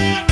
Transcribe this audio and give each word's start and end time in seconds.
Yeah. 0.00 0.29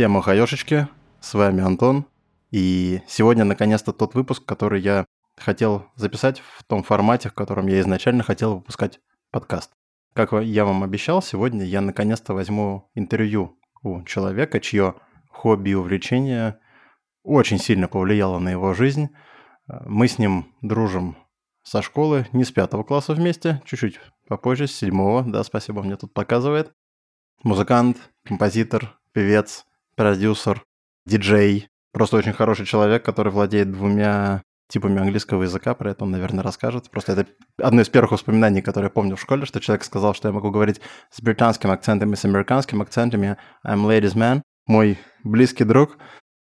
Всем 0.00 0.16
охаешечки, 0.16 0.88
с 1.20 1.34
вами 1.34 1.62
Антон. 1.62 2.06
И 2.50 3.02
сегодня 3.06 3.44
наконец-то 3.44 3.92
тот 3.92 4.14
выпуск, 4.14 4.42
который 4.46 4.80
я 4.80 5.04
хотел 5.36 5.88
записать 5.94 6.40
в 6.40 6.64
том 6.64 6.82
формате, 6.82 7.28
в 7.28 7.34
котором 7.34 7.66
я 7.66 7.80
изначально 7.80 8.22
хотел 8.22 8.54
выпускать 8.54 8.98
подкаст. 9.30 9.72
Как 10.14 10.32
я 10.32 10.64
вам 10.64 10.84
обещал, 10.84 11.20
сегодня 11.20 11.66
я 11.66 11.82
наконец-то 11.82 12.32
возьму 12.32 12.90
интервью 12.94 13.58
у 13.82 14.02
человека, 14.04 14.58
чье 14.58 14.94
хобби 15.28 15.68
и 15.68 15.74
увлечение 15.74 16.58
очень 17.22 17.58
сильно 17.58 17.86
повлияло 17.86 18.38
на 18.38 18.48
его 18.48 18.72
жизнь. 18.72 19.10
Мы 19.66 20.08
с 20.08 20.16
ним 20.16 20.54
дружим 20.62 21.18
со 21.62 21.82
школы, 21.82 22.26
не 22.32 22.44
с 22.44 22.50
пятого 22.50 22.84
класса 22.84 23.12
вместе, 23.12 23.60
чуть-чуть 23.66 24.00
попозже, 24.28 24.66
с 24.66 24.74
седьмого, 24.74 25.24
да, 25.24 25.44
спасибо, 25.44 25.82
мне 25.82 25.96
тут 25.96 26.14
показывает. 26.14 26.72
Музыкант, 27.42 27.98
композитор, 28.24 28.98
певец, 29.12 29.66
продюсер, 30.00 30.64
диджей. 31.04 31.68
Просто 31.92 32.16
очень 32.16 32.32
хороший 32.32 32.64
человек, 32.64 33.04
который 33.04 33.30
владеет 33.30 33.70
двумя 33.70 34.42
типами 34.70 34.98
английского 34.98 35.42
языка, 35.42 35.74
про 35.74 35.90
это 35.90 36.04
он, 36.04 36.10
наверное, 36.10 36.42
расскажет. 36.42 36.90
Просто 36.90 37.12
это 37.12 37.26
одно 37.58 37.82
из 37.82 37.90
первых 37.90 38.12
воспоминаний, 38.12 38.62
которые 38.62 38.86
я 38.86 38.90
помню 38.90 39.16
в 39.16 39.20
школе, 39.20 39.44
что 39.44 39.60
человек 39.60 39.84
сказал, 39.84 40.14
что 40.14 40.28
я 40.28 40.32
могу 40.32 40.50
говорить 40.50 40.80
с 41.10 41.20
британским 41.20 41.70
акцентом 41.70 42.14
и 42.14 42.16
с 42.16 42.24
американским 42.24 42.80
акцентом. 42.80 43.20
Я 43.20 43.36
I'm 43.66 43.84
ladies 43.84 44.14
man. 44.14 44.40
Мой 44.66 44.98
близкий 45.22 45.64
друг 45.64 45.98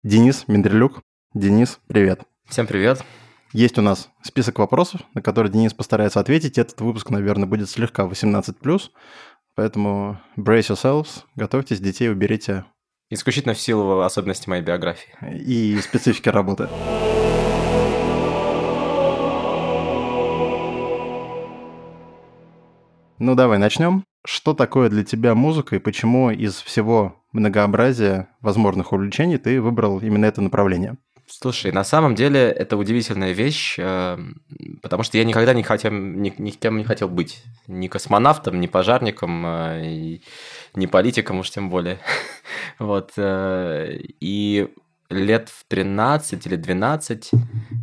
Денис 0.03 0.49
Мендрелюк. 0.49 1.02
Денис, 1.33 1.80
привет. 1.87 2.23
Всем 2.49 2.67
привет. 2.67 3.05
Есть 3.53 3.77
у 3.77 3.81
нас 3.81 4.09
список 4.21 4.59
вопросов, 4.59 4.99
на 5.13 5.21
которые 5.21 5.49
Денис 5.49 5.73
постарается 5.73 6.19
ответить. 6.19 6.58
Этот 6.58 6.81
выпуск, 6.81 7.09
наверное, 7.09 7.47
будет 7.47 7.69
слегка 7.69 8.03
18+, 8.03 8.81
поэтому 9.55 10.19
brace 10.37 10.73
yourselves, 10.73 11.23
готовьтесь, 11.37 11.80
детей 11.80 12.11
уберите 12.11 12.65
Исключительно 13.11 13.53
в 13.53 13.59
силу 13.59 14.00
особенностей 14.00 14.50
моей 14.50 14.64
биографии. 14.64 15.14
И 15.31 15.80
специфики 15.80 16.28
работы. 16.30 16.67
Ну 23.20 23.36
давай 23.36 23.59
начнем. 23.59 24.06
Что 24.26 24.56
такое 24.56 24.89
для 24.89 25.03
тебя 25.03 25.36
музыка 25.36 25.76
и 25.76 25.80
почему 25.80 26.31
из 26.31 26.56
всего 26.56 27.23
многообразия 27.31 28.30
возможных 28.42 28.92
увлечений 28.92 29.38
ты 29.38 29.61
выбрал 29.61 30.00
именно 30.00 30.26
это 30.26 30.42
направление? 30.42 30.98
Слушай, 31.27 31.71
на 31.71 31.83
самом 31.83 32.13
деле 32.13 32.51
это 32.51 32.77
удивительная 32.77 33.31
вещь, 33.31 33.75
эм, 33.79 34.41
потому 34.81 35.01
что 35.01 35.17
я 35.17 35.23
никогда 35.23 35.53
не 35.53 35.63
хотел, 35.63 35.91
ни, 35.91 36.33
ни 36.37 36.51
кем 36.51 36.77
не 36.77 36.83
хотел 36.83 37.09
быть. 37.09 37.43
Ни 37.67 37.87
космонавтом, 37.87 38.59
ни 38.59 38.67
пожарником, 38.67 39.43
э, 39.45 40.19
ни 40.75 40.85
политиком 40.85 41.39
уж 41.39 41.49
тем 41.49 41.69
более. 41.69 41.99
Вот. 42.79 43.13
Э, 43.17 43.97
и 44.19 44.67
лет 45.09 45.49
в 45.49 45.65
13 45.67 46.45
или 46.45 46.55
12 46.55 47.31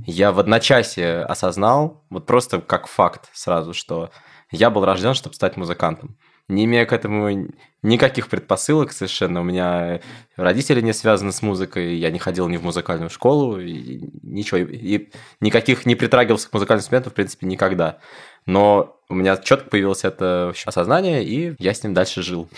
я 0.06 0.32
в 0.32 0.38
одночасье 0.38 1.22
осознал, 1.22 2.04
вот 2.10 2.26
просто 2.26 2.60
как 2.60 2.86
факт 2.86 3.28
сразу, 3.32 3.74
что 3.74 4.10
я 4.50 4.70
был 4.70 4.84
рожден, 4.84 5.14
чтобы 5.14 5.34
стать 5.34 5.56
музыкантом 5.56 6.16
не 6.48 6.64
имея 6.64 6.86
к 6.86 6.92
этому 6.92 7.48
никаких 7.82 8.28
предпосылок 8.28 8.92
совершенно. 8.92 9.40
У 9.40 9.44
меня 9.44 10.00
родители 10.36 10.80
не 10.80 10.92
связаны 10.92 11.32
с 11.32 11.42
музыкой, 11.42 11.96
я 11.96 12.10
не 12.10 12.18
ходил 12.18 12.48
ни 12.48 12.56
в 12.56 12.64
музыкальную 12.64 13.10
школу, 13.10 13.58
и 13.58 14.00
ничего, 14.22 14.58
и 14.58 15.10
никаких 15.40 15.86
не 15.86 15.94
притрагивался 15.94 16.48
к 16.48 16.52
музыкальному 16.52 16.82
инструменту, 16.82 17.10
в 17.10 17.14
принципе, 17.14 17.46
никогда. 17.46 17.98
Но 18.46 18.96
у 19.08 19.14
меня 19.14 19.36
четко 19.36 19.70
появилось 19.70 20.04
это 20.04 20.52
осознание, 20.64 21.24
и 21.24 21.54
я 21.58 21.74
с 21.74 21.82
ним 21.82 21.94
дальше 21.94 22.22
жил. 22.22 22.48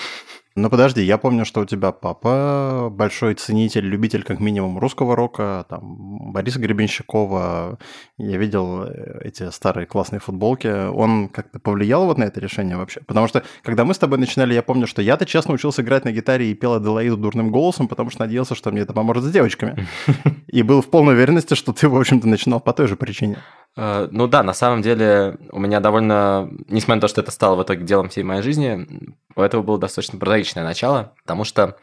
Ну 0.57 0.71
подожди, 0.71 1.03
я 1.03 1.19
помню, 1.19 1.45
что 1.45 1.63
у 1.63 1.65
тебя 1.65 1.91
папа 1.91 2.89
большой 2.89 3.35
ценитель, 3.35 3.85
любитель 3.85 4.23
как 4.23 4.39
минимум 4.39 4.79
русского 4.79 5.17
рока, 5.17 5.67
там 5.69 6.33
Бориса 6.33 6.61
Гребенщикова. 6.61 7.77
Я 8.19 8.37
видел 8.37 8.85
э, 8.85 9.23
эти 9.25 9.51
старые 9.51 9.87
классные 9.87 10.21
футболки. 10.21 10.69
Он 10.69 11.29
как-то 11.29 11.59
повлиял 11.59 12.07
вот 12.07 12.19
на 12.19 12.25
это 12.25 12.39
решение 12.39 12.77
вообще? 12.77 13.01
Потому 13.01 13.27
что, 13.27 13.43
когда 13.65 13.85
мы 13.85 13.95
с 13.95 13.99
тобой 13.99 14.19
начинали, 14.19 14.55
я 14.55 14.63
помню, 14.63 14.87
что 14.87 15.03
я-то 15.03 15.27
честно 15.27 15.55
учился 15.55 15.83
играть 15.83 16.05
на 16.05 16.13
гитаре 16.13 16.49
и 16.49 16.55
пел 16.55 16.75
Аделаиду 16.75 17.17
дурным 17.17 17.51
голосом, 17.51 17.89
потому 17.89 18.11
что 18.11 18.21
надеялся, 18.21 18.55
что 18.55 18.71
мне 18.71 18.83
это 18.83 18.93
поможет 18.93 19.25
с 19.25 19.33
девочками. 19.33 19.89
И 20.47 20.63
был 20.63 20.83
в 20.83 20.87
полной 20.89 21.15
уверенности, 21.15 21.55
что 21.55 21.73
ты, 21.73 21.89
в 21.89 21.97
общем-то, 21.97 22.29
начинал 22.29 22.61
по 22.61 22.73
той 22.73 22.87
же 22.87 22.95
причине. 22.95 23.39
Э, 23.77 24.09
ну 24.11 24.27
да, 24.27 24.43
на 24.43 24.55
самом 24.55 24.83
деле 24.83 25.37
у 25.51 25.59
меня 25.59 25.81
довольно, 25.81 26.49
несмотря 26.69 26.97
на 26.97 27.01
то, 27.03 27.09
что 27.09 27.21
это 27.21 27.31
стало 27.31 27.57
в 27.57 27.63
итоге 27.63 27.85
делом 27.85 28.09
всей 28.09 28.23
моей 28.23 28.43
жизни, 28.43 29.17
у 29.35 29.41
этого 29.41 29.63
было 29.63 29.79
достаточно 29.79 30.19
прозаичное 30.19 30.65
начало, 30.65 31.15
потому 31.23 31.45
что 31.45 31.77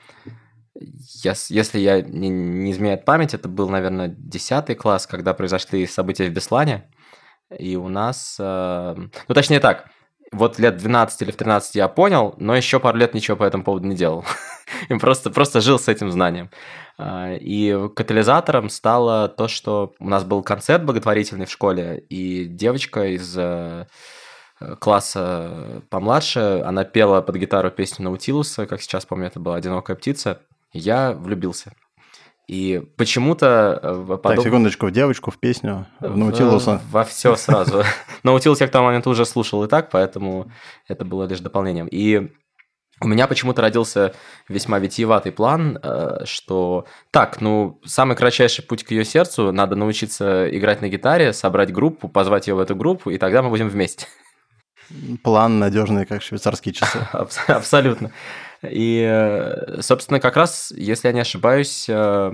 если 0.73 1.79
я 1.79 2.01
не, 2.01 2.29
не 2.29 2.71
изменяет 2.71 3.05
память, 3.05 3.33
это 3.33 3.47
был, 3.47 3.69
наверное, 3.69 4.07
10 4.07 4.77
класс, 4.77 5.05
когда 5.05 5.33
произошли 5.33 5.85
события 5.85 6.27
в 6.27 6.33
Беслане, 6.33 6.89
и 7.57 7.75
у 7.75 7.89
нас... 7.89 8.37
Э, 8.39 8.95
ну, 8.97 9.35
точнее 9.35 9.59
так, 9.59 9.89
вот 10.31 10.59
лет 10.59 10.77
12 10.77 11.21
или 11.21 11.31
в 11.31 11.35
13 11.35 11.75
я 11.75 11.87
понял, 11.87 12.35
но 12.37 12.55
еще 12.55 12.79
пару 12.79 12.97
лет 12.97 13.13
ничего 13.13 13.37
по 13.37 13.43
этому 13.43 13.63
поводу 13.63 13.87
не 13.87 13.95
делал. 13.95 14.25
Просто, 15.01 15.29
просто 15.29 15.59
жил 15.59 15.77
с 15.77 15.89
этим 15.89 16.09
знанием. 16.11 16.49
А, 16.97 17.33
и 17.33 17.89
катализатором 17.93 18.69
стало 18.69 19.27
то, 19.27 19.47
что 19.47 19.93
у 19.99 20.07
нас 20.07 20.23
был 20.23 20.43
концерт 20.43 20.85
благотворительный 20.85 21.45
в 21.45 21.51
школе, 21.51 22.03
и 22.09 22.45
девочка 22.45 23.07
из 23.07 23.35
э, 23.37 23.85
класса 24.79 25.83
помладше, 25.89 26.63
она 26.65 26.85
пела 26.85 27.21
под 27.21 27.35
гитару 27.35 27.69
песню 27.69 28.05
Наутилуса, 28.05 28.65
как 28.65 28.81
сейчас 28.81 29.05
помню, 29.05 29.27
это 29.27 29.39
была 29.39 29.57
«Одинокая 29.57 29.95
птица». 29.95 30.39
Я 30.71 31.11
влюбился. 31.11 31.73
И 32.51 32.83
почему-то... 32.97 33.79
Э, 33.81 34.17
подоб... 34.17 34.35
Так, 34.35 34.41
секундочку, 34.43 34.87
в 34.87 34.91
девочку, 34.91 35.31
в 35.31 35.37
песню, 35.37 35.85
в 36.01 36.17
Наутилуса. 36.17 36.81
Во, 36.91 37.05
все 37.05 37.37
сразу. 37.37 37.85
Наутилус 38.23 38.59
я 38.59 38.67
к 38.67 38.71
тому 38.71 38.87
моменту 38.87 39.09
уже 39.09 39.25
слушал 39.25 39.63
и 39.63 39.69
так, 39.69 39.89
поэтому 39.89 40.51
это 40.89 41.05
было 41.05 41.23
лишь 41.23 41.39
дополнением. 41.39 41.87
И 41.87 42.29
у 42.99 43.07
меня 43.07 43.27
почему-то 43.27 43.61
родился 43.61 44.13
весьма 44.49 44.79
витиеватый 44.79 45.31
план, 45.31 45.79
э, 45.81 46.25
что 46.25 46.87
так, 47.09 47.39
ну, 47.39 47.79
самый 47.85 48.17
кратчайший 48.17 48.65
путь 48.65 48.83
к 48.83 48.91
ее 48.91 49.05
сердцу, 49.05 49.53
надо 49.53 49.77
научиться 49.77 50.45
играть 50.53 50.81
на 50.81 50.89
гитаре, 50.89 51.31
собрать 51.31 51.71
группу, 51.71 52.09
позвать 52.09 52.49
ее 52.49 52.55
в 52.55 52.59
эту 52.59 52.75
группу, 52.75 53.11
и 53.11 53.17
тогда 53.17 53.43
мы 53.43 53.49
будем 53.49 53.69
вместе. 53.69 54.07
План 55.23 55.57
надежный, 55.59 56.05
как 56.05 56.21
швейцарские 56.21 56.73
часы. 56.73 56.99
Абсолютно. 57.47 58.11
И, 58.63 59.05
э, 59.07 59.81
собственно, 59.81 60.19
как 60.19 60.35
раз, 60.35 60.71
если 60.75 61.07
я 61.07 61.13
не 61.13 61.21
ошибаюсь, 61.21 61.87
э, 61.89 62.31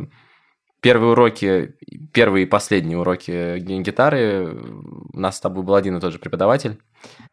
первые 0.81 1.11
уроки, 1.11 1.75
первые 2.13 2.43
и 2.45 2.49
последние 2.49 2.97
уроки 2.97 3.59
гитары 3.59 4.47
у 5.13 5.19
нас 5.19 5.38
с 5.38 5.41
тобой 5.41 5.63
был 5.63 5.75
один 5.75 5.97
и 5.97 6.01
тот 6.01 6.13
же 6.13 6.19
преподаватель. 6.19 6.79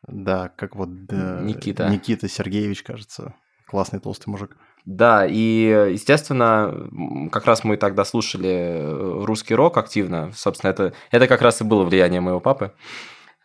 Да, 0.06 0.50
как 0.56 0.77
вот 0.77 1.06
да, 1.06 1.41
Никита. 1.41 1.88
Никита 1.88 2.28
Сергеевич, 2.28 2.82
кажется. 2.82 3.34
Классный 3.66 3.99
толстый 3.99 4.28
мужик. 4.28 4.56
Да, 4.84 5.26
и, 5.26 5.88
естественно, 5.93 6.88
как 7.32 7.47
раз 7.47 7.64
мы 7.64 7.79
тогда 7.79 8.05
слушали 8.05 8.49
э, 8.49 9.25
русский 9.25 9.55
рок 9.55 9.79
активно. 9.79 10.31
Собственно, 10.35 10.70
это, 10.70 10.93
это 11.11 11.26
как 11.26 11.40
раз 11.40 11.62
и 11.62 11.64
было 11.64 11.85
влияние 11.85 12.20
моего 12.20 12.40
папы. 12.40 12.64
А, 12.64 12.75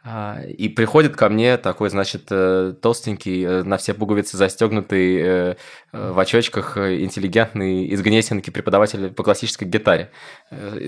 и 0.05 0.69
приходит 0.69 1.17
ко 1.17 1.27
мне 1.27 1.57
такой, 1.57 1.89
значит, 1.89 2.27
э, 2.31 2.73
толстенький, 2.81 3.43
э, 3.43 3.63
на 3.63 3.77
все 3.77 3.93
пуговицы 3.93 4.37
застегнутый, 4.37 5.17
э, 5.21 5.55
в 5.91 6.17
очочках, 6.17 6.77
интеллигентный 6.77 7.85
из 7.85 8.01
Гнесинки 8.01 8.49
преподаватель 8.49 9.09
по 9.09 9.23
классической 9.23 9.67
гитаре. 9.67 10.11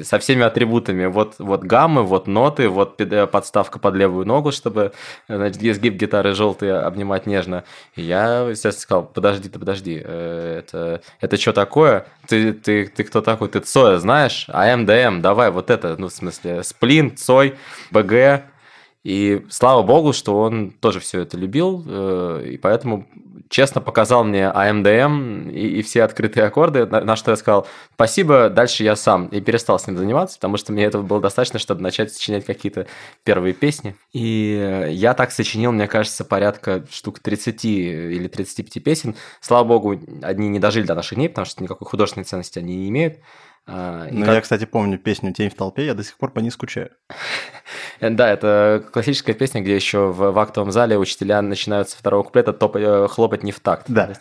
Со 0.03 0.19
всеми 0.19 0.43
атрибутами. 0.43 1.07
Вот, 1.07 1.35
вот 1.39 1.63
гаммы, 1.63 2.03
вот 2.03 2.27
ноты, 2.27 2.69
вот 2.69 3.01
подставка 3.31 3.79
под 3.79 3.95
левую 3.95 4.25
ногу, 4.25 4.51
чтобы, 4.51 4.93
значит, 5.27 5.61
изгиб 5.61 5.95
гитары 5.95 6.33
желтый 6.33 6.79
обнимать 6.79 7.25
нежно. 7.25 7.63
И 7.95 8.03
я, 8.03 8.41
естественно, 8.41 8.81
сказал, 8.81 9.05
подожди 9.05 9.49
ты, 9.49 9.59
подожди, 9.59 9.95
это, 9.95 11.01
это 11.19 11.37
что 11.37 11.51
такое? 11.51 12.05
Ты, 12.27 12.53
ты, 12.53 12.87
ты 12.87 13.03
кто 13.03 13.21
такой? 13.21 13.49
Ты 13.49 13.59
Цоя 13.59 13.97
знаешь? 13.97 14.45
АМДМ, 14.49 15.21
давай 15.21 15.49
вот 15.49 15.69
это, 15.69 15.95
ну, 15.97 16.07
в 16.07 16.13
смысле, 16.13 16.63
сплин, 16.63 17.17
Цой, 17.17 17.55
БГ, 17.89 18.43
И 19.03 19.45
слава 19.49 19.81
богу, 19.81 20.13
что 20.13 20.39
он 20.39 20.71
тоже 20.71 20.99
все 20.99 21.21
это 21.21 21.35
любил, 21.35 21.83
э, 21.87 22.49
и 22.51 22.57
поэтому 22.57 23.07
честно 23.49 23.81
показал 23.81 24.23
мне 24.23 24.47
АМДМ 24.47 25.49
и, 25.49 25.79
и 25.79 25.81
все 25.81 26.03
открытые 26.03 26.45
аккорды, 26.45 26.85
на, 26.85 27.01
на 27.01 27.15
что 27.15 27.31
я 27.31 27.37
сказал 27.37 27.67
спасибо, 27.95 28.49
дальше 28.49 28.83
я 28.83 28.95
сам. 28.95 29.27
И 29.27 29.41
перестал 29.41 29.79
с 29.79 29.87
ним 29.87 29.97
заниматься, 29.97 30.37
потому 30.37 30.57
что 30.57 30.71
мне 30.71 30.85
этого 30.85 31.01
было 31.01 31.19
достаточно, 31.19 31.57
чтобы 31.57 31.81
начать 31.81 32.13
сочинять 32.13 32.45
какие-то 32.45 32.85
первые 33.23 33.53
песни. 33.53 33.95
И 34.13 34.87
я 34.91 35.15
так 35.15 35.31
сочинил, 35.31 35.71
мне 35.71 35.87
кажется, 35.87 36.23
порядка 36.23 36.85
штук 36.91 37.19
30 37.19 37.65
или 37.65 38.27
35 38.27 38.83
песен. 38.83 39.15
Слава 39.41 39.67
богу, 39.67 39.99
одни 40.21 40.47
не 40.47 40.59
дожили 40.59 40.85
до 40.85 40.93
наших 40.93 41.17
дней, 41.17 41.27
потому 41.27 41.45
что 41.45 41.63
никакой 41.63 41.87
художественной 41.87 42.25
ценности 42.25 42.59
они 42.59 42.75
не 42.75 42.89
имеют. 42.89 43.17
А, 43.67 44.07
ну, 44.11 44.25
как... 44.25 44.35
я, 44.35 44.41
кстати, 44.41 44.65
помню 44.65 44.97
песню 44.97 45.33
«Тень 45.33 45.49
в 45.49 45.55
толпе», 45.55 45.85
я 45.85 45.93
до 45.93 46.03
сих 46.03 46.17
пор 46.17 46.31
по 46.31 46.39
ней 46.39 46.51
скучаю. 46.51 46.89
Да, 48.01 48.29
это 48.29 48.83
классическая 48.91 49.33
песня, 49.33 49.61
где 49.61 49.75
еще 49.75 50.07
в, 50.07 50.31
в 50.31 50.39
актовом 50.39 50.71
зале 50.71 50.97
учителя 50.97 51.39
начинают 51.43 51.87
со 51.87 51.97
второго 51.97 52.23
куплета 52.23 52.51
топ, 52.51 52.75
э, 52.75 53.07
хлопать 53.07 53.43
не 53.43 53.51
в 53.51 53.59
такт. 53.59 53.85
Да. 53.87 54.13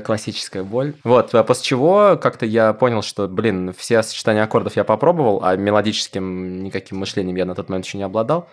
Классическая 0.00 0.64
боль. 0.64 0.94
Вот, 1.04 1.34
а 1.34 1.44
после 1.44 1.64
чего 1.64 2.18
как-то 2.20 2.46
я 2.46 2.72
понял, 2.72 3.02
что, 3.02 3.28
блин, 3.28 3.74
все 3.76 4.02
сочетания 4.02 4.42
аккордов 4.42 4.76
я 4.76 4.84
попробовал, 4.84 5.44
а 5.44 5.54
мелодическим 5.54 6.62
никаким 6.64 6.96
мышлением 6.98 7.36
я 7.36 7.44
на 7.44 7.54
тот 7.54 7.68
момент 7.68 7.84
еще 7.84 7.98
не 7.98 8.04
обладал. 8.04 8.48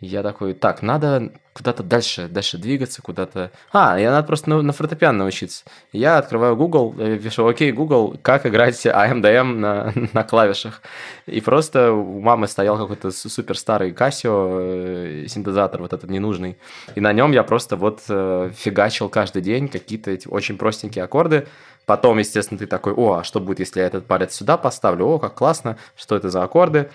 Я 0.00 0.22
такой, 0.22 0.54
так, 0.54 0.82
надо 0.82 1.32
куда-то 1.52 1.82
дальше, 1.82 2.28
дальше 2.28 2.56
двигаться, 2.56 3.02
куда-то... 3.02 3.50
А, 3.72 3.98
я 3.98 4.12
надо 4.12 4.28
просто 4.28 4.48
на, 4.48 4.62
на 4.62 4.72
фортепиано 4.72 5.18
научиться. 5.18 5.64
Я 5.92 6.18
открываю 6.18 6.54
Google, 6.54 6.94
э, 6.96 7.18
пишу, 7.18 7.44
окей, 7.48 7.72
Google, 7.72 8.16
как 8.22 8.46
играть 8.46 8.86
AMDM 8.86 9.54
на, 9.54 9.92
на 10.12 10.22
клавишах. 10.22 10.82
И 11.26 11.40
просто 11.40 11.90
у 11.90 12.20
мамы 12.20 12.46
стоял 12.46 12.78
какой-то 12.78 13.10
супер 13.10 13.58
старый 13.58 13.90
Casio 13.90 15.24
э, 15.24 15.26
синтезатор, 15.26 15.82
вот 15.82 15.92
этот 15.92 16.08
ненужный. 16.08 16.58
И 16.94 17.00
на 17.00 17.12
нем 17.12 17.32
я 17.32 17.42
просто 17.42 17.74
вот 17.74 18.02
э, 18.08 18.52
фигачил 18.54 19.08
каждый 19.08 19.42
день 19.42 19.66
какие-то 19.66 20.12
эти 20.12 20.28
очень 20.28 20.56
простенькие 20.58 21.02
аккорды. 21.02 21.48
Потом, 21.86 22.18
естественно, 22.18 22.58
ты 22.58 22.66
такой, 22.66 22.92
о, 22.92 23.14
а 23.14 23.24
что 23.24 23.40
будет, 23.40 23.58
если 23.58 23.80
я 23.80 23.86
этот 23.86 24.06
палец 24.06 24.32
сюда 24.32 24.58
поставлю? 24.58 25.06
О, 25.06 25.18
как 25.18 25.34
классно, 25.34 25.76
что 25.96 26.14
это 26.14 26.30
за 26.30 26.44
аккорды? 26.44 26.88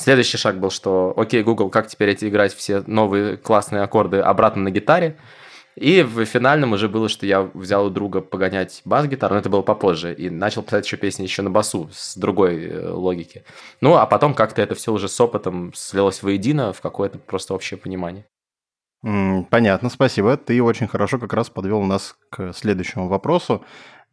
Следующий 0.00 0.38
шаг 0.38 0.58
был, 0.58 0.70
что 0.70 1.12
окей, 1.14 1.42
Google, 1.42 1.68
как 1.68 1.86
теперь 1.86 2.08
эти 2.08 2.26
играть 2.26 2.54
все 2.54 2.82
новые 2.86 3.36
классные 3.36 3.82
аккорды 3.82 4.20
обратно 4.20 4.62
на 4.62 4.70
гитаре? 4.70 5.18
И 5.76 6.00
в 6.02 6.24
финальном 6.24 6.72
уже 6.72 6.88
было, 6.88 7.10
что 7.10 7.26
я 7.26 7.42
взял 7.52 7.84
у 7.84 7.90
друга 7.90 8.22
погонять 8.22 8.80
бас-гитару, 8.86 9.34
но 9.34 9.40
это 9.40 9.50
было 9.50 9.60
попозже, 9.60 10.14
и 10.14 10.30
начал 10.30 10.62
писать 10.62 10.86
еще 10.86 10.96
песни 10.96 11.24
еще 11.24 11.42
на 11.42 11.50
басу 11.50 11.90
с 11.92 12.16
другой 12.16 12.64
э, 12.64 12.88
логики. 12.88 13.44
Ну, 13.82 13.96
а 13.96 14.06
потом 14.06 14.32
как-то 14.32 14.62
это 14.62 14.74
все 14.74 14.90
уже 14.90 15.06
с 15.06 15.20
опытом 15.20 15.70
слилось 15.74 16.22
воедино 16.22 16.72
в 16.72 16.80
какое-то 16.80 17.18
просто 17.18 17.52
общее 17.52 17.76
понимание. 17.76 18.24
Понятно, 19.02 19.90
спасибо. 19.90 20.38
Ты 20.38 20.62
очень 20.62 20.88
хорошо 20.88 21.18
как 21.18 21.34
раз 21.34 21.50
подвел 21.50 21.82
нас 21.82 22.16
к 22.30 22.54
следующему 22.54 23.08
вопросу. 23.08 23.64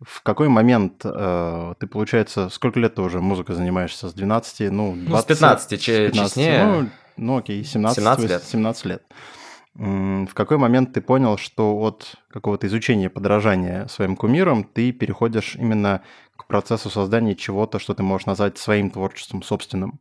В 0.02 0.22
какой 0.22 0.48
момент 0.48 1.02
э, 1.04 1.74
ты, 1.80 1.88
получается, 1.88 2.50
сколько 2.50 2.80
лет 2.80 2.96
ты 2.96 3.02
уже 3.02 3.20
музыкой 3.20 3.56
занимаешься? 3.56 4.10
С 4.10 4.14
12, 4.14 4.72
ну, 4.72 4.94
20, 4.94 5.10
ну 5.10 5.18
с 5.18 5.26
15, 5.26 5.70
15 5.70 6.14
честнее. 6.14 6.66
Ну, 6.66 6.90
ну 7.18 7.38
окей, 7.38 7.64
17, 7.64 7.98
17 7.98 8.30
лет. 8.30 8.44
17 8.44 8.86
лет. 8.86 9.04
В 9.74 10.34
какой 10.34 10.58
момент 10.58 10.94
ты 10.94 11.02
понял, 11.02 11.38
что 11.38 11.78
от 11.78 12.16
какого-то 12.30 12.66
изучения, 12.66 13.12
подражания 13.12 13.86
своим 13.88 14.16
кумирам 14.16 14.64
ты 14.64 14.92
переходишь 14.92 15.56
именно 15.56 16.02
к 16.36 16.48
процессу 16.48 16.90
создания 16.90 17.36
чего-то, 17.36 17.78
что 17.78 17.94
ты 17.94 18.02
можешь 18.02 18.26
назвать 18.26 18.58
своим 18.58 18.90
творчеством 18.90 19.44
собственным? 19.44 20.00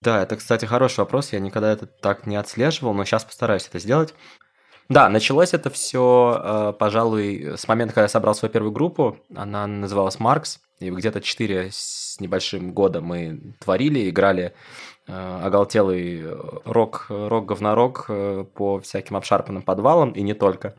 Да, 0.00 0.22
это, 0.22 0.36
кстати, 0.36 0.64
хороший 0.64 1.00
вопрос. 1.00 1.32
Я 1.32 1.40
никогда 1.40 1.72
это 1.72 1.86
так 1.86 2.26
не 2.26 2.36
отслеживал, 2.36 2.94
но 2.94 3.04
сейчас 3.04 3.24
постараюсь 3.24 3.66
это 3.66 3.78
сделать. 3.78 4.14
Да, 4.88 5.10
началось 5.10 5.52
это 5.52 5.68
все, 5.68 6.40
э, 6.42 6.72
пожалуй, 6.78 7.56
с 7.58 7.68
момента, 7.68 7.92
когда 7.92 8.04
я 8.04 8.08
собрал 8.08 8.34
свою 8.34 8.50
первую 8.52 8.72
группу. 8.72 9.18
Она 9.34 9.66
называлась 9.66 10.18
«Маркс». 10.18 10.60
И 10.80 10.90
где-то 10.90 11.20
4 11.20 11.70
с 11.70 12.16
небольшим 12.20 12.72
года 12.72 13.00
мы 13.00 13.54
творили, 13.60 14.08
играли 14.08 14.54
э, 15.06 15.40
оголтелый 15.44 16.24
рок, 16.64 17.06
рок-говнорок 17.10 18.06
э, 18.08 18.44
по 18.54 18.80
всяким 18.80 19.16
обшарпанным 19.16 19.62
подвалам, 19.62 20.12
и 20.12 20.22
не 20.22 20.34
только. 20.34 20.74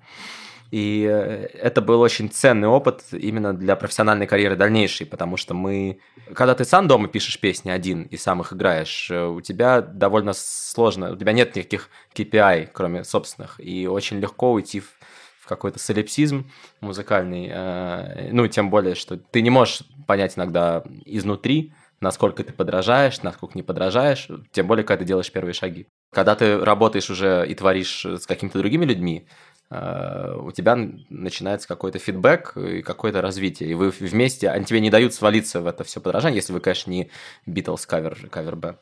И 0.72 1.08
э, 1.10 1.48
это 1.54 1.82
был 1.82 2.00
очень 2.02 2.30
ценный 2.30 2.68
опыт 2.68 3.04
именно 3.12 3.54
для 3.54 3.76
профессиональной 3.76 4.28
карьеры 4.28 4.56
дальнейшей, 4.56 5.08
потому 5.08 5.36
что 5.36 5.54
мы... 5.54 6.00
Когда 6.34 6.54
ты 6.54 6.64
сам 6.64 6.88
дома 6.88 7.08
пишешь 7.08 7.40
песни 7.40 7.72
один 7.72 8.04
и 8.04 8.18
сам 8.18 8.42
их 8.42 8.54
играешь, 8.54 9.10
э, 9.10 9.26
у 9.26 9.42
тебя 9.42 9.82
довольно 9.82 10.34
сложно, 10.34 11.14
у 11.14 11.16
тебя 11.16 11.34
нет 11.34 11.56
никаких 11.56 11.90
KPI, 12.14 12.70
кроме 12.72 13.04
собственных, 13.04 13.60
и 13.60 13.88
очень 13.88 14.20
легко 14.20 14.52
уйти 14.52 14.82
в 14.82 15.48
какой-то 15.48 15.80
солипсизм 15.80 16.50
музыкальный, 16.82 17.50
э, 17.52 18.30
ну, 18.32 18.48
тем 18.48 18.70
более, 18.70 18.94
что 18.94 19.18
ты 19.18 19.42
не 19.42 19.50
можешь 19.50 19.82
понять 20.06 20.38
иногда 20.38 20.84
изнутри, 21.06 21.74
насколько 22.02 22.44
ты 22.44 22.54
подражаешь, 22.54 23.22
насколько 23.24 23.58
не 23.58 23.64
подражаешь, 23.64 24.28
тем 24.52 24.68
более, 24.68 24.84
когда 24.84 25.00
ты 25.00 25.08
делаешь 25.08 25.32
первые 25.32 25.54
шаги. 25.54 25.88
Когда 26.14 26.36
ты 26.36 26.58
работаешь 26.58 27.10
уже 27.10 27.46
и 27.48 27.56
творишь 27.56 28.06
с 28.06 28.26
какими-то 28.26 28.60
другими 28.60 28.86
людьми, 28.86 29.28
у 29.72 30.52
тебя 30.52 30.76
начинается 31.10 31.68
какой-то 31.68 32.00
фидбэк 32.00 32.58
и 32.58 32.82
какое-то 32.82 33.22
развитие, 33.22 33.70
и 33.70 33.74
вы 33.76 33.92
вместе, 33.92 34.50
они 34.50 34.66
тебе 34.66 34.80
не 34.80 34.90
дают 34.90 35.14
свалиться 35.14 35.62
в 35.62 35.68
это 35.68 35.84
все 35.84 36.02
подражание, 36.02 36.38
если 36.38 36.54
вы, 36.54 36.60
конечно, 36.60 36.90
не 36.90 37.12
Beatles 37.46 37.86
кавер, 37.86 38.18
кавер-бэнд. 38.32 38.80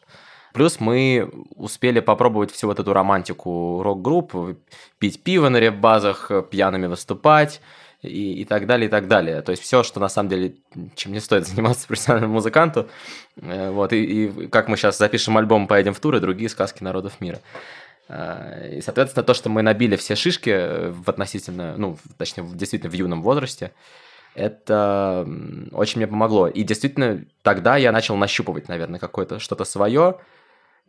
Плюс 0.53 0.79
мы 0.79 1.29
успели 1.55 1.99
попробовать 1.99 2.51
всю 2.51 2.67
вот 2.67 2.79
эту 2.79 2.93
романтику 2.93 3.83
рок-групп, 3.83 4.57
пить 4.97 5.21
пиво 5.23 5.49
на 5.49 5.57
реп-базах, 5.57 6.31
пьяными 6.49 6.87
выступать, 6.87 7.61
и, 8.01 8.41
и 8.41 8.45
так 8.45 8.65
далее, 8.65 8.87
и 8.87 8.89
так 8.89 9.07
далее. 9.07 9.41
То 9.41 9.51
есть 9.51 9.63
все, 9.63 9.83
что 9.83 9.99
на 9.99 10.09
самом 10.09 10.29
деле, 10.29 10.55
чем 10.95 11.11
не 11.11 11.19
стоит 11.19 11.47
заниматься 11.47 11.87
профессиональному 11.87 12.33
музыканту. 12.33 12.89
Э, 13.41 13.71
вот, 13.71 13.93
и, 13.93 14.27
и 14.27 14.47
как 14.47 14.67
мы 14.67 14.77
сейчас 14.77 14.97
запишем 14.97 15.37
альбом, 15.37 15.67
поедем 15.67 15.93
в 15.93 15.99
тур, 15.99 16.15
и 16.15 16.19
другие 16.19 16.49
сказки 16.49 16.83
народов 16.83 17.19
мира. 17.21 17.39
А, 18.09 18.67
и, 18.67 18.81
соответственно, 18.81 19.23
то, 19.23 19.33
что 19.33 19.49
мы 19.49 19.61
набили 19.61 19.95
все 19.95 20.15
шишки 20.15 20.49
э, 20.49 20.91
в 20.91 21.09
относительно, 21.09 21.75
ну, 21.77 21.97
точнее, 22.17 22.47
действительно 22.53 22.91
в 22.91 22.95
юном 22.95 23.21
возрасте, 23.21 23.73
это 24.35 25.27
очень 25.71 25.99
мне 25.99 26.07
помогло. 26.07 26.47
И 26.47 26.63
действительно, 26.63 27.25
тогда 27.41 27.75
я 27.75 27.91
начал 27.91 28.15
нащупывать, 28.15 28.69
наверное, 28.69 28.99
какое-то 28.99 29.39
что-то 29.39 29.65
свое. 29.65 30.19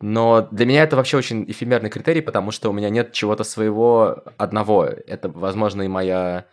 Но 0.00 0.46
для 0.52 0.66
меня 0.66 0.84
это 0.84 0.96
вообще 0.96 1.16
очень 1.16 1.44
эфемерный 1.50 1.90
критерий, 1.90 2.20
потому 2.20 2.52
что 2.52 2.70
у 2.70 2.72
меня 2.72 2.88
нет 2.90 3.12
чего-то 3.12 3.44
своего 3.44 4.22
одного. 4.36 4.84
Это, 4.84 5.28
возможно, 5.28 5.82
и 5.82 5.88
моя 5.88 6.46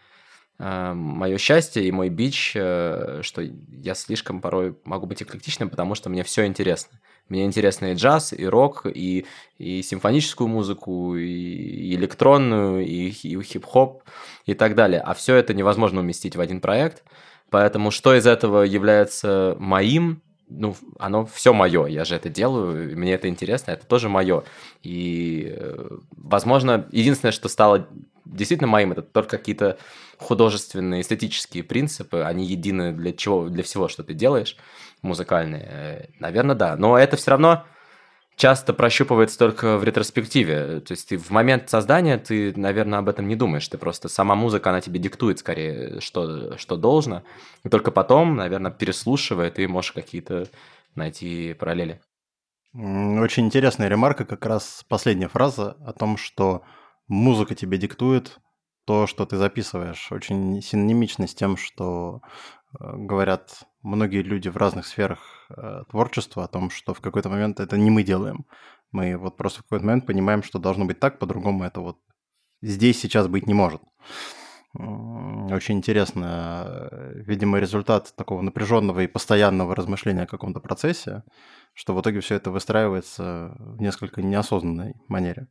э, 0.58 0.94
мое 0.94 1.38
счастье 1.38 1.84
и 1.84 1.92
мой 1.92 2.10
бич, 2.10 2.54
э, 2.56 3.20
что 3.22 3.42
я 3.42 3.94
слишком 3.94 4.42
порой 4.42 4.78
могу 4.86 5.06
быть 5.06 5.22
эклектичным, 5.22 5.70
потому 5.70 5.94
что 5.96 6.10
мне 6.10 6.24
все 6.24 6.46
интересно. 6.46 6.98
Мне 7.28 7.46
интересно 7.46 7.92
и 7.92 7.96
джаз, 7.96 8.34
и 8.34 8.46
рок, 8.46 8.86
и, 8.86 9.26
и 9.58 9.82
симфоническую 9.82 10.48
музыку, 10.48 11.16
и 11.16 11.96
электронную, 11.96 12.86
и, 12.86 13.10
и 13.10 13.42
хип-хоп, 13.42 14.04
и 14.46 14.54
так 14.54 14.76
далее. 14.76 15.02
А 15.02 15.14
все 15.16 15.36
это 15.36 15.54
невозможно 15.54 16.02
уместить 16.02 16.36
в 16.36 16.40
один 16.40 16.62
проект. 16.62 17.04
Поэтому 17.50 17.90
что 17.90 18.16
из 18.16 18.28
этого 18.28 18.62
является 18.62 19.56
моим, 19.60 20.22
ну, 20.50 20.76
оно 21.00 21.26
все 21.26 21.54
мое, 21.54 21.88
я 21.88 22.06
же 22.06 22.16
это 22.16 22.30
делаю, 22.30 22.96
мне 22.98 23.14
это 23.14 23.28
интересно, 23.28 23.72
это 23.72 23.86
тоже 23.88 24.10
мое. 24.10 24.44
И, 24.84 25.56
э, 25.58 25.90
возможно, 26.12 26.88
единственное, 26.92 27.32
что 27.32 27.50
стало 27.50 27.88
действительно 28.26 28.68
моим, 28.68 28.92
это 28.92 29.02
только 29.02 29.38
какие-то 29.38 29.78
художественные, 30.18 31.02
эстетические 31.02 31.64
принципы, 31.64 32.22
они 32.22 32.46
едины 32.46 32.92
для 32.92 33.14
чего, 33.14 33.50
для 33.50 33.64
всего, 33.64 33.88
что 33.88 34.04
ты 34.04 34.14
делаешь 34.14 34.58
музыкальные. 35.06 35.64
Э, 35.64 36.06
Наверное, 36.20 36.56
да. 36.56 36.76
Но 36.76 36.98
это 36.98 37.16
все 37.16 37.32
равно 37.32 37.66
часто 38.36 38.74
прощупывается 38.74 39.38
только 39.38 39.78
в 39.78 39.84
ретроспективе. 39.84 40.82
То 40.82 40.92
есть 40.92 41.10
ты 41.10 41.18
в 41.18 41.30
момент 41.30 41.70
создания 41.70 42.18
ты, 42.18 42.54
наверное, 42.56 43.00
об 43.00 43.10
этом 43.10 43.28
не 43.28 43.36
думаешь. 43.36 43.68
Ты 43.68 43.78
просто 43.78 44.10
сама 44.10 44.36
музыка, 44.36 44.70
она 44.70 44.82
тебе 44.82 45.00
диктует 45.00 45.40
скорее, 45.40 46.00
что, 46.02 46.58
что 46.58 46.76
должно. 46.76 47.24
И 47.64 47.70
только 47.70 47.92
потом, 47.92 48.36
наверное, 48.36 48.72
переслушивая, 48.72 49.52
ты 49.52 49.68
можешь 49.68 49.94
какие-то 49.94 50.48
найти 50.96 51.54
параллели. 51.54 52.02
Очень 52.74 53.46
интересная 53.46 53.88
ремарка, 53.88 54.26
как 54.26 54.46
раз 54.46 54.84
последняя 54.90 55.30
фраза 55.30 55.78
о 55.86 55.94
том, 55.94 56.18
что 56.18 56.64
музыка 57.08 57.56
тебе 57.56 57.78
диктует 57.78 58.40
то, 58.86 59.08
что 59.08 59.26
ты 59.26 59.38
записываешь. 59.38 60.12
Очень 60.12 60.62
синонимично 60.62 61.28
с 61.28 61.34
тем, 61.34 61.58
что 61.58 62.22
говорят 62.80 63.64
многие 63.82 64.22
люди 64.22 64.50
в 64.50 64.58
разных 64.58 64.86
сферах 64.86 65.48
э, 65.50 65.84
творчества 65.90 66.44
о 66.44 66.48
том, 66.48 66.70
что 66.70 66.94
в 66.94 67.02
какой-то 67.02 67.30
момент 67.30 67.60
это 67.60 67.78
не 67.78 67.90
мы 67.90 68.04
делаем. 68.04 68.46
Мы 68.92 69.18
вот 69.18 69.38
просто 69.38 69.60
в 69.60 69.64
какой-то 69.64 69.86
момент 69.86 70.06
понимаем, 70.06 70.44
что 70.44 70.60
должно 70.60 70.86
быть 70.86 71.00
так, 71.00 71.20
по-другому 71.20 71.64
это 71.64 71.82
вот 71.82 71.98
здесь 72.62 73.00
сейчас 73.00 73.28
быть 73.28 73.48
не 73.48 73.54
может. 73.54 73.82
Очень 74.74 75.78
интересно, 75.78 76.90
э, 76.92 77.14
видимо, 77.26 77.60
результат 77.60 78.14
такого 78.16 78.42
напряженного 78.42 79.02
и 79.02 79.08
постоянного 79.08 79.76
размышления 79.76 80.24
о 80.24 80.28
каком-то 80.28 80.60
процессе. 80.60 81.24
что 81.74 81.94
в 81.94 82.00
итоге 82.00 82.22
все 82.22 82.36
это 82.36 82.52
выстраивается 82.52 83.54
в 83.60 83.82
несколько 83.82 84.22
неосознанной 84.22 84.96
манере. 85.10 85.48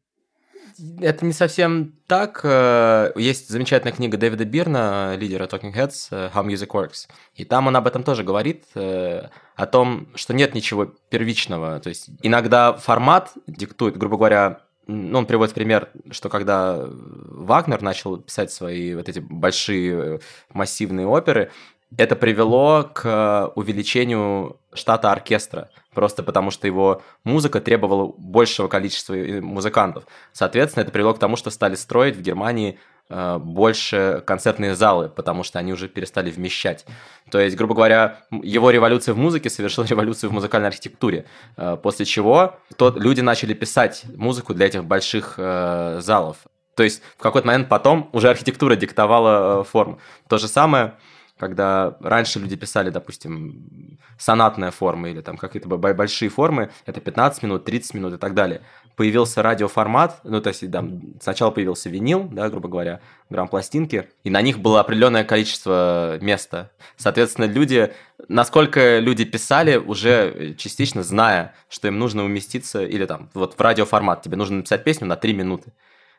Это 1.01 1.25
не 1.25 1.33
совсем 1.33 1.95
так. 2.07 2.41
Э, 2.43 3.13
есть 3.17 3.49
замечательная 3.49 3.93
книга 3.93 4.17
Дэвида 4.17 4.45
Бирна, 4.45 5.17
лидера 5.17 5.47
Talking 5.47 5.75
Heads, 5.75 6.09
э, 6.11 6.31
How 6.35 6.45
Music 6.45 6.69
Works. 6.69 7.09
И 7.35 7.45
там 7.45 7.67
он 7.67 7.77
об 7.77 7.87
этом 7.87 8.03
тоже 8.03 8.25
говорит, 8.25 8.65
э, 8.75 9.29
о 9.57 9.67
том, 9.67 10.09
что 10.15 10.35
нет 10.35 10.55
ничего 10.55 10.87
первичного. 11.11 11.81
То 11.81 11.89
есть 11.89 12.11
иногда 12.23 12.73
формат 12.73 13.33
диктует, 13.47 13.97
грубо 13.97 14.17
говоря, 14.17 14.61
ну, 14.87 15.19
он 15.19 15.27
приводит 15.27 15.55
пример, 15.55 15.91
что 16.11 16.29
когда 16.29 16.79
Вагнер 16.79 17.81
начал 17.81 18.19
писать 18.19 18.51
свои 18.53 18.95
вот 18.95 19.09
эти 19.09 19.21
большие 19.21 20.21
массивные 20.53 21.07
оперы, 21.07 21.51
это 21.97 22.17
привело 22.17 22.91
к 22.93 23.53
увеличению 23.55 24.59
штата 24.75 25.11
оркестра, 25.13 25.71
просто 25.95 26.23
потому 26.23 26.51
что 26.51 26.67
его 26.67 27.03
музыка 27.25 27.61
требовала 27.61 28.13
большего 28.19 28.69
количества 28.69 29.15
музыкантов. 29.15 30.05
Соответственно, 30.33 30.83
это 30.83 30.93
привело 30.93 31.15
к 31.15 31.19
тому, 31.19 31.37
что 31.37 31.51
стали 31.51 31.75
строить 31.75 32.17
в 32.17 32.21
Германии 32.21 32.79
э, 33.09 33.39
больше 33.39 34.23
концертные 34.27 34.75
залы, 34.75 35.09
потому 35.09 35.43
что 35.43 35.59
они 35.59 35.73
уже 35.73 35.89
перестали 35.89 36.31
вмещать. 36.31 36.85
То 37.31 37.39
есть, 37.39 37.57
грубо 37.57 37.75
говоря, 37.75 38.21
его 38.31 38.71
революция 38.71 39.15
в 39.15 39.19
музыке 39.19 39.51
совершила 39.51 39.85
революцию 39.89 40.31
в 40.31 40.33
музыкальной 40.33 40.69
архитектуре, 40.69 41.27
э, 41.57 41.77
после 41.83 42.05
чего 42.05 42.59
тот, 42.77 42.99
люди 42.99 43.21
начали 43.21 43.55
писать 43.55 44.05
музыку 44.17 44.55
для 44.55 44.67
этих 44.67 44.85
больших 44.85 45.35
э, 45.39 46.01
залов. 46.01 46.39
То 46.75 46.83
есть 46.83 47.03
в 47.17 47.23
какой-то 47.23 47.47
момент 47.47 47.69
потом 47.69 48.11
уже 48.13 48.29
архитектура 48.29 48.75
диктовала 48.77 49.63
форму. 49.65 50.01
То 50.29 50.39
же 50.39 50.49
самое 50.49 50.95
когда 51.39 51.97
раньше 52.01 52.39
люди 52.39 52.55
писали, 52.55 52.91
допустим, 52.91 53.99
сонатная 54.19 54.71
форма 54.71 55.11
или 55.11 55.21
там 55.21 55.37
какие-то 55.37 55.69
большие 55.69 56.29
формы, 56.29 56.71
это 56.87 57.01
15 57.01 57.43
минут, 57.43 57.65
30 57.65 57.95
минут 57.95 58.15
и 58.15 58.17
так 58.19 58.35
далее. 58.35 58.63
Появился 58.97 59.43
радиоформат, 59.43 60.21
ну, 60.23 60.41
то 60.41 60.49
есть 60.49 60.71
там, 60.71 61.15
сначала 61.21 61.51
появился 61.51 61.91
винил, 61.91 62.29
да, 62.31 62.49
грубо 62.49 62.69
говоря, 62.69 63.01
грамм-пластинки, 63.31 64.09
и 64.23 64.31
на 64.31 64.41
них 64.43 64.61
было 64.61 64.79
определенное 64.79 65.25
количество 65.25 66.19
места. 66.21 66.71
Соответственно, 66.97 67.47
люди, 67.47 67.93
насколько 68.29 69.01
люди 69.01 69.25
писали, 69.25 69.77
уже 69.77 70.55
частично 70.57 71.03
зная, 71.03 71.55
что 71.69 71.89
им 71.89 71.99
нужно 71.99 72.25
уместиться, 72.25 72.85
или 72.85 73.07
там, 73.07 73.31
вот 73.35 73.55
в 73.55 73.61
радиоформат, 73.61 74.23
тебе 74.23 74.37
нужно 74.37 74.59
написать 74.59 74.85
песню 74.85 75.09
на 75.09 75.17
3 75.17 75.33
минуты. 75.33 75.73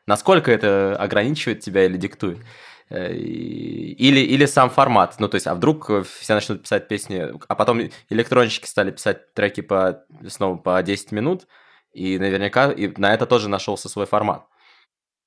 Насколько 0.06 0.52
это 0.52 0.96
ограничивает 1.00 1.62
тебя 1.62 1.86
или 1.86 1.96
диктует? 1.96 2.40
Э, 2.90 3.14
или, 3.14 4.20
или 4.20 4.46
сам 4.46 4.70
формат. 4.70 5.16
Ну, 5.20 5.28
то 5.28 5.36
есть, 5.36 5.48
а 5.48 5.56
вдруг 5.56 5.90
все 6.04 6.34
начнут 6.36 6.62
писать 6.62 6.88
песни, 6.88 7.32
а 7.48 7.56
потом 7.56 7.82
электронщики 8.10 8.68
стали 8.68 8.92
писать 8.92 9.34
треки 9.34 9.62
по, 9.62 10.04
снова 10.28 10.58
по 10.58 10.82
10 10.82 11.12
минут, 11.12 11.48
и 11.94 12.20
наверняка 12.20 12.72
и 12.72 12.88
на 13.00 13.14
это 13.14 13.26
тоже 13.26 13.50
нашелся 13.50 13.90
свой 13.90 14.06
формат. 14.06 14.46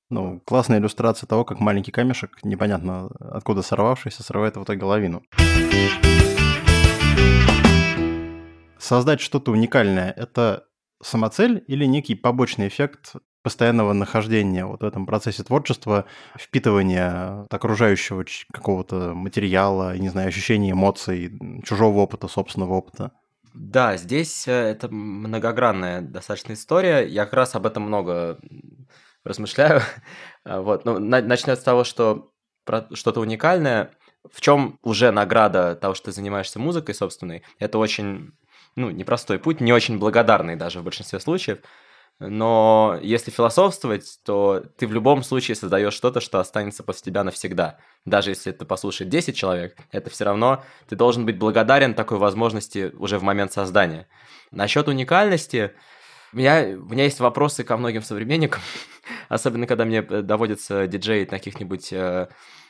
Ну, 0.09 0.39
классная 0.39 0.79
иллюстрация 0.79 1.27
того, 1.27 1.43
как 1.43 1.59
маленький 1.59 1.91
камешек, 1.91 2.39
непонятно 2.43 3.09
откуда 3.19 3.61
сорвавшийся, 3.61 4.23
срывает 4.23 4.55
в 4.55 4.63
итоге 4.63 4.83
лавину. 4.85 5.21
Создать 8.79 9.19
что-то 9.19 9.51
уникальное– 9.51 10.11
это 10.17 10.65
самоцель 11.01 11.63
или 11.67 11.85
некий 11.85 12.15
побочный 12.15 12.69
эффект 12.69 13.13
постоянного 13.49 13.93
нахождения 13.93 14.63
вот 14.63 14.81
в 14.81 14.85
этом 14.85 15.07
процессе 15.07 15.41
творчества, 15.41 16.05
впитывания 16.37 17.47
окружающего 17.49 18.23
какого-то 18.53 19.15
материала, 19.15 19.97
не 19.97 20.09
знаю, 20.09 20.27
ощущения 20.27 20.73
эмоций, 20.73 21.31
чужого 21.65 21.97
опыта, 21.97 22.27
собственного 22.27 22.73
опыта. 22.73 23.11
Да, 23.55 23.97
здесь 23.97 24.47
э, 24.47 24.51
это 24.51 24.87
многогранная 24.87 26.01
достаточно 26.01 26.53
история. 26.53 27.07
Я 27.07 27.25
как 27.25 27.33
раз 27.33 27.55
об 27.55 27.65
этом 27.65 27.83
много 27.83 28.37
размышляю. 29.23 29.81
Вот. 30.45 30.85
Ну, 30.85 30.99
начнем 30.99 31.55
с 31.55 31.59
того, 31.59 31.83
что 31.83 32.31
что-то 32.93 33.19
уникальное. 33.19 33.91
В 34.31 34.41
чем 34.41 34.77
уже 34.83 35.09
награда 35.11 35.75
того, 35.75 35.95
что 35.95 36.05
ты 36.05 36.11
занимаешься 36.11 36.59
музыкой 36.59 36.93
собственной, 36.93 37.43
это 37.57 37.79
очень, 37.79 38.31
ну, 38.75 38.91
непростой 38.91 39.39
путь, 39.39 39.59
не 39.59 39.73
очень 39.73 39.97
благодарный 39.97 40.55
даже 40.55 40.79
в 40.79 40.83
большинстве 40.83 41.19
случаев. 41.19 41.59
Но 42.19 42.99
если 43.01 43.31
философствовать, 43.31 44.19
то 44.25 44.61
ты 44.77 44.87
в 44.87 44.93
любом 44.93 45.23
случае 45.23 45.55
создаешь 45.55 45.93
что-то, 45.93 46.19
что 46.19 46.39
останется 46.39 46.83
после 46.83 47.05
тебя 47.05 47.23
навсегда. 47.23 47.77
Даже 48.03 48.31
если 48.31 48.51
это 48.51 48.65
послушает 48.65 49.09
10 49.09 49.35
человек, 49.37 49.77
это 49.91 50.09
все 50.09 50.25
равно 50.25 50.63
ты 50.89 50.97
должен 50.97 51.25
быть 51.25 51.37
благодарен 51.37 51.93
такой 51.93 52.17
возможности 52.17 52.91
уже 52.97 53.19
в 53.19 53.23
момент 53.23 53.53
создания. 53.53 54.07
Насчет 54.51 54.89
уникальности, 54.89 55.71
у 56.33 56.37
меня, 56.37 56.77
у 56.77 56.89
меня 56.89 57.05
есть 57.05 57.21
вопросы 57.21 57.63
ко 57.63 57.77
многим 57.77 58.01
современникам, 58.01 58.61
особенно 59.29 59.65
когда 59.65 59.85
мне 59.85 59.99
э, 59.99 60.21
доводится 60.21 60.87
диджеить 60.87 61.31
на 61.31 61.37
каких-нибудь 61.37 61.93
э, 61.93 62.27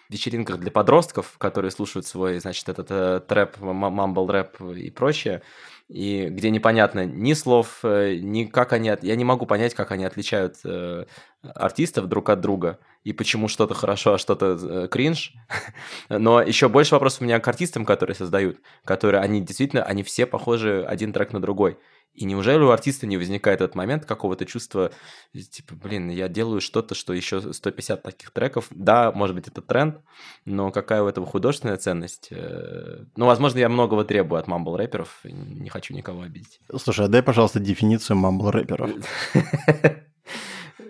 вечеринках 0.09 0.59
для 0.59 0.71
подростков, 0.71 1.37
которые 1.37 1.71
слушают 1.71 2.05
свой, 2.05 2.39
значит, 2.39 2.67
этот 2.69 2.87
э, 2.89 3.21
трэп, 3.27 3.59
мамбл 3.59 4.27
рэп 4.27 4.61
и 4.61 4.89
прочее 4.89 5.41
и 5.89 6.27
где 6.29 6.51
непонятно 6.51 7.05
ни 7.05 7.33
слов, 7.33 7.79
э, 7.83 8.17
ни 8.21 8.45
как 8.45 8.73
они... 8.73 8.91
Я 9.01 9.15
не 9.15 9.25
могу 9.25 9.47
понять, 9.47 9.73
как 9.73 9.91
они 9.91 10.05
отличают 10.05 10.57
э, 10.63 11.05
артистов 11.41 12.07
друг 12.07 12.29
от 12.29 12.41
друга, 12.41 12.77
и 13.03 13.11
почему 13.11 13.47
что-то 13.47 13.73
хорошо, 13.73 14.13
а 14.13 14.17
что-то 14.19 14.57
э, 14.61 14.87
кринж. 14.87 15.33
Но 16.09 16.43
еще 16.43 16.69
больше 16.69 16.93
вопросов 16.93 17.21
у 17.21 17.23
меня 17.23 17.39
к 17.39 17.47
артистам, 17.47 17.85
которые 17.85 18.15
создают, 18.15 18.57
которые, 18.85 19.21
они 19.21 19.41
действительно, 19.41 19.81
они 19.81 20.03
все 20.03 20.27
похожи 20.27 20.85
один 20.87 21.11
трек 21.11 21.33
на 21.33 21.41
другой. 21.41 21.79
И 22.13 22.25
неужели 22.25 22.61
у 22.63 22.71
артиста 22.71 23.07
не 23.07 23.17
возникает 23.17 23.61
этот 23.61 23.75
момент 23.75 24.05
какого-то 24.05 24.45
чувства, 24.45 24.91
типа, 25.33 25.75
блин, 25.75 26.09
я 26.09 26.27
делаю 26.27 26.59
что-то, 26.59 26.93
что 26.93 27.13
еще 27.13 27.53
150 27.53 28.03
таких 28.03 28.31
треков. 28.31 28.67
Да, 28.71 29.11
может 29.11 29.35
быть, 29.35 29.47
это 29.47 29.61
тренд, 29.61 29.99
но 30.43 30.71
какая 30.71 31.01
у 31.01 31.07
этого 31.07 31.25
художественная 31.25 31.77
ценность? 31.77 32.27
Э, 32.31 33.05
ну, 33.15 33.25
возможно, 33.25 33.59
я 33.59 33.69
многого 33.69 34.03
требую 34.03 34.39
от 34.39 34.47
мамбл-рэперов, 34.47 35.19
не 35.23 35.69
хочу 35.69 35.93
никого 35.93 36.23
обидеть. 36.23 36.59
Слушай, 36.77 37.05
а 37.05 37.09
дай, 37.09 37.23
пожалуйста, 37.23 37.59
дефиницию 37.59 38.17
мамбл-рэперов. 38.17 38.91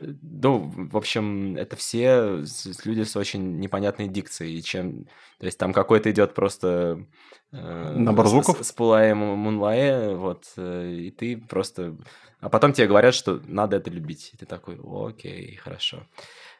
Ну, 0.01 0.71
в 0.73 0.95
общем, 0.95 1.57
это 1.57 1.75
все 1.75 2.43
люди 2.85 3.03
с 3.03 3.17
очень 3.17 3.59
непонятной 3.59 4.07
дикцией, 4.07 4.61
чем... 4.61 5.05
То 5.39 5.45
есть 5.45 5.57
там 5.57 5.73
какой-то 5.73 6.09
идет 6.11 6.33
просто... 6.33 7.05
Э, 7.51 7.93
Набор 7.95 8.27
звуков? 8.27 8.57
С, 8.63 8.67
с 8.67 8.71
Пулаем 8.71 9.17
Мунлае, 9.17 10.15
вот, 10.15 10.45
э, 10.57 10.91
и 10.91 11.11
ты 11.11 11.37
просто... 11.37 11.95
А 12.39 12.49
потом 12.49 12.71
тебе 12.73 12.87
говорят, 12.87 13.13
что 13.13 13.41
надо 13.47 13.77
это 13.77 13.89
любить. 13.89 14.31
И 14.33 14.37
ты 14.37 14.45
такой, 14.45 14.79
окей, 14.81 15.55
хорошо. 15.57 16.03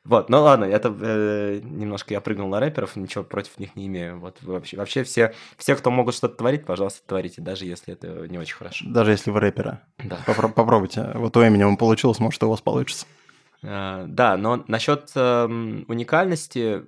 Вот, 0.03 0.29
ну 0.29 0.41
ладно, 0.41 0.65
это 0.65 0.95
э, 0.99 1.59
немножко 1.63 2.13
я 2.13 2.21
прыгнул 2.21 2.47
на 2.49 2.59
рэперов, 2.59 2.95
ничего 2.95 3.23
против 3.23 3.59
них 3.59 3.75
не 3.75 3.87
имею. 3.87 4.19
Вот 4.19 4.37
вообще, 4.41 4.77
вообще 4.77 5.03
все, 5.03 5.33
все, 5.57 5.75
кто 5.75 5.91
могут 5.91 6.15
что-то 6.15 6.35
творить, 6.35 6.65
пожалуйста, 6.65 7.01
творите, 7.05 7.41
даже 7.41 7.65
если 7.65 7.93
это 7.93 8.27
не 8.27 8.37
очень 8.37 8.55
хорошо. 8.55 8.85
Даже 8.87 9.11
если 9.11 9.29
вы 9.29 9.39
рэпера. 9.39 9.81
Да. 10.03 10.17
Попро- 10.25 10.51
попробуйте. 10.51 11.11
Вот 11.15 11.35
у 11.37 11.45
Эминема 11.45 11.77
получилось, 11.77 12.19
может, 12.19 12.41
у 12.43 12.49
вас 12.49 12.61
получится. 12.61 13.05
Э, 13.61 14.05
да, 14.07 14.37
но 14.37 14.63
насчет 14.67 15.11
эм, 15.15 15.85
уникальности 15.87 16.85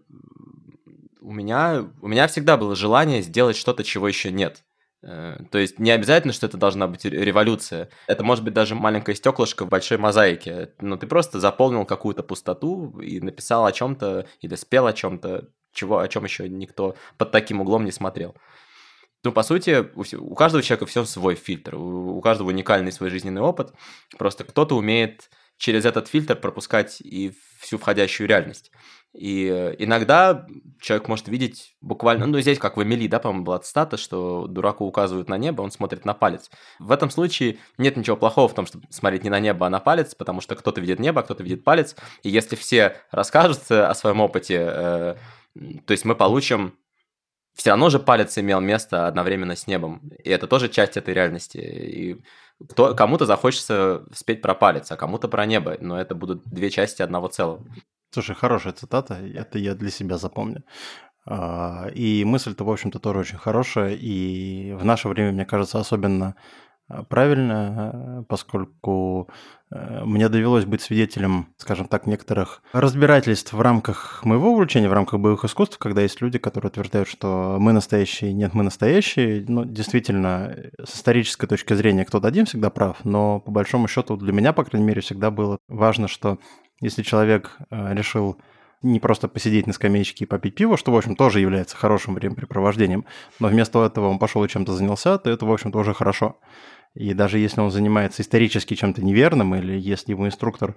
у 1.21 1.31
меня, 1.31 1.87
у 2.01 2.07
меня 2.07 2.27
всегда 2.27 2.57
было 2.57 2.75
желание 2.75 3.21
сделать 3.21 3.55
что-то, 3.55 3.83
чего 3.83 4.07
еще 4.07 4.31
нет. 4.31 4.63
Э, 5.03 5.37
то 5.51 5.57
есть 5.57 5.79
не 5.79 5.91
обязательно, 5.91 6.33
что 6.33 6.47
это 6.47 6.57
должна 6.57 6.87
быть 6.87 7.05
революция. 7.05 7.89
Это 8.07 8.23
может 8.23 8.43
быть 8.43 8.53
даже 8.53 8.75
маленькое 8.75 9.15
стеклышко 9.15 9.65
в 9.65 9.69
большой 9.69 9.97
мозаике. 9.97 10.73
Но 10.79 10.97
ты 10.97 11.07
просто 11.07 11.39
заполнил 11.39 11.85
какую-то 11.85 12.23
пустоту 12.23 12.99
и 12.99 13.19
написал 13.19 13.65
о 13.65 13.71
чем-то 13.71 14.27
или 14.41 14.55
спел 14.55 14.87
о 14.87 14.93
чем-то, 14.93 15.47
чего, 15.73 15.99
о 15.99 16.07
чем 16.07 16.23
еще 16.23 16.49
никто 16.49 16.95
под 17.17 17.31
таким 17.31 17.61
углом 17.61 17.85
не 17.85 17.91
смотрел. 17.91 18.35
Ну, 19.23 19.31
по 19.31 19.43
сути, 19.43 19.85
у, 19.93 20.33
каждого 20.33 20.63
человека 20.63 20.87
все 20.87 21.05
свой 21.05 21.35
фильтр, 21.35 21.75
у 21.75 22.19
каждого 22.21 22.47
уникальный 22.47 22.91
свой 22.91 23.11
жизненный 23.11 23.41
опыт. 23.41 23.71
Просто 24.17 24.43
кто-то 24.43 24.75
умеет 24.75 25.29
через 25.57 25.85
этот 25.85 26.07
фильтр 26.07 26.35
пропускать 26.35 27.01
и 27.01 27.31
всю 27.59 27.77
входящую 27.77 28.27
реальность. 28.27 28.71
И 29.13 29.45
э, 29.47 29.75
иногда 29.79 30.47
человек 30.79 31.07
может 31.09 31.27
видеть 31.27 31.75
буквально, 31.81 32.27
ну, 32.27 32.39
здесь 32.39 32.59
как 32.59 32.77
в 32.77 32.83
Эмили, 32.83 33.07
да, 33.07 33.19
по-моему, 33.19 33.43
была 33.43 33.59
цитата, 33.59 33.97
что 33.97 34.47
дураку 34.47 34.85
указывают 34.85 35.27
на 35.27 35.37
небо, 35.37 35.61
он 35.61 35.71
смотрит 35.71 36.05
на 36.05 36.13
палец. 36.13 36.49
В 36.79 36.91
этом 36.91 37.09
случае 37.09 37.57
нет 37.77 37.97
ничего 37.97 38.15
плохого 38.15 38.47
в 38.47 38.53
том, 38.53 38.65
чтобы 38.65 38.85
смотреть 38.89 39.23
не 39.23 39.29
на 39.29 39.39
небо, 39.39 39.67
а 39.67 39.69
на 39.69 39.79
палец, 39.79 40.15
потому 40.15 40.39
что 40.39 40.55
кто-то 40.55 40.79
видит 40.79 40.99
небо, 40.99 41.21
а 41.21 41.23
кто-то 41.23 41.43
видит 41.43 41.63
палец. 41.63 41.95
И 42.23 42.29
если 42.29 42.55
все 42.55 42.97
расскажут 43.11 43.69
о 43.69 43.93
своем 43.95 44.21
опыте, 44.21 44.57
э, 44.59 45.15
то 45.85 45.91
есть 45.91 46.05
мы 46.05 46.15
получим 46.15 46.77
все 47.53 47.71
равно 47.71 47.89
же 47.89 47.99
палец 47.99 48.37
имел 48.37 48.61
место 48.61 49.07
одновременно 49.07 49.55
с 49.55 49.67
небом. 49.67 50.09
И 50.23 50.29
это 50.29 50.47
тоже 50.47 50.69
часть 50.69 50.95
этой 50.95 51.13
реальности. 51.13 51.57
И 51.57 52.21
кто, 52.69 52.95
кому-то 52.95 53.25
захочется 53.25 54.05
спеть 54.13 54.41
про 54.41 54.55
палец, 54.55 54.91
а 54.91 54.95
кому-то 54.95 55.27
про 55.27 55.45
небо, 55.45 55.77
но 55.81 55.99
это 55.99 56.15
будут 56.15 56.43
две 56.45 56.69
части 56.69 57.01
одного 57.01 57.27
целого. 57.27 57.65
Слушай, 58.13 58.35
хорошая 58.35 58.73
цитата, 58.73 59.15
это 59.15 59.57
я 59.57 59.73
для 59.73 59.89
себя 59.89 60.17
запомню. 60.17 60.63
А, 61.25 61.87
и 61.93 62.25
мысль-то, 62.25 62.63
в 62.63 62.69
общем-то, 62.69 62.99
тоже 62.99 63.19
очень 63.19 63.37
хорошая, 63.37 63.95
и 63.95 64.73
в 64.73 64.83
наше 64.83 65.07
время, 65.07 65.31
мне 65.31 65.45
кажется, 65.45 65.79
особенно 65.79 66.35
э, 66.89 67.03
правильно, 67.07 68.25
поскольку 68.27 69.29
мне 69.71 70.27
довелось 70.27 70.65
быть 70.65 70.81
свидетелем, 70.81 71.47
скажем 71.55 71.87
так, 71.87 72.05
некоторых 72.05 72.61
разбирательств 72.73 73.53
в 73.53 73.61
рамках 73.61 74.25
моего 74.25 74.51
увлечения, 74.51 74.89
в 74.89 74.93
рамках 74.93 75.21
боевых 75.21 75.45
искусств, 75.45 75.77
когда 75.77 76.01
есть 76.01 76.19
люди, 76.19 76.39
которые 76.39 76.69
утверждают, 76.71 77.07
что 77.07 77.55
мы 77.57 77.71
настоящие, 77.71 78.33
нет, 78.33 78.53
мы 78.53 78.63
настоящие. 78.63 79.45
Ну, 79.47 79.63
действительно, 79.63 80.57
с 80.83 80.97
исторической 80.97 81.47
точки 81.47 81.73
зрения 81.73 82.03
кто-то 82.03 82.27
один 82.27 82.45
всегда 82.45 82.69
прав, 82.69 83.05
но 83.05 83.39
по 83.39 83.51
большому 83.51 83.87
счету 83.87 84.17
для 84.17 84.33
меня, 84.33 84.51
по 84.51 84.65
крайней 84.65 84.85
мере, 84.85 84.99
всегда 84.99 85.31
было 85.31 85.57
важно, 85.69 86.09
что 86.09 86.37
если 86.81 87.03
человек 87.03 87.57
решил 87.69 88.37
не 88.81 88.99
просто 88.99 89.27
посидеть 89.27 89.67
на 89.67 89.73
скамеечке 89.73 90.25
и 90.25 90.27
попить 90.27 90.55
пиво, 90.55 90.75
что, 90.75 90.91
в 90.91 90.97
общем, 90.97 91.15
тоже 91.15 91.39
является 91.39 91.77
хорошим 91.77 92.15
времяпрепровождением, 92.15 93.05
но 93.39 93.47
вместо 93.47 93.85
этого 93.85 94.07
он 94.07 94.17
пошел 94.17 94.43
и 94.43 94.49
чем-то 94.49 94.73
занялся, 94.73 95.17
то 95.19 95.29
это, 95.29 95.45
в 95.45 95.51
общем, 95.51 95.71
тоже 95.71 95.93
хорошо. 95.93 96.39
И 96.95 97.13
даже 97.13 97.37
если 97.37 97.61
он 97.61 97.71
занимается 97.71 98.21
исторически 98.21 98.75
чем-то 98.75 99.03
неверным, 99.03 99.55
или 99.55 99.79
если 99.79 100.11
его 100.11 100.25
инструктор 100.25 100.75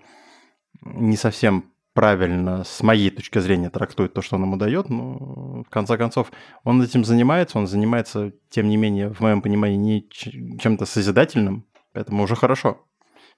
не 0.82 1.16
совсем 1.16 1.72
правильно, 1.94 2.64
с 2.64 2.82
моей 2.82 3.10
точки 3.10 3.38
зрения, 3.38 3.70
трактует 3.70 4.12
то, 4.12 4.20
что 4.20 4.36
он 4.36 4.42
ему 4.42 4.56
дает, 4.56 4.90
но 4.90 5.62
в 5.62 5.70
конце 5.70 5.96
концов 5.96 6.30
он 6.62 6.82
этим 6.82 7.04
занимается, 7.04 7.56
он 7.56 7.66
занимается, 7.66 8.32
тем 8.50 8.68
не 8.68 8.76
менее, 8.76 9.14
в 9.14 9.20
моем 9.20 9.40
понимании, 9.40 9.76
не 9.76 10.58
чем-то 10.58 10.84
созидательным, 10.84 11.66
поэтому 11.92 12.24
уже 12.24 12.36
хорошо. 12.36 12.84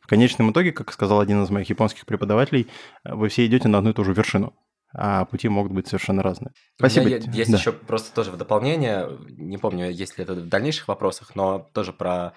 В 0.06 0.08
конечном 0.08 0.52
итоге, 0.52 0.70
как 0.70 0.92
сказал 0.92 1.18
один 1.18 1.42
из 1.42 1.50
моих 1.50 1.68
японских 1.68 2.06
преподавателей, 2.06 2.68
вы 3.02 3.28
все 3.28 3.44
идете 3.44 3.66
на 3.66 3.78
одну 3.78 3.90
и 3.90 3.92
ту 3.92 4.04
же 4.04 4.12
вершину 4.12 4.54
а 4.94 5.24
пути 5.24 5.48
могут 5.48 5.72
быть 5.72 5.88
совершенно 5.88 6.22
разные. 6.22 6.52
Спасибо. 6.78 7.08
есть 7.08 7.50
да. 7.50 7.58
еще 7.58 7.72
просто 7.72 8.14
тоже 8.14 8.30
в 8.30 8.36
дополнение, 8.36 9.10
не 9.36 9.58
помню, 9.58 9.90
есть 9.90 10.16
ли 10.16 10.22
это 10.22 10.34
в 10.34 10.48
дальнейших 10.48 10.86
вопросах, 10.86 11.34
но 11.34 11.68
тоже 11.74 11.92
про 11.92 12.34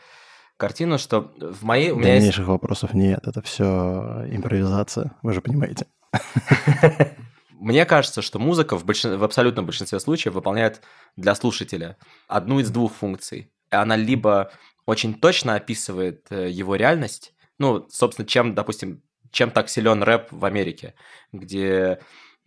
картину, 0.58 0.98
что 0.98 1.32
в 1.40 1.64
моей... 1.64 1.92
У 1.92 2.02
дальнейших 2.02 2.40
есть... 2.40 2.50
вопросов 2.50 2.94
нет, 2.94 3.26
это 3.26 3.42
все 3.44 4.26
импровизация, 4.30 5.14
вы 5.22 5.34
же 5.34 5.42
понимаете. 5.42 5.86
Мне 7.52 7.86
кажется, 7.86 8.22
что 8.22 8.40
музыка 8.40 8.78
в, 8.78 8.84
большин... 8.84 9.18
в 9.18 9.24
абсолютном 9.24 9.66
большинстве 9.66 10.00
случаев 10.00 10.34
выполняет 10.34 10.82
для 11.16 11.36
слушателя 11.36 11.98
одну 12.28 12.60
из 12.60 12.72
двух 12.72 12.94
функций. 12.94 13.54
Она 13.70 13.96
либо 13.96 14.52
очень 14.86 15.14
точно 15.14 15.56
описывает 15.56 16.26
э, 16.32 16.50
его 16.50 16.76
реальность, 16.76 17.34
ну, 17.60 17.88
собственно, 17.90 18.28
чем, 18.28 18.56
допустим, 18.56 19.04
чем 19.32 19.52
так 19.52 19.70
силен 19.70 20.02
рэп 20.04 20.32
в 20.32 20.46
Америке, 20.46 20.96
где 21.32 22.00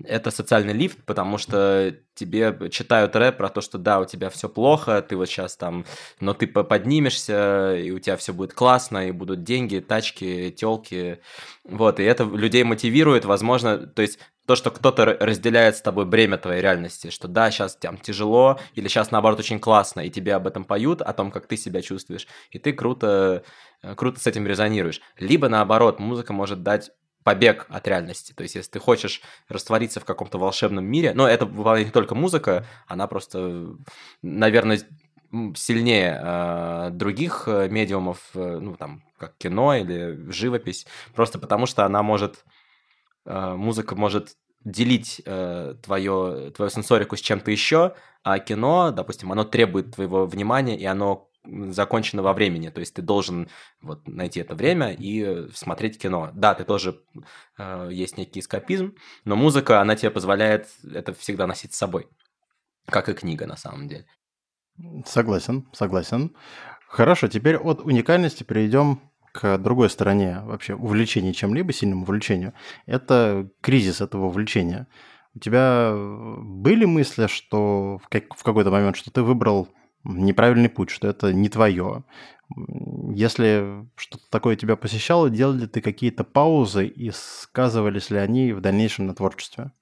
это 0.07 0.31
социальный 0.31 0.73
лифт, 0.73 0.99
потому 1.05 1.39
что 1.39 1.95
тебе 2.15 2.69
читают 2.71 3.17
рэп 3.17 3.37
про 3.37 3.49
то, 3.49 3.61
что 3.61 3.79
да, 3.79 4.01
у 4.01 4.05
тебя 4.05 4.31
все 4.31 4.49
плохо, 4.49 5.03
ты 5.03 5.17
вот 5.17 5.29
сейчас 5.29 5.57
там, 5.57 5.85
но 6.21 6.35
ты 6.35 6.47
поднимешься, 6.47 7.77
и 7.77 7.91
у 7.91 7.99
тебя 7.99 8.17
все 8.17 8.33
будет 8.33 8.53
классно, 8.53 9.09
и 9.09 9.13
будут 9.13 9.45
деньги, 9.45 9.79
тачки, 9.79 10.51
телки, 10.51 11.21
вот, 11.65 12.01
и 12.01 12.03
это 12.03 12.25
людей 12.25 12.65
мотивирует, 12.65 13.25
возможно, 13.25 13.79
то 13.79 14.03
есть 14.03 14.19
то, 14.47 14.57
что 14.57 14.71
кто-то 14.71 15.05
разделяет 15.21 15.77
с 15.77 15.83
тобой 15.83 16.05
бремя 16.05 16.37
твоей 16.37 16.61
реальности, 16.61 17.11
что 17.11 17.29
да, 17.29 17.51
сейчас 17.51 17.77
там 17.77 17.97
тяжело, 17.97 18.59
или 18.75 18.89
сейчас 18.89 19.11
наоборот 19.11 19.39
очень 19.39 19.61
классно, 19.61 20.01
и 20.01 20.11
тебе 20.11 20.35
об 20.35 20.47
этом 20.47 20.65
поют, 20.65 21.01
о 21.01 21.13
том, 21.13 21.31
как 21.31 21.47
ты 21.47 21.57
себя 21.57 21.81
чувствуешь, 21.81 22.27
и 22.51 22.59
ты 22.59 22.73
круто, 22.73 23.45
э, 23.83 23.95
круто 23.95 24.19
с 24.21 24.27
этим 24.27 24.47
резонируешь. 24.47 25.01
Либо 25.19 25.49
наоборот, 25.49 26.01
музыка 26.01 26.33
может 26.33 26.63
дать 26.63 26.91
побег 27.25 27.67
от 27.69 27.87
реальности. 27.89 28.33
То 28.33 28.43
есть, 28.43 28.55
если 28.55 28.71
ты 28.71 28.79
хочешь 28.79 29.23
раствориться 29.49 30.01
в 30.01 30.05
каком-то 30.05 30.39
волшебном 30.39 30.85
мире, 30.85 31.13
но 31.15 31.29
это 31.29 31.47
бывает 31.47 31.87
не 31.87 31.93
только 31.93 32.15
музыка, 32.15 32.67
она 32.87 33.07
просто, 33.07 33.75
наверное, 34.23 34.81
сильнее 35.55 36.21
э, 36.23 36.91
других 36.91 37.47
медиумов, 37.47 38.19
э, 38.35 38.59
ну, 38.61 38.77
там, 38.77 39.03
как 39.19 39.37
кино 39.39 39.75
или 39.75 40.31
живопись, 40.31 40.87
просто 41.15 41.39
потому 41.39 41.67
что 41.67 41.87
она 41.87 42.03
может, 42.03 42.45
э, 43.25 43.55
музыка 43.55 43.95
может 43.95 44.37
делить 44.65 45.23
э, 45.25 45.75
твое, 45.83 46.51
твою 46.55 46.71
сенсорику 46.71 47.17
с 47.17 47.21
чем-то 47.21 47.51
еще, 47.51 47.95
а 48.23 48.39
кино, 48.39 48.91
допустим, 48.91 49.33
оно 49.33 49.45
требует 49.45 49.95
твоего 49.95 50.27
внимания, 50.27 50.79
и 50.79 50.85
оно 50.85 51.29
закончено 51.45 52.23
во 52.23 52.33
времени, 52.33 52.69
то 52.71 52.81
есть 52.81 52.95
ты 52.95 53.03
должен 53.03 53.49
вот 53.81 54.07
найти 54.07 54.41
это 54.41 54.55
время 54.55 54.93
и 54.93 55.49
смотреть 55.53 55.99
кино. 55.99 56.31
Да, 56.35 56.55
ты 56.55 56.65
тоже 56.65 57.01
э, 57.59 57.89
есть 57.93 58.17
некий 58.17 58.41
эскапизм, 58.41 58.95
но 59.25 59.37
музыка, 59.37 59.81
она 59.81 59.97
тебе 59.97 60.11
позволяет 60.11 60.69
это 60.85 61.13
всегда 61.13 61.47
носить 61.47 61.75
с 61.75 61.79
собой, 61.79 62.09
как 62.87 63.09
и 63.09 63.15
книга 63.15 63.47
на 63.47 63.57
самом 63.57 63.89
деле. 63.89 64.07
Согласен, 65.05 65.69
согласен. 65.73 66.35
Хорошо, 66.87 67.29
теперь 67.29 67.57
от 67.57 67.81
уникальности 67.81 68.45
перейдем 68.45 69.01
к 69.33 69.59
другой 69.59 69.91
стороне 69.91 70.41
вообще 70.45 70.75
увлечения 70.75 71.33
чем-либо, 71.33 71.73
сильному 71.73 72.03
увлечению. 72.03 72.53
Это 72.87 73.49
кризис 73.63 74.01
этого 74.01 74.27
увлечения. 74.27 74.87
У 75.35 75.39
тебя 75.39 75.93
были 75.95 76.85
мысли, 76.85 77.27
что 77.27 77.99
в 77.99 78.43
какой-то 78.43 78.71
момент, 78.71 78.97
что 78.97 79.11
ты 79.11 79.23
выбрал 79.23 79.69
неправильный 80.05 80.69
путь, 80.69 80.91
что 80.91 81.09
это 81.09 81.33
не 81.33 81.49
твое. 81.49 82.05
Если 83.15 83.87
что-то 83.97 84.25
такое 84.31 84.57
тебя 84.57 84.77
посещало, 84.77 85.31
делал 85.31 85.55
ли 85.55 85.67
ты 85.67 85.81
какие-то 85.81 86.25
паузы 86.25 86.87
и 86.87 87.11
сказывались 87.11 88.11
ли 88.11 88.19
они 88.19 88.53
в 88.53 88.61
дальнейшем 88.61 89.07
на 89.07 89.15
творчестве? 89.15 89.73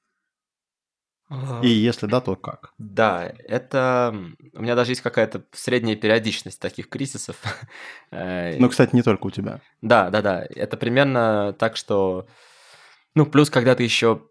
И 1.62 1.68
если 1.68 2.06
да, 2.06 2.20
то 2.20 2.34
как? 2.34 2.72
Да, 2.78 3.32
это... 3.46 4.12
У 4.52 4.62
меня 4.62 4.74
даже 4.74 4.90
есть 4.90 5.00
какая-то 5.00 5.44
средняя 5.52 5.94
периодичность 5.94 6.60
таких 6.60 6.88
кризисов. 6.88 7.36
Э, 8.12 8.58
ну, 8.58 8.68
кстати, 8.68 8.96
не 8.96 9.02
только 9.02 9.28
у 9.28 9.30
тебя. 9.30 9.60
Да, 9.82 10.10
да, 10.10 10.20
да. 10.20 10.44
Это 10.50 10.76
примерно 10.76 11.54
так, 11.56 11.76
что... 11.76 12.26
Ну, 13.14 13.24
плюс, 13.24 13.50
когда 13.50 13.76
ты 13.76 13.84
еще 13.84 14.22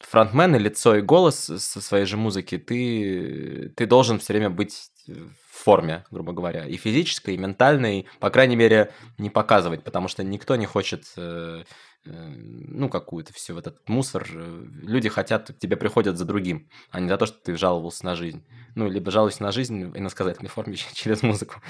фронтмен 0.00 0.56
и 0.56 0.58
лицо 0.58 0.96
и 0.96 1.02
голос 1.02 1.38
со 1.38 1.80
своей 1.80 2.04
же 2.04 2.16
музыки, 2.16 2.58
ты, 2.58 3.72
ты 3.76 3.86
должен 3.86 4.18
все 4.18 4.32
время 4.32 4.50
быть 4.50 4.90
в 5.06 5.64
форме, 5.64 6.04
грубо 6.10 6.32
говоря, 6.32 6.66
и 6.66 6.76
физической, 6.76 7.34
и 7.34 7.38
ментальной, 7.38 8.06
по 8.20 8.30
крайней 8.30 8.56
мере, 8.56 8.92
не 9.18 9.30
показывать, 9.30 9.84
потому 9.84 10.08
что 10.08 10.22
никто 10.22 10.56
не 10.56 10.66
хочет, 10.66 11.04
э, 11.16 11.64
э, 12.04 12.10
ну, 12.10 12.88
какую-то 12.88 13.32
все 13.32 13.58
этот 13.58 13.88
мусор. 13.88 14.26
Люди 14.32 15.08
хотят, 15.08 15.48
к 15.48 15.58
тебе 15.58 15.76
приходят 15.76 16.18
за 16.18 16.24
другим, 16.24 16.68
а 16.90 17.00
не 17.00 17.08
за 17.08 17.16
то, 17.16 17.26
что 17.26 17.38
ты 17.38 17.56
жаловался 17.56 18.04
на 18.04 18.14
жизнь. 18.14 18.44
Ну, 18.74 18.88
либо 18.88 19.10
жалуешься 19.10 19.42
на 19.42 19.52
жизнь 19.52 19.86
в 19.86 19.98
иносказательной 19.98 20.50
форме 20.50 20.76
через 20.94 21.22
музыку. 21.22 21.60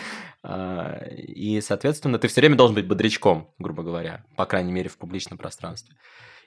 А, 0.42 0.98
и, 1.08 1.60
соответственно, 1.60 2.18
ты 2.18 2.28
все 2.28 2.40
время 2.40 2.56
должен 2.56 2.74
быть 2.74 2.86
бодрячком, 2.86 3.52
грубо 3.58 3.82
говоря, 3.82 4.24
по 4.36 4.46
крайней 4.46 4.72
мере, 4.72 4.88
в 4.88 4.98
публичном 4.98 5.38
пространстве. 5.38 5.96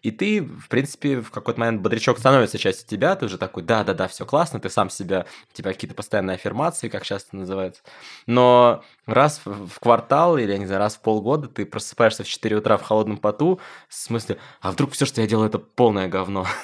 И 0.06 0.12
ты, 0.12 0.44
в 0.44 0.70
принципе, 0.70 1.20
в 1.20 1.32
какой-то 1.32 1.60
момент 1.60 1.82
бодрячок 1.82 2.20
становится 2.20 2.60
частью 2.60 2.88
тебя, 2.88 3.16
ты 3.16 3.26
уже 3.26 3.40
такой, 3.40 3.64
да-да-да, 3.64 4.08
все 4.08 4.24
классно, 4.24 4.60
ты 4.60 4.70
сам 4.70 4.92
себя, 4.92 5.26
у 5.52 5.58
тебя 5.58 5.74
какие-то 5.74 5.96
постоянные 5.96 6.36
аффирмации, 6.36 6.90
как 6.90 7.04
сейчас 7.04 7.24
это 7.24 7.38
называется. 7.38 7.82
Но 8.28 8.84
раз 9.08 9.42
в 9.46 9.80
квартал 9.80 10.38
или, 10.38 10.52
я 10.52 10.60
не 10.60 10.68
знаю, 10.68 10.78
раз 10.78 10.98
в 10.98 11.02
полгода 11.02 11.48
ты 11.48 11.66
просыпаешься 11.66 12.24
в 12.24 12.28
4 12.28 12.56
утра 12.56 12.78
в 12.78 12.84
холодном 12.84 13.18
поту, 13.18 13.60
в 13.90 13.96
смысле, 13.96 14.38
а 14.62 14.70
вдруг 14.70 14.92
все, 14.92 15.08
что 15.08 15.22
я 15.22 15.28
делаю, 15.28 15.50
это 15.50 15.58
полное 15.58 16.08
говно. 16.08 16.46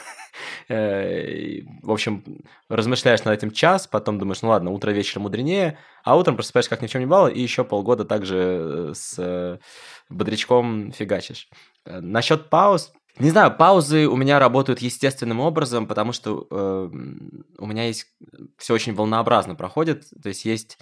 Э, 0.70 1.62
в 1.84 1.92
общем, 1.92 2.24
размышляешь 2.70 3.24
над 3.26 3.38
этим 3.38 3.52
час, 3.52 3.86
потом 3.86 4.18
думаешь, 4.18 4.42
ну 4.42 4.50
ладно, 4.50 4.72
утро 4.72 4.92
вечер 4.92 5.20
мудренее, 5.20 5.78
а 6.06 6.16
утром 6.16 6.36
просыпаешься 6.38 6.70
как 6.70 6.82
ни 6.82 6.88
в 6.88 6.90
чем 6.90 7.02
не 7.02 7.06
бывало, 7.06 7.28
и 7.28 7.42
еще 7.42 7.66
полгода 7.66 8.06
также 8.06 8.38
э, 8.38 8.94
с 8.96 9.16
э, 9.18 9.58
бодрячком 10.10 10.94
фигачишь. 10.94 11.50
Насчет 11.86 12.50
пауз, 12.50 12.94
не 13.20 13.30
знаю, 13.30 13.56
паузы 13.56 14.08
у 14.08 14.16
меня 14.16 14.40
работают 14.40 14.80
естественным 14.80 15.40
образом, 15.40 15.88
потому 15.88 16.14
что 16.14 16.48
э, 16.50 16.90
у 17.58 17.66
меня 17.66 17.86
есть 17.86 18.08
все 18.58 18.74
очень 18.74 18.94
волнообразно 18.94 19.56
проходит. 19.56 20.06
То 20.22 20.30
есть 20.30 20.46
есть 20.46 20.78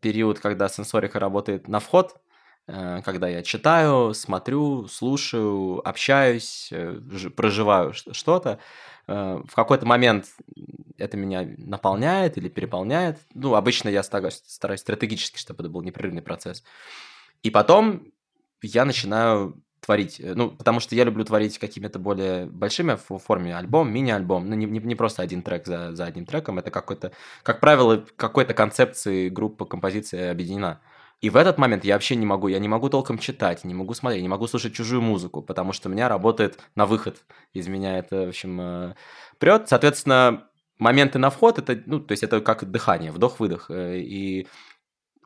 период, 0.00 0.40
когда 0.40 0.68
сенсорика 0.68 1.18
работает 1.20 1.68
на 1.68 1.80
вход, 1.80 2.16
э, 2.66 3.02
когда 3.04 3.28
я 3.28 3.42
читаю, 3.42 4.14
смотрю, 4.14 4.86
слушаю, 4.88 5.86
общаюсь, 5.86 6.68
э, 6.72 7.00
проживаю 7.36 7.92
что-то. 7.92 8.58
Э, 9.06 9.42
в 9.46 9.54
какой-то 9.54 9.86
момент 9.86 10.26
это 10.96 11.16
меня 11.16 11.46
наполняет 11.58 12.38
или 12.38 12.48
переполняет. 12.48 13.18
Ну, 13.34 13.54
обычно 13.54 13.88
я 13.88 14.02
стараюсь, 14.02 14.42
стараюсь 14.46 14.80
стратегически, 14.80 15.38
чтобы 15.38 15.62
это 15.62 15.70
был 15.70 15.82
непрерывный 15.82 16.22
процесс. 16.22 16.64
И 17.42 17.50
потом 17.50 18.12
я 18.62 18.84
начинаю 18.84 19.62
творить. 19.84 20.20
Э, 20.20 20.34
ну, 20.34 20.50
потому 20.50 20.80
что 20.80 20.94
я 20.94 21.04
люблю 21.04 21.24
творить 21.24 21.58
какими-то 21.58 21.98
более 21.98 22.46
большими 22.46 22.96
в 23.08 23.18
форме 23.18 23.56
альбом, 23.56 23.92
мини-альбом. 23.92 24.48
Ну, 24.48 24.54
не, 24.54 24.66
не, 24.66 24.80
не 24.80 24.94
просто 24.94 25.22
один 25.22 25.42
трек 25.42 25.66
за, 25.66 25.94
за 25.94 26.04
одним 26.06 26.26
треком, 26.26 26.58
это 26.58 26.70
какой-то, 26.70 27.12
как 27.42 27.60
правило, 27.60 28.04
какой-то 28.16 28.54
концепции 28.54 29.28
группа, 29.28 29.64
композиция 29.64 30.30
объединена. 30.30 30.80
И 31.20 31.30
в 31.30 31.36
этот 31.36 31.58
момент 31.58 31.84
я 31.84 31.94
вообще 31.94 32.16
не 32.16 32.26
могу, 32.26 32.48
я 32.48 32.58
не 32.58 32.68
могу 32.68 32.88
толком 32.90 33.18
читать, 33.18 33.64
не 33.64 33.72
могу 33.72 33.94
смотреть, 33.94 34.22
не 34.22 34.28
могу 34.28 34.46
слушать 34.46 34.74
чужую 34.74 35.00
музыку, 35.00 35.40
потому 35.42 35.72
что 35.72 35.88
у 35.88 35.92
меня 35.92 36.08
работает 36.08 36.58
на 36.74 36.86
выход. 36.86 37.24
Из 37.52 37.66
меня 37.66 37.98
это, 37.98 38.26
в 38.26 38.28
общем, 38.28 38.60
э, 38.60 38.94
прет. 39.38 39.68
Соответственно, 39.68 40.48
моменты 40.78 41.18
на 41.18 41.30
вход, 41.30 41.58
это, 41.58 41.80
ну, 41.86 42.00
то 42.00 42.12
есть 42.12 42.22
это 42.22 42.40
как 42.40 42.70
дыхание, 42.70 43.10
вдох-выдох. 43.10 43.70
Э, 43.70 43.98
и 43.98 44.48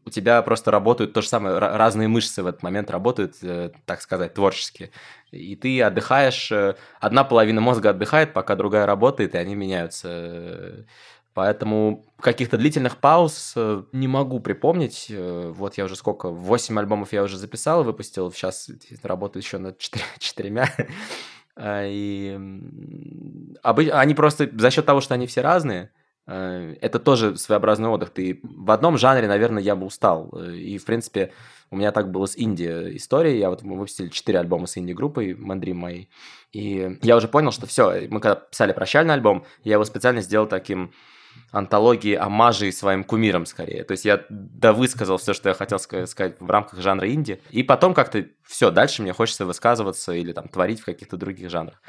у 0.09 0.11
тебя 0.11 0.43
просто 0.43 0.71
работают 0.71 1.13
то 1.13 1.23
же 1.23 1.29
самое, 1.29 1.59
разные 1.59 2.09
мышцы 2.09 2.43
в 2.43 2.47
этот 2.47 2.63
момент 2.63 2.91
работают, 2.91 3.37
э, 3.43 3.71
так 3.85 4.01
сказать, 4.01 4.35
творчески. 4.35 4.91
И 5.31 5.55
ты 5.55 5.83
отдыхаешь, 5.83 6.51
э, 6.51 6.75
одна 6.99 7.25
половина 7.25 7.61
мозга 7.61 7.91
отдыхает, 7.91 8.33
пока 8.33 8.57
другая 8.57 8.87
работает, 8.87 9.35
и 9.35 9.39
они 9.39 9.55
меняются. 9.55 10.87
Поэтому 11.35 12.05
каких-то 12.21 12.57
длительных 12.57 12.97
пауз 12.97 13.53
э, 13.55 13.83
не 13.93 14.09
могу 14.09 14.41
припомнить. 14.41 15.13
Вот 15.15 15.77
я 15.77 15.85
уже 15.85 15.95
сколько, 15.95 16.31
8 16.31 16.79
альбомов 16.79 17.13
я 17.13 17.23
уже 17.23 17.37
записал, 17.37 17.85
выпустил, 17.85 18.33
сейчас 18.33 18.71
работаю 19.03 19.43
еще 19.43 19.59
над 19.59 19.79
четырьмя. 20.19 20.69
И 21.61 22.39
они 23.63 24.15
просто 24.15 24.49
за 24.53 24.71
счет 24.71 24.87
того, 24.87 25.01
что 25.01 25.15
они 25.15 25.27
все 25.27 25.43
разные, 25.43 25.91
это 26.29 26.99
тоже 26.99 27.37
своеобразный 27.37 27.89
отдых. 27.89 28.11
Ты 28.11 28.41
в 28.43 28.71
одном 28.71 28.99
жанре, 28.99 29.27
наверное, 29.27 29.63
я 29.63 29.75
бы 29.75 29.87
устал. 29.87 30.29
И, 30.29 30.77
в 30.77 30.85
принципе, 30.85 31.33
у 31.71 31.77
меня 31.77 31.91
так 31.91 32.11
было 32.11 32.27
с 32.27 32.39
инди 32.39 32.97
историей. 32.97 33.39
Я 33.39 33.49
вот 33.49 33.63
мы 33.63 33.79
выпустили 33.79 34.09
четыре 34.09 34.41
альбома 34.41 34.67
с 34.67 34.77
инди-группой 34.77 35.35
Мандрим 35.35 35.79
моей. 35.79 36.11
И 36.53 36.99
я 37.03 37.17
уже 37.17 37.29
понял, 37.29 37.51
что 37.51 37.67
все, 37.67 38.09
мы 38.11 38.21
когда 38.21 38.37
писали 38.37 38.73
прощальный 38.73 39.15
альбом, 39.15 39.45
я 39.65 39.75
его 39.75 39.85
специально 39.85 40.21
сделал 40.21 40.47
таким 40.47 40.93
антологии 41.51 42.15
омажей 42.15 42.73
своим 42.73 43.05
кумирам 43.05 43.47
скорее. 43.47 43.85
То 43.85 43.93
есть 43.93 44.05
я 44.05 44.25
довысказал 44.29 45.17
все, 45.17 45.33
что 45.33 45.49
я 45.49 45.55
хотел 45.55 45.79
сказать 45.79 46.37
в 46.41 46.51
рамках 46.51 46.81
жанра 46.81 47.11
инди. 47.11 47.41
И 47.51 47.63
потом 47.63 47.95
как-то 47.95 48.27
все, 48.45 48.71
дальше 48.71 49.03
мне 49.03 49.15
хочется 49.15 49.47
высказываться 49.47 50.13
или 50.13 50.33
там 50.33 50.49
творить 50.49 50.81
в 50.81 50.85
каких-то 50.85 51.17
других 51.17 51.49
жанрах. 51.49 51.81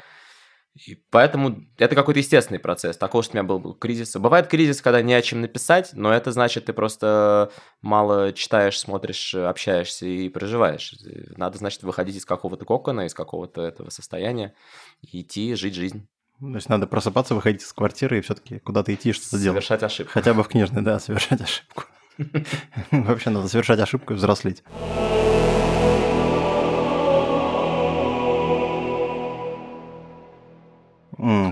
И 0.74 0.94
поэтому 1.10 1.64
это 1.78 1.94
какой-то 1.94 2.20
естественный 2.20 2.60
процесс. 2.60 2.96
Такого, 2.96 3.24
что 3.24 3.32
у 3.32 3.34
меня 3.36 3.42
был, 3.42 3.58
был 3.58 3.74
кризис. 3.74 4.14
Бывает 4.16 4.46
кризис, 4.46 4.80
когда 4.80 5.02
не 5.02 5.14
о 5.14 5.22
чем 5.22 5.40
написать, 5.40 5.90
но 5.94 6.12
это 6.12 6.30
значит, 6.30 6.66
ты 6.66 6.72
просто 6.72 7.50
мало 7.82 8.32
читаешь, 8.32 8.78
смотришь, 8.78 9.34
общаешься 9.34 10.06
и 10.06 10.28
проживаешь. 10.28 10.94
Надо, 11.36 11.58
значит, 11.58 11.82
выходить 11.82 12.16
из 12.16 12.24
какого-то 12.24 12.64
кокона, 12.64 13.06
из 13.06 13.14
какого-то 13.14 13.62
этого 13.62 13.90
состояния 13.90 14.54
и 15.02 15.22
идти 15.22 15.54
жить 15.54 15.74
жизнь. 15.74 16.08
То 16.40 16.54
есть 16.54 16.68
надо 16.70 16.86
просыпаться, 16.86 17.34
выходить 17.34 17.62
из 17.62 17.72
квартиры 17.72 18.18
и 18.18 18.20
все-таки 18.22 18.60
куда-то 18.60 18.94
идти, 18.94 19.12
что-то 19.12 19.38
делать. 19.38 19.62
Совершать 19.62 19.82
ошибку. 19.82 20.12
Хотя 20.12 20.32
бы 20.32 20.42
в 20.42 20.48
книжной, 20.48 20.82
да, 20.82 20.98
совершать 20.98 21.40
ошибку. 21.42 21.84
Вообще 22.90 23.30
надо 23.30 23.48
совершать 23.48 23.80
ошибку 23.80 24.14
и 24.14 24.16
взрослеть. 24.16 24.62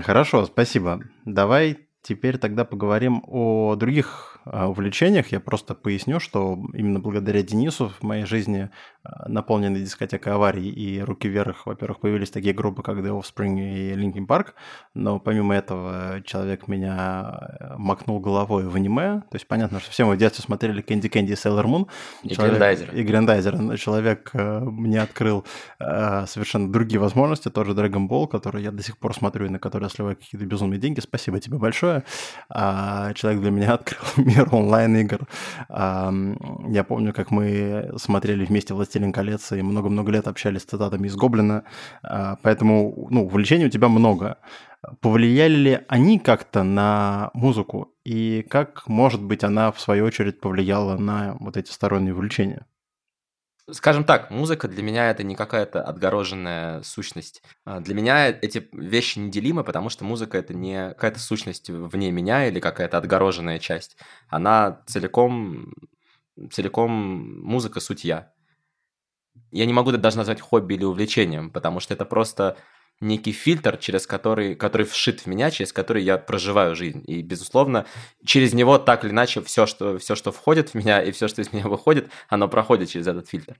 Хорошо, 0.03 0.45
спасибо. 0.45 1.01
Давай 1.25 1.77
теперь 2.01 2.37
тогда 2.37 2.65
поговорим 2.65 3.23
о 3.27 3.75
других 3.75 4.38
увлечениях. 4.49 5.31
Я 5.31 5.39
просто 5.39 5.75
поясню, 5.75 6.19
что 6.19 6.57
именно 6.73 6.99
благодаря 6.99 7.43
Денису 7.43 7.89
в 7.89 8.03
моей 8.03 8.25
жизни 8.25 8.69
а, 9.03 9.29
наполненной 9.29 9.81
дискотекой 9.81 10.33
аварий 10.33 10.69
и 10.69 10.99
руки 11.01 11.27
вверх, 11.27 11.65
во-первых, 11.65 11.99
появились 11.99 12.29
такие 12.29 12.53
группы, 12.53 12.81
как 12.83 12.97
The 12.97 13.19
Offspring 13.19 13.59
и 13.59 13.93
Linkin 13.93 14.27
Park, 14.27 14.53
но 14.93 15.19
помимо 15.19 15.55
этого 15.55 16.21
человек 16.25 16.67
меня 16.67 17.57
э, 17.59 17.75
макнул 17.77 18.19
головой 18.19 18.67
в 18.67 18.75
аниме. 18.75 19.21
То 19.29 19.35
есть 19.35 19.47
понятно, 19.47 19.79
что 19.79 19.91
все 19.91 20.05
мы 20.05 20.15
в 20.15 20.17
детстве 20.17 20.43
смотрели 20.43 20.83
Candy 20.83 21.09
Candy 21.09 21.31
и 21.31 21.33
Sailor 21.33 21.65
Moon. 21.65 21.87
И 22.23 22.29
человек, 22.29 22.57
Грандайзер. 22.57 22.95
И 22.95 23.03
Грандайзер. 23.03 23.77
Человек 23.77 24.31
мне 24.33 25.01
открыл 25.01 25.45
совершенно 25.79 26.71
другие 26.71 26.99
возможности, 26.99 27.49
тоже 27.49 27.71
Dragon 27.71 28.07
Ball, 28.07 28.27
который 28.27 28.63
я 28.63 28.71
до 28.71 28.83
сих 28.83 28.97
пор 28.97 29.15
смотрю 29.15 29.45
и 29.45 29.49
на 29.49 29.59
который 29.59 29.83
я 29.83 29.89
сливаю 29.89 30.15
какие-то 30.15 30.45
безумные 30.45 30.79
деньги. 30.79 30.99
Спасибо 30.99 31.39
тебе 31.39 31.57
большое. 31.57 32.03
А 32.49 33.13
человек 33.13 33.41
для 33.41 33.51
меня 33.51 33.73
открыл 33.75 34.01
мир 34.17 34.38
онлайн-игр. 34.51 35.27
Я 35.69 36.83
помню, 36.87 37.13
как 37.13 37.31
мы 37.31 37.91
смотрели 37.97 38.45
вместе 38.45 38.73
«Властелин 38.73 39.11
колец» 39.11 39.51
и 39.51 39.61
много-много 39.61 40.11
лет 40.11 40.27
общались 40.27 40.61
с 40.61 40.65
цитатами 40.65 41.07
из 41.07 41.15
«Гоблина», 41.15 41.63
а, 42.03 42.37
поэтому, 42.41 43.07
ну, 43.09 43.25
увлечений 43.25 43.65
у 43.65 43.69
тебя 43.69 43.87
много. 43.87 44.37
Повлияли 45.01 45.55
ли 45.55 45.79
они 45.87 46.19
как-то 46.19 46.63
на 46.63 47.31
музыку? 47.33 47.93
И 48.05 48.45
как, 48.49 48.87
может 48.87 49.21
быть, 49.21 49.43
она, 49.43 49.71
в 49.71 49.79
свою 49.79 50.05
очередь, 50.05 50.39
повлияла 50.39 50.97
на 50.97 51.35
вот 51.39 51.57
эти 51.57 51.71
сторонние 51.71 52.13
увлечения? 52.13 52.65
Скажем 53.73 54.03
так, 54.03 54.31
музыка 54.31 54.67
для 54.67 54.83
меня 54.83 55.09
это 55.09 55.23
не 55.23 55.35
какая-то 55.35 55.81
отгороженная 55.81 56.81
сущность. 56.83 57.41
А, 57.65 57.79
для 57.79 57.95
меня 57.95 58.27
эти 58.29 58.67
вещи 58.71 59.19
неделимы, 59.19 59.63
потому 59.63 59.89
что 59.89 60.03
музыка 60.03 60.37
это 60.37 60.53
не 60.53 60.89
какая-то 60.89 61.19
сущность 61.19 61.69
вне 61.69 62.11
меня 62.11 62.47
или 62.47 62.59
какая-то 62.59 62.97
отгороженная 62.97 63.59
часть. 63.59 63.97
Она 64.27 64.81
целиком, 64.87 65.73
целиком 66.51 66.91
музыка 67.43 67.79
суть 67.79 68.03
я. 68.03 68.31
Я 69.51 69.65
не 69.65 69.73
могу 69.73 69.89
это 69.89 69.99
даже 69.99 70.17
назвать 70.17 70.41
хобби 70.41 70.75
или 70.75 70.83
увлечением, 70.83 71.49
потому 71.49 71.79
что 71.79 71.93
это 71.93 72.05
просто 72.05 72.57
некий 73.01 73.31
фильтр, 73.31 73.77
через 73.77 74.05
который, 74.07 74.55
который 74.55 74.85
вшит 74.85 75.21
в 75.21 75.27
меня, 75.27 75.51
через 75.51 75.71
который 75.71 76.03
я 76.03 76.17
проживаю 76.17 76.75
жизнь. 76.75 77.03
И, 77.07 77.21
безусловно, 77.21 77.85
через 78.25 78.53
него 78.53 78.77
так 78.77 79.03
или 79.03 79.11
иначе 79.11 79.41
все, 79.41 79.65
что, 79.65 79.97
все, 79.97 80.15
что 80.15 80.31
входит 80.31 80.69
в 80.69 80.73
меня 80.75 81.01
и 81.01 81.11
все, 81.11 81.27
что 81.27 81.41
из 81.41 81.53
меня 81.53 81.67
выходит, 81.67 82.09
оно 82.27 82.47
проходит 82.47 82.89
через 82.89 83.07
этот 83.07 83.29
фильтр 83.29 83.57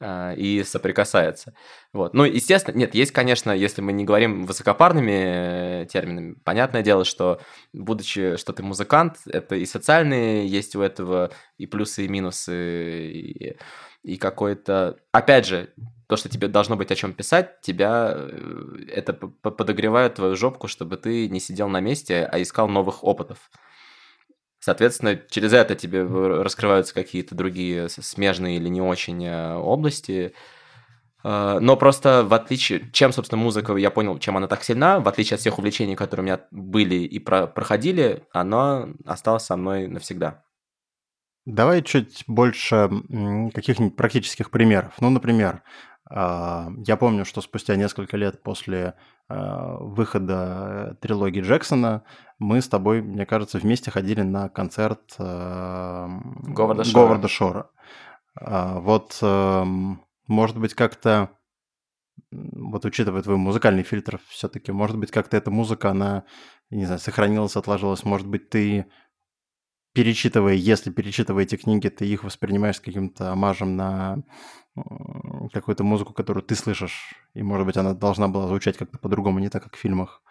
а, 0.00 0.32
и 0.34 0.62
соприкасается. 0.64 1.54
Вот. 1.92 2.12
Ну, 2.12 2.24
естественно, 2.24 2.76
нет, 2.76 2.94
есть, 2.94 3.12
конечно, 3.12 3.52
если 3.52 3.80
мы 3.80 3.92
не 3.92 4.04
говорим 4.04 4.44
высокопарными 4.44 5.82
э, 5.82 5.86
терминами, 5.86 6.34
понятное 6.44 6.82
дело, 6.82 7.04
что, 7.04 7.40
будучи, 7.72 8.36
что 8.36 8.52
ты 8.52 8.62
музыкант, 8.62 9.18
это 9.26 9.54
и 9.56 9.64
социальные 9.64 10.46
есть 10.46 10.76
у 10.76 10.82
этого 10.82 11.30
и 11.56 11.66
плюсы, 11.66 12.04
и 12.04 12.08
минусы, 12.08 13.10
и, 13.12 13.56
и 14.02 14.16
какой-то... 14.18 14.98
Опять 15.12 15.46
же, 15.46 15.72
то, 16.06 16.16
что 16.16 16.28
тебе 16.28 16.48
должно 16.48 16.76
быть 16.76 16.90
о 16.90 16.94
чем 16.94 17.12
писать, 17.12 17.60
тебя 17.60 18.12
э, 18.14 18.86
это 18.92 19.12
подогревает 19.12 20.14
твою 20.14 20.36
жопку, 20.36 20.68
чтобы 20.68 20.96
ты 20.96 21.28
не 21.28 21.40
сидел 21.40 21.68
на 21.68 21.80
месте, 21.80 22.28
а 22.30 22.40
искал 22.40 22.68
новых 22.68 23.04
опытов. 23.04 23.50
Соответственно, 24.60 25.16
через 25.16 25.52
это 25.52 25.74
тебе 25.74 26.04
раскрываются 26.04 26.94
какие-то 26.94 27.34
другие 27.34 27.88
смежные 27.88 28.56
или 28.56 28.68
не 28.68 28.80
очень 28.80 29.24
э, 29.24 29.54
области. 29.56 30.34
Э, 31.22 31.58
но 31.60 31.76
просто 31.76 32.24
в 32.24 32.34
отличие, 32.34 32.90
чем, 32.92 33.12
собственно, 33.12 33.42
музыка, 33.42 33.74
я 33.76 33.90
понял, 33.90 34.18
чем 34.18 34.36
она 34.36 34.46
так 34.46 34.62
сильна, 34.62 35.00
в 35.00 35.08
отличие 35.08 35.34
от 35.34 35.40
всех 35.40 35.58
увлечений, 35.58 35.96
которые 35.96 36.24
у 36.24 36.26
меня 36.26 36.40
были 36.50 36.96
и 36.96 37.18
про 37.18 37.46
проходили, 37.46 38.24
она 38.32 38.88
осталась 39.06 39.44
со 39.44 39.56
мной 39.56 39.86
навсегда. 39.86 40.44
Давай 41.46 41.82
чуть 41.82 42.24
больше 42.26 42.88
каких-нибудь 43.52 43.96
практических 43.96 44.50
примеров. 44.50 44.94
Ну, 45.00 45.10
например, 45.10 45.62
я 46.10 46.96
помню, 46.98 47.24
что 47.24 47.40
спустя 47.40 47.76
несколько 47.76 48.16
лет 48.16 48.42
после 48.42 48.94
а, 49.26 49.78
выхода 49.78 50.98
трилогии 51.00 51.40
Джексона 51.40 52.04
мы 52.38 52.60
с 52.60 52.68
тобой, 52.68 53.00
мне 53.00 53.24
кажется, 53.24 53.58
вместе 53.58 53.90
ходили 53.90 54.20
на 54.20 54.50
концерт 54.50 55.14
а, 55.18 56.08
Говарда 56.42 56.84
Шора. 56.84 57.04
Говарда 57.04 57.28
Шора. 57.28 57.70
Вот, 58.36 59.18
может 59.22 60.58
быть, 60.58 60.74
как-то, 60.74 61.30
вот 62.32 62.84
учитывая 62.84 63.22
твой 63.22 63.36
музыкальный 63.36 63.84
фильтр, 63.84 64.20
все-таки, 64.28 64.72
может 64.72 64.98
быть, 64.98 65.12
как-то 65.12 65.36
эта 65.36 65.52
музыка, 65.52 65.90
она, 65.90 66.24
не 66.68 66.84
знаю, 66.84 66.98
сохранилась, 66.98 67.54
отложилась, 67.54 68.04
может 68.04 68.26
быть, 68.26 68.50
ты 68.50 68.86
перечитывая, 69.94 70.54
если 70.54 70.90
перечитывая 70.90 71.44
эти 71.44 71.56
книги, 71.56 71.88
ты 71.88 72.04
их 72.04 72.24
воспринимаешь 72.24 72.76
с 72.76 72.80
каким-то 72.80 73.30
амажем 73.30 73.76
на 73.76 74.24
какую-то 75.52 75.84
музыку, 75.84 76.12
которую 76.12 76.42
ты 76.42 76.54
слышишь, 76.54 77.14
и, 77.34 77.42
может 77.42 77.66
быть, 77.66 77.76
она 77.76 77.94
должна 77.94 78.28
была 78.28 78.48
звучать 78.48 78.76
как-то 78.76 78.98
по-другому, 78.98 79.38
не 79.38 79.48
так, 79.48 79.62
как 79.62 79.76
в 79.76 79.78
фильмах. 79.78 80.22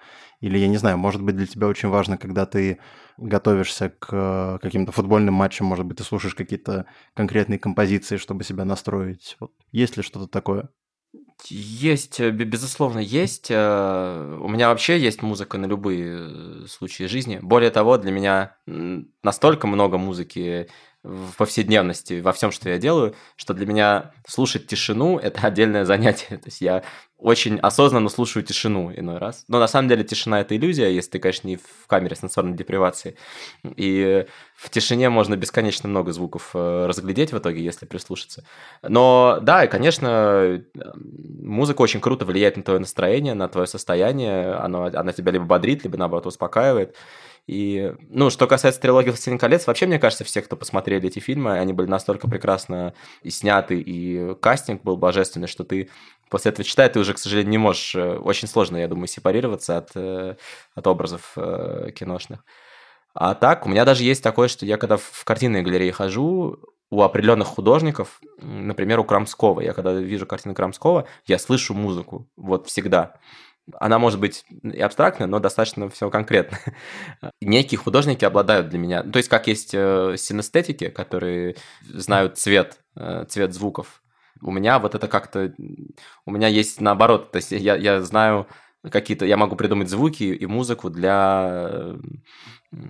Или, 0.42 0.58
я 0.58 0.68
не 0.68 0.78
знаю, 0.78 0.98
может 0.98 1.22
быть, 1.22 1.38
для 1.38 1.48
тебя 1.48 1.68
очень 1.68 1.90
важно, 1.90 2.18
когда 2.18 2.46
ты 2.46 2.80
готовишься 3.18 3.90
к 3.90 4.60
каким-то 4.62 4.92
футбольным 4.92 5.34
матчам, 5.34 5.68
может 5.68 5.86
быть, 5.86 5.98
ты 5.98 6.04
слушаешь 6.04 6.36
какие-то 6.36 6.86
конкретные 7.14 7.60
композиции, 7.60 8.18
чтобы 8.18 8.44
себя 8.44 8.66
настроить. 8.66 9.38
Вот 9.40 9.54
есть 9.72 9.96
ли 9.98 10.04
что-то 10.04 10.28
такое? 10.28 10.70
Есть, 11.46 12.20
э, 12.20 12.32
безусловно, 12.32 13.00
есть. 13.00 13.48
Э, 13.50 14.40
у 14.42 14.48
меня 14.48 14.70
вообще 14.70 14.98
есть 14.98 15.22
музыка 15.22 15.58
на 15.58 15.66
любые 15.66 16.64
э, 16.64 16.66
случаи 16.68 17.04
жизни. 17.04 17.40
Более 17.42 17.70
того, 17.70 17.98
для 17.98 18.12
меня 18.12 18.56
настолько 18.66 19.68
много 19.68 19.98
музыки 19.98 20.70
в 21.04 21.36
повседневности, 21.36 22.22
во 22.22 22.32
всем, 22.32 22.52
что 22.52 22.70
я 22.70 22.78
делаю, 22.78 23.14
что 23.36 23.54
для 23.54 23.66
меня 23.66 24.12
слушать 24.26 24.68
тишину– 24.68 25.20
это 25.20 25.42
отдельное 25.48 25.86
занятие. 25.86 26.38
То 26.38 26.48
есть 26.48 26.62
я 26.62 26.84
очень 27.18 27.58
осознанно 27.60 28.10
слушаю 28.10 28.44
тишину 28.44 28.92
иной 28.94 29.18
раз. 29.18 29.46
Но 29.48 29.60
на 29.60 29.68
самом 29.68 29.88
деле 29.88 30.04
тишина 30.04 30.42
это 30.42 30.56
иллюзия, 30.56 30.90
если 30.90 31.12
ты, 31.12 31.20
конечно, 31.20 31.48
не 31.48 31.58
в 31.58 31.88
камере 31.88 32.16
сенсорной 32.16 32.56
депривации. 32.56 33.16
И 33.64 34.26
в 34.56 34.70
тишине 34.70 35.10
можно 35.10 35.38
бесконечно 35.38 35.88
много 35.88 36.12
звуков 36.12 36.52
э, 36.54 36.86
разглядеть 36.86 37.32
в 37.32 37.38
итоге, 37.38 37.64
если 37.64 37.86
прислушаться. 37.86 38.46
Но 38.82 39.40
да, 39.42 39.64
и, 39.64 39.70
конечно, 39.70 40.64
музыка 40.94 41.82
очень 41.82 42.02
круто 42.02 42.26
влияет 42.26 42.58
на 42.58 42.64
твое 42.64 42.80
настроение, 42.80 43.34
на 43.34 43.48
твое 43.48 43.68
состояние. 43.68 44.54
Оно, 44.54 44.86
она 44.86 45.14
тебя 45.14 45.32
либо 45.32 45.46
бодрит, 45.46 45.84
либо 45.84 45.98
наоборот 45.98 46.28
успокаивает. 46.28 46.96
И, 47.46 47.94
ну, 48.10 48.30
что 48.30 48.48
касается 48.48 48.80
трилогии 48.80 49.10
«Властелин 49.10 49.38
колец», 49.38 49.68
вообще, 49.68 49.86
мне 49.86 50.00
кажется, 50.00 50.24
все, 50.24 50.42
кто 50.42 50.56
посмотрели 50.56 51.10
эти 51.10 51.20
фильмы, 51.20 51.60
они 51.60 51.74
были 51.74 51.88
настолько 51.88 52.28
прекрасно 52.30 52.94
и 53.22 53.30
сняты, 53.30 53.80
и 53.80 54.34
кастинг 54.36 54.84
был 54.84 54.96
божественный, 54.96 55.48
что 55.48 55.66
ты 55.66 55.90
после 56.30 56.52
этого 56.52 56.64
читая, 56.64 56.88
ты 56.90 57.00
уже, 57.00 57.14
к 57.14 57.20
сожалению, 57.20 57.52
не 57.52 57.58
можешь, 57.58 57.96
э, 57.96 58.18
очень 58.18 58.48
сложно, 58.48 58.78
я 58.78 58.88
думаю, 58.88 59.08
сепарироваться 59.08 59.78
от, 59.78 59.92
э, 59.96 60.36
от 60.74 60.88
образов 60.88 61.34
э, 61.36 61.92
киношных. 61.94 62.46
А 63.14 63.36
так, 63.36 63.66
у 63.66 63.70
меня 63.70 63.86
даже 63.86 64.04
есть 64.04 64.24
такое, 64.24 64.48
что 64.48 64.66
я 64.66 64.78
когда 64.78 64.98
в 64.98 65.24
картинной 65.26 65.62
галерее 65.62 65.92
хожу, 65.92 66.60
у 66.90 67.02
определенных 67.02 67.48
художников, 67.48 68.22
например, 68.38 69.00
у 69.00 69.04
Крамского, 69.04 69.62
я 69.62 69.74
когда 69.74 69.94
вижу 69.94 70.26
картины 70.26 70.54
Крамского, 70.54 71.08
я 71.26 71.40
слышу 71.40 71.74
музыку, 71.74 72.28
вот 72.38 72.68
всегда 72.68 73.16
она 73.80 74.00
может 74.00 74.20
быть 74.20 74.46
и 74.64 74.80
абстрактная, 74.80 75.28
но 75.28 75.40
достаточно 75.40 75.90
все 75.90 76.10
конкретно. 76.10 76.58
Некие 77.42 77.78
художники 77.78 78.26
обладают 78.26 78.70
для 78.70 78.80
меня... 78.80 79.04
То 79.04 79.18
есть, 79.18 79.30
как 79.30 79.48
есть 79.48 79.74
э, 79.74 80.16
синестетики, 80.18 80.90
которые 80.90 81.56
знают 81.82 82.38
цвет, 82.38 82.80
э, 82.96 83.26
цвет 83.30 83.54
звуков. 83.54 84.04
У 84.42 84.52
меня 84.52 84.80
вот 84.80 84.96
это 84.96 85.08
как-то... 85.08 85.54
У 86.26 86.32
меня 86.32 86.48
есть 86.48 86.82
наоборот. 86.82 87.32
То 87.32 87.38
есть, 87.38 87.52
я, 87.52 87.76
я 87.76 88.02
знаю 88.02 88.48
какие-то... 88.90 89.26
Я 89.26 89.38
могу 89.38 89.56
придумать 89.56 89.90
звуки 89.90 90.24
и 90.24 90.46
музыку 90.46 90.90
для 90.90 91.96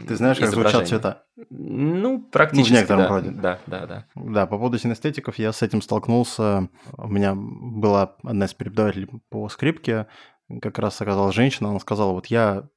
ты 0.07 0.15
знаешь, 0.15 0.39
как 0.39 0.51
звучат 0.51 0.87
цвета? 0.87 1.23
Ну, 1.49 2.21
практически, 2.21 2.71
ну, 2.71 2.77
в 2.77 2.79
некотором 2.79 3.01
да. 3.01 3.09
роде. 3.09 3.31
Да, 3.31 3.59
да, 3.67 3.85
да. 3.85 4.05
Да, 4.15 4.45
по 4.45 4.57
поводу 4.57 4.77
синестетиков 4.77 5.37
я 5.37 5.51
с 5.51 5.61
этим 5.61 5.81
столкнулся. 5.81 6.69
У 6.97 7.07
меня 7.07 7.33
была 7.35 8.15
одна 8.23 8.45
из 8.45 8.53
преподавателей 8.53 9.09
по 9.29 9.49
скрипке, 9.49 10.07
как 10.61 10.79
раз 10.79 11.01
оказалась 11.01 11.35
женщина, 11.35 11.69
она 11.69 11.79
сказала, 11.79 12.11
вот 12.11 12.27
я 12.27 12.69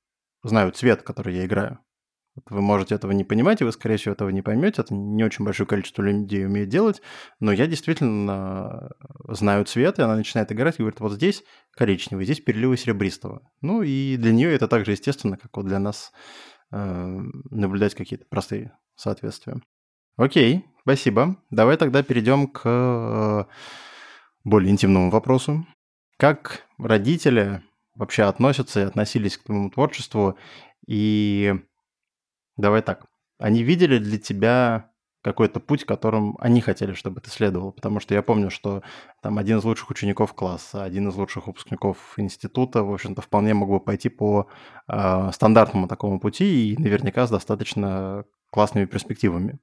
знаю 0.43 0.73
цвет, 0.73 1.03
который 1.03 1.35
я 1.37 1.47
играю. 1.47 1.79
Вы 2.51 2.61
можете 2.61 2.95
этого 2.95 3.13
не 3.13 3.25
понимать, 3.25 3.61
и 3.61 3.65
вы, 3.65 3.73
скорее 3.73 3.97
всего, 3.97 4.13
этого 4.13 4.29
не 4.29 4.43
поймете. 4.43 4.83
Это 4.83 4.95
не 4.95 5.25
очень 5.25 5.45
большое 5.45 5.67
количество 5.67 6.03
людей 6.03 6.45
умеет 6.45 6.69
делать. 6.69 7.01
Но 7.41 7.51
я 7.51 7.67
действительно 7.67 8.91
знаю 9.29 9.65
цвет, 9.65 9.99
и 9.99 10.03
она 10.03 10.17
начинает 10.17 10.53
играть 10.53 10.77
и 10.77 10.83
говорит, 10.83 11.01
вот 11.01 11.13
здесь 11.13 11.43
коричневый, 11.71 12.27
здесь 12.27 12.41
переливы 12.41 12.77
серебристого. 12.77 13.41
Ну 13.63 13.83
и 13.83 14.17
для 14.19 14.33
нее 14.33 14.53
это 14.53 14.69
так 14.69 14.85
же 14.85 14.93
естественно, 14.93 15.39
как 15.39 15.57
вот 15.57 15.67
для 15.67 15.79
нас 15.79 16.13
э, 16.73 17.21
наблюдать 17.51 17.95
какие-то 17.95 18.27
простые 18.29 18.77
соответствия. 18.97 19.63
Окей, 20.17 20.67
спасибо. 20.83 21.37
Давай 21.51 21.79
тогда 21.79 22.03
перейдем 22.03 22.49
к 22.49 22.63
э, 22.65 23.45
более 24.45 24.71
интимному 24.71 25.11
вопросу. 25.11 25.67
Как 26.19 26.67
родители 26.79 27.63
вообще 27.97 28.25
относятся 28.25 28.81
и 28.81 28.85
относились 28.85 29.37
к 29.37 29.45
твоему 29.45 29.71
творчеству? 29.71 30.39
И 30.87 31.55
давай 32.57 32.83
так, 32.83 33.07
они 33.39 33.63
видели 33.63 33.99
для 33.99 34.19
тебя 34.19 34.91
какой-то 35.27 35.59
путь, 35.59 35.85
которым 35.85 36.37
они 36.39 36.61
хотели, 36.61 36.93
чтобы 36.93 37.21
ты 37.21 37.31
следовал. 37.31 37.73
Потому 37.73 37.99
что 37.99 38.15
я 38.15 38.23
помню, 38.23 38.49
что 38.49 38.85
там 39.23 39.39
один 39.39 39.59
из 39.59 39.65
лучших 39.65 39.91
учеников 39.91 40.35
класса, 40.35 40.85
один 40.85 41.09
из 41.09 41.17
лучших 41.17 41.49
выпускников 41.49 42.15
института, 42.17 42.85
в 42.85 42.93
общем-то, 42.93 43.23
вполне 43.23 43.53
мог 43.53 43.69
бы 43.69 43.81
пойти 43.81 44.09
по 44.09 44.47
э, 44.87 45.31
стандартному 45.33 45.89
такому 45.89 46.21
пути 46.21 46.73
и 46.73 46.81
наверняка 46.81 47.27
с 47.27 47.31
достаточно 47.31 48.25
классными 48.53 48.85
перспективами. 48.85 49.59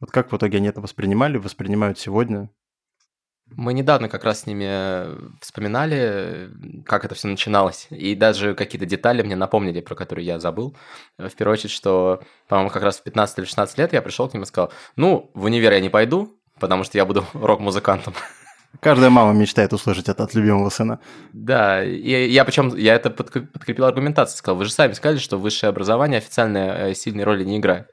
Вот 0.00 0.10
как 0.10 0.32
в 0.32 0.36
итоге 0.36 0.56
они 0.56 0.66
это 0.66 0.80
воспринимали, 0.80 1.36
воспринимают 1.36 1.96
сегодня? 2.00 2.50
Мы 3.56 3.72
недавно 3.74 4.08
как 4.08 4.24
раз 4.24 4.40
с 4.40 4.46
ними 4.46 4.66
э, 4.66 5.18
вспоминали, 5.40 6.50
как 6.86 7.04
это 7.04 7.14
все 7.14 7.28
начиналось, 7.28 7.88
и 7.90 8.14
даже 8.14 8.54
какие-то 8.54 8.86
детали 8.86 9.22
мне 9.22 9.36
напомнили, 9.36 9.80
про 9.80 9.94
которые 9.94 10.24
я 10.24 10.38
забыл. 10.38 10.76
Э, 11.18 11.28
в 11.28 11.34
первую 11.34 11.54
очередь, 11.54 11.72
что, 11.72 12.22
по-моему, 12.48 12.70
как 12.70 12.82
раз 12.82 12.98
в 12.98 13.02
15 13.02 13.38
или 13.38 13.44
16 13.46 13.78
лет 13.78 13.92
я 13.92 14.02
пришел 14.02 14.28
к 14.28 14.34
ним 14.34 14.44
и 14.44 14.46
сказал, 14.46 14.72
ну, 14.96 15.30
в 15.34 15.44
универ 15.44 15.72
я 15.72 15.80
не 15.80 15.88
пойду, 15.88 16.36
потому 16.60 16.84
что 16.84 16.96
я 16.98 17.04
буду 17.04 17.24
рок-музыкантом. 17.32 18.14
Каждая 18.80 19.10
мама 19.10 19.32
мечтает 19.32 19.72
услышать 19.72 20.08
это 20.08 20.22
от 20.22 20.34
любимого 20.34 20.70
сына. 20.70 21.00
Да, 21.32 21.82
и 21.82 22.30
я 22.30 22.44
причем, 22.44 22.74
я 22.76 22.94
это 22.94 23.10
подкрепил 23.10 23.84
аргументацией, 23.84 24.38
сказал, 24.38 24.58
вы 24.58 24.64
же 24.64 24.70
сами 24.70 24.92
сказали, 24.92 25.18
что 25.18 25.38
высшее 25.38 25.70
образование 25.70 26.18
официально 26.18 26.58
э, 26.58 26.94
сильной 26.94 27.24
роли 27.24 27.44
не 27.44 27.58
играет. 27.58 27.90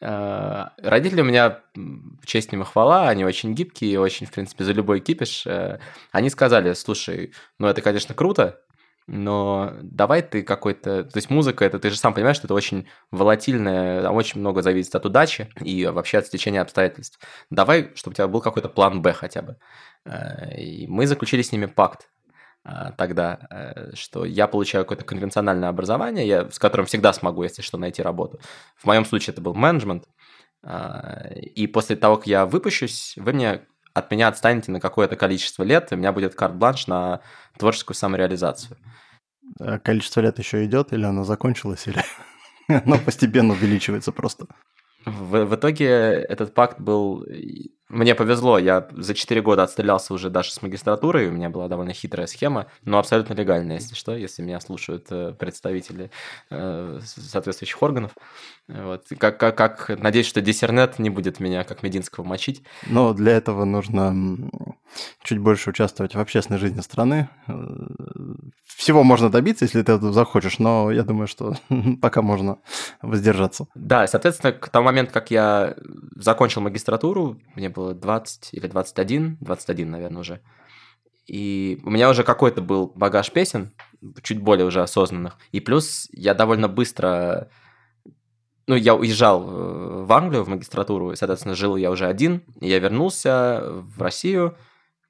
Э, 0.00 0.66
родители 0.78 1.20
у 1.20 1.24
меня, 1.24 1.60
честь 2.24 2.52
им 2.52 2.62
и 2.62 2.64
хвала, 2.64 3.08
они 3.08 3.24
очень 3.24 3.54
гибкие, 3.54 4.00
очень, 4.00 4.26
в 4.26 4.32
принципе, 4.32 4.64
за 4.64 4.72
любой 4.72 5.00
кипиш. 5.00 5.46
Э, 5.46 5.78
они 6.12 6.30
сказали, 6.30 6.72
слушай, 6.74 7.32
ну 7.58 7.66
это, 7.66 7.82
конечно, 7.82 8.14
круто, 8.14 8.60
но 9.06 9.72
давай 9.82 10.22
ты 10.22 10.42
какой-то... 10.42 11.04
То 11.04 11.16
есть 11.16 11.30
музыка, 11.30 11.64
это 11.64 11.78
ты 11.78 11.90
же 11.90 11.96
сам 11.96 12.12
понимаешь, 12.12 12.36
что 12.36 12.48
это 12.48 12.54
очень 12.54 12.88
волатильное, 13.12 14.10
очень 14.10 14.40
много 14.40 14.62
зависит 14.62 14.94
от 14.96 15.06
удачи 15.06 15.48
и 15.60 15.86
вообще 15.86 16.18
от 16.18 16.26
стечения 16.26 16.60
обстоятельств. 16.60 17.20
Давай, 17.50 17.92
чтобы 17.94 18.12
у 18.12 18.16
тебя 18.16 18.26
был 18.26 18.40
какой-то 18.40 18.68
план 18.68 19.02
«Б» 19.02 19.12
хотя 19.12 19.42
бы. 19.42 19.56
Э, 20.04 20.56
и 20.60 20.86
мы 20.88 21.06
заключили 21.06 21.42
с 21.42 21.52
ними 21.52 21.66
пакт. 21.66 22.08
А, 22.68 22.90
тогда, 22.90 23.38
э, 23.48 23.94
что 23.94 24.24
я 24.24 24.48
получаю 24.48 24.84
какое-то 24.84 25.04
конвенциональное 25.04 25.68
образование, 25.68 26.26
я, 26.26 26.50
с 26.50 26.58
которым 26.58 26.86
всегда 26.86 27.12
смогу, 27.12 27.44
если 27.44 27.62
что, 27.62 27.78
найти 27.78 28.02
работу. 28.02 28.40
В 28.74 28.86
моем 28.86 29.04
случае 29.04 29.34
это 29.34 29.40
был 29.40 29.54
менеджмент. 29.54 30.08
А, 30.64 31.28
и 31.32 31.68
после 31.68 31.94
того, 31.94 32.16
как 32.16 32.26
я 32.26 32.44
выпущусь, 32.44 33.14
вы 33.18 33.34
мне 33.34 33.60
от 33.94 34.10
меня 34.10 34.26
отстанете 34.26 34.72
на 34.72 34.80
какое-то 34.80 35.14
количество 35.14 35.62
лет, 35.62 35.92
и 35.92 35.94
у 35.94 35.98
меня 35.98 36.10
будет 36.10 36.34
карт-бланш 36.34 36.88
на 36.88 37.20
творческую 37.56 37.94
самореализацию. 37.94 38.76
А 39.60 39.78
количество 39.78 40.20
лет 40.20 40.36
еще 40.40 40.64
идет, 40.64 40.92
или 40.92 41.04
оно 41.04 41.22
закончилось, 41.22 41.86
или 41.86 42.02
оно 42.84 42.98
постепенно 42.98 43.52
увеличивается 43.52 44.10
просто? 44.10 44.46
В, 45.04 45.44
в 45.44 45.54
итоге 45.54 45.86
этот 45.86 46.52
пакт 46.52 46.80
был 46.80 47.24
мне 47.88 48.14
повезло, 48.14 48.58
я 48.58 48.88
за 48.92 49.14
4 49.14 49.42
года 49.42 49.62
отстрелялся 49.62 50.12
уже 50.12 50.28
даже 50.28 50.50
с 50.50 50.60
магистратурой, 50.60 51.28
у 51.28 51.32
меня 51.32 51.50
была 51.50 51.68
довольно 51.68 51.92
хитрая 51.92 52.26
схема, 52.26 52.66
но 52.84 52.98
абсолютно 52.98 53.34
легальная, 53.34 53.76
если 53.76 53.94
что, 53.94 54.16
если 54.16 54.42
меня 54.42 54.60
слушают 54.60 55.06
э, 55.10 55.34
представители 55.38 56.10
э, 56.50 57.00
соответствующих 57.04 57.80
органов. 57.82 58.12
Вот. 58.68 59.04
Как, 59.18 59.38
как, 59.38 59.56
как, 59.56 59.88
надеюсь, 60.00 60.26
что 60.26 60.40
Диссернет 60.40 60.98
не 60.98 61.10
будет 61.10 61.38
меня 61.38 61.62
как 61.62 61.84
Мединского 61.84 62.24
мочить. 62.24 62.62
Но 62.88 63.14
для 63.14 63.32
этого 63.32 63.64
нужно 63.64 64.12
чуть 65.22 65.38
больше 65.38 65.70
участвовать 65.70 66.14
в 66.14 66.18
общественной 66.18 66.58
жизни 66.58 66.80
страны. 66.80 67.28
Э, 67.46 67.54
всего 68.64 69.04
можно 69.04 69.30
добиться, 69.30 69.64
если 69.64 69.82
ты 69.82 69.92
это 69.92 70.12
захочешь, 70.12 70.58
но 70.58 70.90
я 70.90 71.02
думаю, 71.02 71.28
что 71.28 71.54
пока 72.02 72.22
можно 72.22 72.58
воздержаться. 73.02 73.66
Да, 73.74 74.06
соответственно, 74.06 74.52
к 74.52 74.68
тому 74.68 74.86
моменту, 74.86 75.12
как 75.12 75.30
я 75.30 75.76
закончил 76.16 76.60
магистратуру, 76.60 77.38
мне 77.54 77.70
было 77.76 77.94
20 77.94 78.48
или 78.52 78.66
21, 78.66 79.38
21, 79.40 79.90
наверное, 79.90 80.20
уже. 80.20 80.40
И 81.26 81.80
у 81.84 81.90
меня 81.90 82.08
уже 82.08 82.22
какой-то 82.22 82.62
был 82.62 82.92
багаж 82.94 83.30
песен, 83.30 83.72
чуть 84.22 84.40
более 84.40 84.66
уже 84.66 84.82
осознанных. 84.82 85.36
И 85.52 85.60
плюс 85.60 86.08
я 86.12 86.34
довольно 86.34 86.68
быстро... 86.68 87.50
Ну, 88.68 88.74
я 88.74 88.94
уезжал 88.94 89.42
э, 89.42 90.04
в 90.04 90.12
Англию 90.12 90.44
в 90.44 90.48
магистратуру, 90.48 91.12
и, 91.12 91.16
соответственно, 91.16 91.54
жил 91.54 91.76
я 91.76 91.90
уже 91.90 92.06
один. 92.06 92.42
И 92.60 92.68
я 92.68 92.78
вернулся 92.78 93.62
в 93.64 94.02
Россию, 94.02 94.56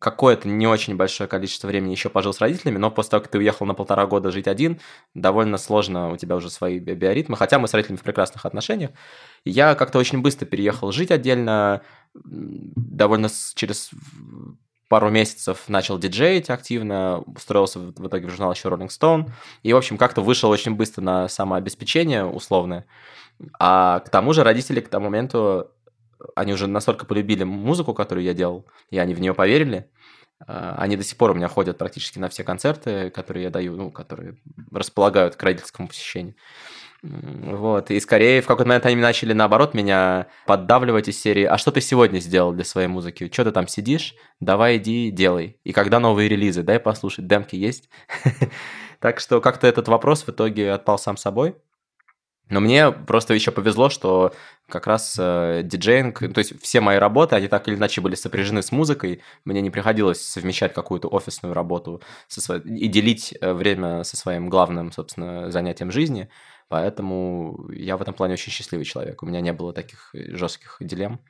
какое-то 0.07 0.47
не 0.47 0.69
очень 0.69 0.95
большое 0.95 1.29
количество 1.29 1.67
времени 1.67 1.91
еще 1.91 2.09
пожил 2.09 2.33
с 2.33 2.41
родителями, 2.41 2.79
но 2.79 2.93
после 2.93 3.11
того, 3.11 3.23
как 3.23 3.33
ты 3.33 3.39
уехал 3.39 3.67
на 3.67 3.75
полтора 3.75 4.07
года 4.07 4.31
жить 4.31 4.47
один, 4.47 4.79
довольно 5.15 5.59
сложно, 5.59 6.13
у 6.13 6.17
тебя 6.17 6.37
уже 6.37 6.49
свои 6.49 6.79
биоритмы, 6.79 7.37
хотя 7.37 7.59
мы 7.59 7.67
с 7.67 7.75
родителями 7.75 7.99
в 7.99 8.05
прекрасных 8.05 8.47
отношениях. 8.47 8.93
Я 9.45 9.75
как-то 9.75 9.99
очень 9.99 10.23
быстро 10.23 10.47
переехал 10.47 10.93
жить 10.93 11.11
отдельно, 11.11 11.83
довольно 12.15 13.29
через 13.57 13.91
пару 14.87 15.11
месяцев 15.11 15.65
начал 15.67 15.99
диджеить 15.99 16.51
активно, 16.51 17.25
устроился 17.27 17.81
в 17.81 18.07
итоге 18.07 18.29
в 18.29 18.31
журнал 18.31 18.53
еще 18.53 18.69
Rolling 18.69 18.91
Stone, 18.91 19.29
и, 19.65 19.73
в 19.73 19.77
общем, 19.77 19.99
как-то 19.99 20.21
вышел 20.21 20.51
очень 20.51 20.77
быстро 20.77 21.03
на 21.03 21.29
самообеспечение 21.29 22.25
условное. 22.25 22.87
А 23.59 23.99
к 24.07 24.11
тому 24.11 24.33
же 24.33 24.45
родители 24.45 24.79
к 24.79 24.89
тому 24.89 25.07
моменту, 25.07 25.69
они 26.37 26.53
уже 26.53 26.69
настолько 26.69 27.07
полюбили 27.07 27.43
музыку, 27.43 27.93
которую 27.93 28.25
я 28.25 28.35
делал, 28.35 28.67
и 28.91 28.99
они 28.99 29.15
в 29.15 29.21
нее 29.21 29.35
поверили, 29.35 29.91
они 30.47 30.97
до 30.97 31.03
сих 31.03 31.17
пор 31.17 31.31
у 31.31 31.35
меня 31.35 31.49
ходят 31.49 31.79
практически 31.79 32.19
на 32.19 32.29
все 32.29 32.45
концерты, 32.45 33.11
которые 33.11 33.45
я 33.45 33.51
даю, 33.51 33.77
ну, 33.77 33.91
которые 33.91 34.37
располагают 34.71 35.37
к 35.37 35.43
родительскому 35.43 35.89
посещению. 35.89 36.35
Вот. 37.03 37.91
И 37.91 38.01
скорее 38.01 38.41
в 38.41 38.47
какой-то 38.47 38.69
момент 38.69 38.87
они 38.87 38.97
начали, 38.97 39.33
наоборот, 39.33 39.75
меня 39.75 40.27
поддавливать 40.47 41.09
из 41.09 41.21
серии 41.21 41.45
«А 41.45 41.59
что 41.59 41.71
ты 41.71 41.81
сегодня 41.81 42.19
сделал 42.19 42.53
для 42.53 42.65
своей 42.65 42.89
музыки? 42.89 43.31
Что 43.33 43.45
ты 43.45 43.53
там 43.53 43.69
сидишь? 43.69 44.15
Давай 44.41 44.79
иди, 44.79 45.11
делай. 45.11 45.59
И 45.65 45.73
когда 45.73 46.01
новые 46.01 46.29
релизы? 46.29 46.63
Дай 46.63 46.81
послушать, 46.81 47.27
демки 47.27 47.57
есть?» 47.57 47.89
Так 48.99 49.21
что 49.21 49.43
как-то 49.43 49.67
этот 49.67 49.89
вопрос 49.89 50.23
в 50.23 50.31
итоге 50.31 50.73
отпал 50.73 50.99
сам 50.99 51.19
собой. 51.19 51.55
Но 52.49 52.61
мне 52.61 52.93
просто 52.93 53.35
еще 53.35 53.51
повезло, 53.51 53.89
что 53.89 54.33
как 54.69 54.87
раз 54.87 55.17
э, 55.19 55.63
диджеинг, 55.65 56.21
то 56.33 56.39
есть 56.39 56.61
все 56.63 56.81
мои 56.81 56.97
работы, 56.99 57.35
они 57.35 57.49
так 57.49 57.67
или 57.67 57.75
иначе 57.75 58.01
были 58.01 58.15
сопряжены 58.15 58.63
с 58.63 58.71
музыкой. 58.71 59.23
Мне 59.45 59.61
не 59.61 59.71
приходилось 59.71 60.23
совмещать 60.23 60.73
какую-то 60.73 61.09
офисную 61.09 61.55
работу 61.55 62.03
со 62.29 62.41
своей, 62.41 62.63
и 62.63 62.87
делить 62.87 63.35
э, 63.41 63.53
время 63.53 64.05
со 64.05 64.17
своим 64.17 64.49
главным, 64.49 64.93
собственно, 64.93 65.51
занятием 65.51 65.91
жизни. 65.91 66.29
Поэтому 66.69 67.69
я 67.73 67.97
в 67.97 68.03
этом 68.03 68.15
плане 68.15 68.35
очень 68.35 68.53
счастливый 68.53 68.85
человек. 68.85 69.23
У 69.23 69.27
меня 69.27 69.41
не 69.41 69.53
было 69.53 69.73
таких 69.73 70.11
жестких 70.13 70.77
дилемм. 70.81 71.21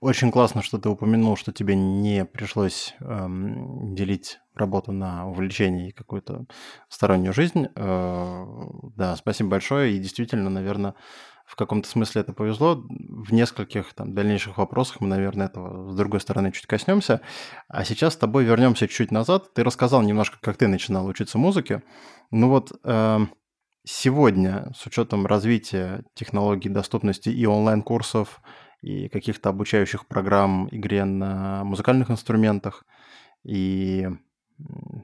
Очень 0.00 0.32
классно, 0.32 0.62
что 0.62 0.78
ты 0.78 0.88
упомянул, 0.88 1.36
что 1.36 1.52
тебе 1.52 1.76
не 1.76 2.24
пришлось 2.24 2.94
эм, 3.00 3.94
делить 3.94 4.38
работу 4.54 4.92
на 4.92 5.28
увлечение 5.28 5.90
и 5.90 5.92
какую-то 5.92 6.46
стороннюю 6.88 7.34
жизнь. 7.34 7.66
Э, 7.76 8.46
да, 8.96 9.14
спасибо 9.16 9.50
большое. 9.50 9.92
И 9.92 9.98
действительно, 9.98 10.48
наверное, 10.48 10.94
в 11.44 11.54
каком-то 11.54 11.86
смысле 11.86 12.22
это 12.22 12.32
повезло. 12.32 12.82
В 12.88 13.30
нескольких 13.34 13.92
там, 13.92 14.14
дальнейших 14.14 14.56
вопросах 14.56 15.02
мы, 15.02 15.08
наверное, 15.08 15.48
этого 15.48 15.90
с 15.90 15.94
другой 15.94 16.20
стороны 16.20 16.50
чуть 16.50 16.66
коснемся. 16.66 17.20
А 17.68 17.84
сейчас 17.84 18.14
с 18.14 18.16
тобой 18.16 18.44
вернемся 18.44 18.88
чуть 18.88 19.10
назад. 19.10 19.52
Ты 19.52 19.64
рассказал 19.64 20.00
немножко, 20.00 20.38
как 20.40 20.56
ты 20.56 20.66
начинал 20.66 21.06
учиться 21.08 21.36
музыке. 21.36 21.82
Ну 22.30 22.48
вот 22.48 22.72
э, 22.84 23.18
сегодня, 23.84 24.72
с 24.74 24.86
учетом 24.86 25.26
развития 25.26 26.04
технологий 26.14 26.70
доступности 26.70 27.28
и 27.28 27.44
онлайн-курсов, 27.44 28.40
и 28.82 29.08
каких-то 29.08 29.50
обучающих 29.50 30.06
программ 30.06 30.68
игре 30.70 31.04
на 31.04 31.64
музыкальных 31.64 32.10
инструментах, 32.10 32.84
и 33.44 34.08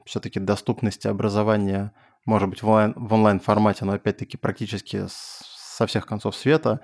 все-таки 0.05 0.39
доступности 0.39 1.07
образования, 1.07 1.93
может 2.25 2.49
быть, 2.49 2.61
в, 2.61 2.67
онлайн, 2.67 2.93
в 2.95 3.13
онлайн-формате, 3.13 3.85
но 3.85 3.93
опять-таки 3.93 4.37
практически 4.37 5.05
со 5.07 5.87
всех 5.87 6.05
концов 6.05 6.35
света. 6.35 6.81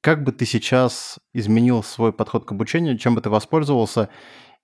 Как 0.00 0.24
бы 0.24 0.32
ты 0.32 0.46
сейчас 0.46 1.18
изменил 1.32 1.82
свой 1.82 2.12
подход 2.12 2.44
к 2.44 2.52
обучению, 2.52 2.98
чем 2.98 3.14
бы 3.14 3.20
ты 3.20 3.30
воспользовался, 3.30 4.08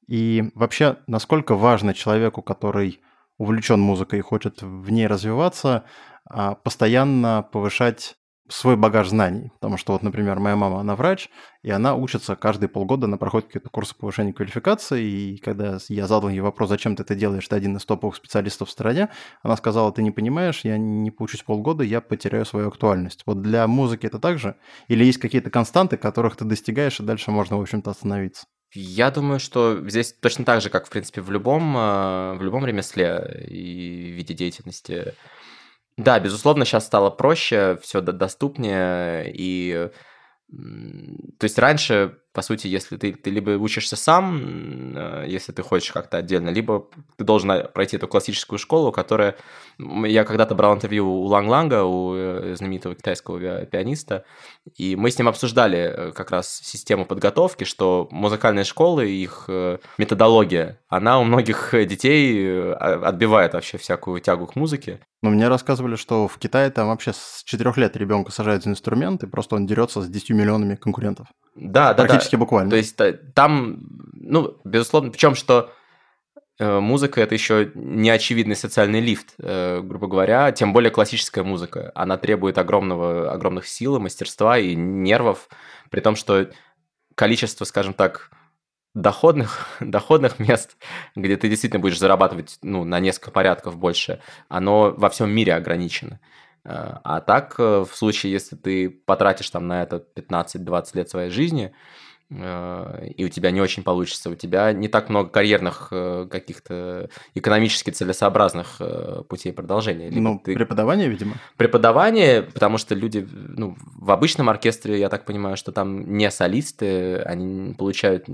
и 0.06 0.50
вообще, 0.54 0.96
насколько 1.06 1.54
важно 1.54 1.94
человеку, 1.94 2.42
который 2.42 3.00
увлечен 3.36 3.80
музыкой 3.80 4.18
и 4.18 4.22
хочет 4.22 4.62
в 4.62 4.90
ней 4.90 5.06
развиваться, 5.06 5.84
а, 6.24 6.54
постоянно 6.54 7.46
повышать 7.52 8.16
свой 8.48 8.76
багаж 8.76 9.08
знаний. 9.08 9.50
Потому 9.54 9.76
что 9.76 9.92
вот, 9.92 10.02
например, 10.02 10.38
моя 10.38 10.56
мама, 10.56 10.80
она 10.80 10.96
врач, 10.96 11.28
и 11.62 11.70
она 11.70 11.94
учится 11.94 12.36
каждые 12.36 12.68
полгода, 12.68 13.06
она 13.06 13.16
проходит 13.16 13.48
какие-то 13.48 13.70
курсы 13.70 13.94
повышения 13.94 14.32
квалификации, 14.32 15.04
и 15.04 15.38
когда 15.38 15.78
я 15.88 16.06
задал 16.06 16.30
ей 16.30 16.40
вопрос, 16.40 16.68
зачем 16.68 16.96
ты 16.96 17.02
это 17.02 17.14
делаешь, 17.14 17.46
ты 17.46 17.56
один 17.56 17.76
из 17.76 17.84
топовых 17.84 18.16
специалистов 18.16 18.68
в 18.68 18.72
стране, 18.72 19.08
она 19.42 19.56
сказала, 19.56 19.92
ты 19.92 20.02
не 20.02 20.10
понимаешь, 20.10 20.60
я 20.64 20.78
не 20.78 21.10
получусь 21.10 21.42
полгода, 21.42 21.84
я 21.84 22.00
потеряю 22.00 22.46
свою 22.46 22.68
актуальность. 22.68 23.22
Вот 23.26 23.42
для 23.42 23.66
музыки 23.66 24.06
это 24.06 24.18
так 24.18 24.38
же? 24.38 24.56
Или 24.88 25.04
есть 25.04 25.18
какие-то 25.18 25.50
константы, 25.50 25.96
которых 25.96 26.36
ты 26.36 26.44
достигаешь, 26.44 27.00
и 27.00 27.02
дальше 27.04 27.30
можно, 27.30 27.58
в 27.58 27.60
общем-то, 27.60 27.90
остановиться? 27.90 28.46
Я 28.74 29.10
думаю, 29.10 29.40
что 29.40 29.88
здесь 29.88 30.12
точно 30.12 30.44
так 30.44 30.60
же, 30.60 30.68
как, 30.68 30.86
в 30.86 30.90
принципе, 30.90 31.22
в 31.22 31.30
любом, 31.30 31.74
э, 31.74 32.34
в 32.34 32.42
любом 32.42 32.66
ремесле 32.66 33.46
и 33.48 34.10
виде 34.10 34.34
деятельности, 34.34 35.14
да, 35.98 36.18
безусловно, 36.20 36.64
сейчас 36.64 36.86
стало 36.86 37.10
проще, 37.10 37.78
все 37.82 38.00
доступнее, 38.00 39.30
и 39.34 39.90
то 40.50 41.44
есть 41.44 41.58
раньше, 41.58 42.18
по 42.38 42.42
сути, 42.42 42.68
если 42.68 42.96
ты, 42.96 43.14
ты 43.14 43.30
либо 43.30 43.50
учишься 43.58 43.96
сам, 43.96 44.94
э, 44.96 45.24
если 45.26 45.50
ты 45.50 45.64
хочешь 45.64 45.90
как-то 45.90 46.18
отдельно, 46.18 46.50
либо 46.50 46.86
ты 47.16 47.24
должен 47.24 47.66
пройти 47.74 47.96
эту 47.96 48.06
классическую 48.06 48.60
школу, 48.60 48.92
которая... 48.92 49.34
Я 50.06 50.22
когда-то 50.22 50.54
брал 50.54 50.76
интервью 50.76 51.08
у 51.08 51.24
Ланг 51.24 51.48
Ланга, 51.48 51.82
у 51.82 52.14
э, 52.14 52.54
знаменитого 52.54 52.94
китайского 52.94 53.64
пианиста, 53.64 54.24
и 54.76 54.94
мы 54.94 55.10
с 55.10 55.18
ним 55.18 55.26
обсуждали 55.26 55.78
э, 55.78 56.12
как 56.12 56.30
раз 56.30 56.60
систему 56.62 57.06
подготовки, 57.06 57.64
что 57.64 58.06
музыкальные 58.12 58.64
школы, 58.64 59.08
их 59.08 59.50
методология, 59.98 60.78
она 60.88 61.18
у 61.18 61.24
многих 61.24 61.70
детей 61.72 62.72
отбивает 62.72 63.54
вообще 63.54 63.78
всякую 63.78 64.20
тягу 64.20 64.46
к 64.46 64.54
музыке. 64.54 65.00
Но 65.22 65.30
мне 65.30 65.48
рассказывали, 65.48 65.96
что 65.96 66.28
в 66.28 66.38
Китае 66.38 66.70
там 66.70 66.88
вообще 66.88 67.12
с 67.12 67.42
четырех 67.44 67.76
лет 67.76 67.96
ребенка 67.96 68.30
сажают 68.30 68.62
за 68.62 68.70
инструменты, 68.70 69.26
просто 69.26 69.56
он 69.56 69.66
дерется 69.66 70.00
с 70.00 70.08
10 70.08 70.30
миллионами 70.30 70.76
конкурентов. 70.76 71.26
Да, 71.60 71.92
да. 71.92 72.04
Практически 72.04 72.27
да. 72.36 72.40
буквально. 72.40 72.70
То 72.70 72.76
есть 72.76 73.00
э, 73.00 73.12
там, 73.34 73.78
ну, 74.14 74.58
безусловно, 74.64 75.10
причем 75.10 75.34
что 75.34 75.72
э, 76.58 76.80
музыка 76.80 77.20
это 77.20 77.34
еще 77.34 77.70
неочевидный 77.74 78.56
социальный 78.56 79.00
лифт, 79.00 79.34
э, 79.38 79.80
грубо 79.82 80.06
говоря, 80.06 80.52
тем 80.52 80.72
более 80.72 80.90
классическая 80.90 81.42
музыка. 81.42 81.92
Она 81.94 82.16
требует 82.16 82.58
огромного, 82.58 83.32
огромных 83.32 83.66
сил, 83.66 83.98
мастерства 83.98 84.58
и 84.58 84.74
нервов, 84.74 85.48
при 85.90 86.00
том, 86.00 86.16
что 86.16 86.50
количество, 87.14 87.64
скажем 87.64 87.94
так, 87.94 88.30
доходных, 88.94 89.66
доходных 89.80 90.38
мест, 90.38 90.76
где 91.16 91.36
ты 91.36 91.48
действительно 91.48 91.80
будешь 91.80 91.98
зарабатывать 91.98 92.58
ну, 92.62 92.84
на 92.84 93.00
несколько 93.00 93.30
порядков 93.30 93.76
больше, 93.76 94.20
оно 94.48 94.94
во 94.96 95.08
всем 95.10 95.30
мире 95.30 95.54
ограничено. 95.54 96.20
А 96.64 97.20
так, 97.20 97.58
в 97.58 97.88
случае, 97.92 98.32
если 98.32 98.54
ты 98.54 98.90
потратишь 98.90 99.48
там 99.48 99.68
на 99.68 99.82
это 99.82 100.04
15-20 100.16 100.90
лет 100.94 101.08
своей 101.08 101.30
жизни, 101.30 101.72
и 102.30 103.24
у 103.24 103.28
тебя 103.30 103.50
не 103.50 103.60
очень 103.62 103.82
получится, 103.82 104.28
у 104.28 104.34
тебя 104.34 104.72
не 104.74 104.88
так 104.88 105.08
много 105.08 105.30
карьерных 105.30 105.88
э, 105.90 106.26
каких-то 106.30 107.08
экономически 107.34 107.88
целесообразных 107.88 108.76
э, 108.80 109.22
путей 109.26 109.54
продолжения. 109.54 110.10
Либо 110.10 110.20
ну, 110.20 110.42
ты... 110.44 110.54
преподавание, 110.54 111.08
видимо. 111.08 111.36
Преподавание, 111.56 112.42
потому 112.42 112.76
что 112.76 112.94
люди, 112.94 113.26
ну, 113.32 113.78
в 113.96 114.10
обычном 114.10 114.50
оркестре, 114.50 115.00
я 115.00 115.08
так 115.08 115.24
понимаю, 115.24 115.56
что 115.56 115.72
там 115.72 116.18
не 116.18 116.30
солисты, 116.30 117.16
они 117.22 117.72
получают 117.72 118.26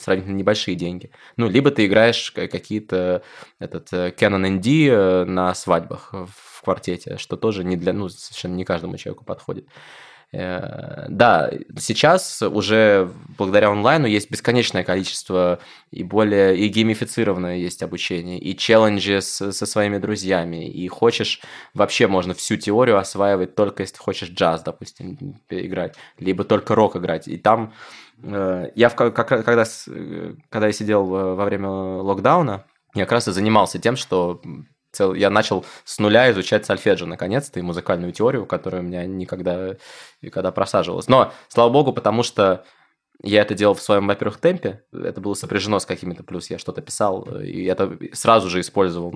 сравнительно 0.00 0.36
небольшие 0.36 0.76
деньги. 0.76 1.10
Ну, 1.36 1.48
либо 1.48 1.72
ты 1.72 1.86
играешь 1.86 2.30
какие-то 2.30 3.22
этот 3.58 3.92
Canon 3.92 4.60
ND 4.60 5.24
на 5.24 5.52
свадьбах 5.56 6.12
в 6.12 6.62
квартете, 6.62 7.16
что 7.18 7.36
тоже 7.36 7.64
не 7.64 7.76
для, 7.76 7.92
ну, 7.92 8.08
совершенно 8.08 8.54
не 8.54 8.64
каждому 8.64 8.96
человеку 8.96 9.24
подходит. 9.24 9.66
Э, 10.32 11.06
да, 11.08 11.50
сейчас 11.78 12.42
уже 12.42 13.10
благодаря 13.38 13.70
онлайну 13.70 14.06
есть 14.06 14.30
бесконечное 14.30 14.82
количество 14.82 15.60
и 15.90 16.02
более 16.02 16.58
и 16.58 16.68
геймифицированное 16.68 17.56
есть 17.56 17.82
обучение, 17.82 18.38
и 18.38 18.56
челленджи 18.56 19.20
с, 19.20 19.52
со 19.52 19.66
своими 19.66 19.98
друзьями, 19.98 20.68
и 20.68 20.88
хочешь, 20.88 21.40
вообще 21.74 22.08
можно 22.08 22.34
всю 22.34 22.56
теорию 22.56 22.98
осваивать 22.98 23.54
только 23.54 23.84
если 23.84 23.98
хочешь 23.98 24.30
джаз, 24.30 24.62
допустим, 24.62 25.40
играть, 25.48 25.94
либо 26.18 26.44
только 26.44 26.74
рок 26.74 26.96
играть. 26.96 27.28
И 27.28 27.38
там 27.38 27.72
э, 28.22 28.70
я 28.74 28.88
в, 28.88 28.96
как, 28.96 29.14
когда, 29.14 29.64
когда 30.50 30.66
я 30.66 30.72
сидел 30.72 31.06
во 31.06 31.44
время 31.44 31.68
локдауна, 31.68 32.64
я 32.94 33.04
как 33.04 33.12
раз 33.12 33.28
и 33.28 33.32
занимался 33.32 33.78
тем, 33.78 33.94
что 33.96 34.40
цел... 34.96 35.14
я 35.14 35.30
начал 35.30 35.64
с 35.84 35.98
нуля 35.98 36.30
изучать 36.32 36.66
сольфеджио 36.66 37.06
наконец-то 37.06 37.58
и 37.58 37.62
музыкальную 37.62 38.12
теорию, 38.12 38.46
которая 38.46 38.82
у 38.82 38.84
меня 38.84 39.04
никогда, 39.06 39.76
никогда 40.22 40.50
просаживалась. 40.50 41.08
Но, 41.08 41.32
слава 41.48 41.70
богу, 41.70 41.92
потому 41.92 42.22
что 42.22 42.64
я 43.22 43.42
это 43.42 43.54
делал 43.54 43.74
в 43.74 43.80
своем, 43.80 44.06
во-первых, 44.06 44.38
темпе, 44.38 44.82
это 44.92 45.20
было 45.20 45.34
сопряжено 45.34 45.78
с 45.78 45.86
какими-то, 45.86 46.22
плюс 46.22 46.50
я 46.50 46.58
что-то 46.58 46.82
писал, 46.82 47.22
и 47.40 47.64
это 47.64 47.96
сразу 48.12 48.50
же 48.50 48.60
использовал 48.60 49.14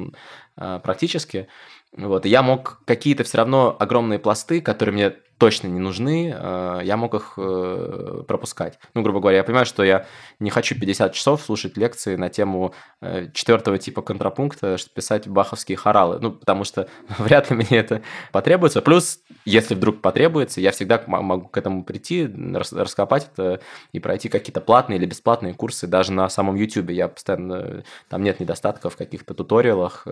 а, 0.57 0.79
практически. 0.79 1.49
Вот, 1.97 2.25
и 2.25 2.29
я 2.29 2.43
мог 2.43 2.83
какие-то 2.87 3.25
все 3.25 3.39
равно 3.39 3.77
огромные 3.79 4.19
пласты, 4.19 4.61
которые 4.61 4.93
мне 4.95 5.17
точно 5.41 5.69
не 5.69 5.81
нужны, 5.81 6.35
э, 6.37 6.81
я 6.85 6.99
мог 6.99 7.15
их 7.15 7.33
э, 7.39 8.25
пропускать. 8.29 8.79
Ну, 8.93 9.01
грубо 9.01 9.21
говоря, 9.21 9.39
я 9.39 9.43
понимаю, 9.43 9.65
что 9.65 9.83
я 9.83 10.07
не 10.39 10.51
хочу 10.51 10.79
50 10.79 11.15
часов 11.15 11.41
слушать 11.41 11.79
лекции 11.79 12.15
на 12.17 12.29
тему 12.29 12.75
э, 13.01 13.29
четвертого 13.33 13.79
типа 13.79 14.03
контрапункта, 14.03 14.77
чтобы 14.77 14.93
писать 14.95 15.27
баховские 15.27 15.79
хоралы, 15.79 16.19
ну, 16.21 16.31
потому 16.31 16.65
что 16.65 16.89
вряд 17.19 17.51
ли 17.51 17.57
мне 17.57 17.79
это 17.79 18.03
потребуется. 18.33 18.83
Плюс, 18.83 19.21
если 19.47 19.75
вдруг 19.75 20.03
потребуется, 20.03 20.61
я 20.61 20.73
всегда 20.73 21.03
могу 21.07 21.49
к 21.49 21.57
этому 21.57 21.85
прийти, 21.85 22.29
раскопать 22.53 23.31
это 23.33 23.61
и 23.93 23.99
пройти 23.99 24.29
какие-то 24.29 24.61
платные 24.61 24.99
или 24.99 25.07
бесплатные 25.07 25.55
курсы 25.55 25.87
даже 25.87 26.13
на 26.13 26.29
самом 26.29 26.57
YouTube. 26.57 26.91
Я 26.91 27.09
постоянно... 27.09 27.83
Там 28.11 28.23
нет 28.23 28.41
недостатков 28.41 28.93
в 28.93 28.97
каких-то 28.99 29.33
туториалах, 29.33 30.07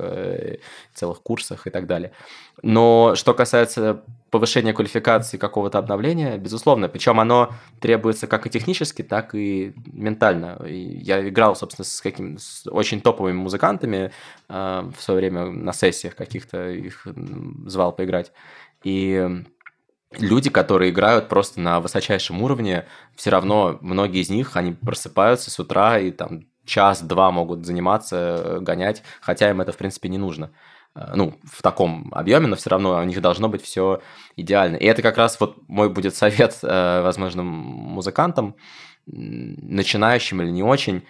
целых 0.95 1.21
курсах 1.21 1.67
и 1.67 1.71
так 1.71 1.87
далее. 1.87 2.13
Но 2.63 3.13
что 3.15 3.35
касается 3.35 4.03
повышения 4.31 4.73
квалификации 4.73 5.37
какого-то 5.37 5.79
обновления, 5.79 6.37
безусловно. 6.37 6.89
Причем 6.89 7.21
оно 7.21 7.51
требуется 7.81 8.27
как 8.27 8.47
и 8.47 8.51
технически, 8.51 9.03
так 9.03 9.35
и 9.35 9.75
ментально. 9.93 10.59
И 10.67 10.99
я 10.99 11.27
играл, 11.29 11.57
собственно, 11.57 11.85
с 11.85 12.01
какими 12.01 12.37
с 12.37 12.67
очень 12.67 13.01
топовыми 13.01 13.37
музыкантами 13.37 14.13
э, 14.49 14.91
в 14.97 15.03
свое 15.03 15.21
время 15.21 15.47
на 15.47 15.73
сессиях 15.73 16.15
каких-то 16.15 16.71
их 16.71 17.07
звал 17.67 17.93
поиграть. 17.93 18.33
И 18.85 19.45
люди, 20.13 20.51
которые 20.51 20.91
играют 20.91 21.29
просто 21.29 21.61
на 21.61 21.81
высочайшем 21.81 22.43
уровне, 22.43 22.87
все 23.17 23.31
равно 23.31 23.79
многие 23.81 24.21
из 24.21 24.31
них, 24.31 24.57
они 24.57 24.73
просыпаются 24.73 25.51
с 25.51 25.59
утра 25.59 25.99
и 25.99 26.11
там 26.11 26.47
час-два 26.65 27.31
могут 27.31 27.65
заниматься, 27.65 28.59
гонять, 28.61 29.03
хотя 29.21 29.51
им 29.51 29.61
это, 29.61 29.73
в 29.73 29.77
принципе, 29.77 30.09
не 30.09 30.19
нужно. 30.19 30.51
Э, 30.95 31.13
ну, 31.15 31.39
в 31.45 31.63
таком 31.63 32.09
объеме, 32.13 32.47
но 32.47 32.57
все 32.57 32.71
равно 32.71 32.99
у 32.99 33.05
них 33.05 33.21
должно 33.21 33.49
быть 33.49 33.63
все 33.63 34.01
идеально. 34.37 34.77
И 34.77 34.87
это 34.87 35.03
как 35.03 35.17
раз 35.17 35.39
вот 35.41 35.57
мой 35.69 35.89
будет 35.89 36.15
совет 36.15 36.59
э, 36.63 37.03
возможным 37.03 37.47
музыкантам, 37.47 38.57
начинающим 39.07 40.43
или 40.43 40.51
не 40.51 40.63
очень, 40.63 41.07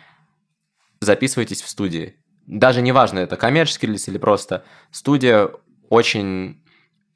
записывайтесь 1.00 1.62
в 1.62 1.68
студии. 1.68 2.16
Даже 2.46 2.80
неважно, 2.80 3.18
это 3.18 3.36
коммерческий 3.36 3.86
релиз 3.86 4.08
или 4.08 4.18
просто 4.18 4.64
студия 4.90 5.50
очень 5.88 6.62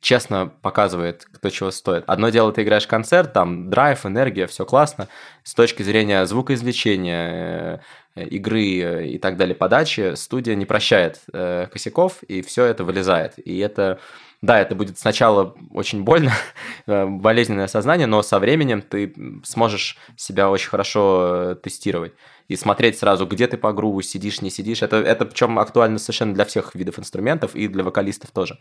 честно 0.00 0.48
показывает, 0.48 1.24
кто 1.32 1.48
чего 1.48 1.70
стоит. 1.70 2.04
Одно 2.08 2.30
дело, 2.30 2.52
ты 2.52 2.64
играешь 2.64 2.88
концерт, 2.88 3.32
там 3.32 3.70
драйв, 3.70 4.04
энергия, 4.04 4.48
все 4.48 4.66
классно. 4.66 5.08
С 5.44 5.54
точки 5.54 5.84
зрения 5.84 6.26
звукоизвлечения, 6.26 7.82
игры 8.14 8.78
э, 8.78 9.06
и 9.08 9.18
так 9.18 9.36
далее, 9.36 9.54
подачи, 9.54 10.14
студия 10.14 10.54
не 10.54 10.66
прощает 10.66 11.20
э, 11.32 11.66
косяков, 11.72 12.22
и 12.24 12.42
все 12.42 12.64
это 12.64 12.84
вылезает. 12.84 13.34
И 13.38 13.58
это, 13.58 14.00
да, 14.42 14.60
это 14.60 14.74
будет 14.74 14.98
сначала 14.98 15.54
очень 15.70 16.02
больно, 16.02 16.32
болезненное 16.86 17.68
сознание, 17.68 18.06
но 18.06 18.22
со 18.22 18.38
временем 18.38 18.82
ты 18.82 19.14
сможешь 19.44 19.96
себя 20.16 20.50
очень 20.50 20.68
хорошо 20.68 21.54
тестировать 21.62 22.12
и 22.48 22.56
смотреть 22.56 22.98
сразу, 22.98 23.26
где 23.26 23.46
ты 23.46 23.56
по 23.56 23.72
груву 23.72 24.02
сидишь, 24.02 24.42
не 24.42 24.50
сидишь. 24.50 24.82
Это, 24.82 24.96
это 24.96 25.24
причем 25.24 25.58
актуально 25.58 25.98
совершенно 25.98 26.34
для 26.34 26.44
всех 26.44 26.74
видов 26.74 26.98
инструментов 26.98 27.54
и 27.54 27.68
для 27.68 27.82
вокалистов 27.82 28.30
тоже. 28.30 28.58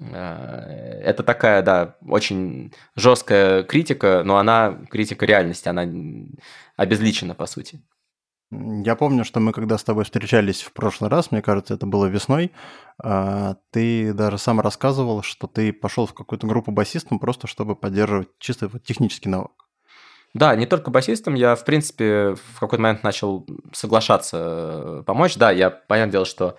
Э, 0.00 1.00
это 1.04 1.22
такая, 1.22 1.62
да, 1.62 1.96
очень 2.06 2.72
жесткая 2.96 3.62
критика, 3.62 4.22
но 4.24 4.38
она 4.38 4.78
критика 4.90 5.26
реальности, 5.26 5.68
она 5.68 5.86
обезличена, 6.76 7.34
по 7.34 7.46
сути. 7.46 7.80
Я 8.50 8.96
помню, 8.96 9.24
что 9.24 9.40
мы 9.40 9.52
когда 9.52 9.76
с 9.76 9.84
тобой 9.84 10.04
встречались 10.04 10.62
в 10.62 10.72
прошлый 10.72 11.10
раз, 11.10 11.30
мне 11.30 11.42
кажется, 11.42 11.74
это 11.74 11.84
было 11.86 12.06
весной, 12.06 12.52
а, 13.02 13.56
ты 13.70 14.14
даже 14.14 14.38
сам 14.38 14.60
рассказывал, 14.60 15.22
что 15.22 15.46
ты 15.46 15.72
пошел 15.72 16.06
в 16.06 16.14
какую-то 16.14 16.46
группу 16.46 16.70
басистом 16.72 17.18
просто 17.18 17.46
чтобы 17.46 17.76
поддерживать 17.76 18.28
чисто 18.38 18.70
технический 18.78 19.28
навык. 19.28 19.52
Да, 20.34 20.54
не 20.56 20.66
только 20.66 20.90
басистом, 20.90 21.34
я, 21.34 21.56
в 21.56 21.64
принципе, 21.64 22.34
в 22.34 22.60
какой-то 22.60 22.82
момент 22.82 23.02
начал 23.02 23.46
соглашаться 23.72 24.36
э, 24.38 25.02
помочь. 25.06 25.36
Да, 25.36 25.50
я, 25.50 25.70
понятное 25.70 26.12
дело, 26.12 26.24
что 26.26 26.58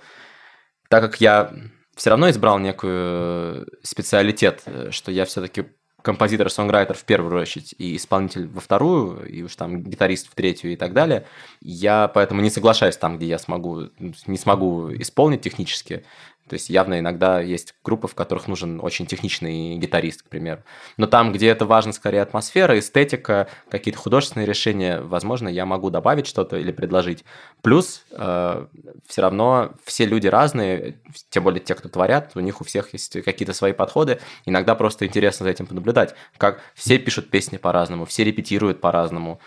так 0.89 1.03
как 1.03 1.21
я 1.21 1.53
все 1.95 2.09
равно 2.09 2.29
избрал 2.29 2.59
некую 2.59 3.67
специалитет, 3.83 4.63
э, 4.65 4.91
что 4.91 5.11
я 5.11 5.25
все-таки 5.25 5.65
композитор-сонграйтер 6.01 6.95
в 6.95 7.03
первую 7.03 7.41
очередь 7.41 7.75
и 7.77 7.95
исполнитель 7.95 8.47
во 8.47 8.61
вторую, 8.61 9.25
и 9.27 9.41
уж 9.41 9.55
там 9.55 9.83
гитарист 9.83 10.29
в 10.31 10.35
третью 10.35 10.73
и 10.73 10.75
так 10.75 10.93
далее. 10.93 11.25
Я 11.61 12.07
поэтому 12.07 12.41
не 12.41 12.49
соглашаюсь 12.49 12.97
там, 12.97 13.17
где 13.17 13.27
я 13.27 13.39
смогу, 13.39 13.89
не 13.99 14.37
смогу 14.37 14.91
исполнить 14.93 15.41
технически. 15.41 16.03
То 16.49 16.55
есть 16.55 16.69
явно 16.69 16.99
иногда 16.99 17.39
есть 17.39 17.75
группы, 17.83 18.07
в 18.07 18.15
которых 18.15 18.47
нужен 18.47 18.79
очень 18.81 19.05
техничный 19.05 19.77
гитарист, 19.77 20.23
к 20.23 20.25
примеру. 20.25 20.63
Но 20.97 21.05
там, 21.05 21.31
где 21.31 21.47
это 21.47 21.65
важно 21.65 21.93
скорее 21.93 22.21
атмосфера, 22.21 22.77
эстетика, 22.77 23.47
какие-то 23.69 23.99
художественные 23.99 24.47
решения, 24.47 24.99
возможно, 25.01 25.47
я 25.47 25.65
могу 25.65 25.89
добавить 25.91 26.27
что-то 26.27 26.57
или 26.57 26.71
предложить. 26.71 27.23
Плюс 27.61 28.03
э, 28.11 28.65
все 29.07 29.21
равно 29.21 29.73
все 29.85 30.05
люди 30.05 30.27
разные, 30.27 30.97
тем 31.29 31.43
более 31.43 31.61
те, 31.61 31.75
кто 31.75 31.87
творят, 31.87 32.31
у 32.35 32.39
них 32.39 32.61
у 32.61 32.63
всех 32.63 32.93
есть 32.93 33.21
какие-то 33.23 33.53
свои 33.53 33.73
подходы. 33.73 34.19
Иногда 34.45 34.73
просто 34.73 35.05
интересно 35.05 35.43
за 35.43 35.51
этим 35.51 35.67
понаблюдать, 35.67 36.15
как 36.37 36.61
все 36.73 36.97
пишут 36.97 37.29
песни 37.29 37.57
по-разному, 37.57 38.05
все 38.05 38.23
репетируют 38.23 38.81
по-разному, 38.81 39.39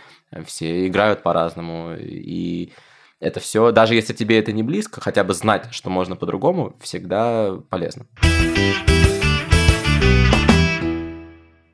все 0.47 0.87
играют 0.87 1.23
по-разному. 1.23 1.97
И 1.99 2.73
это 3.23 3.39
все, 3.39 3.71
даже 3.71 3.95
если 3.95 4.13
тебе 4.13 4.39
это 4.39 4.53
не 4.53 4.65
близко, 4.65 5.01
хотя 5.01 5.23
бы 5.23 5.33
знать, 5.33 5.69
что 5.71 5.91
можно 5.91 6.17
по-другому, 6.17 6.77
всегда 6.81 7.57
полезно. 7.71 8.07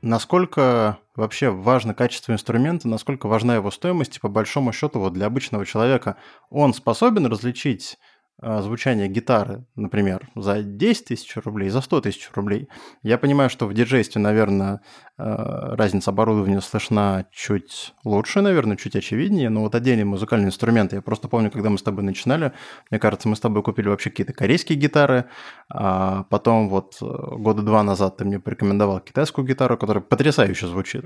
Насколько 0.02 0.98
вообще 1.16 1.48
важно 1.48 1.94
качество 1.94 2.32
инструмента, 2.32 2.86
насколько 2.86 3.26
важна 3.26 3.56
его 3.56 3.70
стоимость, 3.70 4.18
и 4.18 4.20
по 4.20 4.28
большому 4.28 4.72
счету 4.72 5.00
вот 5.00 5.14
для 5.14 5.26
обычного 5.26 5.64
человека 5.64 6.16
он 6.50 6.74
способен 6.74 7.26
различить 7.26 7.98
звучание 8.40 9.08
гитары, 9.08 9.64
например, 9.74 10.28
за 10.36 10.62
10 10.62 11.06
тысяч 11.06 11.36
рублей, 11.36 11.70
за 11.70 11.80
100 11.80 12.02
тысяч 12.02 12.30
рублей. 12.34 12.68
Я 13.02 13.18
понимаю, 13.18 13.50
что 13.50 13.66
в 13.66 13.74
диджействе, 13.74 14.20
наверное, 14.20 14.80
а, 15.16 15.74
разница 15.76 16.10
оборудования 16.10 16.60
слышна 16.60 17.26
чуть 17.32 17.92
лучше, 18.04 18.40
наверное, 18.40 18.76
чуть 18.76 18.94
очевиднее, 18.94 19.50
но 19.50 19.62
вот 19.62 19.74
отдельные 19.74 20.04
музыкальные 20.04 20.48
инструменты, 20.48 20.96
я 20.96 21.02
просто 21.02 21.26
помню, 21.26 21.50
когда 21.50 21.70
мы 21.70 21.78
с 21.78 21.82
тобой 21.82 22.04
начинали, 22.04 22.52
мне 22.90 23.00
кажется, 23.00 23.28
мы 23.28 23.34
с 23.34 23.40
тобой 23.40 23.64
купили 23.64 23.88
вообще 23.88 24.10
какие-то 24.10 24.32
корейские 24.32 24.78
гитары, 24.78 25.24
а 25.68 26.22
потом 26.30 26.68
вот 26.68 26.98
э, 27.02 27.04
года 27.04 27.62
два 27.62 27.82
назад 27.82 28.18
ты 28.18 28.24
мне 28.24 28.38
порекомендовал 28.38 29.00
китайскую 29.00 29.44
гитару, 29.44 29.76
которая 29.76 30.02
потрясающе 30.02 30.68
звучит. 30.68 31.04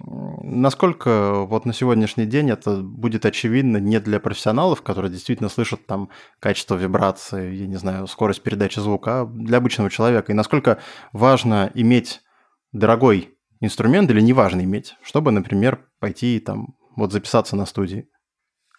Насколько 0.00 1.40
вот 1.44 1.64
на 1.64 1.72
сегодняшний 1.72 2.24
день 2.24 2.50
это 2.50 2.82
будет 2.82 3.26
очевидно 3.26 3.78
не 3.78 3.98
для 3.98 4.20
профессионалов, 4.20 4.82
которые 4.82 5.10
действительно 5.10 5.48
слышат 5.48 5.86
там 5.86 6.10
качество 6.38 6.76
вибрации, 6.76 7.54
я 7.54 7.66
не 7.66 7.76
знаю, 7.76 8.06
скорость 8.06 8.42
передачи 8.42 8.78
звука, 8.78 9.22
а 9.22 9.26
для 9.26 9.58
обычного 9.58 9.90
человека? 9.90 10.30
И 10.30 10.36
насколько 10.36 10.78
важно 11.12 11.72
иметь 11.74 12.22
дорогой 12.70 13.36
инструмент 13.60 14.08
или 14.10 14.20
не 14.20 14.32
важно 14.32 14.60
иметь, 14.62 14.94
чтобы, 15.02 15.32
например, 15.32 15.84
пойти 15.98 16.38
там 16.38 16.76
вот 16.94 17.12
записаться 17.12 17.56
на 17.56 17.66
студии? 17.66 18.08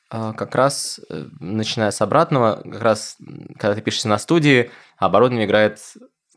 А, 0.09 0.31
как 0.33 0.55
раз, 0.55 1.01
э, 1.09 1.25
начиная 1.39 1.91
с 1.91 2.01
обратного, 2.01 2.61
как 2.63 2.81
раз, 2.81 3.17
когда 3.57 3.75
ты 3.75 3.81
пишешься 3.81 4.07
на 4.07 4.17
студии, 4.17 4.71
оборудование 4.97 5.45
играет 5.45 5.79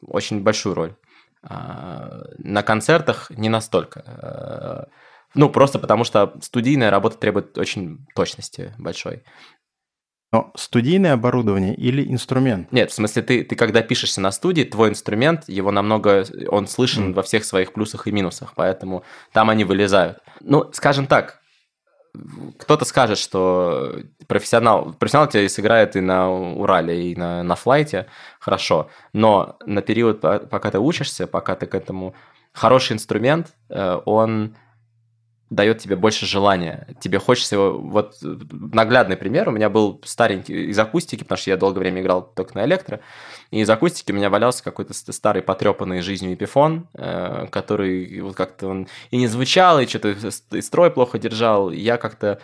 очень 0.03 0.43
большую 0.43 0.74
роль. 0.74 0.97
А, 1.43 2.22
на 2.38 2.62
концертах 2.62 3.30
не 3.30 3.49
настолько. 3.49 4.03
А, 4.07 4.88
ну, 5.34 5.49
просто 5.49 5.78
потому 5.78 6.05
что 6.05 6.34
студийная 6.40 6.90
работа 6.90 7.18
требует 7.18 7.57
очень 7.59 8.07
точности 8.14 8.74
большой. 8.78 9.24
Но 10.32 10.51
студийное 10.57 11.12
оборудование 11.12 11.74
или 11.74 12.11
инструмент? 12.11 12.72
Нет, 12.72 12.90
в 12.90 12.95
смысле, 12.95 13.22
ты, 13.22 13.45
ты 13.45 13.55
когда 13.55 13.82
пишешься 13.82 14.20
на 14.22 14.30
студии, 14.30 14.62
твой 14.62 14.88
инструмент, 14.88 15.47
его 15.47 15.70
намного, 15.70 16.24
он 16.49 16.66
слышен 16.68 17.11
mm. 17.11 17.12
во 17.12 17.22
всех 17.22 17.45
своих 17.45 17.74
плюсах 17.74 18.07
и 18.07 18.12
минусах, 18.12 18.55
поэтому 18.55 19.05
там 19.32 19.51
они 19.51 19.64
вылезают. 19.64 20.20
Ну, 20.40 20.70
скажем 20.72 21.07
так, 21.07 21.41
кто-то 22.59 22.85
скажет, 22.85 23.19
что 23.19 23.97
профессионал, 24.27 24.93
профессионал 24.93 25.29
тебя 25.29 25.49
сыграет 25.49 25.97
и 25.97 26.01
на 26.01 26.31
Урале, 26.31 27.11
и 27.11 27.17
на, 27.17 27.43
на 27.43 27.55
флайте, 27.55 28.07
хорошо, 28.39 28.91
но 29.13 29.57
на 29.65 29.81
период, 29.81 30.21
пока 30.21 30.71
ты 30.71 30.79
учишься, 30.79 31.27
пока 31.27 31.55
ты 31.55 31.67
к 31.67 31.75
этому 31.75 32.15
хороший 32.53 32.93
инструмент, 32.93 33.55
э, 33.71 34.01
он 34.05 34.57
дает 35.55 35.78
тебе 35.78 35.96
больше 35.96 36.26
желания. 36.26 36.88
Тебе 37.00 37.18
хочется 37.18 37.57
его... 37.57 37.78
Вот 37.78 38.16
наглядный 38.22 39.16
пример. 39.16 39.48
У 39.48 39.53
меня 39.53 39.68
был 39.68 40.00
старенький 40.05 40.70
из 40.70 40.78
акустики, 40.78 41.22
потому 41.22 41.38
что 41.38 41.50
я 41.50 41.57
долгое 41.57 41.80
время 41.80 42.00
играл 42.00 42.22
только 42.22 42.57
на 42.57 42.64
электро. 42.64 43.00
И 43.50 43.61
из 43.61 43.68
акустики 43.68 44.12
у 44.12 44.14
меня 44.14 44.30
валялся 44.30 44.64
какой-то 44.64 44.94
старый 44.94 45.42
потрепанный 45.42 46.00
жизнью 46.00 46.34
эпифон, 46.34 46.88
э, 46.94 47.46
который 47.50 48.20
вот 48.22 48.34
как-то 48.34 48.68
он 48.68 48.88
и 49.11 49.16
не 49.18 49.26
звучал, 49.26 49.78
и 49.78 49.86
что-то 49.86 50.16
и 50.57 50.62
строй 50.62 50.90
плохо 50.90 51.18
держал. 51.18 51.70
Я 51.70 51.98
как-то 51.98 52.40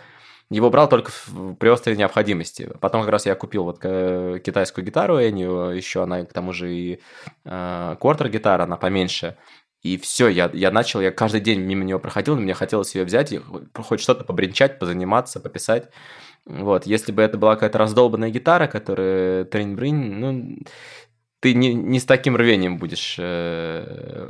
его 0.51 0.69
брал 0.69 0.89
только 0.89 1.11
при 1.59 1.69
острой 1.69 1.95
необходимости. 1.95 2.71
Потом 2.79 3.01
как 3.01 3.11
раз 3.11 3.25
я 3.25 3.35
купил 3.35 3.63
вот 3.65 3.79
китайскую 3.79 4.83
гитару 4.83 5.19
Эню, 5.19 5.69
еще 5.69 6.03
она 6.03 6.25
к 6.25 6.33
тому 6.33 6.53
же 6.53 6.71
и 6.73 6.99
э, 7.45 7.95
квартер-гитара, 7.99 8.63
она 8.63 8.77
поменьше. 8.77 9.35
И 9.81 9.97
все, 9.97 10.27
я, 10.27 10.49
я 10.53 10.71
начал, 10.71 10.99
я 10.99 11.11
каждый 11.11 11.39
день 11.39 11.61
мимо 11.61 11.85
него 11.85 11.99
проходил, 11.99 12.35
мне 12.35 12.53
хотелось 12.53 12.95
ее 12.95 13.05
взять 13.05 13.31
и 13.31 13.39
хоть 13.75 14.01
что-то 14.01 14.25
побренчать, 14.25 14.77
позаниматься, 14.77 15.39
пописать. 15.39 15.89
Вот, 16.45 16.85
если 16.85 17.11
бы 17.11 17.21
это 17.21 17.37
была 17.37 17.55
какая-то 17.55 17.77
раздолбанная 17.77 18.29
гитара, 18.29 18.67
которая 18.67 19.45
трень-брынь, 19.45 20.15
ну, 20.15 20.57
ты 21.39 21.53
не, 21.53 21.73
не 21.73 21.99
с 21.99 22.05
таким 22.05 22.35
рвением 22.35 22.77
будешь. 22.77 23.15
Э, 23.17 24.29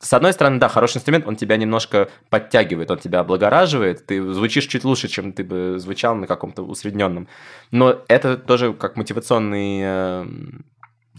с 0.00 0.12
одной 0.12 0.32
стороны, 0.32 0.58
да, 0.58 0.68
хороший 0.68 0.98
инструмент, 0.98 1.26
он 1.26 1.36
тебя 1.36 1.56
немножко 1.56 2.08
подтягивает, 2.30 2.90
он 2.90 2.98
тебя 2.98 3.20
облагораживает, 3.20 4.06
ты 4.06 4.32
звучишь 4.32 4.66
чуть 4.66 4.84
лучше, 4.84 5.08
чем 5.08 5.32
ты 5.32 5.44
бы 5.44 5.78
звучал 5.78 6.14
на 6.14 6.26
каком-то 6.26 6.62
усредненном. 6.62 7.28
Но 7.70 8.02
это 8.08 8.36
тоже 8.36 8.72
как 8.72 8.96
мотивационный 8.96 9.80
э, 9.82 10.26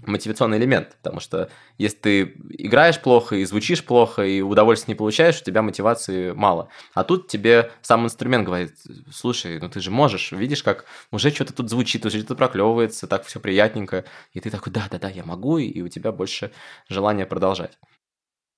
мотивационный 0.06 0.58
элемент, 0.58 0.98
потому 0.98 1.20
что 1.20 1.50
если 1.78 1.98
ты 1.98 2.22
играешь 2.50 3.00
плохо 3.00 3.36
и 3.36 3.46
звучишь 3.46 3.84
плохо, 3.84 4.24
и 4.24 4.42
удовольствия 4.42 4.94
не 4.94 4.98
получаешь, 4.98 5.42
у 5.42 5.44
тебя 5.44 5.62
мотивации 5.62 6.32
мало. 6.32 6.70
А 6.94 7.04
тут 7.04 7.28
тебе 7.28 7.72
сам 7.82 8.06
инструмент 8.06 8.46
говорит, 8.46 8.76
слушай, 9.12 9.60
ну 9.60 9.70
ты 9.70 9.80
же 9.80 9.92
можешь, 9.92 10.32
видишь, 10.32 10.64
как 10.64 10.86
уже 11.12 11.32
что-то 11.32 11.54
тут 11.54 11.70
звучит, 11.70 12.06
уже 12.06 12.20
что-то 12.20 12.36
проклевывается, 12.36 13.08
так 13.08 13.26
все 13.26 13.40
приятненько, 13.40 14.06
и 14.34 14.40
ты 14.40 14.50
такой, 14.50 14.72
да-да-да, 14.74 15.10
я 15.10 15.24
могу, 15.24 15.58
и 15.58 15.82
у 15.82 15.88
тебя 15.88 16.12
больше 16.12 16.52
желания 16.88 17.26
продолжать. 17.26 17.78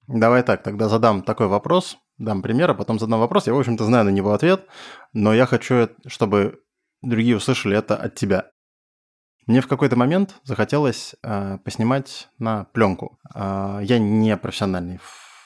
Давай 0.08 0.44
так, 0.44 0.64
тогда 0.64 0.90
задам 0.90 1.22
такой 1.22 1.48
вопрос, 1.48 1.98
дам 2.18 2.42
пример, 2.42 2.72
а 2.72 2.74
потом 2.74 3.00
задам 3.00 3.20
вопрос. 3.20 3.48
Я, 3.48 3.54
в 3.54 3.60
общем-то, 3.60 3.86
знаю 3.86 4.06
на 4.06 4.10
него 4.10 4.34
ответ, 4.34 4.68
но 5.14 5.34
я 5.34 5.46
хочу, 5.46 5.90
чтобы 6.08 6.60
другие 7.02 7.38
услышали 7.38 7.78
это 7.78 7.96
от 7.96 8.16
тебя. 8.16 8.51
Мне 9.48 9.62
в 9.62 9.68
какой-то 9.68 9.96
момент 9.96 10.36
захотелось 10.44 11.16
э, 11.24 11.58
поснимать 11.64 12.30
на 12.38 12.66
пленку. 12.66 13.20
Э, 13.34 13.80
я 13.84 14.00
не 14.00 14.38
профессиональный 14.38 15.00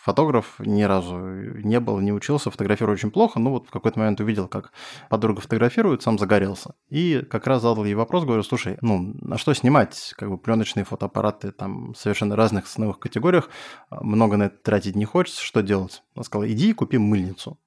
фотограф, 0.05 0.59
ни 0.59 0.83
разу 0.83 1.17
не 1.17 1.79
был, 1.79 1.99
не 1.99 2.13
учился, 2.13 2.51
фотографирую 2.51 2.93
очень 2.93 3.09
плохо, 3.09 3.39
но 3.39 3.49
вот 3.49 3.67
в 3.67 3.71
какой-то 3.71 3.97
момент 3.97 4.19
увидел, 4.19 4.47
как 4.47 4.71
подруга 5.09 5.41
фотографирует, 5.41 6.03
сам 6.03 6.19
загорелся. 6.19 6.75
И 6.89 7.25
как 7.27 7.47
раз 7.47 7.63
задал 7.63 7.85
ей 7.85 7.95
вопрос, 7.95 8.23
говорю, 8.23 8.43
слушай, 8.43 8.77
ну, 8.81 9.15
на 9.21 9.39
что 9.39 9.55
снимать? 9.55 10.13
Как 10.15 10.29
бы 10.29 10.37
пленочные 10.37 10.85
фотоаппараты 10.85 11.51
там 11.51 11.95
совершенно 11.95 12.35
разных 12.35 12.65
ценовых 12.65 12.99
категориях, 12.99 13.49
много 13.89 14.37
на 14.37 14.43
это 14.43 14.57
тратить 14.57 14.95
не 14.95 15.05
хочется, 15.05 15.43
что 15.43 15.63
делать? 15.63 16.03
Она 16.13 16.23
сказала, 16.23 16.51
иди 16.51 16.69
и 16.69 16.73
купи 16.73 16.99
мыльницу. 16.99 17.57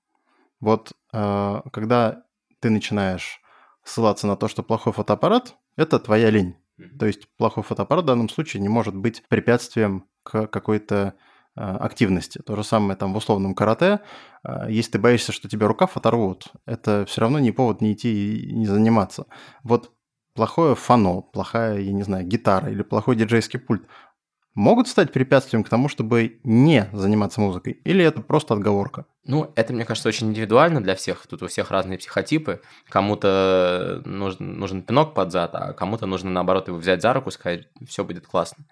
Вот 0.61 0.93
э, 1.13 1.63
когда 1.73 2.23
ты 2.61 2.71
начинаешь 2.71 3.41
ссылаться 3.83 4.29
на 4.29 4.37
то, 4.37 4.47
что 4.47 4.63
плохой 4.63 4.93
фотоаппарат, 4.93 5.57
это 5.79 5.99
твоя 5.99 6.31
лень. 6.31 6.57
То 6.99 7.07
есть 7.07 7.29
плохой 7.37 7.63
фотоаппарат 7.63 8.05
в 8.05 8.07
данном 8.09 8.29
случае 8.29 8.61
не 8.61 8.69
может 8.69 8.95
быть 8.95 9.23
препятствием 9.29 10.07
к 10.23 10.47
какой-то 10.47 11.15
а, 11.55 11.77
активности. 11.79 12.39
То 12.39 12.57
же 12.57 12.65
самое 12.65 12.97
там 12.97 13.13
в 13.13 13.17
условном 13.17 13.55
карате. 13.55 14.01
А, 14.43 14.69
если 14.69 14.93
ты 14.93 14.99
боишься, 14.99 15.33
что 15.33 15.49
тебе 15.49 15.67
рукав 15.67 15.97
оторвут, 15.97 16.49
это 16.67 17.05
все 17.09 17.21
равно 17.21 17.39
не 17.39 17.53
повод 17.53 17.81
не 17.81 17.93
идти 17.95 18.37
и 18.37 18.53
не 18.53 18.67
заниматься. 18.67 19.27
Вот 19.63 19.93
плохое 20.35 20.77
фано, 20.77 21.23
плохая, 21.23 21.81
я 21.81 21.93
не 21.93 22.03
знаю, 22.03 22.27
гитара 22.27 22.71
или 22.71 22.83
плохой 22.83 23.17
диджейский 23.17 23.59
пульт 23.59 23.83
могут 24.59 24.89
стать 24.89 25.13
препятствием 25.13 25.63
к 25.63 25.69
тому, 25.69 25.89
чтобы 25.89 26.41
не 26.43 26.89
заниматься 26.93 27.41
музыкой? 27.41 27.81
Или 27.85 28.05
это 28.05 28.21
просто 28.21 28.55
отговорка? 28.55 29.07
Ну, 29.25 29.53
это, 29.55 29.73
мне 29.73 29.85
кажется, 29.85 30.09
очень 30.09 30.31
индивидуально 30.31 30.83
для 30.83 30.97
всех. 30.97 31.27
Тут 31.29 31.45
у 31.45 31.47
всех 31.47 31.71
разные 31.71 31.97
психотипы. 31.97 32.61
Кому-то 32.89 34.03
нужен, 34.05 34.59
нужен 34.59 34.83
пинок 34.83 35.15
под 35.15 35.31
зад, 35.31 35.55
а 35.55 35.73
кому-то 35.75 36.07
нужно, 36.07 36.31
наоборот, 36.31 36.67
его 36.67 36.77
взять 36.77 37.03
за 37.03 37.13
руку 37.13 37.29
и 37.29 37.33
сказать, 37.33 37.69
все 37.87 38.03
будет 38.03 38.27
классно. 38.27 38.65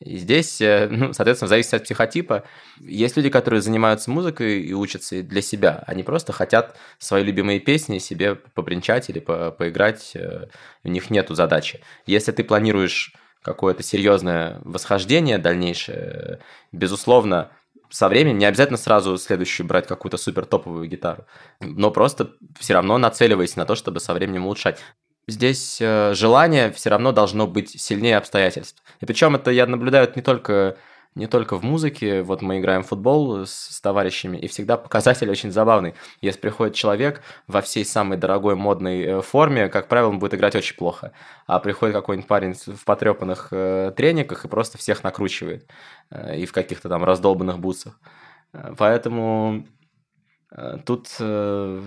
И 0.00 0.16
здесь, 0.16 0.60
э, 0.60 0.88
ну, 0.90 1.12
соответственно, 1.12 1.48
зависит 1.48 1.74
от 1.74 1.84
психотипа. 1.84 2.42
Есть 2.80 3.16
люди, 3.16 3.30
которые 3.30 3.62
занимаются 3.62 4.10
музыкой 4.10 4.60
и 4.62 4.72
учатся 4.72 5.22
для 5.22 5.40
себя. 5.40 5.84
Они 5.86 6.02
просто 6.02 6.32
хотят 6.32 6.76
свои 6.98 7.22
любимые 7.22 7.60
песни 7.60 7.98
себе 7.98 8.34
попринчать 8.34 9.08
или 9.08 9.20
по 9.20 9.52
поиграть. 9.52 10.16
Э, 10.16 10.48
у 10.82 10.88
них 10.88 11.10
нету 11.10 11.36
задачи. 11.36 11.80
Если 12.06 12.32
ты 12.32 12.42
планируешь 12.42 13.14
какое-то 13.42 13.82
серьезное 13.82 14.60
восхождение 14.64 15.38
дальнейшее, 15.38 16.40
безусловно, 16.72 17.50
со 17.90 18.08
временем 18.08 18.38
не 18.38 18.44
обязательно 18.44 18.76
сразу 18.76 19.16
следующую 19.16 19.66
брать 19.66 19.86
какую-то 19.86 20.16
супер 20.16 20.44
топовую 20.44 20.88
гитару, 20.88 21.24
но 21.60 21.90
просто 21.90 22.32
все 22.58 22.74
равно 22.74 22.98
нацеливайся 22.98 23.58
на 23.58 23.64
то, 23.64 23.74
чтобы 23.74 24.00
со 24.00 24.12
временем 24.12 24.44
улучшать. 24.46 24.78
Здесь 25.26 25.78
э, 25.80 26.14
желание 26.14 26.72
все 26.72 26.88
равно 26.88 27.12
должно 27.12 27.46
быть 27.46 27.80
сильнее 27.80 28.16
обстоятельств. 28.16 28.82
И 29.00 29.06
причем 29.06 29.36
это 29.36 29.50
я 29.50 29.66
наблюдаю 29.66 30.10
не 30.14 30.22
только 30.22 30.78
не 31.18 31.26
только 31.26 31.56
в 31.56 31.64
музыке. 31.64 32.22
Вот 32.22 32.40
мы 32.42 32.60
играем 32.60 32.82
в 32.82 32.86
футбол 32.86 33.44
с, 33.44 33.50
с 33.50 33.80
товарищами, 33.80 34.38
и 34.38 34.46
всегда 34.46 34.76
показатель 34.76 35.28
очень 35.28 35.50
забавный. 35.50 35.94
Если 36.20 36.40
приходит 36.40 36.74
человек 36.74 37.22
во 37.46 37.60
всей 37.60 37.84
самой 37.84 38.16
дорогой 38.16 38.54
модной 38.54 39.02
э, 39.02 39.20
форме, 39.20 39.68
как 39.68 39.88
правило, 39.88 40.10
он 40.10 40.20
будет 40.20 40.34
играть 40.34 40.54
очень 40.54 40.76
плохо. 40.76 41.12
А 41.46 41.58
приходит 41.58 41.94
какой-нибудь 41.94 42.28
парень 42.28 42.54
в 42.54 42.84
потрепанных 42.84 43.48
э, 43.50 43.92
трениках 43.96 44.44
и 44.44 44.48
просто 44.48 44.78
всех 44.78 45.02
накручивает. 45.02 45.68
Э, 46.10 46.38
и 46.38 46.46
в 46.46 46.52
каких-то 46.52 46.88
там 46.88 47.04
раздолбанных 47.04 47.58
бутсах. 47.58 47.98
Э, 48.52 48.74
поэтому 48.78 49.66
э, 50.52 50.76
тут... 50.86 51.08
Э, 51.18 51.82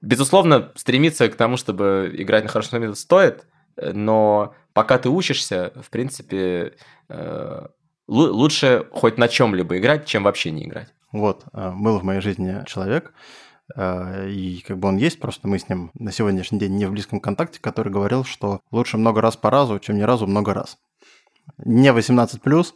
безусловно, 0.00 0.72
стремиться 0.74 1.28
к 1.28 1.36
тому, 1.36 1.56
чтобы 1.56 2.12
играть 2.14 2.44
на 2.44 2.48
хорошем 2.48 2.68
инструменте 2.68 3.00
стоит, 3.00 3.46
но 3.76 4.54
пока 4.72 4.98
ты 4.98 5.08
учишься, 5.08 5.72
в 5.74 5.90
принципе, 5.90 6.74
э, 7.08 7.66
лучше 8.06 8.86
хоть 8.90 9.18
на 9.18 9.28
чем-либо 9.28 9.78
играть, 9.78 10.06
чем 10.06 10.24
вообще 10.24 10.50
не 10.50 10.64
играть. 10.64 10.92
Вот, 11.12 11.44
а, 11.52 11.72
был 11.72 11.98
в 11.98 12.04
моей 12.04 12.20
жизни 12.20 12.62
человек, 12.66 13.12
а, 13.74 14.26
и 14.26 14.60
как 14.66 14.78
бы 14.78 14.88
он 14.88 14.96
есть, 14.96 15.20
просто 15.20 15.48
мы 15.48 15.58
с 15.58 15.68
ним 15.68 15.90
на 15.94 16.12
сегодняшний 16.12 16.58
день 16.58 16.76
не 16.76 16.86
в 16.86 16.92
близком 16.92 17.20
контакте, 17.20 17.60
который 17.60 17.92
говорил, 17.92 18.24
что 18.24 18.60
лучше 18.70 18.96
много 18.98 19.20
раз 19.20 19.36
по 19.36 19.50
разу, 19.50 19.78
чем 19.78 19.96
ни 19.96 20.02
разу 20.02 20.26
много 20.26 20.54
раз. 20.54 20.78
Не 21.58 21.92
18+, 21.92 22.66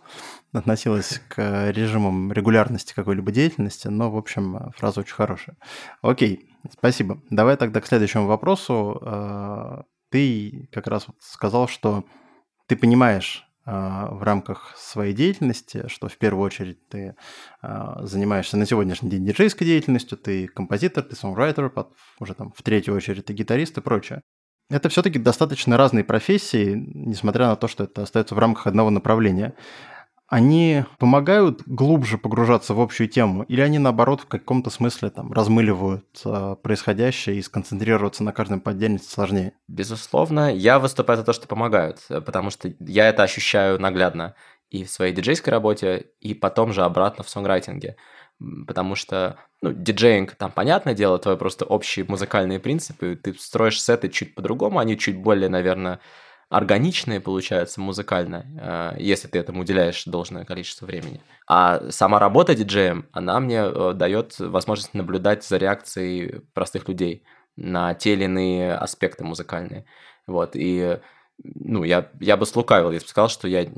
относилась 0.53 1.21
к 1.29 1.71
режимам 1.71 2.33
регулярности 2.33 2.95
какой-либо 2.95 3.33
деятельности, 3.33 3.89
но, 3.89 4.11
в 4.11 4.17
общем, 4.17 4.73
фраза 4.77 5.01
очень 5.01 5.15
хорошая. 5.15 5.57
Окей, 6.03 6.49
спасибо. 6.73 7.21
Давай 7.31 7.57
тогда 7.57 7.81
к 7.81 7.87
следующему 7.87 8.27
вопросу. 8.27 9.01
А, 9.03 9.85
ты 10.11 10.69
как 10.73 10.87
раз 10.87 11.07
сказал, 11.19 11.69
что 11.69 12.05
ты 12.67 12.77
понимаешь 12.77 13.50
в 13.71 14.23
рамках 14.23 14.75
своей 14.77 15.15
деятельности, 15.15 15.85
что 15.89 16.09
в 16.09 16.17
первую 16.17 16.45
очередь 16.45 16.89
ты 16.89 17.15
а, 17.63 18.05
занимаешься 18.05 18.57
на 18.57 18.67
сегодняшний 18.67 19.11
день 19.11 19.25
диджейской 19.25 19.67
деятельностью, 19.67 20.19
ты 20.19 20.49
композитор, 20.49 21.05
ты 21.05 21.15
сонграйтер, 21.15 21.73
уже 22.19 22.35
там 22.35 22.53
в 22.57 22.63
третью 22.63 22.95
очередь 22.95 23.27
ты 23.27 23.33
гитарист 23.33 23.79
и 23.79 23.81
прочее. 23.81 24.23
Это 24.71 24.89
все-таки 24.89 25.19
достаточно 25.19 25.77
разные 25.77 26.05
профессии, 26.05 26.75
несмотря 26.95 27.49
на 27.49 27.57
то, 27.57 27.69
что 27.69 27.85
это 27.85 28.03
остается 28.03 28.35
в 28.35 28.39
рамках 28.39 28.67
одного 28.69 28.91
направления 28.91 29.55
они 30.31 30.85
помогают 30.99 31.63
глубже 31.67 32.17
погружаться 32.17 32.73
в 32.73 32.81
общую 32.81 33.09
тему, 33.09 33.43
или 33.43 33.61
они, 33.61 33.81
наоборот, 33.81 34.21
в 34.21 34.27
каком-то 34.27 34.71
смысле 34.71 35.11
там 35.11 35.33
размыливают 35.33 36.07
э, 36.25 36.55
происходящее 36.63 37.37
и 37.37 37.43
сконцентрироваться 37.43 38.23
на 38.23 38.33
каждом 38.33 38.61
по 38.61 38.73
сложнее? 39.01 39.55
Безусловно, 39.67 40.55
я 40.55 40.79
выступаю 40.79 41.19
за 41.19 41.25
то, 41.25 41.33
что 41.33 41.49
помогают, 41.49 41.99
потому 42.09 42.51
что 42.51 42.73
я 42.79 43.09
это 43.09 43.25
ощущаю 43.25 43.81
наглядно 43.81 44.37
и 44.71 44.85
в 44.85 44.91
своей 44.91 45.13
диджейской 45.13 45.53
работе, 45.53 46.07
и 46.21 46.33
потом 46.33 46.73
же 46.73 46.85
обратно 46.85 47.25
в 47.25 47.29
сонграйтинге. 47.29 47.97
Потому 48.69 48.95
что, 48.95 49.37
ну, 49.61 49.73
диджеинг, 49.73 50.37
там, 50.37 50.53
понятное 50.53 50.95
дело, 50.95 51.19
твои 51.19 51.37
просто 51.37 51.65
общие 51.65 52.07
музыкальные 52.09 52.61
принципы, 52.61 53.19
ты 53.21 53.35
строишь 53.35 53.83
сеты 53.83 54.09
чуть 54.09 54.37
по-другому, 54.37 54.79
они 54.79 54.97
чуть 54.97 55.21
более, 55.21 55.49
наверное, 55.49 55.99
органичные 56.51 57.21
получаются 57.21 57.81
музыкально, 57.81 58.45
э, 58.61 58.97
если 58.99 59.29
ты 59.29 59.39
этому 59.39 59.63
уделяешь 59.63 60.05
должное 60.05 60.45
количество 60.45 60.85
времени. 60.85 61.23
А 61.47 61.91
сама 61.91 62.19
работа 62.19 62.55
диджеем, 62.55 63.07
она 63.13 63.41
мне 63.41 63.63
э, 63.65 63.93
дает 63.95 64.39
возможность 64.39 64.93
наблюдать 64.93 65.45
за 65.45 65.57
реакцией 65.57 66.43
простых 66.53 66.89
людей 66.89 67.25
на 67.57 67.95
те 67.95 68.15
или 68.15 68.25
иные 68.25 68.75
аспекты 68.75 69.25
музыкальные. 69.25 69.87
Вот, 70.27 70.51
и 70.55 70.99
ну, 71.43 71.85
я, 71.85 72.11
я 72.21 72.37
бы 72.37 72.47
слукавил, 72.47 72.91
если 72.91 73.07
бы 73.07 73.11
сказал, 73.11 73.29
что 73.29 73.47
я 73.47 73.69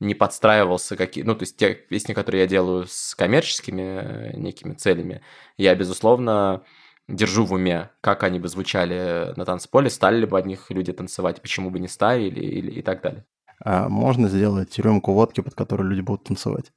не 0.00 0.14
подстраивался, 0.14 0.96
какие, 0.96 1.24
ну, 1.24 1.34
то 1.34 1.42
есть 1.42 1.58
те 1.58 1.74
песни, 1.74 2.14
которые 2.14 2.42
я 2.42 2.46
делаю 2.46 2.86
с 2.88 3.14
коммерческими 3.14 3.82
э, 3.82 4.36
некими 4.36 4.72
целями, 4.72 5.20
я, 5.58 5.74
безусловно, 5.74 6.62
держу 7.08 7.44
в 7.44 7.52
уме, 7.52 7.90
как 8.00 8.22
они 8.22 8.40
бы 8.40 8.48
звучали 8.48 9.32
на 9.36 9.44
танцполе, 9.44 9.90
стали 9.90 10.20
ли 10.20 10.26
бы 10.26 10.38
от 10.38 10.46
них 10.46 10.70
люди 10.70 10.92
танцевать, 10.92 11.42
почему 11.42 11.70
бы 11.70 11.78
не 11.78 11.88
ставили 11.88 12.40
или, 12.40 12.70
и 12.70 12.82
так 12.82 13.02
далее. 13.02 13.24
А 13.62 13.88
можно 13.88 14.28
сделать 14.28 14.78
рюмку 14.78 15.12
водки, 15.12 15.40
под 15.40 15.54
которую 15.54 15.90
люди 15.90 16.00
будут 16.00 16.24
танцевать? 16.24 16.72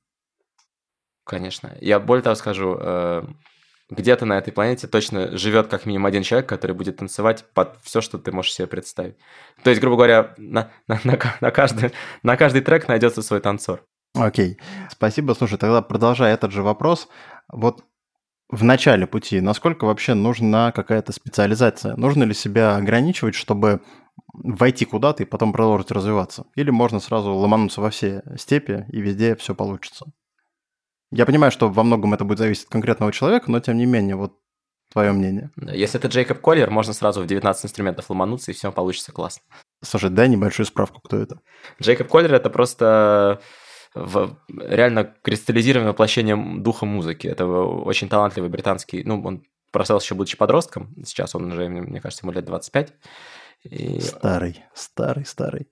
Конечно. 1.23 1.75
Я 1.81 1.99
более 1.99 2.23
того 2.23 2.35
скажу, 2.35 2.77
э, 2.79 3.23
где-то 3.89 4.25
на 4.25 4.37
этой 4.37 4.51
планете 4.51 4.87
точно 4.87 5.37
живет 5.37 5.67
как 5.67 5.85
минимум 5.85 6.05
один 6.05 6.23
человек, 6.23 6.47
который 6.47 6.73
будет 6.73 6.97
танцевать 6.97 7.45
под 7.53 7.77
все, 7.81 8.01
что 8.01 8.17
ты 8.17 8.31
можешь 8.31 8.53
себе 8.53 8.67
представить. 8.67 9.15
То 9.63 9.69
есть, 9.69 9.81
грубо 9.81 9.97
говоря, 9.97 10.33
на, 10.37 10.71
на, 10.87 10.99
на, 11.03 11.17
на, 11.41 11.51
каждый, 11.51 11.91
на 12.23 12.37
каждый 12.37 12.61
трек 12.61 12.87
найдется 12.87 13.21
свой 13.21 13.39
танцор. 13.39 13.83
Окей, 14.13 14.57
спасибо. 14.89 15.33
Слушай, 15.33 15.57
тогда 15.57 15.81
продолжая 15.81 16.33
этот 16.33 16.51
же 16.51 16.63
вопрос, 16.63 17.07
вот 17.49 17.83
в 18.49 18.63
начале 18.63 19.07
пути, 19.07 19.41
насколько 19.41 19.85
вообще 19.85 20.13
нужна 20.13 20.71
какая-то 20.71 21.11
специализация? 21.11 21.95
Нужно 21.95 22.23
ли 22.23 22.33
себя 22.33 22.75
ограничивать, 22.75 23.35
чтобы 23.35 23.81
войти 24.33 24.85
куда-то 24.85 25.23
и 25.23 25.25
потом 25.25 25.51
продолжить 25.51 25.91
развиваться? 25.91 26.45
Или 26.55 26.69
можно 26.69 26.99
сразу 26.99 27.33
ломануться 27.33 27.81
во 27.81 27.89
все 27.89 28.23
степи 28.37 28.85
и 28.89 29.01
везде 29.01 29.35
все 29.35 29.53
получится? 29.53 30.05
Я 31.11 31.25
понимаю, 31.25 31.51
что 31.51 31.69
во 31.69 31.83
многом 31.83 32.13
это 32.13 32.25
будет 32.25 32.39
зависеть 32.39 32.65
от 32.65 32.71
конкретного 32.71 33.11
человека, 33.11 33.49
но 33.51 33.59
тем 33.59 33.77
не 33.77 33.85
менее, 33.85 34.15
вот 34.15 34.33
твое 34.91 35.11
мнение. 35.11 35.51
Если 35.57 35.99
это 35.99 36.07
Джейкоб 36.07 36.39
Коллер, 36.39 36.69
можно 36.69 36.93
сразу 36.93 37.21
в 37.21 37.27
19 37.27 37.65
инструментов 37.65 38.09
ломануться, 38.09 38.51
и 38.51 38.53
все 38.53 38.71
получится 38.71 39.11
классно. 39.11 39.43
Слушай, 39.83 40.09
дай 40.09 40.27
небольшую 40.27 40.65
справку, 40.65 41.01
кто 41.01 41.17
это. 41.17 41.39
Джейкоб 41.81 42.07
Коллер– 42.07 42.33
это 42.35 42.49
просто 42.49 43.41
в 43.93 44.37
реально 44.47 45.13
кристаллизированное 45.21 45.91
воплощение 45.91 46.35
духа 46.35 46.85
музыки. 46.85 47.27
Это 47.27 47.45
очень 47.45 48.09
талантливый 48.09 48.49
британский, 48.49 49.03
ну, 49.03 49.21
он 49.23 49.43
прославился 49.71 50.05
еще 50.05 50.15
будучи 50.15 50.37
подростком, 50.37 50.93
сейчас 51.05 51.35
он 51.35 51.51
уже, 51.51 51.67
мне 51.67 52.01
кажется, 52.01 52.25
ему 52.25 52.33
лет 52.33 52.45
25. 52.45 52.93
И... 53.63 53.99
Старый, 53.99 54.63
старый, 54.73 55.25
старый. 55.25 55.67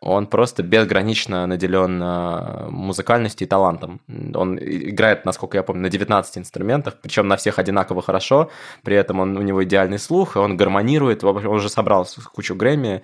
он 0.00 0.26
просто 0.26 0.62
безгранично 0.62 1.46
наделен 1.46 2.02
э, 2.02 2.68
музыкальностью 2.70 3.46
и 3.46 3.50
талантом. 3.50 4.00
Он 4.34 4.58
играет, 4.58 5.24
насколько 5.24 5.58
я 5.58 5.62
помню, 5.62 5.82
на 5.82 5.90
19 5.90 6.38
инструментах, 6.38 7.00
причем 7.02 7.28
на 7.28 7.36
всех 7.36 7.58
одинаково 7.58 8.02
хорошо, 8.02 8.50
при 8.82 8.96
этом 8.96 9.20
он, 9.20 9.36
у 9.36 9.42
него 9.42 9.64
идеальный 9.64 9.98
слух, 9.98 10.36
он 10.36 10.56
гармонирует, 10.56 11.24
он 11.24 11.46
уже 11.46 11.68
собрал 11.68 12.06
кучу 12.32 12.54
Грэмми, 12.54 13.02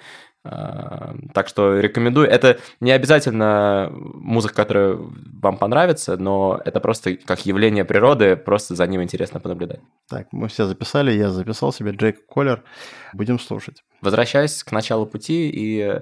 так 1.35 1.49
что 1.49 1.79
рекомендую. 1.79 2.29
Это 2.29 2.59
не 2.81 2.91
обязательно 2.93 3.91
музыка, 3.93 4.55
которая 4.55 4.99
вам 5.43 5.59
понравится, 5.59 6.17
но 6.17 6.61
это 6.65 6.81
просто 6.81 7.17
как 7.17 7.47
явление 7.47 7.85
природы, 7.85 8.37
просто 8.37 8.75
за 8.75 8.87
ним 8.87 9.03
интересно 9.03 9.41
понаблюдать. 9.41 9.81
Так, 10.09 10.29
мы 10.33 10.49
все 10.49 10.67
записали, 10.67 11.13
я 11.13 11.31
записал 11.31 11.73
себе 11.73 11.93
Джейк 11.93 12.27
Коллер. 12.27 12.63
Будем 13.13 13.39
слушать. 13.39 13.83
Возвращаясь 14.01 14.63
к 14.63 14.73
началу 14.73 15.07
пути 15.07 15.51
и 15.51 16.01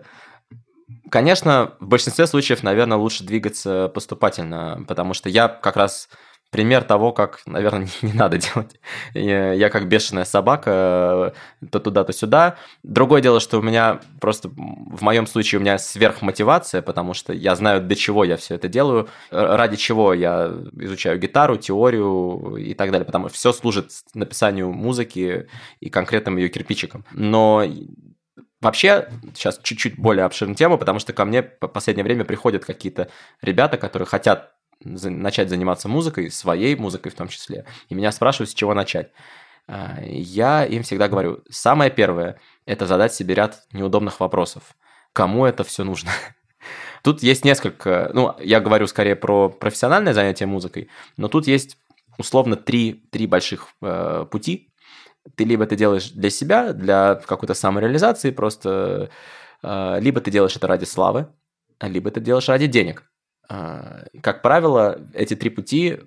Конечно, 1.11 1.75
в 1.81 1.87
большинстве 1.87 2.27
случаев, 2.27 2.63
наверное, 2.63 2.99
лучше 2.99 3.25
двигаться 3.25 3.89
поступательно, 3.95 4.85
потому 4.87 5.15
что 5.15 5.29
я 5.29 5.49
как 5.49 5.77
раз 5.77 6.09
пример 6.55 6.85
того, 6.85 7.11
как, 7.11 7.41
наверное, 7.47 7.89
не, 8.03 8.13
надо 8.13 8.39
делать. 8.39 8.79
Я 9.13 9.71
как 9.71 9.89
бешеная 9.89 10.25
собака, 10.25 11.35
то 11.69 11.81
туда, 11.81 12.05
то 12.05 12.13
сюда. 12.13 12.59
Другое 12.85 13.21
дело, 13.21 13.41
что 13.41 13.59
у 13.59 13.63
меня 13.63 13.99
просто, 14.21 14.51
в 14.51 15.03
моем 15.03 15.27
случае, 15.27 15.59
у 15.59 15.63
меня 15.63 15.79
сверхмотивация, 15.79 16.81
потому 16.81 17.13
что 17.13 17.33
я 17.33 17.57
знаю, 17.57 17.81
для 17.81 17.97
чего 17.97 18.23
я 18.23 18.37
все 18.37 18.55
это 18.55 18.69
делаю, 18.69 19.09
ради 19.33 19.77
чего 19.77 20.15
я 20.15 20.55
изучаю 20.79 21.19
гитару, 21.19 21.57
теорию 21.57 22.55
и 22.57 22.75
так 22.75 22.93
далее, 22.93 23.05
потому 23.05 23.31
что 23.31 23.37
все 23.37 23.53
служит 23.53 23.91
написанию 24.15 24.71
музыки 24.71 25.49
и 25.81 25.91
конкретным 25.91 26.37
ее 26.37 26.49
кирпичикам. 26.49 27.05
Но 27.11 27.65
Вообще, 28.65 29.11
сейчас 29.35 29.61
чуть-чуть 29.63 29.99
более 29.99 30.25
обширная 30.25 30.55
тема, 30.55 30.79
потому 30.79 30.99
что 30.99 31.13
ко 31.13 31.27
мне 31.27 31.43
в 31.43 31.69
последнее 31.69 32.03
время 32.03 32.25
приходят 32.25 32.65
какие-то 32.65 33.11
ребята, 33.43 33.77
которые 33.77 34.07
хотят 34.07 34.54
начать 34.81 35.49
заниматься 35.49 35.89
музыкой, 35.89 36.31
своей 36.31 36.77
музыкой 36.77 37.13
в 37.13 37.15
том 37.15 37.29
числе, 37.29 37.65
и 37.89 37.95
меня 37.95 38.13
спрашивают, 38.13 38.51
с 38.51 38.55
чего 38.55 38.75
начать. 38.75 39.11
А, 39.67 39.99
я 40.03 40.65
им 40.65 40.83
всегда 40.83 41.09
говорю, 41.09 41.43
самое 41.51 41.91
первое– 41.91 42.39
это 42.67 42.87
задать 42.87 43.15
себе 43.15 43.35
ряд 43.35 43.67
неудобных 43.73 44.21
вопросов. 44.21 44.77
Кому 45.13 45.45
это 45.45 45.65
все 45.65 45.85
нужно? 45.85 46.11
Тут 47.03 47.23
есть 47.23 47.45
несколько, 47.45 48.11
ну, 48.15 48.35
я 48.41 48.61
говорю 48.61 48.87
скорее 48.87 49.17
про 49.17 49.49
профессиональное 49.49 50.15
занятие 50.15 50.47
музыкой, 50.47 50.89
но 51.19 51.29
тут 51.29 51.47
есть 51.47 51.77
условно 52.17 52.57
три, 52.57 53.07
три 53.11 53.27
больших 53.27 53.69
э, 53.83 54.25
пути, 54.31 54.73
ты 55.37 55.45
либо 55.45 55.65
это 55.65 55.77
делаешь 55.77 56.11
для 56.11 56.31
себя, 56.31 56.73
для 56.73 57.17
какой-то 57.17 57.55
самореализации 57.55 58.31
просто, 58.31 59.11
а, 59.63 59.99
либо 59.99 60.21
ты 60.21 60.31
делаешь 60.31 60.57
это 60.57 60.67
ради 60.67 60.85
славы, 60.85 61.29
либо 61.81 62.11
ты 62.11 62.21
делаешь 62.21 62.49
ради 62.49 62.67
денег. 62.67 63.05
А, 63.49 64.05
как 64.23 64.43
правило, 64.43 65.01
эти 65.13 65.35
три 65.35 65.51
пути 65.51 65.99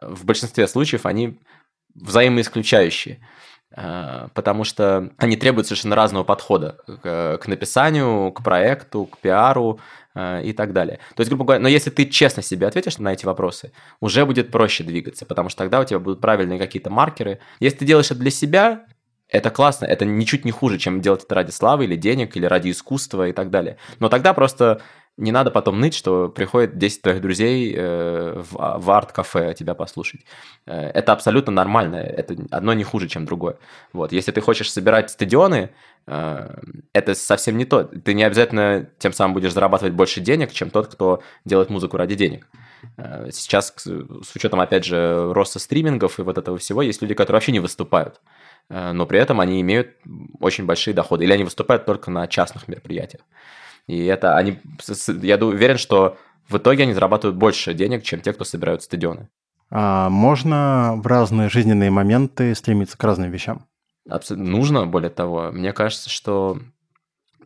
в 0.00 0.24
большинстве 0.24 0.66
случаев, 0.66 1.06
они 1.06 1.38
взаимоисключающие, 1.94 3.26
а, 3.74 4.28
потому 4.34 4.64
что 4.64 5.10
они 5.18 5.36
требуют 5.36 5.66
совершенно 5.66 5.96
разного 5.96 6.24
подхода 6.24 6.78
к, 7.02 7.38
к 7.38 7.46
написанию, 7.46 8.32
к 8.32 8.42
проекту, 8.42 9.06
к 9.06 9.18
пиару, 9.18 9.80
Э, 10.16 10.42
и 10.42 10.54
так 10.54 10.72
далее. 10.72 10.98
То 11.14 11.20
есть, 11.20 11.28
грубо 11.28 11.44
говоря, 11.44 11.60
но 11.60 11.68
если 11.68 11.90
ты 11.90 12.06
честно 12.06 12.42
себе 12.42 12.66
ответишь 12.66 12.96
на 12.96 13.12
эти 13.12 13.26
вопросы, 13.26 13.72
уже 14.00 14.24
будет 14.24 14.50
проще 14.50 14.82
двигаться, 14.82 15.26
потому 15.26 15.50
что 15.50 15.58
тогда 15.58 15.78
у 15.78 15.84
тебя 15.84 15.98
будут 15.98 16.22
правильные 16.22 16.58
какие-то 16.58 16.88
маркеры. 16.88 17.38
Если 17.60 17.80
ты 17.80 17.84
делаешь 17.84 18.10
это 18.10 18.20
для 18.20 18.30
себя, 18.30 18.86
это 19.28 19.50
классно, 19.50 19.84
это 19.84 20.06
ничуть 20.06 20.46
не 20.46 20.52
хуже, 20.52 20.78
чем 20.78 21.02
делать 21.02 21.24
это 21.24 21.34
ради 21.34 21.50
славы 21.50 21.84
или 21.84 21.96
денег, 21.96 22.34
или 22.34 22.46
ради 22.46 22.70
искусства 22.70 23.28
и 23.28 23.32
так 23.32 23.50
далее. 23.50 23.76
Но 23.98 24.08
тогда 24.08 24.32
просто 24.32 24.80
не 25.16 25.32
надо 25.32 25.50
потом 25.50 25.80
ныть, 25.80 25.94
что 25.94 26.28
приходит 26.28 26.76
10 26.76 27.02
твоих 27.02 27.20
друзей 27.22 27.74
э, 27.74 28.34
в, 28.36 28.56
а, 28.58 28.78
в 28.78 28.90
арт-кафе 28.90 29.54
тебя 29.54 29.74
послушать. 29.74 30.20
Э, 30.66 30.90
это 30.90 31.12
абсолютно 31.12 31.52
нормально, 31.52 31.96
это 31.96 32.36
одно 32.50 32.74
не 32.74 32.84
хуже, 32.84 33.08
чем 33.08 33.24
другое. 33.24 33.56
Вот. 33.94 34.12
Если 34.12 34.30
ты 34.30 34.42
хочешь 34.42 34.70
собирать 34.70 35.10
стадионы, 35.10 35.70
э, 36.06 36.54
это 36.92 37.14
совсем 37.14 37.56
не 37.56 37.64
то. 37.64 37.84
Ты 37.84 38.12
не 38.12 38.24
обязательно 38.24 38.90
тем 38.98 39.14
самым 39.14 39.32
будешь 39.32 39.54
зарабатывать 39.54 39.94
больше 39.94 40.20
денег, 40.20 40.52
чем 40.52 40.68
тот, 40.68 40.88
кто 40.88 41.22
делает 41.46 41.70
музыку 41.70 41.96
ради 41.96 42.14
денег. 42.14 42.46
Сейчас, 43.32 43.72
с 43.74 44.36
учетом, 44.36 44.60
опять 44.60 44.84
же, 44.84 45.32
роста 45.32 45.58
стримингов 45.58 46.18
и 46.18 46.22
вот 46.22 46.36
этого 46.38 46.58
всего, 46.58 46.82
есть 46.82 47.00
люди, 47.00 47.14
которые 47.14 47.38
вообще 47.38 47.52
не 47.52 47.60
выступают 47.60 48.20
но 48.68 49.06
при 49.06 49.20
этом 49.20 49.38
они 49.38 49.60
имеют 49.60 49.94
очень 50.40 50.66
большие 50.66 50.92
доходы, 50.92 51.22
или 51.22 51.32
они 51.32 51.44
выступают 51.44 51.86
только 51.86 52.10
на 52.10 52.26
частных 52.26 52.66
мероприятиях. 52.66 53.22
И 53.86 54.04
это 54.04 54.36
они, 54.36 54.58
я 55.22 55.36
уверен, 55.36 55.78
что 55.78 56.16
в 56.48 56.56
итоге 56.56 56.84
они 56.84 56.92
зарабатывают 56.92 57.36
больше 57.36 57.74
денег, 57.74 58.02
чем 58.02 58.20
те, 58.20 58.32
кто 58.32 58.44
собирают 58.44 58.82
стадионы. 58.82 59.28
А 59.70 60.08
можно 60.08 60.94
в 60.96 61.06
разные 61.06 61.48
жизненные 61.48 61.90
моменты 61.90 62.54
стремиться 62.54 62.96
к 62.96 63.04
разным 63.04 63.30
вещам? 63.30 63.66
Абсолютно 64.08 64.50
нужно, 64.50 64.86
более 64.86 65.10
того. 65.10 65.50
Мне 65.50 65.72
кажется, 65.72 66.08
что 66.08 66.58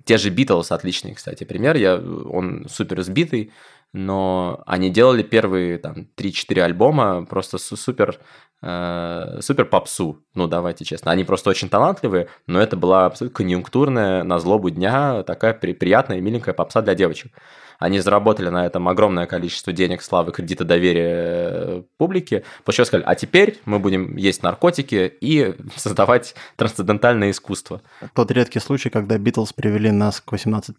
те 0.04 0.18
же 0.18 0.30
Битлз 0.30 0.72
отличный, 0.72 1.14
кстати, 1.14 1.44
пример. 1.44 1.76
Я, 1.76 1.96
он 1.96 2.66
супер 2.68 3.02
сбитый, 3.02 3.52
но 3.92 4.62
они 4.66 4.90
делали 4.90 5.22
первые 5.22 5.78
там 5.78 6.08
3-4 6.16 6.60
альбома 6.60 7.26
просто 7.26 7.58
супер 7.58 8.18
Э, 8.62 9.38
супер 9.40 9.64
попсу, 9.64 10.22
ну 10.34 10.46
давайте 10.46 10.84
честно. 10.84 11.10
Они 11.12 11.24
просто 11.24 11.48
очень 11.48 11.70
талантливые, 11.70 12.28
но 12.46 12.60
это 12.60 12.76
была 12.76 13.06
абсолютно 13.06 13.36
конъюнктурная, 13.36 14.22
на 14.22 14.38
злобу 14.38 14.68
дня, 14.68 15.22
такая 15.22 15.54
при, 15.54 15.72
приятная 15.72 16.18
и 16.18 16.20
миленькая 16.20 16.54
попса 16.54 16.82
для 16.82 16.94
девочек. 16.94 17.32
Они 17.78 17.98
заработали 18.00 18.50
на 18.50 18.66
этом 18.66 18.86
огромное 18.88 19.26
количество 19.26 19.72
денег, 19.72 20.02
славы, 20.02 20.32
кредита, 20.32 20.64
доверия 20.64 21.08
э, 21.08 21.82
публики, 21.96 22.44
после 22.64 22.84
сказали, 22.84 23.04
а 23.06 23.14
теперь 23.14 23.58
мы 23.64 23.78
будем 23.78 24.16
есть 24.16 24.42
наркотики 24.42 25.10
и 25.20 25.54
создавать 25.76 26.34
трансцендентальное 26.56 27.30
искусство. 27.30 27.80
Тот 28.14 28.30
редкий 28.30 28.60
случай, 28.60 28.90
когда 28.90 29.16
Битлз 29.16 29.54
привели 29.54 29.90
нас 29.90 30.20
к 30.20 30.34
18+. 30.34 30.74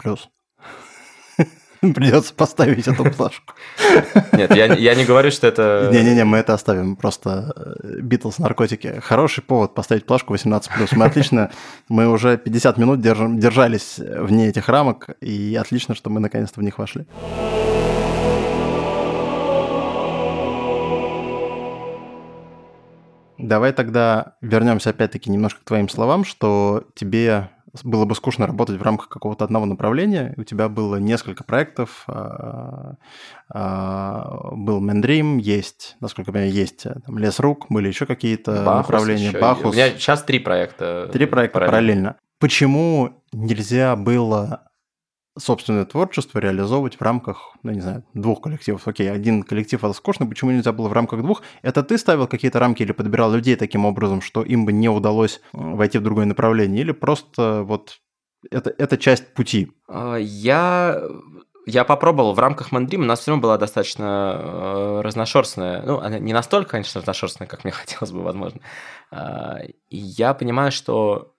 Придется 1.96 2.34
поставить 2.34 2.88
эту 2.88 3.04
плашку. 3.18 3.54
Нет, 4.34 4.56
я, 4.56 4.66
я 4.66 4.96
не 4.96 5.04
говорю, 5.04 5.32
что 5.32 5.48
это... 5.48 5.90
Не-не-не, 5.94 6.26
мы 6.26 6.38
это 6.38 6.54
оставим. 6.54 6.96
Просто 6.96 7.54
Битлз 8.02 8.38
наркотики. 8.38 9.00
Хороший 9.04 9.44
повод 9.44 9.74
поставить 9.74 10.06
плашку 10.06 10.36
18+. 10.36 10.70
Мы 10.92 11.06
отлично, 11.06 11.52
мы 11.90 12.08
уже 12.08 12.38
50 12.38 12.78
минут 12.78 13.02
держим, 13.02 13.40
держались 13.40 13.96
вне 13.98 14.50
этих 14.50 14.70
рамок, 14.70 15.10
и 15.22 15.58
отлично, 15.60 15.96
что 15.96 16.12
мы 16.12 16.20
наконец-то 16.20 16.60
в 16.60 16.64
них 16.64 16.78
вошли. 16.78 17.06
Давай 23.40 23.74
тогда 23.74 24.36
вернемся 24.42 24.92
опять-таки 24.92 25.32
немножко 25.32 25.62
к 25.62 25.64
твоим 25.64 25.90
словам, 25.90 26.26
что 26.26 26.84
тебе 26.94 27.50
было 27.84 28.06
бы 28.06 28.16
скучно 28.16 28.48
работать 28.48 28.78
в 28.78 28.84
рамках 28.84 29.10
какого-то 29.10 29.46
одного 29.46 29.66
направления, 29.66 30.34
у 30.38 30.44
тебя 30.44 30.70
было 30.70 30.98
несколько 30.98 31.44
проектов, 31.44 32.04
а, 32.08 32.96
а, 33.50 34.50
был 34.52 34.80
Мендрим, 34.80 35.38
есть, 35.38 35.96
насколько 36.00 36.30
я 36.30 36.34
понимаю, 36.34 36.54
есть 36.54 36.86
э, 36.86 36.96
там, 37.06 37.18
Лес 37.18 37.40
Рук, 37.40 37.68
были 37.70 37.88
еще 37.88 38.06
какие-то 38.06 38.64
Бахус 38.64 38.90
направления, 38.90 39.28
еще. 39.28 39.40
Бахус. 39.40 39.72
У 39.72 39.74
меня 39.74 39.90
сейчас 39.92 40.24
три 40.24 40.40
проекта. 40.40 41.10
Три 41.12 41.26
проекта 41.26 41.60
параллельно. 41.60 41.72
параллельно. 41.72 42.16
Почему 42.40 43.24
нельзя 43.32 43.96
было 43.96 44.71
собственное 45.38 45.86
творчество 45.86 46.40
реализовывать 46.40 46.96
в 46.96 47.02
рамках, 47.02 47.56
ну, 47.64 47.72
не 47.72 47.82
знаю, 47.82 48.04
двух 48.14 48.42
коллективов. 48.42 48.88
Окей, 48.88 49.12
один 49.12 49.44
коллектив 49.44 49.84
это 49.84 49.94
скучно, 49.94 50.26
почему 50.26 50.52
нельзя 50.52 50.74
было 50.74 50.90
в 50.90 50.94
рамках 50.94 51.22
двух? 51.22 51.42
Это 51.62 51.84
ты 51.84 51.98
ставил 51.98 52.28
какие-то 52.28 52.60
рамки 52.60 52.84
или 52.84 52.92
подбирал 52.92 53.32
людей 53.32 53.56
таким 53.56 53.86
образом, 53.86 54.22
что 54.22 54.44
им 54.44 54.66
бы 54.66 54.74
не 54.74 54.90
удалось 54.90 55.42
э, 55.54 55.58
войти 55.58 55.98
в 55.98 56.04
другое 56.04 56.26
направление, 56.26 56.82
или 56.82 56.92
просто 56.92 57.64
вот 57.64 58.00
это, 58.50 58.74
это 58.78 58.98
часть 58.98 59.34
пути? 59.34 59.72
А, 59.88 60.16
я 60.16 61.02
я 61.68 61.84
попробовал 61.84 62.34
в 62.34 62.40
рамках 62.40 62.72
Мандрим, 62.72 63.02
у 63.02 63.06
нас 63.06 63.20
все 63.20 63.32
равно 63.32 63.44
была 63.44 63.58
достаточно 63.58 64.36
э, 64.38 65.02
разношерстная. 65.02 65.84
Ну, 65.84 66.00
она 66.00 66.18
не 66.18 66.34
настолько, 66.34 66.72
конечно, 66.72 67.00
разношерстная, 67.00 67.48
как 67.48 67.64
мне 67.64 67.72
хотелось 67.72 68.12
бы, 68.12 68.22
возможно. 68.24 68.62
Э, 69.12 69.68
и 69.90 69.98
я 69.98 70.34
понимаю, 70.34 70.72
что 70.72 71.31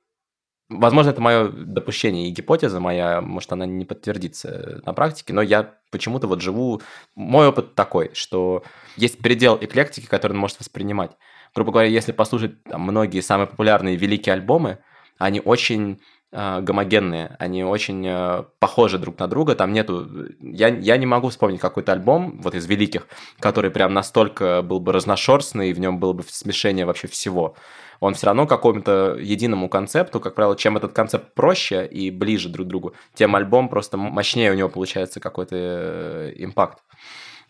Возможно, 0.69 1.11
это 1.11 1.21
мое 1.21 1.49
допущение 1.49 2.29
и 2.29 2.33
гипотеза 2.33 2.81
моя, 2.81 3.21
может, 3.21 3.53
она 3.53 3.67
не 3.67 3.85
подтвердится 3.85 4.81
на 4.87 4.95
практике, 4.95 5.33
но 5.33 5.43
я 5.43 5.75
почему-то 5.91 6.27
вот 6.27 6.41
живу... 6.41 6.81
Мой 7.15 7.49
опыт 7.49 7.75
такой, 7.75 8.11
что 8.15 8.63
есть 8.97 9.19
предел 9.19 9.59
эклектики, 9.61 10.07
который 10.07 10.33
он 10.33 10.39
может 10.39 10.61
воспринимать. 10.61 11.13
Грубо 11.55 11.73
говоря, 11.73 11.89
если 11.89 12.13
послушать 12.13 12.63
там, 12.65 12.83
многие 12.83 13.21
самые 13.21 13.47
популярные 13.47 13.97
великие 13.97 14.33
альбомы, 14.33 14.79
они 15.19 15.43
очень 15.45 16.01
э, 16.33 16.61
гомогенные, 16.63 17.37
они 17.39 17.65
очень 17.65 18.07
э, 18.07 18.45
похожи 18.59 18.99
друг 18.99 19.19
на 19.19 19.29
друга, 19.29 19.55
там 19.55 19.73
нету... 19.73 20.09
Я, 20.41 20.69
я 20.69 20.97
не 20.97 21.07
могу 21.07 21.29
вспомнить 21.29 21.61
какой-то 21.61 21.93
альбом, 21.93 22.41
вот 22.41 22.55
из 22.55 22.67
великих, 22.67 23.07
который 23.39 23.71
прям 23.71 23.93
настолько 23.93 24.63
был 24.63 24.81
бы 24.81 24.93
разношерстный, 24.93 25.71
и 25.71 25.75
в 25.75 25.81
нем 25.81 25.99
было 25.99 26.15
бы 26.15 26.25
смешение 26.27 26.87
вообще 26.87 27.09
всего. 27.09 27.57
Он 28.03 28.15
все 28.15 28.27
равно 28.27 28.49
какому-то 28.49 29.17
единому 29.17 29.69
концепту, 29.69 30.19
как 30.19 30.35
правило, 30.35 30.57
чем 30.57 30.77
этот 30.77 30.93
концепт 30.93 31.35
проще 31.35 31.87
и 31.87 32.11
ближе 32.11 32.49
друг 32.49 32.67
к 32.67 32.69
другу, 32.69 32.95
тем 33.15 33.37
альбом 33.37 33.69
просто 33.69 33.97
мощнее 33.97 34.51
у 34.51 34.55
него 34.55 34.69
получается 34.69 35.21
какой-то 35.21 35.55
э, 35.55 36.33
импакт. 36.37 36.83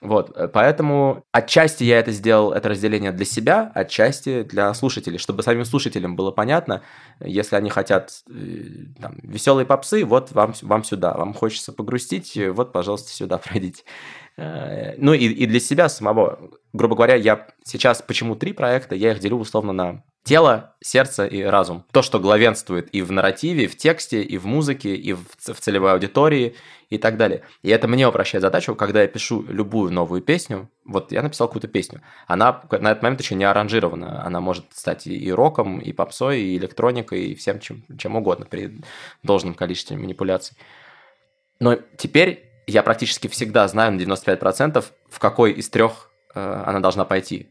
Вот, 0.02 0.36
э, 0.36 0.48
поэтому 0.48 1.24
отчасти 1.32 1.84
я 1.84 1.98
это 1.98 2.12
сделал, 2.12 2.52
это 2.52 2.68
разделение 2.68 3.12
для 3.12 3.24
себя, 3.24 3.72
отчасти 3.74 4.42
для 4.42 4.74
слушателей, 4.74 5.16
чтобы 5.16 5.42
самим 5.42 5.64
слушателям 5.64 6.16
было 6.16 6.32
понятно, 6.32 6.82
если 7.20 7.56
они 7.56 7.70
хотят 7.70 8.10
э, 8.28 8.32
там, 9.00 9.14
веселые 9.22 9.64
попсы, 9.64 10.04
вот 10.04 10.32
вам, 10.32 10.52
вам 10.60 10.84
сюда, 10.84 11.14
вам 11.14 11.32
хочется 11.32 11.72
погрустить, 11.72 12.36
вот, 12.36 12.72
пожалуйста, 12.72 13.08
сюда 13.08 13.38
пройдите. 13.42 13.84
Э, 14.42 14.94
ну 14.98 15.12
и, 15.12 15.26
и 15.26 15.46
для 15.46 15.60
себя 15.60 15.88
самого, 15.88 16.50
грубо 16.72 16.96
говоря, 16.96 17.14
я 17.14 17.46
сейчас 17.64 18.02
почему 18.02 18.34
три 18.34 18.52
проекта, 18.52 18.94
я 18.94 19.12
их 19.12 19.20
делю 19.20 19.36
условно 19.36 19.72
на 19.72 20.02
тело, 20.24 20.74
сердце 20.82 21.26
и 21.26 21.42
разум. 21.42 21.84
То, 21.92 22.02
что 22.02 22.18
главенствует 22.18 22.88
и 22.92 23.02
в 23.02 23.12
нарративе, 23.12 23.64
и 23.64 23.66
в 23.68 23.76
тексте, 23.76 24.22
и 24.22 24.38
в 24.38 24.46
музыке, 24.46 24.94
и 24.96 25.12
в, 25.12 25.24
в 25.38 25.60
целевой 25.60 25.92
аудитории, 25.92 26.56
и 26.90 26.98
так 26.98 27.16
далее. 27.16 27.42
И 27.62 27.70
это 27.70 27.86
мне 27.88 28.06
упрощает 28.06 28.42
задачу, 28.42 28.74
когда 28.74 29.02
я 29.02 29.08
пишу 29.08 29.44
любую 29.48 29.92
новую 29.92 30.22
песню, 30.22 30.68
вот 30.84 31.12
я 31.12 31.22
написал 31.22 31.46
какую-то 31.46 31.68
песню, 31.68 32.02
она 32.26 32.62
на 32.70 32.90
этот 32.90 33.02
момент 33.02 33.20
еще 33.20 33.34
не 33.34 33.44
аранжирована, 33.44 34.24
она 34.26 34.40
может 34.40 34.66
стать 34.72 35.06
и 35.06 35.32
роком, 35.32 35.78
и 35.78 35.92
попсой, 35.92 36.42
и 36.42 36.58
электроникой, 36.58 37.26
и 37.26 37.34
всем 37.34 37.60
чем, 37.60 37.84
чем 37.96 38.16
угодно 38.16 38.44
при 38.44 38.80
должном 39.22 39.54
количестве 39.54 39.96
манипуляций. 39.96 40.56
Но 41.60 41.78
теперь 41.96 42.51
я 42.66 42.82
практически 42.82 43.28
всегда 43.28 43.66
знаю 43.68 43.92
на 43.92 44.00
95%, 44.00 44.84
в 45.08 45.18
какой 45.18 45.52
из 45.52 45.68
трех 45.68 46.10
э, 46.34 46.62
она 46.66 46.80
должна 46.80 47.04
пойти 47.04 47.48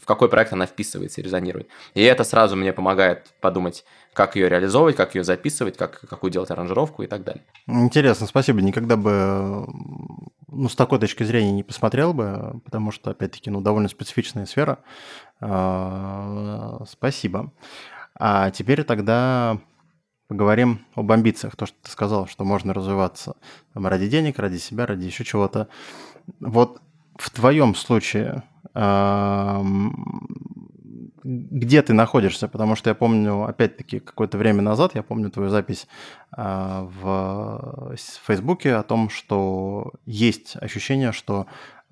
в 0.00 0.06
какой 0.06 0.28
проект 0.28 0.52
она 0.52 0.66
вписывается 0.66 1.20
и 1.20 1.24
резонирует. 1.24 1.68
И 1.94 2.02
это 2.02 2.24
сразу 2.24 2.56
мне 2.56 2.72
помогает 2.72 3.26
подумать, 3.40 3.84
как 4.12 4.36
ее 4.36 4.48
реализовывать, 4.48 4.96
как 4.96 5.14
ее 5.14 5.24
записывать, 5.24 5.76
как, 5.76 6.00
какую 6.08 6.30
делать 6.30 6.50
аранжировку 6.50 7.02
и 7.02 7.06
так 7.06 7.24
далее. 7.24 7.44
Интересно, 7.66 8.26
спасибо. 8.26 8.60
Никогда 8.60 8.96
бы 8.96 9.66
ну, 10.48 10.68
с 10.68 10.74
такой 10.74 10.98
точки 10.98 11.22
зрения 11.22 11.52
не 11.52 11.62
посмотрел 11.62 12.12
бы, 12.12 12.60
потому 12.64 12.90
что, 12.90 13.10
опять-таки, 13.10 13.50
ну, 13.50 13.60
довольно 13.60 13.88
специфичная 13.88 14.46
сфера. 14.46 14.78
А, 15.40 16.82
спасибо. 16.88 17.52
А 18.18 18.50
теперь 18.50 18.84
тогда 18.84 19.58
поговорим 20.30 20.86
об 20.94 21.10
амбициях. 21.10 21.56
То, 21.56 21.66
что 21.66 21.76
ты 21.82 21.90
сказал, 21.90 22.28
что 22.28 22.44
можно 22.44 22.72
развиваться 22.72 23.34
там, 23.74 23.88
ради 23.88 24.08
денег, 24.08 24.38
ради 24.38 24.58
себя, 24.58 24.86
ради 24.86 25.04
еще 25.04 25.24
чего-то. 25.24 25.66
Вот 26.38 26.80
в 27.16 27.30
твоем 27.30 27.74
случае 27.74 28.44
где 31.22 31.82
ты 31.82 31.92
находишься, 31.92 32.48
потому 32.48 32.76
что 32.76 32.90
я 32.90 32.94
помню, 32.94 33.42
опять-таки, 33.42 34.00
какое-то 34.00 34.38
время 34.38 34.62
назад, 34.62 34.94
я 34.94 35.02
помню 35.02 35.30
твою 35.30 35.50
запись 35.50 35.86
а, 36.32 36.88
в 37.02 37.94
Фейсбуке 38.26 38.74
о 38.74 38.82
том, 38.82 39.10
что 39.10 39.92
есть 40.06 40.56
ощущение, 40.56 41.12
что 41.12 41.46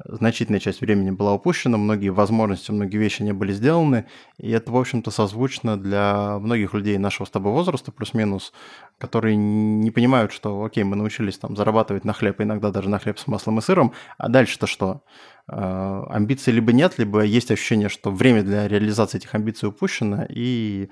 значительная 0.04 0.60
часть 0.60 0.80
времени 0.80 1.10
была 1.10 1.34
упущена, 1.34 1.76
многие 1.76 2.10
возможности, 2.10 2.70
многие 2.70 2.98
вещи 2.98 3.22
не 3.22 3.32
были 3.32 3.52
сделаны, 3.52 4.06
и 4.38 4.50
это, 4.50 4.70
в 4.70 4.76
общем-то, 4.76 5.10
созвучно 5.10 5.76
для 5.76 6.38
многих 6.38 6.74
людей 6.74 6.98
нашего 6.98 7.26
с 7.26 7.30
тобой 7.30 7.52
возраста, 7.52 7.90
плюс-минус, 7.90 8.52
которые 8.98 9.36
не 9.36 9.90
понимают, 9.90 10.32
что, 10.32 10.62
окей, 10.62 10.84
мы 10.84 10.96
научились 10.96 11.38
там 11.38 11.56
зарабатывать 11.56 12.04
на 12.04 12.12
хлеб, 12.12 12.40
иногда 12.40 12.70
даже 12.70 12.88
на 12.88 12.98
хлеб 12.98 13.18
с 13.18 13.26
маслом 13.26 13.58
и 13.58 13.62
сыром, 13.62 13.92
а 14.18 14.28
дальше-то 14.28 14.66
что? 14.66 15.02
А, 15.48 16.04
амбиций 16.10 16.52
либо 16.52 16.72
нет, 16.72 16.98
либо 16.98 17.22
есть 17.22 17.50
ощущение, 17.50 17.88
что 17.88 18.10
время 18.10 18.42
для 18.42 18.68
реализации 18.68 19.18
этих 19.18 19.34
амбиций 19.34 19.68
упущено, 19.68 20.26
и 20.28 20.90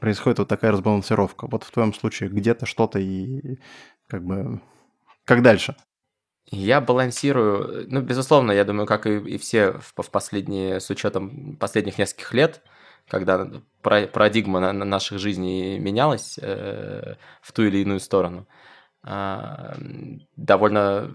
происходит 0.00 0.38
вот 0.38 0.48
такая 0.48 0.72
разбалансировка. 0.72 1.46
Вот 1.46 1.62
в 1.64 1.70
твоем 1.70 1.94
случае 1.94 2.30
где-то 2.30 2.66
что-то 2.66 2.98
и 2.98 3.58
как 4.06 4.24
бы 4.24 4.60
как 5.24 5.42
дальше? 5.42 5.76
Я 6.50 6.80
балансирую, 6.80 7.86
ну, 7.90 8.00
безусловно, 8.00 8.52
я 8.52 8.64
думаю, 8.64 8.86
как 8.86 9.06
и, 9.06 9.18
и 9.18 9.38
все 9.38 9.72
в, 9.72 10.02
в 10.02 10.10
последние, 10.10 10.80
с 10.80 10.88
учетом 10.88 11.56
последних 11.56 11.98
нескольких 11.98 12.32
лет, 12.32 12.62
когда 13.06 13.46
парадигма 13.82 14.60
на, 14.60 14.72
на 14.72 14.84
наших 14.84 15.18
жизней 15.18 15.78
менялась 15.78 16.38
э, 16.40 17.16
в 17.42 17.52
ту 17.52 17.64
или 17.64 17.78
иную 17.78 18.00
сторону, 18.00 18.46
э, 19.04 19.74
довольно 20.36 21.10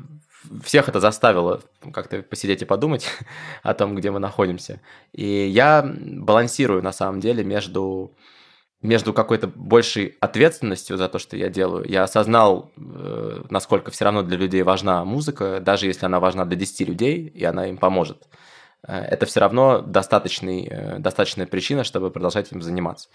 всех 0.63 0.89
это 0.89 0.99
заставило 0.99 1.61
как-то 1.93 2.21
посидеть 2.21 2.61
и 2.61 2.65
подумать 2.65 3.07
о 3.63 3.73
том, 3.73 3.95
где 3.95 4.11
мы 4.11 4.19
находимся. 4.19 4.81
И 5.13 5.25
я 5.25 5.83
балансирую 5.83 6.83
на 6.83 6.91
самом 6.91 7.19
деле 7.19 7.43
между 7.43 8.15
между 8.83 9.13
какой-то 9.13 9.47
большей 9.47 10.17
ответственностью 10.19 10.97
за 10.97 11.07
то, 11.07 11.17
что 11.17 11.37
я 11.37 11.49
делаю. 11.49 11.89
Я 11.89 12.03
осознал, 12.03 12.71
э, 12.77 13.41
насколько 13.49 13.91
все 13.91 14.05
равно 14.05 14.21
для 14.23 14.37
людей 14.37 14.61
важна 14.61 15.05
музыка, 15.05 15.61
даже 15.61 15.87
если 15.87 16.05
она 16.05 16.19
важна 16.19 16.45
для 16.45 16.57
10 16.57 16.87
людей, 16.87 17.27
и 17.27 17.43
она 17.45 17.67
им 17.67 17.77
поможет. 17.77 18.27
Э, 18.85 18.99
это 18.99 19.25
все 19.25 19.39
равно 19.39 19.79
достаточный, 19.79 20.67
э, 20.69 20.99
достаточная 20.99 21.47
причина, 21.47 21.85
чтобы 21.85 22.11
продолжать 22.11 22.51
им 22.51 22.61
заниматься. 22.61 23.07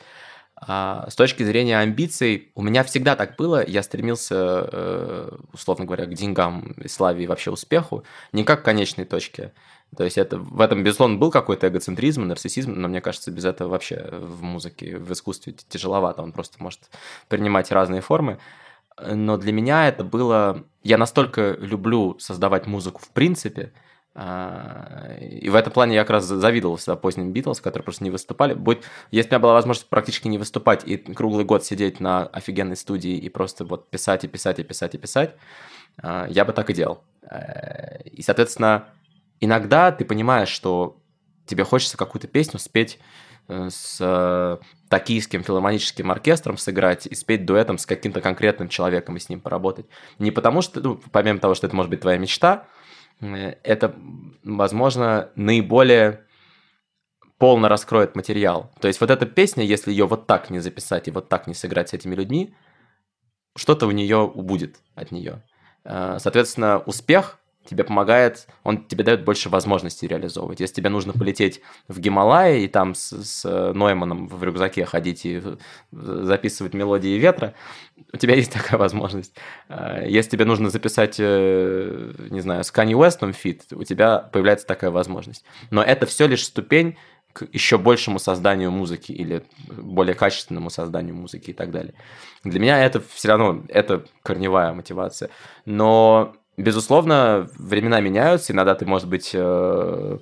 А 0.56 1.06
с 1.08 1.14
точки 1.14 1.44
зрения 1.44 1.78
амбиций, 1.78 2.50
у 2.54 2.62
меня 2.62 2.82
всегда 2.82 3.14
так 3.14 3.36
было. 3.36 3.64
Я 3.64 3.84
стремился, 3.84 5.30
условно 5.52 5.84
говоря, 5.84 6.06
к 6.06 6.14
деньгам, 6.14 6.74
славе 6.88 7.22
и 7.22 7.26
вообще 7.28 7.52
успеху, 7.52 8.02
не 8.32 8.42
как 8.42 8.62
к 8.62 8.64
конечной 8.64 9.04
точке, 9.04 9.52
то 9.96 10.04
есть 10.04 10.18
это, 10.18 10.38
в 10.38 10.60
этом, 10.60 10.84
безусловно, 10.84 11.16
был 11.16 11.30
какой-то 11.30 11.68
эгоцентризм, 11.68 12.26
нарциссизм, 12.26 12.72
но 12.72 12.88
мне 12.88 13.00
кажется, 13.00 13.30
без 13.30 13.44
этого 13.44 13.68
вообще 13.68 14.08
в 14.12 14.42
музыке, 14.42 14.98
в 14.98 15.12
искусстве 15.12 15.54
тяжеловато, 15.68 16.22
он 16.22 16.32
просто 16.32 16.62
может 16.62 16.90
принимать 17.28 17.72
разные 17.72 18.00
формы. 18.00 18.38
Но 19.00 19.36
для 19.36 19.52
меня 19.52 19.88
это 19.88 20.04
было... 20.04 20.64
Я 20.82 20.98
настолько 20.98 21.52
люблю 21.52 22.18
создавать 22.18 22.66
музыку 22.66 23.00
в 23.00 23.08
принципе, 23.10 23.72
а, 24.14 25.16
и 25.20 25.48
в 25.48 25.54
этом 25.54 25.72
плане 25.72 25.94
я 25.94 26.02
как 26.02 26.10
раз 26.10 26.24
завидовал 26.24 26.76
всегда 26.76 26.96
поздним 26.96 27.32
Битлз, 27.32 27.60
которые 27.60 27.84
просто 27.84 28.02
не 28.02 28.10
выступали. 28.10 28.52
Будет, 28.52 28.84
если 29.12 29.28
у 29.28 29.32
меня 29.32 29.38
была 29.38 29.52
возможность 29.52 29.88
практически 29.88 30.26
не 30.26 30.38
выступать 30.38 30.82
и 30.84 30.96
круглый 30.96 31.44
год 31.44 31.64
сидеть 31.64 32.00
на 32.00 32.26
офигенной 32.26 32.76
студии 32.76 33.16
и 33.16 33.28
просто 33.28 33.64
вот 33.64 33.88
писать 33.90 34.24
и 34.24 34.28
писать 34.28 34.58
и 34.58 34.64
писать 34.64 34.94
и 34.96 34.98
писать, 34.98 35.36
а, 36.02 36.26
я 36.28 36.44
бы 36.44 36.52
так 36.52 36.68
и 36.68 36.74
делал. 36.74 37.04
Э, 37.30 38.02
и, 38.04 38.22
соответственно, 38.22 38.88
иногда 39.40 39.92
ты 39.92 40.04
понимаешь, 40.04 40.48
что 40.48 41.00
тебе 41.46 41.64
хочется 41.64 41.96
какую-то 41.96 42.28
песню 42.28 42.58
спеть 42.60 42.98
э, 43.48 43.68
с 43.70 43.98
э, 44.00 44.58
токийским 44.88 45.42
филармоническим 45.42 46.10
оркестром 46.10 46.58
сыграть 46.58 47.06
и 47.06 47.14
спеть 47.14 47.44
дуэтом 47.46 47.78
с 47.78 47.86
каким-то 47.86 48.20
конкретным 48.20 48.68
человеком 48.68 49.16
и 49.16 49.20
с 49.20 49.28
ним 49.28 49.40
поработать. 49.40 49.86
Не 50.18 50.30
потому 50.30 50.62
что, 50.62 50.80
ну, 50.80 51.00
помимо 51.10 51.38
того, 51.38 51.54
что 51.54 51.66
это 51.66 51.74
может 51.74 51.90
быть 51.90 52.00
твоя 52.00 52.18
мечта, 52.18 52.66
э, 53.20 53.54
это, 53.62 53.94
возможно, 54.44 55.30
наиболее 55.34 56.24
полно 57.38 57.68
раскроет 57.68 58.16
материал. 58.16 58.72
То 58.80 58.88
есть 58.88 59.00
вот 59.00 59.10
эта 59.10 59.24
песня, 59.24 59.64
если 59.64 59.90
ее 59.92 60.06
вот 60.06 60.26
так 60.26 60.50
не 60.50 60.58
записать 60.58 61.08
и 61.08 61.12
вот 61.12 61.28
так 61.28 61.46
не 61.46 61.54
сыграть 61.54 61.90
с 61.90 61.92
этими 61.94 62.14
людьми, 62.14 62.54
что-то 63.56 63.86
у 63.86 63.92
нее 63.92 64.18
убудет 64.18 64.80
от 64.94 65.12
нее. 65.12 65.44
Соответственно, 65.84 66.80
успех 66.80 67.38
тебе 67.68 67.84
помогает, 67.84 68.46
он 68.64 68.84
тебе 68.84 69.04
дает 69.04 69.24
больше 69.24 69.48
возможностей 69.48 70.06
реализовывать. 70.06 70.60
Если 70.60 70.76
тебе 70.76 70.88
нужно 70.88 71.12
полететь 71.12 71.60
в 71.86 72.00
Гималайи 72.00 72.64
и 72.64 72.68
там 72.68 72.94
с, 72.94 73.12
с 73.22 73.72
Нойманом 73.74 74.28
в 74.28 74.42
рюкзаке 74.42 74.84
ходить 74.84 75.26
и 75.26 75.42
записывать 75.92 76.74
мелодии 76.74 77.18
ветра, 77.18 77.54
у 78.12 78.16
тебя 78.16 78.34
есть 78.34 78.52
такая 78.54 78.78
возможность. 78.78 79.34
А, 79.68 80.04
если 80.04 80.30
тебе 80.30 80.44
нужно 80.44 80.70
записать, 80.70 81.16
э, 81.18 82.12
не 82.30 82.40
знаю, 82.40 82.64
с 82.64 82.72
Kanye 82.72 82.92
West 82.92 83.32
фит, 83.32 83.66
у 83.72 83.84
тебя 83.84 84.18
появляется 84.18 84.66
такая 84.66 84.90
возможность. 84.90 85.44
Но 85.70 85.82
это 85.82 86.06
все 86.06 86.26
лишь 86.26 86.44
ступень 86.44 86.96
к 87.32 87.46
еще 87.52 87.78
большему 87.78 88.18
созданию 88.18 88.70
музыки 88.70 89.12
или 89.12 89.44
более 89.68 90.14
качественному 90.14 90.70
созданию 90.70 91.14
музыки 91.14 91.50
и 91.50 91.52
так 91.52 91.70
далее. 91.70 91.94
Для 92.42 92.58
меня 92.58 92.84
это 92.84 93.00
все 93.00 93.28
равно 93.28 93.62
это 93.68 94.04
корневая 94.22 94.72
мотивация. 94.72 95.30
Но 95.64 96.34
Безусловно, 96.58 97.48
времена 97.56 98.00
меняются, 98.00 98.52
иногда 98.52 98.74
ты, 98.74 98.84
может 98.84 99.08
быть, 99.08 99.30
э, 99.32 100.18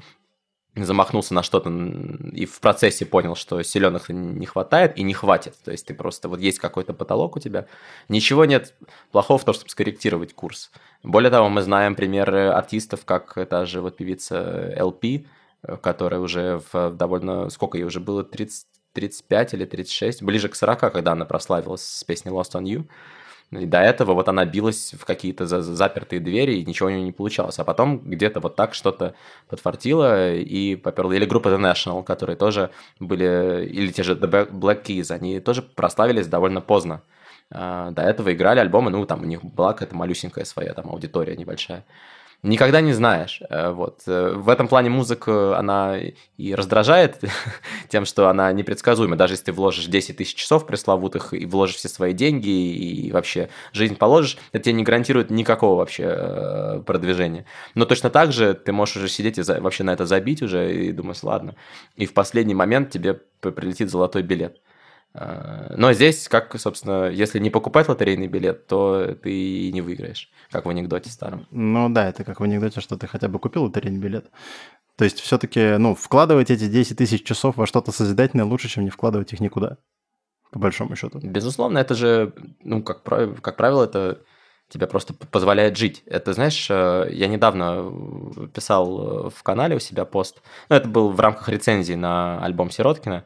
замахнулся 0.74 1.32
на 1.32 1.42
что-то 1.42 1.70
и 1.70 2.44
в 2.44 2.60
процессе 2.60 3.06
понял, 3.06 3.34
что 3.34 3.62
силенок 3.62 4.10
не 4.10 4.44
хватает 4.44 4.98
и 4.98 5.02
не 5.02 5.14
хватит. 5.14 5.54
То 5.64 5.72
есть 5.72 5.86
ты 5.86 5.94
просто, 5.94 6.28
вот 6.28 6.40
есть 6.40 6.58
какой-то 6.58 6.92
потолок 6.92 7.36
у 7.36 7.40
тебя. 7.40 7.66
Ничего 8.10 8.44
нет 8.44 8.74
плохого 9.12 9.38
в 9.38 9.44
том, 9.46 9.54
чтобы 9.54 9.70
скорректировать 9.70 10.34
курс. 10.34 10.70
Более 11.02 11.30
того, 11.30 11.48
мы 11.48 11.62
знаем 11.62 11.94
примеры 11.94 12.48
артистов, 12.48 13.06
как 13.06 13.32
та 13.48 13.64
же 13.64 13.80
вот 13.80 13.96
певица 13.96 14.74
LP, 14.76 15.24
которая 15.80 16.20
уже 16.20 16.60
в 16.70 16.90
довольно... 16.90 17.48
Сколько 17.48 17.78
ей 17.78 17.84
уже 17.84 17.98
было? 17.98 18.24
30, 18.24 18.66
35 18.92 19.54
или 19.54 19.64
36, 19.64 20.22
ближе 20.22 20.50
к 20.50 20.54
40, 20.54 20.80
когда 20.92 21.12
она 21.12 21.24
прославилась 21.24 21.82
с 21.82 22.04
песней 22.04 22.30
Lost 22.30 22.52
on 22.52 22.64
You. 22.64 22.84
И 23.52 23.64
до 23.64 23.78
этого 23.78 24.12
вот 24.12 24.28
она 24.28 24.44
билась 24.44 24.92
в 24.92 25.04
какие-то 25.04 25.46
запертые 25.46 26.20
двери, 26.20 26.54
и 26.54 26.64
ничего 26.64 26.88
у 26.88 26.90
нее 26.90 27.02
не 27.02 27.12
получалось. 27.12 27.58
А 27.58 27.64
потом 27.64 27.98
где-то 27.98 28.40
вот 28.40 28.56
так 28.56 28.74
что-то 28.74 29.14
подфартило 29.48 30.34
и 30.34 30.74
поперла. 30.74 31.14
Или 31.14 31.26
группа 31.26 31.48
The 31.48 31.58
National, 31.58 32.02
которые 32.02 32.36
тоже 32.36 32.70
были, 32.98 33.66
или 33.66 33.92
те 33.92 34.02
же 34.02 34.14
The 34.14 34.50
Black 34.50 34.84
Keys, 34.84 35.12
они 35.12 35.38
тоже 35.40 35.62
прославились 35.62 36.26
довольно 36.26 36.60
поздно. 36.60 37.02
А, 37.52 37.92
до 37.92 38.02
этого 38.02 38.32
играли 38.34 38.58
альбомы, 38.58 38.90
ну, 38.90 39.06
там 39.06 39.22
у 39.22 39.26
них 39.26 39.44
была 39.44 39.72
какая-то 39.72 39.94
малюсенькая 39.94 40.44
своя 40.44 40.74
там 40.74 40.90
аудитория 40.90 41.36
небольшая 41.36 41.84
никогда 42.42 42.80
не 42.80 42.92
знаешь. 42.92 43.40
Э, 43.48 43.70
вот. 43.70 44.02
Э, 44.06 44.32
в 44.34 44.48
этом 44.48 44.68
плане 44.68 44.90
музыка, 44.90 45.58
она 45.58 45.98
и 46.36 46.54
раздражает 46.54 47.20
тем, 47.88 48.04
что 48.04 48.28
она 48.28 48.52
непредсказуема. 48.52 49.16
Даже 49.16 49.34
если 49.34 49.46
ты 49.46 49.52
вложишь 49.52 49.86
10 49.86 50.16
тысяч 50.16 50.34
часов 50.34 50.66
пресловутых 50.66 51.34
и 51.34 51.46
вложишь 51.46 51.76
все 51.76 51.88
свои 51.88 52.12
деньги 52.12 52.48
и 52.48 53.12
вообще 53.12 53.48
жизнь 53.72 53.96
положишь, 53.96 54.38
это 54.52 54.64
тебе 54.64 54.74
не 54.74 54.82
гарантирует 54.82 55.30
никакого 55.30 55.76
вообще 55.76 56.04
э, 56.06 56.82
продвижения. 56.86 57.46
Но 57.74 57.84
точно 57.84 58.10
так 58.10 58.32
же 58.32 58.54
ты 58.54 58.72
можешь 58.72 58.96
уже 58.96 59.08
сидеть 59.08 59.38
и 59.38 59.42
вообще 59.42 59.84
на 59.84 59.92
это 59.92 60.06
забить 60.06 60.42
уже 60.42 60.74
и 60.74 60.92
думать, 60.92 61.22
ладно. 61.22 61.54
И 61.96 62.06
в 62.06 62.14
последний 62.14 62.54
момент 62.54 62.90
тебе 62.90 63.14
прилетит 63.40 63.90
золотой 63.90 64.22
билет. 64.22 64.60
А, 65.18 65.72
но 65.78 65.94
здесь, 65.94 66.28
как, 66.28 66.54
собственно, 66.60 67.08
если 67.08 67.38
не 67.38 67.48
покупать 67.48 67.88
лотерейный 67.88 68.26
билет, 68.26 68.66
то 68.66 69.16
ты 69.22 69.32
и 69.32 69.72
не 69.72 69.80
выиграешь, 69.80 70.30
как 70.50 70.66
в 70.66 70.68
анекдоте 70.68 71.08
старом. 71.08 71.46
Ну 71.50 71.88
да, 71.88 72.10
это 72.10 72.22
как 72.22 72.40
в 72.40 72.42
анекдоте, 72.42 72.82
что 72.82 72.98
ты 72.98 73.06
хотя 73.06 73.28
бы 73.28 73.38
купил 73.38 73.64
лотерейный 73.64 73.98
билет. 73.98 74.26
То 74.96 75.04
есть 75.04 75.20
все-таки, 75.20 75.78
ну, 75.78 75.94
вкладывать 75.94 76.50
эти 76.50 76.68
10 76.68 76.98
тысяч 76.98 77.24
часов 77.24 77.56
во 77.56 77.66
что-то 77.66 77.92
созидательное 77.92 78.44
лучше, 78.44 78.68
чем 78.68 78.84
не 78.84 78.90
вкладывать 78.90 79.32
их 79.32 79.40
никуда, 79.40 79.78
по 80.50 80.58
большому 80.58 80.96
счету. 80.96 81.18
Безусловно, 81.22 81.78
это 81.78 81.94
же, 81.94 82.34
ну, 82.62 82.82
как, 82.82 83.02
как 83.02 83.56
правило, 83.56 83.84
это 83.84 84.20
тебе 84.68 84.86
просто 84.86 85.14
позволяет 85.14 85.78
жить. 85.78 86.02
Это, 86.04 86.34
знаешь, 86.34 86.66
э, 86.68 87.08
я 87.10 87.28
недавно 87.28 87.90
писал 88.52 89.30
в 89.30 89.42
канале 89.42 89.76
у 89.76 89.80
себя 89.80 90.04
пост, 90.04 90.42
ну, 90.68 90.76
это 90.76 90.88
был 90.88 91.10
в 91.10 91.20
рамках 91.20 91.48
рецензии 91.48 91.94
на 91.94 92.44
альбом 92.44 92.70
Сироткина, 92.70 93.24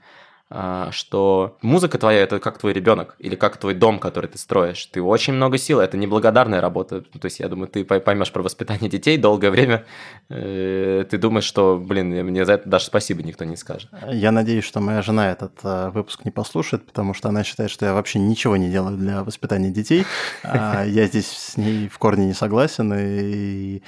что 0.91 1.59
музыка 1.63 1.97
твоя 1.99 2.23
это 2.23 2.41
как 2.41 2.59
твой 2.59 2.73
ребенок 2.73 3.15
или 3.19 3.37
как 3.37 3.57
твой 3.57 3.75
дом, 3.75 3.99
который 3.99 4.27
ты 4.27 4.39
строишь. 4.39 4.85
Ты 4.87 5.01
очень 5.01 5.33
много 5.33 5.59
сил, 5.59 5.79
это 5.79 5.97
неблагодарная 5.97 6.61
работа. 6.61 7.03
То 7.03 7.25
есть 7.27 7.39
я 7.39 7.49
думаю, 7.49 7.69
ты 7.69 7.85
поймешь 7.85 8.33
про 8.33 8.43
воспитание 8.43 8.91
детей 8.91 9.17
долгое 9.17 9.51
время. 9.51 9.85
Э, 10.29 11.05
ты 11.09 11.19
думаешь, 11.19 11.45
что, 11.45 11.79
блин, 11.79 12.09
мне 12.09 12.45
за 12.45 12.55
это 12.55 12.69
даже 12.69 12.87
спасибо 12.87 13.23
никто 13.23 13.45
не 13.45 13.57
скажет. 13.57 13.91
Я 14.09 14.33
надеюсь, 14.33 14.65
что 14.65 14.81
моя 14.81 15.03
жена 15.03 15.31
этот 15.31 15.53
э, 15.63 15.91
выпуск 15.91 16.25
не 16.25 16.33
послушает, 16.33 16.85
потому 16.87 17.15
что 17.15 17.29
она 17.29 17.45
считает, 17.45 17.71
что 17.71 17.87
я 17.87 17.95
вообще 17.95 18.19
ничего 18.19 18.57
не 18.57 18.71
делаю 18.71 18.97
для 18.97 19.23
воспитания 19.23 19.71
детей. 19.71 20.05
А 20.43 20.85
я 20.87 21.07
здесь 21.07 21.29
с 21.29 21.57
ней 21.57 21.89
в 21.89 21.99
корне 21.99 22.27
не 22.27 22.35
согласен. 22.35 22.93
И, 22.97 23.83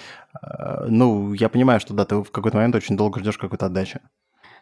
ну, 0.86 1.32
я 1.32 1.48
понимаю, 1.48 1.80
что 1.80 1.92
да, 1.94 2.04
ты 2.04 2.16
в 2.16 2.30
какой-то 2.30 2.56
момент 2.56 2.74
очень 2.76 2.96
долго 2.96 3.20
ждешь 3.20 3.38
какой-то 3.38 3.66
отдачи. 3.66 4.00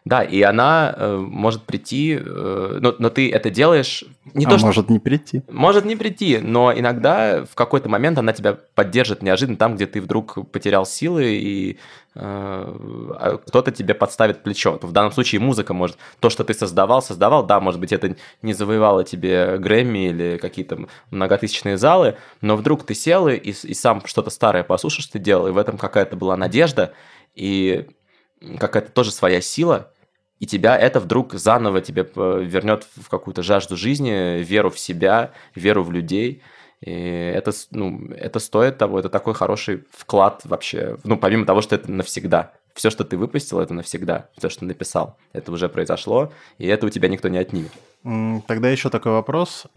Да, 0.03 0.23
и 0.23 0.41
она 0.41 0.95
э, 0.97 1.15
может 1.17 1.61
прийти, 1.61 2.17
э, 2.19 2.77
но, 2.81 2.95
но 2.97 3.11
ты 3.11 3.31
это 3.31 3.51
делаешь 3.51 4.03
не 4.33 4.45
а 4.45 4.49
то, 4.49 4.57
что... 4.57 4.65
может 4.65 4.89
не 4.89 4.97
прийти. 4.97 5.43
Может 5.47 5.85
не 5.85 5.95
прийти, 5.95 6.39
но 6.39 6.73
иногда 6.73 7.45
в 7.45 7.53
какой-то 7.53 7.87
момент 7.87 8.17
она 8.17 8.33
тебя 8.33 8.57
поддержит 8.73 9.21
неожиданно 9.21 9.57
там, 9.57 9.75
где 9.75 9.85
ты 9.85 10.01
вдруг 10.01 10.49
потерял 10.51 10.87
силы, 10.87 11.35
и 11.35 11.77
э, 12.15 12.19
а 12.19 13.39
кто-то 13.45 13.69
тебе 13.71 13.93
подставит 13.93 14.41
плечо. 14.41 14.79
В 14.81 14.91
данном 14.91 15.11
случае 15.11 15.39
музыка 15.39 15.75
может... 15.75 15.97
То, 16.19 16.31
что 16.31 16.43
ты 16.43 16.55
создавал, 16.55 17.03
создавал, 17.03 17.45
да, 17.45 17.59
может 17.59 17.79
быть, 17.79 17.93
это 17.93 18.15
не 18.41 18.53
завоевало 18.53 19.03
тебе 19.03 19.59
Грэмми 19.59 20.09
или 20.09 20.37
какие-то 20.37 20.79
многотысячные 21.11 21.77
залы, 21.77 22.15
но 22.41 22.55
вдруг 22.55 22.87
ты 22.87 22.95
сел 22.95 23.27
и, 23.27 23.35
и 23.35 23.73
сам 23.75 24.01
что-то 24.05 24.31
старое 24.31 24.63
послушаешь, 24.63 25.05
ты 25.07 25.19
делал, 25.19 25.47
и 25.47 25.51
в 25.51 25.59
этом 25.59 25.77
какая-то 25.77 26.15
была 26.15 26.35
надежда, 26.35 26.93
и 27.35 27.85
какая-то 28.59 28.91
тоже 28.91 29.11
своя 29.11 29.41
сила, 29.41 29.91
и 30.39 30.47
тебя 30.47 30.77
это 30.77 30.99
вдруг 30.99 31.33
заново 31.33 31.81
тебе 31.81 32.01
э, 32.15 32.43
вернет 32.43 32.87
в 32.95 33.09
какую-то 33.09 33.43
жажду 33.43 33.77
жизни, 33.77 34.41
веру 34.43 34.71
в 34.71 34.79
себя, 34.79 35.31
веру 35.53 35.83
в 35.83 35.91
людей. 35.91 36.41
И 36.81 36.91
это, 36.91 37.51
ну, 37.69 38.07
это 38.09 38.39
стоит 38.39 38.79
того, 38.79 38.99
это 38.99 39.09
такой 39.09 39.35
хороший 39.35 39.83
вклад 39.91 40.41
вообще, 40.45 40.97
ну, 41.03 41.15
помимо 41.15 41.45
того, 41.45 41.61
что 41.61 41.75
это 41.75 41.91
навсегда. 41.91 42.53
Все, 42.73 42.89
что 42.89 43.03
ты 43.03 43.17
выпустил, 43.17 43.59
это 43.59 43.75
навсегда. 43.75 44.29
Все, 44.35 44.49
что 44.49 44.65
написал, 44.65 45.17
это 45.31 45.51
уже 45.51 45.69
произошло, 45.69 46.33
и 46.57 46.65
это 46.65 46.87
у 46.87 46.89
тебя 46.89 47.07
никто 47.07 47.27
не 47.27 47.37
отнимет. 47.37 47.71
Тогда 48.47 48.69
еще 48.69 48.89
такой 48.89 49.11
вопрос. 49.11 49.67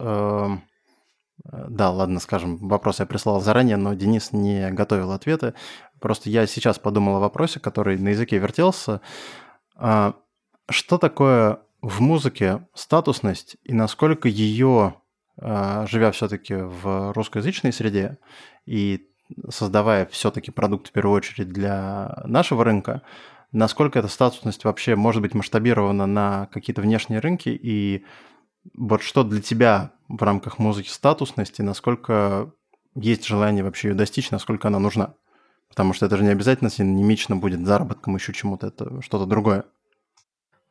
Эм, 1.43 1.75
да, 1.75 1.91
ладно, 1.91 2.19
скажем, 2.19 2.57
вопрос 2.67 2.99
я 2.99 3.05
прислал 3.05 3.41
заранее, 3.41 3.77
но 3.77 3.93
Денис 3.93 4.31
не 4.31 4.71
готовил 4.71 5.11
ответы. 5.11 5.53
Просто 5.99 6.29
я 6.29 6.47
сейчас 6.47 6.79
подумал 6.79 7.17
о 7.17 7.19
вопросе, 7.19 7.59
который 7.59 7.97
на 7.97 8.09
языке 8.09 8.37
вертелся. 8.37 9.01
А, 9.75 10.15
что 10.69 10.97
такое 10.97 11.59
в 11.81 12.01
музыке 12.01 12.65
статусность 12.73 13.57
и 13.63 13.73
насколько 13.73 14.27
ее, 14.27 14.95
а, 15.37 15.85
живя 15.87 16.11
все-таки 16.11 16.55
в 16.55 17.13
русскоязычной 17.13 17.73
среде 17.73 18.17
и 18.65 19.07
создавая 19.49 20.05
все-таки 20.05 20.51
продукт 20.51 20.87
в 20.87 20.91
первую 20.91 21.15
очередь 21.15 21.49
для 21.49 22.21
нашего 22.25 22.63
рынка, 22.63 23.01
насколько 23.51 23.99
эта 23.99 24.07
статусность 24.07 24.63
вообще 24.65 24.95
может 24.95 25.21
быть 25.21 25.33
масштабирована 25.33 26.05
на 26.05 26.47
какие-то 26.47 26.81
внешние 26.81 27.19
рынки 27.19 27.49
и 27.49 28.05
вот 28.73 29.01
что 29.01 29.23
для 29.23 29.41
тебя 29.41 29.91
в 30.07 30.21
рамках 30.21 30.59
музыки 30.59 30.89
статусности, 30.89 31.61
насколько 31.61 32.51
есть 32.95 33.25
желание 33.25 33.63
вообще 33.63 33.89
ее 33.89 33.93
достичь, 33.95 34.31
насколько 34.31 34.67
она 34.67 34.79
нужна? 34.79 35.15
Потому 35.69 35.93
что 35.93 36.05
это 36.05 36.17
же 36.17 36.23
не 36.23 36.29
обязательно 36.29 36.69
синонимично 36.69 37.35
будет 37.35 37.65
заработком 37.65 38.15
еще 38.15 38.33
чему-то, 38.33 38.67
это 38.67 39.01
что-то 39.01 39.25
другое. 39.25 39.65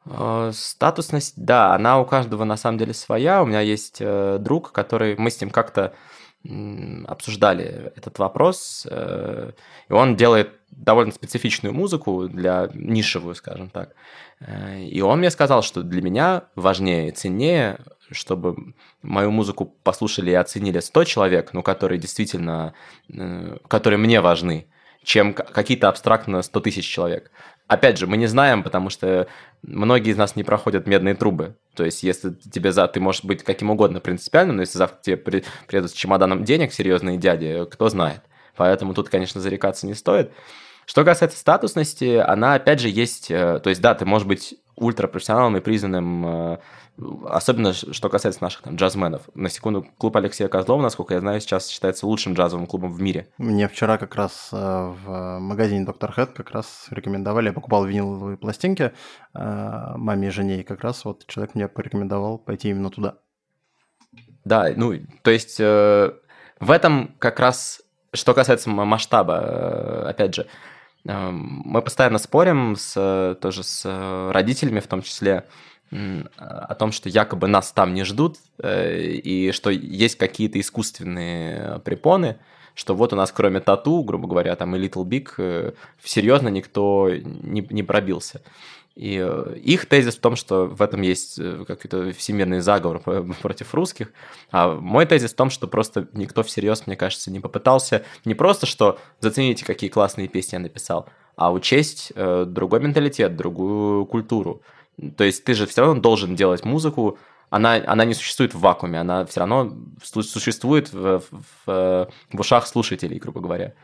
А, 0.06 0.50
статусность, 0.52 1.34
да, 1.36 1.74
она 1.74 1.98
у 2.00 2.04
каждого 2.04 2.44
на 2.44 2.56
самом 2.56 2.78
деле 2.78 2.94
своя. 2.94 3.42
У 3.42 3.46
меня 3.46 3.60
есть 3.60 3.98
э, 4.00 4.38
друг, 4.40 4.72
который 4.72 5.16
мы 5.16 5.30
с 5.30 5.40
ним 5.40 5.50
как-то 5.50 5.94
обсуждали 7.06 7.90
этот 7.96 8.18
вопрос, 8.18 8.86
э, 8.90 9.52
и 9.88 9.92
он 9.92 10.14
делает 10.14 10.50
довольно 10.70 11.10
специфичную 11.10 11.72
музыку 11.72 12.28
для 12.28 12.68
нишевую, 12.74 13.34
скажем 13.34 13.70
так. 13.70 13.94
Э, 14.40 14.78
и 14.82 15.00
он 15.00 15.20
мне 15.20 15.30
сказал, 15.30 15.62
что 15.62 15.82
для 15.82 16.02
меня 16.02 16.44
важнее 16.54 17.08
и 17.08 17.12
ценнее, 17.12 17.78
чтобы 18.10 18.74
мою 19.02 19.30
музыку 19.30 19.66
послушали 19.82 20.30
и 20.30 20.34
оценили 20.34 20.80
100 20.80 21.04
человек, 21.04 21.52
ну, 21.52 21.62
которые 21.62 21.98
действительно, 21.98 22.74
которые 23.68 23.98
мне 23.98 24.20
важны, 24.20 24.66
чем 25.02 25.34
какие-то 25.34 25.88
абстрактно 25.88 26.42
100 26.42 26.60
тысяч 26.60 26.86
человек. 26.86 27.30
Опять 27.66 27.98
же, 27.98 28.06
мы 28.06 28.16
не 28.16 28.26
знаем, 28.26 28.62
потому 28.62 28.90
что 28.90 29.26
многие 29.62 30.10
из 30.10 30.16
нас 30.16 30.36
не 30.36 30.44
проходят 30.44 30.86
медные 30.86 31.14
трубы. 31.14 31.56
То 31.74 31.84
есть, 31.84 32.02
если 32.02 32.30
тебе 32.30 32.72
за... 32.72 32.86
Ты 32.88 33.00
можешь 33.00 33.24
быть 33.24 33.42
каким 33.42 33.70
угодно 33.70 34.00
принципиальным, 34.00 34.56
но 34.56 34.62
если 34.62 34.76
завтра 34.76 34.98
тебе 35.02 35.16
при, 35.16 35.44
приедут 35.66 35.90
с 35.90 35.94
чемоданом 35.94 36.44
денег 36.44 36.72
серьезные 36.72 37.16
дяди, 37.16 37.64
кто 37.70 37.88
знает. 37.88 38.20
Поэтому 38.56 38.92
тут, 38.92 39.08
конечно, 39.08 39.40
зарекаться 39.40 39.86
не 39.86 39.94
стоит. 39.94 40.30
Что 40.86 41.04
касается 41.04 41.38
статусности, 41.38 42.16
она, 42.16 42.54
опять 42.54 42.80
же, 42.80 42.88
есть... 42.90 43.30
Э, 43.30 43.60
то 43.60 43.70
есть, 43.70 43.80
да, 43.80 43.94
ты 43.94 44.04
можешь 44.04 44.28
быть 44.28 44.54
ультрапрофессионалом 44.76 45.56
и 45.56 45.60
признанным 45.60 46.26
э, 46.26 46.58
Особенно, 47.24 47.72
что 47.72 48.08
касается 48.08 48.40
наших 48.40 48.62
там 48.62 48.76
джазменов. 48.76 49.22
На 49.34 49.48
секунду, 49.48 49.84
клуб 49.98 50.16
Алексея 50.16 50.46
Козлова, 50.46 50.80
насколько 50.80 51.14
я 51.14 51.20
знаю, 51.20 51.40
сейчас 51.40 51.68
считается 51.68 52.06
лучшим 52.06 52.34
джазовым 52.34 52.68
клубом 52.68 52.92
в 52.92 53.02
мире. 53.02 53.26
Мне 53.36 53.66
вчера 53.66 53.98
как 53.98 54.14
раз 54.14 54.50
э, 54.52 54.56
в 54.56 55.38
магазине 55.40 55.84
Доктор 55.84 56.12
Хэт 56.12 56.34
как 56.34 56.52
раз 56.52 56.86
рекомендовали, 56.90 57.48
я 57.48 57.52
покупал 57.52 57.84
виниловые 57.84 58.36
пластинки 58.36 58.92
э, 59.34 59.92
маме 59.96 60.28
и 60.28 60.30
жене, 60.30 60.60
и 60.60 60.62
как 60.62 60.82
раз 60.82 61.04
вот 61.04 61.26
человек 61.26 61.56
мне 61.56 61.66
порекомендовал 61.66 62.38
пойти 62.38 62.70
именно 62.70 62.90
туда. 62.90 63.16
Да, 64.44 64.68
ну, 64.76 64.92
то 65.22 65.30
есть 65.30 65.58
в 65.58 66.20
этом 66.60 67.16
как 67.18 67.40
раз, 67.40 67.82
что 68.12 68.34
касается 68.34 68.70
масштаба, 68.70 70.08
опять 70.08 70.34
же, 70.34 70.46
мы 71.04 71.82
постоянно 71.82 72.18
спорим 72.18 72.76
с, 72.76 73.38
тоже 73.40 73.62
с 73.62 74.30
родителями 74.32 74.80
в 74.80 74.86
том 74.86 75.02
числе, 75.02 75.44
о 76.36 76.74
том, 76.74 76.92
что 76.92 77.08
якобы 77.08 77.46
нас 77.46 77.72
там 77.72 77.94
не 77.94 78.04
ждут, 78.04 78.38
э, 78.58 79.00
и 79.00 79.52
что 79.52 79.70
есть 79.70 80.16
какие-то 80.16 80.58
искусственные 80.58 81.80
препоны, 81.84 82.38
что 82.74 82.96
вот 82.96 83.12
у 83.12 83.16
нас 83.16 83.30
кроме 83.30 83.60
тату, 83.60 84.02
грубо 84.02 84.26
говоря, 84.26 84.56
там 84.56 84.74
и 84.74 84.78
Little 84.80 85.04
Big, 85.04 85.28
э, 85.38 85.72
серьезно 86.02 86.48
никто 86.48 87.10
не, 87.12 87.64
не 87.70 87.82
пробился. 87.82 88.42
И 88.96 89.18
э, 89.18 89.56
их 89.56 89.86
тезис 89.86 90.16
в 90.16 90.20
том, 90.20 90.36
что 90.36 90.66
в 90.66 90.80
этом 90.80 91.02
есть 91.02 91.36
какой-то 91.66 92.12
всемирный 92.12 92.60
заговор 92.60 93.00
против 93.42 93.74
русских. 93.74 94.12
А 94.50 94.74
мой 94.74 95.06
тезис 95.06 95.32
в 95.32 95.36
том, 95.36 95.50
что 95.50 95.66
просто 95.66 96.08
никто 96.12 96.42
всерьез, 96.42 96.86
мне 96.86 96.96
кажется, 96.96 97.30
не 97.30 97.40
попытался 97.40 98.04
не 98.24 98.34
просто, 98.34 98.66
что 98.66 98.98
зацените, 99.20 99.64
какие 99.64 99.90
классные 99.90 100.28
песни 100.28 100.56
я 100.56 100.60
написал, 100.60 101.08
а 101.36 101.52
учесть 101.52 102.12
другой 102.14 102.80
менталитет, 102.80 103.36
другую 103.36 104.06
культуру 104.06 104.62
То 105.16 105.24
есть 105.24 105.42
ты 105.42 105.54
же 105.54 105.66
все 105.66 105.82
равно 105.82 106.00
должен 106.00 106.36
делать 106.36 106.64
музыку, 106.64 107.18
она, 107.54 107.80
она 107.86 108.04
не 108.04 108.14
существует 108.14 108.52
в 108.54 108.58
вакууме, 108.60 109.00
она 109.00 109.24
все 109.26 109.40
равно 109.40 109.72
существует 110.02 110.92
в, 110.92 111.20
в, 111.20 111.42
в, 111.66 112.08
в 112.32 112.40
ушах 112.40 112.66
слушателей, 112.66 113.18
грубо 113.18 113.40
говоря. 113.40 113.74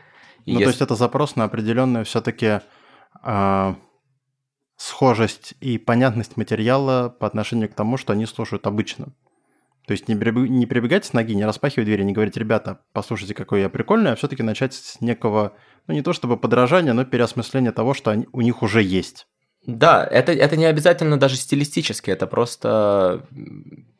И 0.45 0.53
ну, 0.53 0.59
если... 0.59 0.63
то 0.63 0.69
есть 0.69 0.81
это 0.81 0.95
запрос 0.95 1.35
на 1.35 1.45
определенную 1.45 2.03
все-таки 2.03 2.45
э, 2.45 2.61
а, 3.23 3.75
схожесть 4.81 5.53
и 5.61 5.77
понятность 5.77 6.37
материала 6.37 7.09
по 7.09 7.27
отношению 7.27 7.69
к 7.69 7.75
тому, 7.75 7.97
что 7.97 8.13
они 8.13 8.25
слушают 8.25 8.65
обычно. 8.65 9.09
То 9.85 9.91
есть 9.91 10.07
не, 10.07 10.15
не 10.15 10.65
прибегать 10.65 11.05
с 11.05 11.13
ноги, 11.13 11.35
не 11.35 11.45
распахивать 11.45 11.85
двери, 11.85 12.01
не 12.01 12.13
говорить, 12.13 12.35
ребята, 12.35 12.79
послушайте, 12.91 13.35
какой 13.35 13.61
я 13.61 13.69
прикольный, 13.69 14.11
а 14.11 14.15
все-таки 14.15 14.41
начать 14.41 14.73
с 14.73 14.99
некого, 14.99 15.53
ну 15.85 15.93
не 15.93 16.01
то 16.01 16.13
чтобы 16.13 16.35
подражания, 16.35 16.93
но 16.93 17.05
переосмысления 17.05 17.71
того, 17.71 17.93
что 17.93 18.09
они, 18.09 18.27
у 18.31 18.41
них 18.41 18.63
уже 18.63 18.81
есть. 18.81 19.27
Да, 19.67 20.03
это, 20.03 20.31
это 20.31 20.57
не 20.57 20.65
обязательно 20.65 21.19
даже 21.19 21.35
стилистически, 21.35 22.09
это 22.09 22.25
просто 22.25 23.27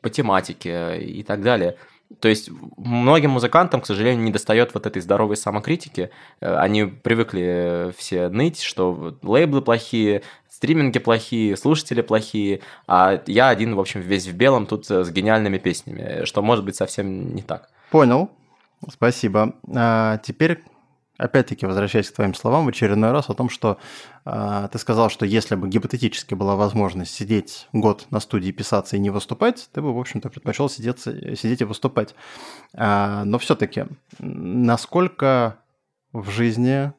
по 0.00 0.10
тематике 0.10 1.00
и 1.00 1.22
так 1.22 1.42
далее. 1.42 1.76
То 2.20 2.28
есть 2.28 2.50
многим 2.76 3.30
музыкантам, 3.30 3.80
к 3.80 3.86
сожалению, 3.86 4.24
не 4.24 4.32
достает 4.32 4.74
вот 4.74 4.86
этой 4.86 5.00
здоровой 5.00 5.36
самокритики. 5.36 6.10
Э, 6.40 6.56
они 6.56 6.84
привыкли 6.84 7.92
все 7.96 8.28
ныть, 8.28 8.60
что 8.60 9.16
лейблы 9.22 9.62
плохие, 9.62 10.22
стриминги 10.62 11.00
плохие, 11.00 11.56
слушатели 11.56 12.02
плохие, 12.02 12.60
а 12.86 13.20
я 13.26 13.48
один, 13.48 13.74
в 13.74 13.80
общем, 13.80 14.00
весь 14.00 14.28
в 14.28 14.34
белом 14.34 14.66
тут 14.66 14.88
с 14.88 15.10
гениальными 15.10 15.58
песнями, 15.58 16.24
что 16.24 16.40
может 16.40 16.64
быть 16.64 16.76
совсем 16.76 17.34
не 17.34 17.42
так. 17.42 17.68
Понял. 17.90 18.30
Спасибо. 18.88 19.56
А 19.74 20.18
теперь 20.18 20.62
опять-таки, 21.18 21.66
возвращаясь 21.66 22.10
к 22.10 22.14
твоим 22.14 22.32
словам 22.32 22.64
в 22.64 22.68
очередной 22.68 23.10
раз 23.10 23.28
о 23.28 23.34
том, 23.34 23.48
что 23.48 23.78
э, 24.24 24.68
ты 24.70 24.78
сказал, 24.78 25.10
что 25.10 25.26
если 25.26 25.56
бы 25.56 25.68
гипотетически 25.68 26.34
была 26.34 26.54
возможность 26.54 27.12
сидеть 27.12 27.66
год 27.72 28.06
на 28.10 28.20
студии, 28.20 28.52
писаться 28.52 28.96
и 28.96 29.00
не 29.00 29.10
выступать, 29.10 29.68
ты 29.72 29.82
бы, 29.82 29.92
в 29.92 29.98
общем-то, 29.98 30.30
предпочел 30.30 30.68
сидеть, 30.68 31.00
сидеть 31.00 31.60
и 31.60 31.64
выступать. 31.64 32.14
А, 32.72 33.24
но 33.24 33.40
все-таки, 33.40 33.86
насколько 34.20 35.58
в 36.12 36.30
жизни 36.30 36.92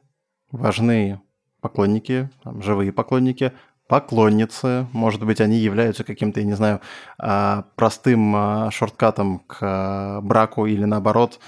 важны 0.50 1.22
поклонники, 1.64 2.28
там, 2.42 2.60
живые 2.60 2.92
поклонники, 2.92 3.52
поклонницы, 3.88 4.86
может 4.92 5.24
быть, 5.24 5.40
они 5.40 5.56
являются 5.56 6.04
каким-то, 6.04 6.40
я 6.40 6.46
не 6.46 6.52
знаю, 6.52 6.80
а, 7.18 7.64
простым 7.74 8.36
а, 8.36 8.70
шорткатом 8.70 9.38
к 9.38 9.58
а, 9.62 10.20
браку 10.20 10.66
или 10.66 10.84
наоборот, 10.84 11.40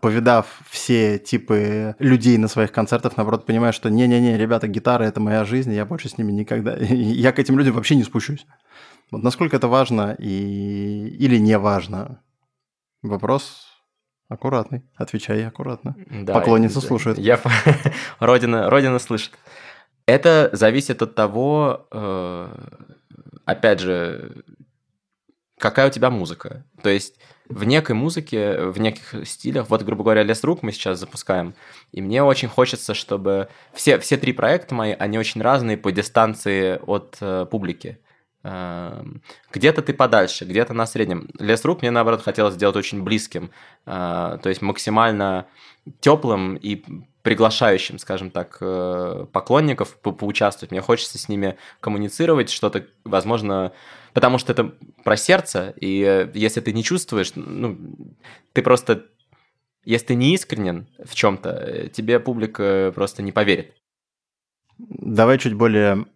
повидав 0.00 0.46
все 0.68 1.18
типы 1.18 1.94
людей 1.98 2.38
на 2.38 2.48
своих 2.48 2.72
концертах, 2.72 3.18
наоборот, 3.18 3.44
понимая, 3.44 3.72
что 3.72 3.90
не-не-не, 3.90 4.38
ребята, 4.38 4.66
гитара– 4.66 5.04
это 5.04 5.20
моя 5.20 5.44
жизнь, 5.44 5.72
я 5.74 5.84
больше 5.84 6.08
с 6.08 6.16
ними 6.16 6.32
никогда, 6.32 6.74
я 6.78 7.32
к 7.32 7.38
этим 7.38 7.58
людям 7.58 7.74
вообще 7.74 7.96
не 7.96 8.04
спущусь. 8.04 8.46
Вот 9.10 9.22
насколько 9.22 9.56
это 9.56 9.68
важно 9.68 10.16
и... 10.18 11.08
или 11.18 11.36
не 11.36 11.58
важно? 11.58 12.22
Вопрос 13.02 13.69
аккуратный. 14.30 14.82
Отвечай 14.96 15.44
аккуратно. 15.44 15.96
Да, 16.08 16.32
Поклонница 16.32 16.80
слушает. 16.80 17.18
Я... 17.18 17.38
Родина, 18.20 18.70
Родина 18.70 18.98
слышит. 18.98 19.32
Это 20.06 20.48
зависит 20.52 21.02
от 21.02 21.14
того, 21.14 21.86
э, 21.90 22.48
опять 23.44 23.80
же, 23.80 24.44
какая 25.58 25.88
у 25.88 25.90
тебя 25.90 26.10
музыка. 26.10 26.64
То 26.82 26.88
есть 26.88 27.16
в 27.48 27.64
некой 27.64 27.96
музыке, 27.96 28.66
в 28.66 28.78
неких 28.78 29.26
стилях, 29.26 29.68
вот, 29.68 29.82
грубо 29.82 30.04
говоря, 30.04 30.22
Лес 30.22 30.44
Рук 30.44 30.62
мы 30.62 30.70
сейчас 30.70 31.00
запускаем, 31.00 31.54
и 31.90 32.00
мне 32.00 32.22
очень 32.22 32.48
хочется, 32.48 32.94
чтобы 32.94 33.48
все, 33.74 33.98
все 33.98 34.16
три 34.16 34.32
проекта 34.32 34.74
мои, 34.74 34.92
они 34.92 35.18
очень 35.18 35.42
разные 35.42 35.76
по 35.76 35.90
дистанции 35.90 36.80
от 36.86 37.18
э, 37.20 37.46
публики. 37.50 37.98
Э, 38.42 39.04
где-то 39.52 39.82
ты 39.82 39.92
подальше, 39.92 40.44
где-то 40.44 40.72
на 40.74 40.86
среднем. 40.86 41.28
Лес 41.38 41.64
Рук 41.64 41.82
мне, 41.82 41.90
наоборот, 41.90 42.22
хотелось 42.22 42.54
сделать 42.54 42.76
очень 42.76 43.02
близким, 43.02 43.50
э, 43.86 44.38
то 44.42 44.48
есть 44.48 44.62
максимально 44.62 45.46
теплым 46.00 46.56
и 46.56 46.82
приглашающим, 47.22 47.98
скажем 47.98 48.30
так, 48.30 48.58
э, 48.60 49.26
поклонников 49.32 49.96
по 49.98 50.12
поучаствовать. 50.12 50.70
Мне 50.70 50.80
хочется 50.80 51.18
с 51.18 51.28
ними 51.28 51.56
коммуницировать, 51.80 52.50
что-то, 52.50 52.86
возможно, 53.04 53.72
потому 54.14 54.38
что 54.38 54.52
это 54.52 54.72
про 55.04 55.16
сердце, 55.16 55.74
и 55.76 56.02
э, 56.02 56.30
если 56.34 56.60
ты 56.60 56.72
не 56.72 56.82
чувствуешь, 56.82 57.32
ну, 57.34 57.76
ты 58.54 58.62
просто, 58.62 59.04
если 59.84 60.06
ты 60.06 60.14
не 60.14 60.34
искренен 60.34 60.88
в 61.04 61.14
чем-то, 61.14 61.90
тебе 61.92 62.20
публика 62.20 62.90
просто 62.94 63.22
не 63.22 63.32
поверит. 63.32 63.74
Давай 64.78 65.36
чуть 65.36 65.52
более 65.52 66.06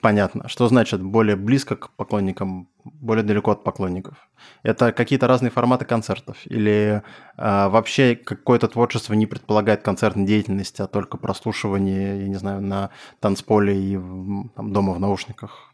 понятно. 0.00 0.48
Что 0.48 0.68
значит 0.68 1.02
более 1.02 1.36
близко 1.36 1.76
к 1.76 1.90
поклонникам, 1.90 2.68
более 2.84 3.22
далеко 3.22 3.52
от 3.52 3.64
поклонников? 3.64 4.28
Это 4.62 4.92
какие-то 4.92 5.26
разные 5.26 5.50
форматы 5.50 5.84
концертов? 5.84 6.36
Или 6.46 7.02
э, 7.36 7.68
вообще 7.68 8.16
какое-то 8.16 8.68
творчество 8.68 9.14
не 9.14 9.26
предполагает 9.26 9.82
концертной 9.82 10.26
деятельности, 10.26 10.82
а 10.82 10.86
только 10.86 11.16
прослушивание, 11.16 12.22
я 12.22 12.28
не 12.28 12.36
знаю, 12.36 12.60
на 12.62 12.90
танцполе 13.20 13.76
и 13.76 13.94
там, 13.94 14.72
дома 14.72 14.94
в 14.94 15.00
наушниках? 15.00 15.67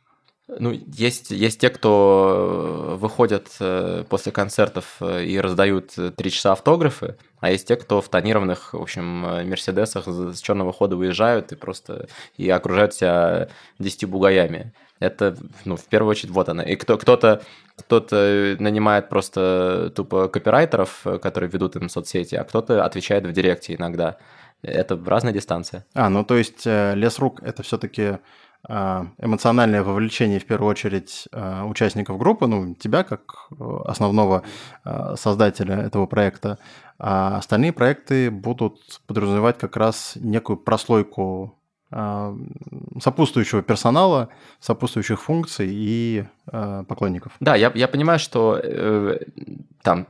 Ну, 0.47 0.73
есть, 0.73 1.31
есть 1.31 1.59
те, 1.59 1.71
кто 1.71 2.91
э, 2.93 2.97
выходят 2.97 3.49
э, 3.61 4.05
после 4.11 4.31
концертов 4.31 4.97
э, 5.01 5.25
и 5.25 5.41
раздают 5.41 5.95
три 6.17 6.31
часа 6.31 6.53
автографы, 6.53 7.17
а 7.41 7.51
есть 7.51 7.67
те, 7.67 7.77
кто 7.77 8.03
в 8.03 8.11
тонированных, 8.11 8.75
в 8.75 8.83
общем, 8.83 9.05
мерседесах 9.49 10.07
с 10.07 10.39
черного 10.43 10.71
хода 10.75 10.97
выезжают 10.97 11.53
и 11.53 11.57
просто 11.57 12.09
и 12.37 12.51
окружают 12.51 12.93
себя 12.93 13.49
десяти 13.79 14.05
бугаями. 14.05 14.75
Это, 15.01 15.35
ну, 15.65 15.77
в 15.77 15.85
первую 15.87 16.11
очередь, 16.11 16.31
вот 16.31 16.51
она. 16.51 16.63
И 16.63 16.77
кто, 16.77 16.99
кто-то, 16.99 17.43
кто-то 17.79 18.57
нанимает 18.59 19.09
просто 19.09 19.91
тупо 19.97 20.29
копирайтеров, 20.29 21.07
которые 21.23 21.49
ведут 21.51 21.77
им 21.77 21.89
соцсети, 21.89 22.35
а 22.35 22.45
кто-то 22.45 22.85
отвечает 22.85 23.25
в 23.25 23.33
директе 23.33 23.75
иногда. 23.75 24.19
Это 24.63 25.01
разная 25.07 25.33
дистанция. 25.33 25.87
А, 25.95 26.11
ну 26.11 26.23
то 26.23 26.37
есть 26.37 26.65
лес 26.67 27.19
рук 27.19 27.43
это 27.43 27.63
все-таки 27.63 28.19
эмоциональное 28.69 29.83
вовлечение, 29.83 30.39
в 30.41 30.47
первую 30.47 30.71
очередь, 30.71 31.29
а, 31.33 31.65
участников 31.65 32.19
группы, 32.19 32.47
ну, 32.47 32.75
тебя 32.75 33.05
как 33.05 33.49
э, 33.51 33.65
основного 33.85 34.43
а, 34.85 35.17
создателя 35.17 35.77
этого 35.77 36.07
проекта, 36.07 36.59
а 36.99 37.37
остальные 37.37 37.73
проекты 37.73 38.31
будут 38.31 39.03
подразумевать 39.07 39.59
как 39.59 39.77
раз 39.77 40.13
некую 40.17 40.57
прослойку 40.57 41.59
сопутствующего 43.01 43.63
персонала, 43.63 44.29
сопутствующих 44.59 45.23
функций 45.23 45.69
и 45.71 46.25
поклонников. 46.45 47.37
Да, 47.39 47.55
я, 47.55 47.71
я 47.73 47.87
понимаю, 47.87 48.19
что 48.19 48.59
э, 48.61 49.21
там 49.81 50.09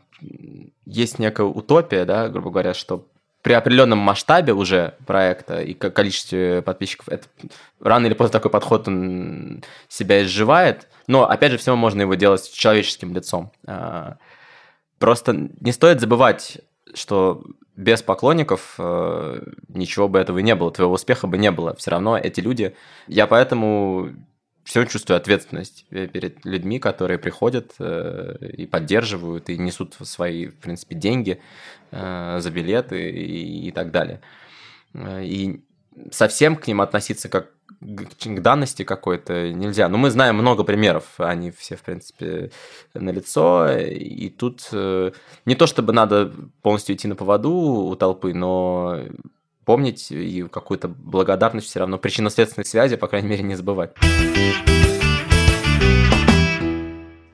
есть 0.87 1.19
некая 1.19 1.47
утопия, 1.47 2.07
да, 2.07 2.31
грубо 2.31 2.51
говоря, 2.51 2.73
что 2.73 3.07
при 3.45 3.53
определенном 3.53 3.99
масштабе 3.99 4.55
уже 4.55 4.95
проекта 5.07 5.61
и 5.61 5.75
количестве 5.75 6.63
подписчиков, 6.63 7.11
это, 7.11 7.27
рано 7.79 8.07
или 8.07 8.15
поздно 8.15 8.33
такой 8.33 8.51
подход 8.51 8.89
он 8.89 9.63
себя 9.87 10.23
изживает. 10.23 10.89
Но, 11.09 11.29
опять 11.29 11.53
же, 11.53 11.59
все 11.59 11.77
можно 11.77 12.01
его 12.01 12.15
делать 12.15 12.43
с 12.43 12.49
человеческим 12.49 13.15
лицом. 13.15 13.53
А, 13.67 14.17
просто 14.99 15.51
не 15.61 15.73
стоит 15.73 16.01
забывать, 16.01 16.63
что 16.95 17.45
без 17.77 18.01
поклонников 18.01 18.77
э, 18.79 19.43
ничего 19.69 20.09
бы 20.09 20.21
этого 20.21 20.39
не 20.39 20.55
было, 20.55 20.71
твоего 20.71 20.95
успеха 20.95 21.27
бы 21.27 21.37
не 21.37 21.51
было. 21.51 21.77
Все 21.77 21.91
равно 21.91 22.17
эти 22.17 22.41
люди... 22.41 22.75
Я 23.09 23.27
поэтому 23.27 24.09
все 24.65 24.85
чувствую 24.87 25.19
ответственность 25.19 25.87
перед 25.91 26.45
людьми, 26.45 26.79
которые 26.79 27.19
приходят 27.19 27.75
э, 27.79 28.37
и 28.57 28.67
поддерживают, 28.67 29.51
и 29.51 29.59
несут 29.59 29.95
свои, 30.03 30.47
в 30.47 30.57
принципе, 30.57 30.95
деньги 30.95 31.41
э, 31.91 32.39
за 32.41 32.51
билеты 32.51 33.11
и, 33.11 33.69
и 33.69 33.71
так 33.71 33.91
далее. 33.91 34.21
Э, 34.95 35.23
и 35.23 35.63
совсем 36.11 36.57
к 36.57 36.67
ним 36.67 36.81
относиться 36.81 37.29
как 37.29 37.51
к 37.81 38.41
данности 38.41 38.85
какой-то 38.85 39.53
нельзя. 39.53 39.89
Но 39.89 39.99
мы 39.99 40.11
знаем 40.11 40.37
много 40.37 40.65
примеров, 40.65 41.15
они 41.19 41.51
все, 41.51 41.77
в 41.77 41.83
принципе, 41.83 42.51
на 42.95 43.11
лицо. 43.11 43.71
И 43.77 44.31
тут 44.31 44.71
не 44.73 45.55
то 45.55 45.67
чтобы 45.67 45.93
надо 45.93 46.33
полностью 46.63 46.95
идти 46.95 47.09
на 47.09 47.17
поводу 47.17 47.51
у 47.51 47.97
толпы, 47.97 48.33
но 48.33 49.01
помнить 49.65 50.11
и 50.11 50.43
какую-то 50.43 50.89
благодарность 50.89 51.67
все 51.67 51.81
равно, 51.81 51.99
причинно-следственной 51.99 52.65
связи, 52.65 52.97
по 52.97 53.07
крайней 53.07 53.29
мере, 53.29 53.43
не 53.43 53.55
забывать. 53.55 53.95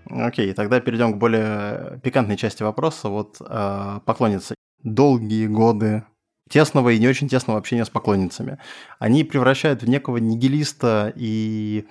Окей, 0.09 0.53
тогда 0.53 0.81
перейдем 0.81 1.14
к 1.14 1.18
более 1.18 2.01
пикантной 2.03 2.37
части 2.37 2.62
вопроса. 2.62 3.09
Вот 3.09 3.37
э, 3.41 4.01
поклонницы. 4.05 4.55
Долгие 4.83 5.47
годы 5.47 6.05
тесного 6.49 6.91
и 6.91 6.99
не 6.99 7.09
очень 7.09 7.28
тесного 7.28 7.59
общения 7.59 7.85
с 7.85 7.91
поклонницами. 7.91 8.59
Они 8.99 9.24
превращают 9.24 9.83
в 9.83 9.89
некого 9.89 10.16
нигилиста 10.16 11.12
и 11.14 11.87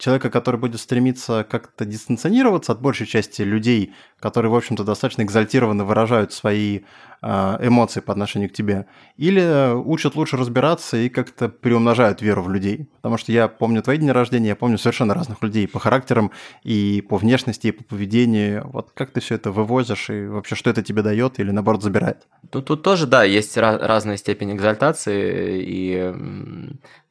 человека, 0.00 0.30
который 0.30 0.58
будет 0.58 0.80
стремиться 0.80 1.46
как-то 1.48 1.84
дистанционироваться 1.84 2.72
от 2.72 2.80
большей 2.80 3.06
части 3.06 3.42
людей, 3.42 3.94
которые, 4.18 4.50
в 4.50 4.56
общем-то, 4.56 4.82
достаточно 4.82 5.22
экзальтированно 5.22 5.84
выражают 5.84 6.32
свои 6.32 6.80
а, 7.22 7.58
эмоции 7.62 8.00
по 8.00 8.12
отношению 8.12 8.48
к 8.48 8.52
тебе, 8.54 8.86
или 9.18 9.74
учат 9.74 10.14
лучше 10.14 10.38
разбираться 10.38 10.96
и 10.96 11.10
как-то 11.10 11.50
приумножают 11.50 12.22
веру 12.22 12.42
в 12.42 12.50
людей. 12.50 12.88
Потому 12.96 13.18
что 13.18 13.30
я 13.30 13.46
помню 13.46 13.82
твои 13.82 13.98
дни 13.98 14.10
рождения, 14.10 14.48
я 14.48 14.56
помню 14.56 14.78
совершенно 14.78 15.12
разных 15.12 15.42
людей 15.42 15.68
по 15.68 15.78
характерам, 15.78 16.30
и 16.64 17.04
по 17.06 17.18
внешности, 17.18 17.68
и 17.68 17.72
по 17.72 17.84
поведению. 17.84 18.68
Вот 18.72 18.92
как 18.94 19.10
ты 19.10 19.20
все 19.20 19.34
это 19.34 19.50
вывозишь, 19.50 20.08
и 20.08 20.26
вообще 20.26 20.54
что 20.54 20.70
это 20.70 20.82
тебе 20.82 21.02
дает 21.02 21.38
или, 21.38 21.50
наоборот, 21.50 21.82
забирает? 21.82 22.26
Тут, 22.50 22.66
тут 22.66 22.82
тоже, 22.82 23.06
да, 23.06 23.22
есть 23.24 23.56
разная 23.58 24.16
степень 24.16 24.52
экзальтации 24.52 25.62
и, 25.62 26.14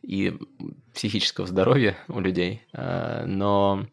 и 0.01 0.37
психического 0.93 1.47
здоровья 1.47 1.97
у 2.07 2.19
людей, 2.19 2.63
а, 2.73 3.25
но 3.25 3.87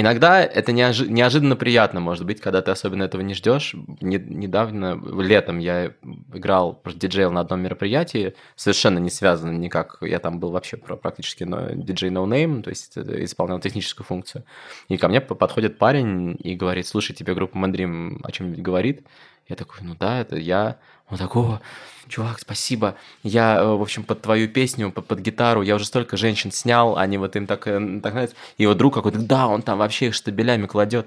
Иногда 0.00 0.44
это 0.44 0.70
неожи- 0.70 1.08
неожиданно 1.08 1.56
приятно, 1.56 1.98
может 1.98 2.24
быть, 2.24 2.40
когда 2.40 2.62
ты 2.62 2.70
особенно 2.70 3.02
этого 3.02 3.20
не 3.20 3.34
ждешь. 3.34 3.74
Не- 4.00 4.24
недавно, 4.24 4.96
летом, 5.20 5.58
я 5.58 5.92
играл, 6.32 6.80
диджейл 6.94 7.32
на 7.32 7.40
одном 7.40 7.62
мероприятии, 7.62 8.34
совершенно 8.54 9.00
не 9.00 9.10
связано 9.10 9.50
никак, 9.50 9.98
я 10.02 10.20
там 10.20 10.38
был 10.38 10.52
вообще 10.52 10.76
практически 10.76 11.42
диджей 11.42 12.10
no 12.10 12.28
name, 12.28 12.62
то 12.62 12.70
есть 12.70 12.96
исполнял 12.96 13.58
техническую 13.58 14.06
функцию. 14.06 14.44
И 14.88 14.98
ко 14.98 15.08
мне 15.08 15.20
подходит 15.20 15.78
парень 15.78 16.36
и 16.38 16.54
говорит, 16.54 16.86
слушай, 16.86 17.12
тебе 17.12 17.34
группа 17.34 17.58
Мандрим 17.58 18.20
о 18.22 18.30
чем-нибудь 18.30 18.62
говорит? 18.62 19.04
Я 19.48 19.56
такой, 19.56 19.78
ну 19.82 19.94
да, 19.98 20.20
это 20.20 20.36
я. 20.36 20.76
Он 21.08 21.16
такой, 21.16 21.58
чувак, 22.06 22.38
спасибо. 22.38 22.96
Я, 23.22 23.56
э, 23.56 23.64
в 23.64 23.80
общем, 23.80 24.04
под 24.04 24.20
твою 24.20 24.46
песню, 24.48 24.92
под, 24.92 25.06
под 25.06 25.20
гитару, 25.20 25.62
я 25.62 25.76
уже 25.76 25.86
столько 25.86 26.18
женщин 26.18 26.52
снял, 26.52 26.98
они 26.98 27.16
вот 27.16 27.34
им 27.34 27.46
так, 27.46 27.66
э, 27.66 28.00
так 28.02 28.12
нравятся. 28.12 28.36
И 28.58 28.66
вот 28.66 28.76
друг 28.76 28.92
какой-то, 28.92 29.18
да, 29.18 29.46
он 29.46 29.62
там 29.62 29.78
вообще 29.78 30.08
их 30.08 30.14
штабелями 30.14 30.66
кладет. 30.66 31.06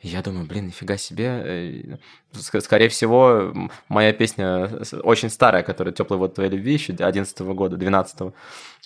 Я 0.00 0.22
думаю, 0.22 0.46
блин, 0.46 0.66
нифига 0.66 0.96
себе. 0.96 1.42
Э, 1.44 2.60
скорее 2.60 2.88
всего, 2.88 3.52
моя 3.88 4.12
песня 4.12 4.70
очень 5.02 5.28
старая, 5.28 5.64
которая 5.64 5.92
«Теплый 5.92 6.18
вот 6.18 6.34
твоей 6.34 6.50
любви» 6.50 6.74
еще 6.74 6.92
11 6.92 7.40
года, 7.40 7.76
12 7.76 8.20
-го. 8.20 8.32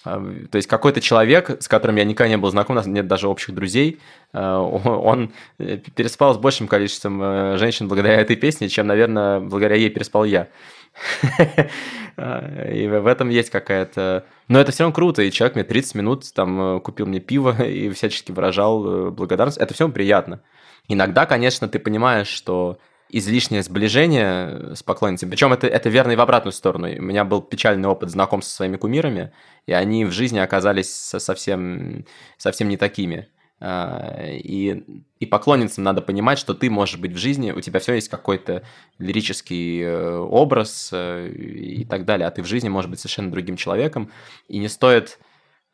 А, 0.05 0.19
то 0.51 0.57
есть 0.57 0.69
какой-то 0.69 1.01
человек, 1.01 1.63
с 1.63 1.69
которым 1.69 1.97
я 1.97 2.05
никогда 2.05 2.29
не 2.31 2.39
был 2.39 2.51
знаком, 2.51 2.77
у 2.77 2.79
нас 2.79 2.87
нет 2.87 3.07
даже 3.07 3.29
общих 3.29 3.55
друзей, 3.55 4.01
он 4.33 5.33
переспал 5.59 6.35
с 6.35 6.39
большим 6.39 6.67
количеством 6.67 7.59
женщин 7.59 7.89
благодаря 7.89 8.21
этой 8.21 8.37
песне, 8.37 8.69
чем, 8.69 8.87
наверное, 8.87 9.41
благодаря 9.41 9.77
ей 9.77 9.91
переспал 9.91 10.25
я. 10.25 10.49
И 12.17 12.87
в 12.87 13.07
этом 13.07 13.31
есть 13.31 13.51
какая-то... 13.51 14.25
Но 14.49 14.61
это 14.61 14.73
все 14.73 14.85
равно 14.85 14.95
круто, 14.95 15.23
и 15.23 15.31
человек 15.31 15.55
мне 15.55 15.65
30 15.65 15.95
минут 15.95 16.35
там 16.35 16.77
э, 16.77 16.81
купил 16.81 17.07
мне 17.07 17.21
пиво 17.21 17.63
и 17.65 17.89
всячески 17.91 18.33
выражал 18.33 18.87
э, 18.87 19.11
благодарность. 19.11 19.57
Это 19.57 19.73
все 19.73 19.89
приятно. 19.89 20.43
Иногда, 20.89 21.27
конечно, 21.27 21.69
ты 21.69 21.79
понимаешь, 21.79 22.29
что 22.29 22.79
излишнее 23.09 23.63
сближение 23.63 24.75
с 24.75 24.83
поклонницами. 24.83 25.31
Причем 25.31 25.53
это, 25.53 25.67
это 25.67 25.91
верно 25.91 26.13
и 26.13 26.17
в 26.17 26.21
обратную 26.21 26.53
сторону. 26.53 26.89
У 26.89 27.03
меня 27.03 27.25
был 27.25 27.43
печальный 27.43 27.89
опыт 27.89 28.11
знакомства 28.11 28.51
со 28.51 28.57
своими 28.57 28.77
кумирами, 28.77 29.33
и 29.67 29.73
они 29.73 30.07
в 30.07 30.13
жизни 30.13 30.39
оказались 30.39 30.91
совсем, 30.91 32.07
совсем 32.39 32.69
не 32.69 32.79
такими. 32.79 33.29
А, 33.65 34.25
и, 34.29 34.83
и 35.21 35.27
поклонницам 35.27 35.85
надо 35.85 36.03
понимать, 36.03 36.39
что 36.39 36.53
ты 36.53 36.69
можешь 36.69 36.99
быть 36.99 37.13
в 37.13 37.17
жизни, 37.17 37.53
у 37.53 37.61
тебя 37.61 37.79
все 37.79 37.95
есть 37.95 38.09
какой-то 38.09 38.65
лирический 38.99 39.83
э, 39.83 40.17
образ 40.19 40.91
э, 40.93 41.29
и 41.29 41.85
так 41.85 42.05
далее, 42.05 42.27
а 42.27 42.33
ты 42.33 42.43
в 42.43 42.47
жизни 42.47 42.69
можешь 42.69 42.91
быть 42.91 42.99
совершенно 42.99 43.31
другим 43.31 43.57
человеком, 43.57 44.11
и 44.49 44.59
не 44.59 44.67
стоит 44.67 45.21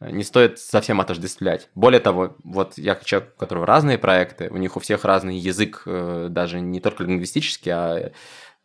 не 0.00 0.22
стоит 0.22 0.58
совсем 0.58 1.00
отождествлять. 1.00 1.70
Более 1.74 2.00
того, 2.00 2.36
вот 2.44 2.78
я 2.78 2.94
человек, 2.96 3.32
у 3.36 3.38
которого 3.38 3.66
разные 3.66 3.98
проекты, 3.98 4.48
у 4.50 4.56
них 4.56 4.76
у 4.76 4.80
всех 4.80 5.04
разный 5.04 5.36
язык, 5.36 5.82
э, 5.86 6.28
даже 6.30 6.60
не 6.60 6.80
только 6.80 7.02
лингвистический, 7.02 7.72
а, 7.72 8.12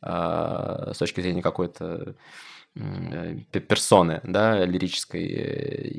а 0.01 0.91
с 0.93 0.97
точки 0.97 1.21
зрения 1.21 1.41
какой-то 1.41 2.15
персоны, 3.51 4.19
да, 4.23 4.65
лирической. 4.65 5.21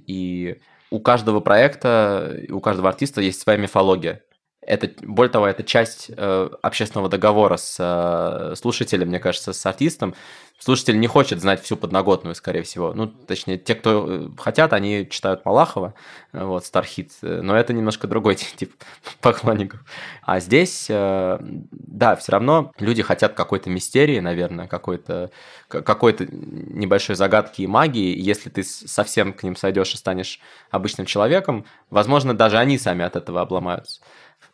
И 0.06 0.60
у 0.90 1.00
каждого 1.00 1.40
проекта, 1.40 2.40
у 2.50 2.60
каждого 2.60 2.88
артиста 2.88 3.20
есть 3.20 3.40
своя 3.40 3.58
мифология. 3.58 4.22
Это, 4.66 4.90
более 5.02 5.30
того, 5.30 5.46
это 5.46 5.62
часть 5.62 6.10
э, 6.16 6.48
общественного 6.62 7.08
договора 7.08 7.56
с 7.56 7.76
э, 7.78 8.54
слушателем, 8.56 9.08
мне 9.08 9.18
кажется, 9.18 9.52
с 9.52 9.66
артистом. 9.66 10.14
Слушатель 10.58 10.98
не 10.98 11.06
хочет 11.06 11.40
знать 11.40 11.62
всю 11.62 11.76
подноготную, 11.76 12.34
скорее 12.34 12.62
всего. 12.62 12.94
Ну, 12.94 13.06
точнее, 13.06 13.58
те, 13.58 13.74
кто 13.74 14.06
э, 14.08 14.28
хотят, 14.38 14.72
они 14.72 15.06
читают 15.10 15.44
Малахова, 15.44 15.94
э, 16.32 16.44
вот, 16.44 16.64
Стархит, 16.64 17.12
но 17.20 17.56
это 17.56 17.72
немножко 17.72 18.06
другой 18.06 18.36
тип 18.56 18.72
поклонников. 19.20 19.80
А 20.22 20.40
здесь, 20.40 20.86
э, 20.88 21.38
да, 21.70 22.16
все 22.16 22.32
равно 22.32 22.72
люди 22.78 23.02
хотят 23.02 23.34
какой-то 23.34 23.68
мистерии, 23.68 24.20
наверное, 24.20 24.66
какой-то 24.66 25.30
какой-то 25.68 26.26
небольшой 26.30 27.16
загадки 27.16 27.62
и 27.62 27.66
магии. 27.66 28.16
Если 28.16 28.48
ты 28.48 28.62
совсем 28.62 29.32
к 29.32 29.42
ним 29.42 29.56
сойдешь 29.56 29.94
и 29.94 29.96
станешь 29.96 30.40
обычным 30.70 31.06
человеком, 31.06 31.64
возможно, 31.90 32.34
даже 32.34 32.58
они 32.58 32.78
сами 32.78 33.04
от 33.04 33.16
этого 33.16 33.40
обломаются. 33.40 34.00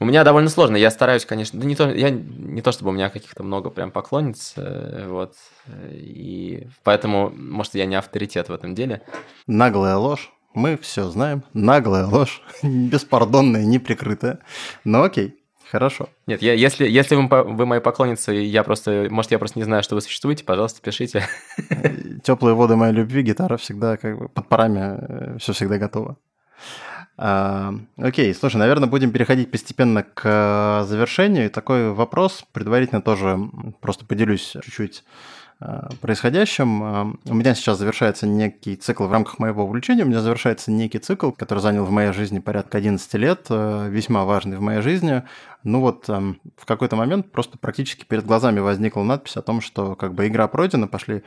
У 0.01 0.07
меня 0.07 0.24
довольно 0.24 0.48
сложно. 0.48 0.76
Я 0.76 0.90
стараюсь, 0.90 1.26
конечно, 1.26 1.61
да 1.61 1.66
не 1.66 1.76
то, 1.76 1.90
я 1.90 2.09
не 2.11 2.62
то 2.62 2.72
чтобы 2.72 2.90
у 2.90 2.94
меня 2.94 3.11
каких-то 3.11 3.42
много 3.42 3.68
прям 3.68 3.90
поклонниц, 3.90 4.55
э, 4.57 5.07
вот, 5.09 5.34
и 5.90 6.66
поэтому, 6.82 7.30
может, 7.30 7.74
я 7.74 7.84
не 7.84 7.96
авторитет 7.96 8.48
в 8.48 8.53
этом 8.53 8.74
деле. 8.74 9.03
Наглая 9.46 9.96
ложь. 9.96 10.32
Мы 10.55 10.78
все 10.78 11.05
знаем. 11.09 11.44
Наглая 11.53 12.07
ложь. 12.07 12.42
Беспардонная, 12.62 13.64
неприкрытая. 13.64 14.40
Но 14.84 15.03
окей. 15.03 15.36
Хорошо. 15.70 16.09
Нет, 16.26 16.42
я, 16.42 16.55
если, 16.55 16.88
если 16.88 17.14
вы, 17.14 17.28
вы 17.28 17.66
мои 17.66 17.78
поклонницы, 17.78 18.32
я 18.32 18.64
просто, 18.64 19.07
может, 19.09 19.30
я 19.30 19.38
просто 19.38 19.59
не 19.59 19.64
знаю, 19.64 19.84
что 19.84 19.94
вы 19.94 20.01
существуете, 20.01 20.44
пожалуйста, 20.44 20.80
пишите. 20.82 21.28
Теплые 22.24 22.55
воды 22.57 22.74
моей 22.74 22.92
любви, 22.92 23.22
гитара 23.22 23.57
всегда 23.57 23.96
как 23.96 24.18
бы 24.18 24.28
под 24.28 24.48
парами, 24.48 25.34
э, 25.34 25.38
все 25.38 25.53
всегда 25.53 25.78
готово. 25.78 26.16
Окей, 27.20 28.34
слушай, 28.34 28.56
наверное, 28.56 28.88
будем 28.88 29.10
переходить 29.10 29.50
постепенно 29.50 30.02
к 30.02 30.22
э, 30.24 30.86
завершению. 30.86 31.50
Такой 31.50 31.92
вопрос, 31.92 32.46
предварительно 32.52 33.02
тоже 33.02 33.38
просто 33.80 34.06
поделюсь 34.06 34.56
чуть-чуть 34.62 35.04
происходящем. 36.00 36.82
Э, 36.82 37.14
у 37.26 37.34
меня 37.34 37.54
сейчас 37.54 37.78
завершается 37.78 38.26
некий 38.26 38.76
цикл 38.76 39.04
в 39.04 39.12
рамках 39.12 39.38
моего 39.38 39.64
увлечения. 39.64 40.04
У 40.04 40.06
меня 40.06 40.20
завершается 40.20 40.70
некий 40.70 40.98
цикл, 40.98 41.30
который 41.30 41.58
занял 41.58 41.84
в 41.84 41.90
моей 41.90 42.12
жизни 42.12 42.38
порядка 42.38 42.78
11 42.78 43.14
лет, 43.14 43.46
э, 43.50 43.88
весьма 43.90 44.24
важный 44.24 44.56
в 44.56 44.62
моей 44.62 44.80
жизни. 44.80 45.22
Ну 45.62 45.80
вот 45.80 46.08
в 46.08 46.64
какой-то 46.64 46.96
момент 46.96 47.30
просто 47.30 47.58
практически 47.58 48.06
перед 48.06 48.24
глазами 48.24 48.61
возникла 48.61 49.02
надпись 49.02 49.36
о 49.36 49.42
том, 49.42 49.61
что 49.61 49.94
как 49.94 50.14
бы 50.14 50.26
игра 50.26 50.48
пройдена, 50.48 50.88
пошли 50.88 51.22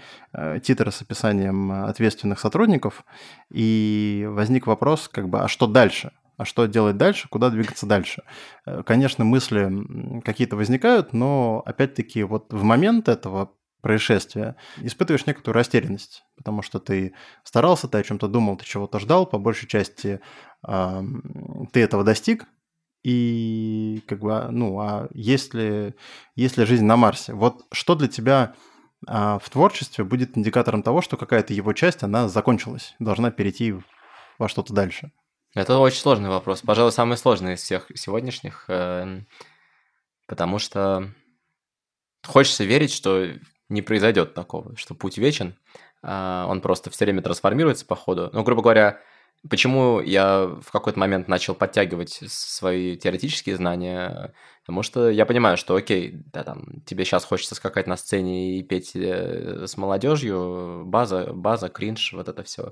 титры 0.63 0.91
с 0.91 1.03
описанием 1.03 1.71
ответственных 1.71 2.39
сотрудников, 2.39 3.05
и 3.51 4.27
возник 4.27 4.65
вопрос, 4.65 5.07
как 5.07 5.29
бы, 5.29 5.41
а 5.41 5.47
что 5.47 5.67
дальше? 5.67 6.13
а 6.35 6.45
что 6.45 6.65
делать 6.65 6.97
дальше, 6.97 7.27
куда 7.29 7.51
двигаться 7.51 7.85
дальше. 7.85 8.23
Конечно, 8.87 9.23
мысли 9.23 9.71
какие-то 10.25 10.55
возникают, 10.55 11.13
но 11.13 11.61
опять-таки 11.63 12.23
вот 12.23 12.51
в 12.51 12.63
момент 12.63 13.07
этого 13.07 13.51
происшествия, 13.83 14.55
испытываешь 14.77 15.27
некоторую 15.27 15.59
растерянность, 15.59 16.23
потому 16.37 16.61
что 16.61 16.79
ты 16.79 17.13
старался, 17.43 17.89
ты 17.89 17.97
о 17.97 18.03
чем-то 18.03 18.29
думал, 18.29 18.55
ты 18.55 18.65
чего-то 18.65 18.97
ждал, 18.97 19.25
по 19.25 19.37
большей 19.37 19.67
части 19.67 20.21
э, 20.65 21.01
ты 21.73 21.81
этого 21.81 22.05
достиг, 22.05 22.47
и 23.03 24.01
как 24.07 24.19
бы, 24.19 24.33
а, 24.33 24.49
ну, 24.49 24.79
а 24.79 25.09
есть 25.13 25.53
ли, 25.53 25.95
есть 26.35 26.57
ли 26.57 26.65
жизнь 26.65 26.85
на 26.85 26.95
Марсе? 26.95 27.33
Вот 27.33 27.65
что 27.73 27.95
для 27.95 28.07
тебя 28.07 28.55
э, 29.05 29.37
в 29.43 29.49
творчестве 29.49 30.05
будет 30.05 30.37
индикатором 30.37 30.81
того, 30.81 31.01
что 31.01 31.17
какая-то 31.17 31.53
его 31.53 31.73
часть, 31.73 32.03
она 32.03 32.29
закончилась, 32.29 32.95
должна 32.99 33.31
перейти 33.31 33.75
во 34.39 34.47
что-то 34.47 34.73
дальше? 34.73 35.11
Это 35.53 35.77
очень 35.77 35.99
сложный 35.99 36.29
вопрос. 36.29 36.61
Пожалуй, 36.61 36.93
самый 36.93 37.17
сложный 37.17 37.55
из 37.55 37.61
всех 37.61 37.91
сегодняшних, 37.95 38.63
э, 38.69 39.23
потому 40.25 40.57
что 40.57 41.11
хочется 42.25 42.63
верить, 42.63 42.93
что 42.93 43.27
не 43.73 43.81
произойдет 43.81 44.33
такого, 44.33 44.75
что 44.77 44.95
путь 44.95 45.17
вечен, 45.17 45.55
а, 46.01 46.45
он 46.47 46.61
просто 46.61 46.89
все 46.89 47.05
время 47.05 47.21
трансформируется 47.21 47.85
по 47.85 47.95
ходу. 47.95 48.29
Ну, 48.31 48.43
грубо 48.43 48.61
говоря, 48.61 48.99
Почему 49.49 49.99
я 49.99 50.45
в 50.45 50.71
какой-то 50.71 50.97
момент 50.97 51.27
начал 51.27 51.53
подтягивать 51.53 52.21
свои 52.27 52.95
теоретические 52.95 53.57
знания? 53.57 54.33
Потому 54.65 54.81
что 54.81 55.09
я 55.09 55.25
понимаю, 55.25 55.57
что 55.57 55.75
окей, 55.75 56.23
да, 56.31 56.43
там, 56.43 56.81
тебе 56.85 57.03
сейчас 57.03 57.25
хочется 57.25 57.53
скакать 57.53 57.85
на 57.85 57.97
сцене 57.97 58.59
и 58.59 58.63
петь 58.63 58.95
э, 58.95 59.65
с 59.67 59.75
молодежью, 59.75 60.83
база, 60.85 61.33
база, 61.33 61.67
кринж, 61.67 62.13
вот 62.13 62.29
это 62.29 62.43
все. 62.43 62.71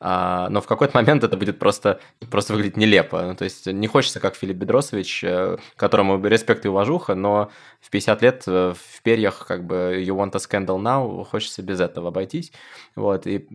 А, 0.00 0.50
но 0.50 0.60
в 0.60 0.66
какой-то 0.66 0.96
момент 0.96 1.24
это 1.24 1.38
будет 1.38 1.58
просто, 1.58 1.98
просто 2.30 2.52
выглядеть 2.52 2.76
нелепо. 2.76 3.22
Ну, 3.22 3.34
то 3.34 3.44
есть 3.44 3.66
не 3.66 3.86
хочется, 3.86 4.20
как 4.20 4.36
Филипп 4.36 4.58
Бедросович, 4.58 5.24
э, 5.24 5.56
которому 5.76 6.22
респект 6.26 6.66
и 6.66 6.68
уважуха, 6.68 7.14
но 7.14 7.50
в 7.80 7.88
50 7.88 8.22
лет 8.22 8.44
э, 8.46 8.74
в 8.76 9.02
перьях 9.02 9.46
как 9.46 9.66
бы 9.66 10.04
you 10.06 10.14
want 10.14 10.32
a 10.34 10.38
scandal 10.38 10.78
now, 10.78 11.24
хочется 11.24 11.62
без 11.62 11.80
этого 11.80 12.08
обойтись. 12.08 12.52
Вот, 12.96 13.26
и 13.26 13.48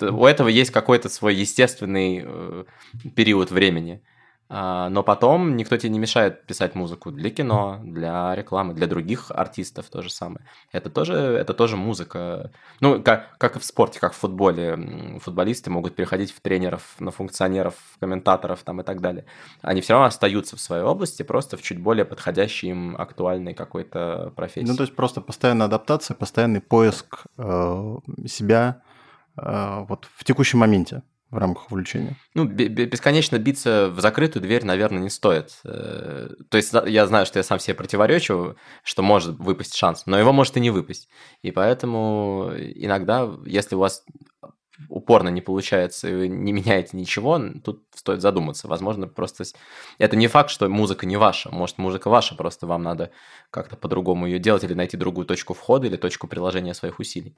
у 0.00 0.24
этого 0.24 0.48
есть 0.48 0.70
какой-то 0.70 1.08
свой 1.08 1.34
естественный 1.34 2.22
э, 2.24 2.64
период 3.14 3.50
времени. 3.50 4.02
А, 4.54 4.90
но 4.90 5.02
потом 5.02 5.56
никто 5.56 5.78
тебе 5.78 5.88
не 5.88 5.98
мешает 5.98 6.44
писать 6.44 6.74
музыку 6.74 7.10
для 7.10 7.30
кино, 7.30 7.80
для 7.82 8.34
рекламы, 8.34 8.74
для 8.74 8.86
других 8.86 9.30
артистов 9.30 9.86
то 9.88 10.02
же 10.02 10.10
самое. 10.10 10.44
Это 10.72 10.90
тоже, 10.90 11.14
это 11.14 11.54
тоже 11.54 11.78
музыка. 11.78 12.52
Ну, 12.80 13.02
как, 13.02 13.38
как 13.38 13.56
и 13.56 13.58
в 13.58 13.64
спорте, 13.64 13.98
как 13.98 14.12
в 14.12 14.16
футболе. 14.16 15.18
Футболисты 15.22 15.70
могут 15.70 15.96
переходить 15.96 16.32
в 16.32 16.42
тренеров, 16.42 16.96
на 16.98 17.10
функционеров, 17.10 17.76
комментаторов 17.98 18.62
там 18.62 18.82
и 18.82 18.84
так 18.84 19.00
далее. 19.00 19.24
Они 19.62 19.80
все 19.80 19.94
равно 19.94 20.08
остаются 20.08 20.54
в 20.54 20.60
своей 20.60 20.82
области, 20.82 21.22
просто 21.22 21.56
в 21.56 21.62
чуть 21.62 21.80
более 21.80 22.04
подходящей 22.04 22.68
им 22.68 22.94
актуальной 22.98 23.54
какой-то 23.54 24.34
профессии. 24.36 24.68
Ну, 24.68 24.76
то 24.76 24.82
есть 24.82 24.94
просто 24.94 25.22
постоянная 25.22 25.66
адаптация, 25.66 26.14
постоянный 26.14 26.60
поиск 26.60 27.24
э, 27.38 27.96
себя 28.26 28.82
э, 29.38 29.84
вот 29.88 30.10
в 30.14 30.24
текущем 30.24 30.58
моменте 30.58 31.00
в 31.32 31.38
рамках 31.38 31.72
увлечения? 31.72 32.14
Ну, 32.34 32.44
бесконечно 32.44 33.38
биться 33.38 33.88
в 33.90 34.00
закрытую 34.00 34.42
дверь, 34.42 34.64
наверное, 34.64 35.02
не 35.02 35.10
стоит. 35.10 35.58
Э, 35.64 36.28
то 36.50 36.56
есть 36.58 36.72
я 36.86 37.06
знаю, 37.06 37.26
что 37.26 37.38
я 37.38 37.42
сам 37.42 37.58
себе 37.58 37.74
противоречу, 37.74 38.56
что 38.84 39.02
может 39.02 39.38
выпасть 39.38 39.74
шанс, 39.74 40.04
но 40.06 40.18
его 40.18 40.32
может 40.32 40.56
и 40.58 40.60
не 40.60 40.70
выпасть. 40.70 41.08
И 41.40 41.50
поэтому 41.50 42.52
иногда, 42.54 43.28
если 43.46 43.74
у 43.74 43.78
вас 43.78 44.04
упорно 44.88 45.30
не 45.30 45.40
получается, 45.40 46.08
и 46.08 46.14
вы 46.14 46.28
не 46.28 46.52
меняете 46.52 46.96
ничего, 46.96 47.40
тут 47.64 47.82
стоит 47.94 48.20
задуматься. 48.20 48.68
Возможно, 48.68 49.08
просто 49.08 49.44
это 49.98 50.16
не 50.16 50.28
факт, 50.28 50.50
что 50.50 50.68
музыка 50.68 51.06
не 51.06 51.16
ваша. 51.16 51.50
Может, 51.50 51.78
музыка 51.78 52.10
ваша, 52.10 52.34
просто 52.34 52.66
вам 52.66 52.82
надо 52.82 53.10
как-то 53.50 53.76
по-другому 53.76 54.26
ее 54.26 54.38
делать 54.38 54.64
или 54.64 54.74
найти 54.74 54.98
другую 54.98 55.26
точку 55.26 55.54
входа 55.54 55.86
или 55.86 55.96
точку 55.96 56.26
приложения 56.26 56.74
своих 56.74 56.98
усилий. 56.98 57.34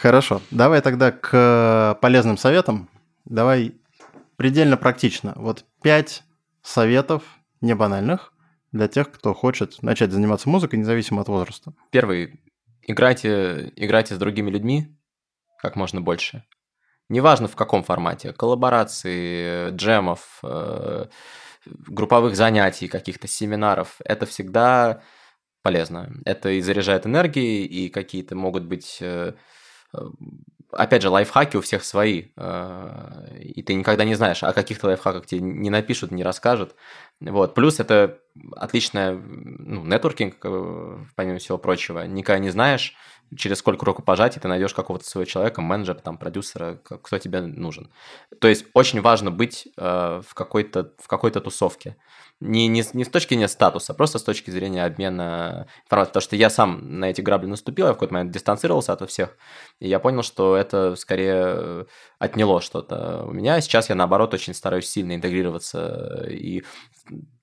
Хорошо. 0.00 0.40
Давай 0.52 0.80
тогда 0.80 1.10
к 1.10 1.98
полезным 2.00 2.38
советам. 2.38 2.88
Давай 3.24 3.74
предельно 4.36 4.76
практично. 4.76 5.32
Вот 5.34 5.64
пять 5.82 6.22
советов 6.62 7.24
не 7.60 7.74
банальных 7.74 8.32
для 8.70 8.86
тех, 8.86 9.10
кто 9.10 9.34
хочет 9.34 9.82
начать 9.82 10.12
заниматься 10.12 10.48
музыкой, 10.48 10.78
независимо 10.78 11.22
от 11.22 11.28
возраста. 11.28 11.72
Первый. 11.90 12.40
Играйте, 12.82 13.72
играйте 13.74 14.14
с 14.14 14.18
другими 14.18 14.50
людьми 14.50 14.96
как 15.60 15.74
можно 15.74 16.00
больше. 16.00 16.44
Неважно 17.08 17.48
в 17.48 17.56
каком 17.56 17.82
формате. 17.82 18.32
Коллаборации, 18.32 19.70
джемов, 19.70 20.38
э, 20.44 21.06
групповых 21.66 22.36
занятий, 22.36 22.86
каких-то 22.86 23.26
семинаров. 23.26 23.96
Это 24.04 24.26
всегда 24.26 25.02
полезно. 25.62 26.12
Это 26.24 26.50
и 26.50 26.60
заряжает 26.60 27.04
энергией, 27.04 27.64
и 27.64 27.88
какие-то 27.88 28.36
могут 28.36 28.64
быть 28.64 28.98
э, 29.00 29.32
опять 30.72 31.02
же, 31.02 31.08
лайфхаки 31.08 31.56
у 31.56 31.60
всех 31.60 31.84
свои, 31.84 32.26
э, 32.36 33.38
и 33.40 33.62
ты 33.62 33.74
никогда 33.74 34.04
не 34.04 34.14
знаешь, 34.14 34.42
о 34.42 34.52
каких-то 34.52 34.86
лайфхаках 34.86 35.26
тебе 35.26 35.40
не 35.40 35.70
напишут, 35.70 36.10
не 36.10 36.22
расскажут. 36.22 36.74
Вот. 37.20 37.54
Плюс 37.54 37.80
это 37.80 38.18
отличная, 38.56 39.12
ну, 39.14 39.84
нетворкинг, 39.84 40.36
э, 40.44 40.98
помимо 41.16 41.38
всего 41.38 41.58
прочего. 41.58 42.06
Никогда 42.06 42.38
не 42.38 42.50
знаешь, 42.50 42.94
через 43.36 43.58
сколько 43.58 43.84
рукопожатий 43.84 44.40
ты 44.40 44.48
найдешь 44.48 44.74
какого-то 44.74 45.04
своего 45.04 45.26
человека, 45.26 45.60
менеджера, 45.60 45.98
там, 45.98 46.18
продюсера, 46.18 46.78
кто 46.84 47.18
тебе 47.18 47.40
нужен. 47.40 47.90
То 48.40 48.48
есть 48.48 48.66
очень 48.74 49.00
важно 49.00 49.30
быть 49.30 49.68
э, 49.76 50.22
в 50.26 50.34
какой-то 50.34 50.92
в 50.98 51.08
какой-то 51.08 51.40
тусовке. 51.40 51.96
Не, 52.40 52.68
не, 52.68 52.84
не 52.92 53.04
с 53.04 53.08
точки 53.08 53.30
зрения 53.30 53.48
статуса, 53.48 53.94
просто 53.94 54.20
с 54.20 54.22
точки 54.22 54.50
зрения 54.50 54.84
обмена 54.84 55.66
информацией. 55.84 56.12
Потому 56.12 56.22
что 56.22 56.36
я 56.36 56.50
сам 56.50 57.00
на 57.00 57.10
эти 57.10 57.20
грабли 57.20 57.46
наступил, 57.48 57.86
я 57.86 57.92
в 57.92 57.94
какой-то 57.96 58.14
момент 58.14 58.30
дистанцировался 58.30 58.92
от 58.92 59.10
всех, 59.10 59.36
и 59.80 59.88
я 59.88 59.98
понял, 59.98 60.22
что 60.22 60.56
это 60.56 60.94
скорее 60.94 61.86
отняло 62.20 62.60
что-то 62.60 63.24
у 63.26 63.32
меня. 63.32 63.60
Сейчас 63.60 63.88
я, 63.88 63.96
наоборот, 63.96 64.34
очень 64.34 64.54
стараюсь 64.54 64.88
сильно 64.88 65.16
интегрироваться 65.16 66.26
и 66.30 66.62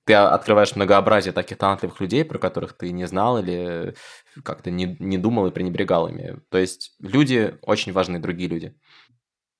ты 0.06 0.14
открываешь 0.14 0.76
многообразие 0.76 1.32
таких 1.32 1.58
талантливых 1.58 2.00
людей, 2.00 2.24
про 2.24 2.38
которых 2.38 2.74
ты 2.74 2.92
не 2.92 3.06
знал 3.06 3.38
или 3.40 3.96
как-то 4.44 4.70
не, 4.70 4.96
не 5.00 5.18
думал 5.18 5.48
и 5.48 5.50
пренебрегал 5.50 6.08
ими. 6.08 6.38
То 6.48 6.58
есть 6.58 6.94
люди 7.00 7.58
очень 7.62 7.92
важны, 7.92 8.20
другие 8.20 8.48
люди. 8.48 8.76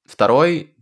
Второй 0.04 0.75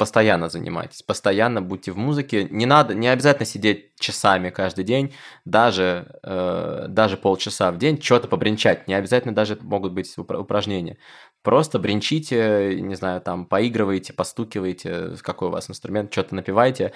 постоянно 0.00 0.48
занимайтесь, 0.48 1.02
постоянно 1.02 1.60
будьте 1.60 1.92
в 1.92 1.98
музыке. 1.98 2.48
Не 2.50 2.64
надо, 2.64 2.94
не 2.94 3.06
обязательно 3.06 3.44
сидеть 3.44 3.94
часами 3.98 4.48
каждый 4.48 4.82
день, 4.82 5.12
даже, 5.44 6.18
э, 6.22 6.86
даже 6.88 7.18
полчаса 7.18 7.70
в 7.70 7.76
день, 7.76 8.00
что-то 8.00 8.26
побренчать. 8.26 8.88
Не 8.88 8.94
обязательно 8.94 9.34
даже 9.34 9.58
могут 9.60 9.92
быть 9.92 10.16
упражнения. 10.16 10.96
Просто 11.42 11.78
бренчите, 11.78 12.80
не 12.80 12.94
знаю, 12.94 13.20
там, 13.20 13.44
поигрывайте, 13.44 14.14
постукивайте, 14.14 15.16
какой 15.20 15.48
у 15.48 15.50
вас 15.50 15.68
инструмент, 15.68 16.10
что-то 16.10 16.34
напивайте. 16.34 16.94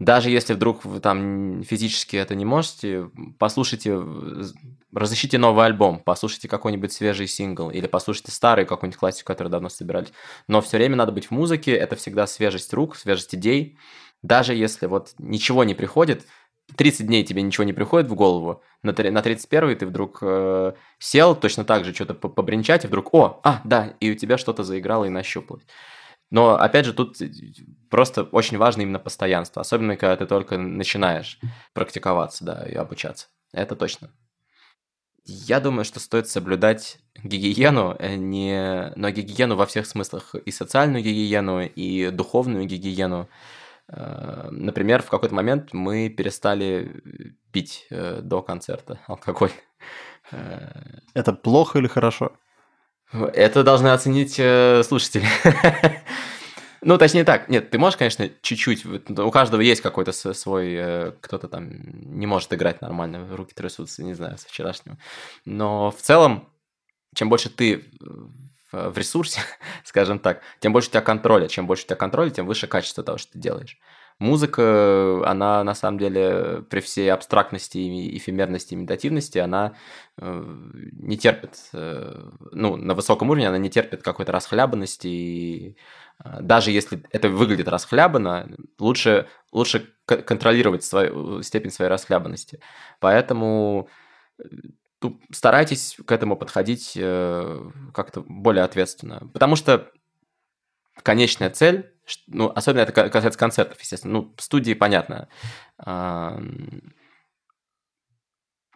Даже 0.00 0.30
если 0.30 0.54
вдруг 0.54 0.86
вы 0.86 0.98
там 0.98 1.62
физически 1.62 2.16
это 2.16 2.34
не 2.34 2.46
можете, 2.46 3.10
послушайте, 3.38 4.02
разыщите 4.94 5.36
новый 5.36 5.66
альбом, 5.66 6.00
послушайте 6.02 6.48
какой-нибудь 6.48 6.90
свежий 6.90 7.26
сингл 7.26 7.70
или 7.70 7.86
послушайте 7.86 8.32
старый 8.32 8.64
какую-нибудь 8.64 8.98
классику, 8.98 9.26
которую 9.26 9.52
давно 9.52 9.68
собирались. 9.68 10.08
Но 10.48 10.62
все 10.62 10.78
время 10.78 10.96
надо 10.96 11.12
быть 11.12 11.26
в 11.26 11.32
музыке, 11.32 11.72
это 11.72 11.96
всегда 11.96 12.26
свежесть 12.26 12.72
рук, 12.72 12.96
свежесть 12.96 13.34
идей. 13.34 13.76
Даже 14.22 14.54
если 14.54 14.86
вот 14.86 15.12
ничего 15.18 15.64
не 15.64 15.74
приходит, 15.74 16.26
30 16.76 17.06
дней 17.06 17.22
тебе 17.22 17.42
ничего 17.42 17.64
не 17.64 17.74
приходит 17.74 18.10
в 18.10 18.14
голову, 18.14 18.62
на, 18.82 18.92
на 18.92 19.22
31 19.22 19.76
ты 19.76 19.86
вдруг 19.86 20.18
э, 20.22 20.72
сел 20.98 21.34
точно 21.34 21.64
так 21.64 21.84
же 21.84 21.92
что-то 21.92 22.14
побренчать, 22.14 22.84
и 22.84 22.86
вдруг, 22.86 23.12
о, 23.12 23.40
а, 23.42 23.60
да, 23.64 23.94
и 24.00 24.10
у 24.10 24.14
тебя 24.14 24.38
что-то 24.38 24.62
заиграло 24.62 25.04
и 25.04 25.10
нащупалось. 25.10 25.64
Но, 26.30 26.54
опять 26.54 26.86
же, 26.86 26.92
тут 26.92 27.16
просто 27.88 28.22
очень 28.22 28.56
важно 28.56 28.82
именно 28.82 29.00
постоянство, 29.00 29.60
особенно 29.60 29.96
когда 29.96 30.16
ты 30.16 30.26
только 30.26 30.56
начинаешь 30.58 31.40
практиковаться, 31.72 32.44
да, 32.44 32.66
и 32.66 32.74
обучаться. 32.74 33.26
Это 33.52 33.74
точно. 33.74 34.10
Я 35.24 35.60
думаю, 35.60 35.84
что 35.84 36.00
стоит 36.00 36.28
соблюдать 36.28 36.98
гигиену, 37.22 37.94
э, 37.98 38.14
не... 38.14 38.92
но 38.96 39.10
гигиену 39.10 39.56
во 39.56 39.66
всех 39.66 39.86
смыслах, 39.86 40.34
и 40.34 40.50
социальную 40.50 41.02
гигиену, 41.02 41.62
и 41.62 42.10
духовную 42.10 42.64
гигиену. 42.64 43.28
Э, 43.88 44.48
например, 44.50 45.02
в 45.02 45.10
какой-то 45.10 45.34
момент 45.34 45.72
мы 45.72 46.08
перестали 46.08 47.34
пить 47.52 47.86
э, 47.90 48.20
до 48.22 48.40
концерта 48.42 49.00
алкоголь. 49.06 49.52
Это 51.14 51.32
плохо 51.32 51.78
или 51.78 51.88
хорошо? 51.88 52.32
Это 53.12 53.64
должны 53.64 53.88
оценить 53.88 54.36
э, 54.38 54.82
слушатели. 54.82 55.26
Ну, 56.82 56.96
точнее 56.96 57.24
так, 57.24 57.50
нет, 57.50 57.68
ты 57.68 57.78
можешь, 57.78 57.98
конечно, 57.98 58.26
чуть-чуть, 58.40 58.86
у 58.86 59.30
каждого 59.30 59.60
есть 59.60 59.82
какой-то 59.82 60.12
свой, 60.12 60.72
э, 60.72 61.12
кто-то 61.20 61.46
там 61.46 61.68
не 61.68 62.24
может 62.26 62.54
играть 62.54 62.80
нормально, 62.80 63.36
руки 63.36 63.52
трясутся, 63.52 64.02
не 64.02 64.14
знаю, 64.14 64.38
с 64.38 64.46
вчерашнего. 64.46 64.96
Но 65.44 65.90
в 65.90 66.00
целом, 66.00 66.48
чем 67.14 67.28
больше 67.28 67.50
ты 67.50 67.84
в 68.72 68.96
ресурсе, 68.96 69.40
скажем 69.84 70.18
так, 70.18 70.42
тем 70.60 70.72
больше 70.72 70.88
у 70.88 70.92
тебя 70.92 71.02
контроля. 71.02 71.48
Чем 71.48 71.66
больше 71.66 71.84
у 71.84 71.86
тебя 71.86 71.96
контроля, 71.96 72.30
тем 72.30 72.46
выше 72.46 72.66
качество 72.66 73.02
того, 73.02 73.18
что 73.18 73.32
ты 73.32 73.38
делаешь. 73.38 73.78
Музыка, 74.20 75.22
она 75.24 75.64
на 75.64 75.74
самом 75.74 75.98
деле 75.98 76.62
при 76.68 76.80
всей 76.80 77.10
абстрактности, 77.10 77.78
эфемерности, 78.18 78.74
имитативности, 78.74 79.38
она 79.38 79.72
э, 80.18 80.44
не 80.92 81.16
терпит, 81.16 81.58
э, 81.72 82.28
ну, 82.52 82.76
на 82.76 82.92
высоком 82.92 83.30
уровне 83.30 83.48
она 83.48 83.56
не 83.56 83.70
терпит 83.70 84.02
какой-то 84.02 84.30
расхлябанности. 84.30 85.06
И 85.06 85.76
э, 86.22 86.42
даже 86.42 86.70
если 86.70 87.02
это 87.12 87.30
выглядит 87.30 87.66
расхлябанно, 87.68 88.54
лучше, 88.78 89.26
лучше 89.52 89.88
контролировать 90.04 90.84
свою, 90.84 91.40
степень 91.40 91.70
своей 91.70 91.90
расхлябанности. 91.90 92.60
Поэтому 93.00 93.88
старайтесь 95.32 95.96
к 96.04 96.12
этому 96.12 96.36
подходить 96.36 96.92
как-то 96.92 98.22
более 98.26 98.64
ответственно. 98.64 99.30
Потому 99.32 99.56
что 99.56 99.90
конечная 101.02 101.50
цель 101.50 101.94
ну, 102.26 102.50
особенно 102.54 102.82
это 102.82 102.92
касается 102.92 103.38
концертов, 103.38 103.80
естественно. 103.80 104.12
Ну, 104.12 104.34
студии 104.38 104.74
понятно. 104.74 105.28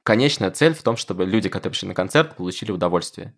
Конечная 0.03 0.51
цель 0.51 0.75
в 0.75 0.83
том, 0.83 0.97
чтобы 0.97 1.25
люди, 1.25 1.49
которые 1.49 1.73
пришли 1.73 1.89
на 1.89 1.95
концерт, 1.95 2.37
получили 2.37 2.71
удовольствие. 2.71 3.35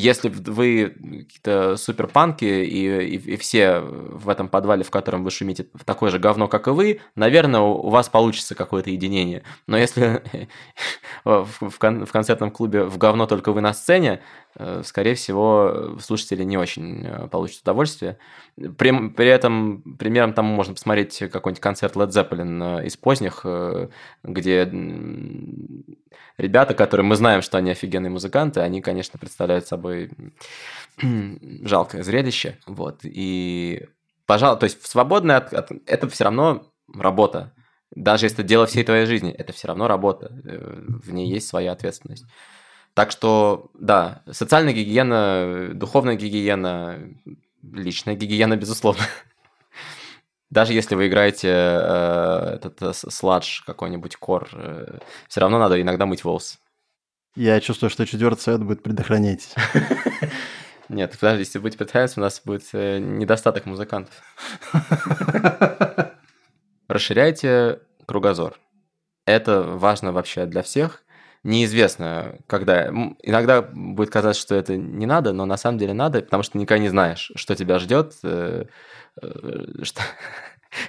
Если 0.00 0.30
вы 0.30 0.94
какие-то 1.28 1.76
суперпанки 1.76 2.44
и, 2.44 3.16
и, 3.16 3.16
и 3.16 3.36
все 3.36 3.80
в 3.80 4.30
этом 4.30 4.48
подвале, 4.48 4.82
в 4.82 4.90
котором 4.90 5.24
вы 5.24 5.30
шумите, 5.30 5.66
такое 5.84 6.10
же 6.10 6.18
говно, 6.18 6.48
как 6.48 6.68
и 6.68 6.70
вы, 6.70 7.00
наверное, 7.16 7.60
у 7.60 7.90
вас 7.90 8.08
получится 8.08 8.54
какое-то 8.54 8.90
единение. 8.90 9.42
Но 9.66 9.76
если 9.76 10.22
в, 11.24 11.78
кон, 11.78 12.06
в 12.06 12.12
концертном 12.12 12.50
клубе 12.50 12.84
в 12.84 12.96
говно 12.96 13.26
только 13.26 13.52
вы 13.52 13.60
на 13.60 13.74
сцене, 13.74 14.22
э, 14.56 14.80
скорее 14.86 15.14
всего, 15.14 15.98
слушатели 16.00 16.44
не 16.44 16.56
очень 16.56 17.04
э, 17.04 17.28
получат 17.28 17.60
удовольствие. 17.60 18.16
При, 18.56 19.08
при 19.10 19.26
этом 19.26 19.82
примером 19.98 20.32
тому 20.32 20.54
можно 20.54 20.72
посмотреть 20.72 21.18
какой-нибудь 21.18 21.60
концерт 21.60 21.94
Led 21.94 22.08
Zeppelin 22.08 22.80
э, 22.80 22.86
из 22.86 22.96
поздних, 22.96 23.44
где 24.22 24.64
ребята, 26.40 26.74
которые 26.74 27.04
мы 27.04 27.16
знаем, 27.16 27.42
что 27.42 27.58
они 27.58 27.70
офигенные 27.70 28.10
музыканты, 28.10 28.60
они, 28.60 28.80
конечно, 28.80 29.18
представляют 29.18 29.66
собой 29.66 29.89
такое 29.90 30.10
жалкое 31.66 32.02
зрелище. 32.02 32.58
Вот. 32.66 33.00
И, 33.04 33.86
пожалуй, 34.26 34.58
то 34.58 34.64
есть 34.64 34.86
свободное 34.86 35.38
от, 35.38 35.52
от, 35.52 35.70
это 35.86 36.08
все 36.08 36.24
равно 36.24 36.66
работа. 36.92 37.52
Даже 37.94 38.26
если 38.26 38.38
это 38.38 38.48
дело 38.48 38.66
всей 38.66 38.84
твоей 38.84 39.06
жизни, 39.06 39.32
это 39.32 39.52
все 39.52 39.68
равно 39.68 39.88
работа. 39.88 40.32
Э, 40.44 40.82
в 40.86 41.12
ней 41.12 41.28
есть 41.28 41.48
своя 41.48 41.72
ответственность. 41.72 42.24
Так 42.94 43.10
что, 43.10 43.70
да, 43.74 44.22
социальная 44.30 44.72
гигиена, 44.72 45.70
духовная 45.74 46.16
гигиена, 46.16 46.98
личная 47.62 48.14
гигиена, 48.14 48.56
безусловно. 48.56 49.02
Даже 50.50 50.72
если 50.72 50.94
вы 50.94 51.08
играете 51.08 51.48
э, 51.48 52.54
этот 52.56 52.82
э, 52.82 52.92
сладж 52.92 53.62
какой-нибудь 53.64 54.16
кор, 54.16 54.48
э, 54.52 54.98
все 55.28 55.40
равно 55.40 55.58
надо 55.58 55.80
иногда 55.80 56.06
мыть 56.06 56.24
волосы. 56.24 56.58
Я 57.36 57.60
чувствую, 57.60 57.90
что 57.90 58.06
четвертый 58.06 58.40
совет 58.40 58.64
будет 58.64 58.82
предохранять. 58.82 59.54
Нет, 60.88 61.16
подожди, 61.18 61.40
если 61.40 61.60
будет 61.60 61.76
предохранять, 61.76 62.18
у 62.18 62.20
нас 62.20 62.42
будет 62.44 62.64
э, 62.72 62.98
недостаток 62.98 63.66
музыкантов. 63.66 64.14
Расширяйте 66.88 67.80
кругозор. 68.06 68.58
Это 69.26 69.62
важно 69.62 70.10
вообще 70.12 70.46
для 70.46 70.62
всех. 70.62 71.04
Неизвестно, 71.44 72.40
когда... 72.48 72.88
Иногда 73.22 73.62
будет 73.62 74.10
казаться, 74.10 74.42
что 74.42 74.56
это 74.56 74.76
не 74.76 75.06
надо, 75.06 75.32
но 75.32 75.46
на 75.46 75.56
самом 75.56 75.78
деле 75.78 75.92
надо, 75.94 76.22
потому 76.22 76.42
что 76.42 76.58
никогда 76.58 76.82
не 76.82 76.88
знаешь, 76.88 77.30
что 77.36 77.54
тебя 77.54 77.78
ждет, 77.78 78.14
э, 78.24 78.64
э, 79.22 79.28
что, 79.84 80.02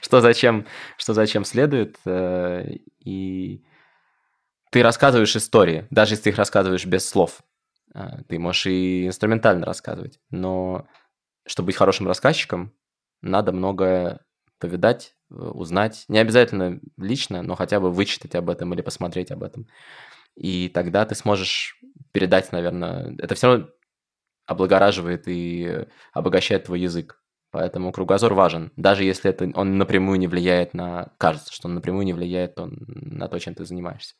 что, 0.01 0.21
зачем, 0.21 0.65
что 0.97 1.13
зачем 1.13 1.45
следует. 1.45 1.97
И 3.05 3.63
ты 4.71 4.81
рассказываешь 4.81 5.35
истории, 5.35 5.85
даже 5.91 6.13
если 6.13 6.23
ты 6.23 6.29
их 6.31 6.37
рассказываешь 6.37 6.85
без 6.85 7.07
слов. 7.07 7.41
Ты 8.27 8.39
можешь 8.39 8.67
и 8.67 9.07
инструментально 9.07 9.65
рассказывать, 9.65 10.19
но 10.29 10.87
чтобы 11.45 11.67
быть 11.67 11.75
хорошим 11.75 12.07
рассказчиком, 12.07 12.73
надо 13.21 13.51
многое 13.51 14.21
повидать, 14.59 15.15
э, 15.29 15.33
узнать. 15.33 16.05
Не 16.07 16.19
обязательно 16.19 16.79
лично, 16.97 17.41
но 17.41 17.55
хотя 17.55 17.79
бы 17.79 17.91
вычитать 17.91 18.35
об 18.35 18.49
этом 18.49 18.73
или 18.73 18.81
посмотреть 18.81 19.31
об 19.31 19.43
этом. 19.43 19.67
И 20.35 20.69
тогда 20.69 21.05
ты 21.05 21.15
сможешь 21.15 21.79
передать, 22.13 22.51
наверное, 22.51 23.15
это 23.17 23.35
все 23.35 23.47
равно 23.47 23.69
облагораживает 24.45 25.27
и 25.27 25.85
обогащает 26.13 26.65
твой 26.65 26.79
язык. 26.79 27.21
Поэтому 27.51 27.91
кругозор 27.91 28.33
важен, 28.33 28.71
даже 28.77 29.03
если 29.03 29.29
это 29.29 29.51
он 29.55 29.77
напрямую 29.77 30.17
не 30.19 30.27
влияет 30.27 30.73
на... 30.73 31.11
Кажется, 31.17 31.53
что 31.53 31.67
он 31.67 31.75
напрямую 31.75 32.05
не 32.05 32.13
влияет 32.13 32.57
он, 32.59 32.77
на 32.87 33.27
то, 33.27 33.37
чем 33.39 33.55
ты 33.55 33.65
занимаешься. 33.65 34.15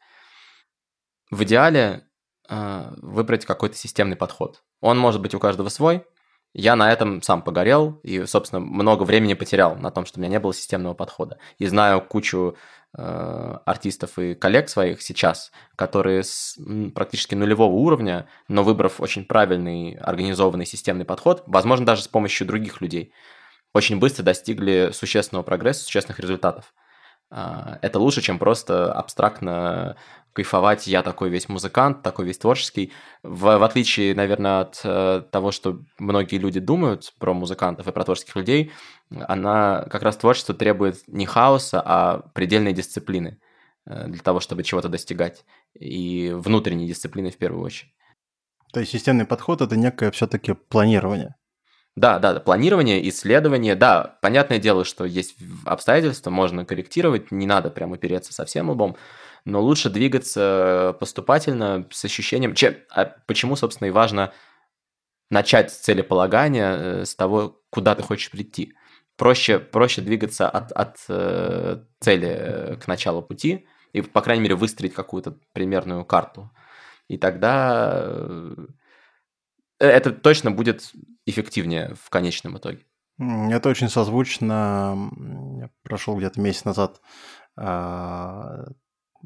В 1.31 1.43
идеале 1.43 2.03
э, 2.49 2.93
выбрать 2.97 3.45
какой-то 3.45 3.75
системный 3.75 4.15
подход. 4.15 4.61
Он 4.81 4.97
может 4.99 5.21
быть 5.21 5.33
у 5.33 5.39
каждого 5.39 5.69
свой, 5.69 6.05
я 6.53 6.75
на 6.75 6.91
этом 6.91 7.21
сам 7.21 7.41
погорел 7.41 8.01
и, 8.03 8.25
собственно, 8.25 8.59
много 8.59 9.03
времени 9.03 9.35
потерял 9.35 9.77
на 9.77 9.89
том, 9.89 10.05
что 10.05 10.19
у 10.19 10.21
меня 10.21 10.31
не 10.31 10.39
было 10.39 10.53
системного 10.53 10.93
подхода. 10.93 11.37
И 11.57 11.65
знаю 11.65 12.01
кучу 12.01 12.57
э, 12.97 13.57
артистов 13.65 14.19
и 14.19 14.35
коллег 14.35 14.67
своих 14.67 15.01
сейчас, 15.01 15.53
которые 15.77 16.23
с 16.23 16.59
практически 16.93 17.35
нулевого 17.35 17.71
уровня, 17.71 18.27
но 18.49 18.63
выбрав 18.63 18.99
очень 18.99 19.23
правильный, 19.23 19.93
организованный 19.93 20.65
системный 20.65 21.05
подход, 21.05 21.43
возможно, 21.47 21.85
даже 21.85 22.03
с 22.03 22.09
помощью 22.09 22.45
других 22.45 22.81
людей, 22.81 23.13
очень 23.73 23.99
быстро 23.99 24.23
достигли 24.23 24.89
существенного 24.93 25.43
прогресса, 25.43 25.85
существенных 25.85 26.19
результатов. 26.19 26.73
Э, 27.31 27.77
это 27.81 27.99
лучше, 27.99 28.21
чем 28.21 28.37
просто 28.37 28.91
абстрактно 28.93 29.95
кайфовать, 30.33 30.87
я 30.87 31.03
такой 31.03 31.29
весь 31.29 31.49
музыкант, 31.49 32.03
такой 32.03 32.25
весь 32.25 32.37
творческий. 32.37 32.93
В, 33.23 33.57
в 33.57 33.63
отличие, 33.63 34.15
наверное, 34.15 34.61
от 34.61 34.81
э, 34.83 35.23
того, 35.29 35.51
что 35.51 35.79
многие 35.99 36.37
люди 36.37 36.59
думают 36.59 37.13
про 37.19 37.33
музыкантов 37.33 37.87
и 37.87 37.91
про 37.91 38.03
творческих 38.03 38.35
людей, 38.35 38.71
она 39.09 39.85
как 39.89 40.03
раз 40.03 40.17
творчество 40.17 40.55
требует 40.55 41.03
не 41.07 41.25
хаоса, 41.25 41.81
а 41.83 42.29
предельной 42.33 42.73
дисциплины 42.73 43.39
э, 43.85 44.07
для 44.07 44.21
того, 44.21 44.39
чтобы 44.39 44.63
чего-то 44.63 44.87
достигать. 44.87 45.43
И 45.77 46.31
внутренней 46.33 46.87
дисциплины 46.87 47.29
в 47.31 47.37
первую 47.37 47.65
очередь. 47.65 47.93
То 48.71 48.79
есть 48.79 48.93
системный 48.93 49.25
подход– 49.25 49.61
это 49.61 49.75
некое 49.75 50.11
все-таки 50.11 50.53
планирование. 50.53 51.35
Да, 51.97 52.19
да, 52.19 52.39
планирование, 52.39 53.07
исследование, 53.09 53.75
да, 53.75 54.17
понятное 54.21 54.59
дело, 54.59 54.85
что 54.85 55.03
есть 55.03 55.35
обстоятельства, 55.65 56.29
можно 56.29 56.65
корректировать, 56.65 57.31
не 57.31 57.45
надо 57.45 57.69
прямо 57.69 57.97
переться 57.97 58.33
совсем 58.33 58.69
лбом, 58.69 58.95
но 59.43 59.61
лучше 59.61 59.89
двигаться 59.89 60.95
поступательно 60.99 61.85
с 61.91 62.05
ощущением... 62.05 62.55
Чем, 62.55 62.75
а 62.89 63.05
почему, 63.25 63.57
собственно, 63.57 63.89
и 63.89 63.91
важно 63.91 64.31
начать 65.29 65.71
с 65.71 65.77
целеполагания, 65.77 66.75
э, 66.77 67.05
с 67.05 67.15
того, 67.15 67.61
куда 67.69 67.95
ты 67.95 68.03
хочешь 68.03 68.29
прийти. 68.29 68.73
Проще, 69.17 69.59
проще 69.59 70.01
двигаться 70.01 70.47
от, 70.47 70.71
от 70.71 70.97
э, 71.09 71.83
цели 71.99 72.27
э, 72.29 72.75
к 72.77 72.87
началу 72.87 73.21
пути 73.21 73.67
и, 73.93 74.01
по 74.01 74.21
крайней 74.21 74.43
мере, 74.43 74.55
выстроить 74.55 74.93
какую-то 74.93 75.37
примерную 75.53 76.05
карту. 76.05 76.51
И 77.07 77.17
тогда 77.17 78.07
это 79.85 80.11
точно 80.11 80.51
будет 80.51 80.91
эффективнее 81.25 81.95
в 82.01 82.09
конечном 82.09 82.57
итоге. 82.57 82.85
Это 83.19 83.69
очень 83.69 83.89
созвучно. 83.89 85.11
Я 85.59 85.69
прошел 85.83 86.17
где-то 86.17 86.41
месяц 86.41 86.65
назад 86.65 87.01
а, 87.55 88.65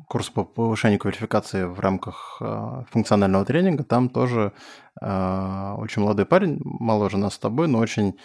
курс 0.07 0.29
по 0.29 0.43
повышению 0.43 0.99
квалификации 0.99 1.63
в 1.63 1.79
рамках 1.79 2.37
э, 2.41 2.83
функционального 2.91 3.45
тренинга, 3.45 3.83
там 3.83 4.09
тоже 4.09 4.53
э, 5.01 5.75
очень 5.77 6.01
молодой 6.01 6.25
парень, 6.25 6.59
моложе 6.63 7.17
нас 7.17 7.35
с 7.35 7.39
тобой, 7.39 7.67
но 7.67 7.79
очень 7.79 8.17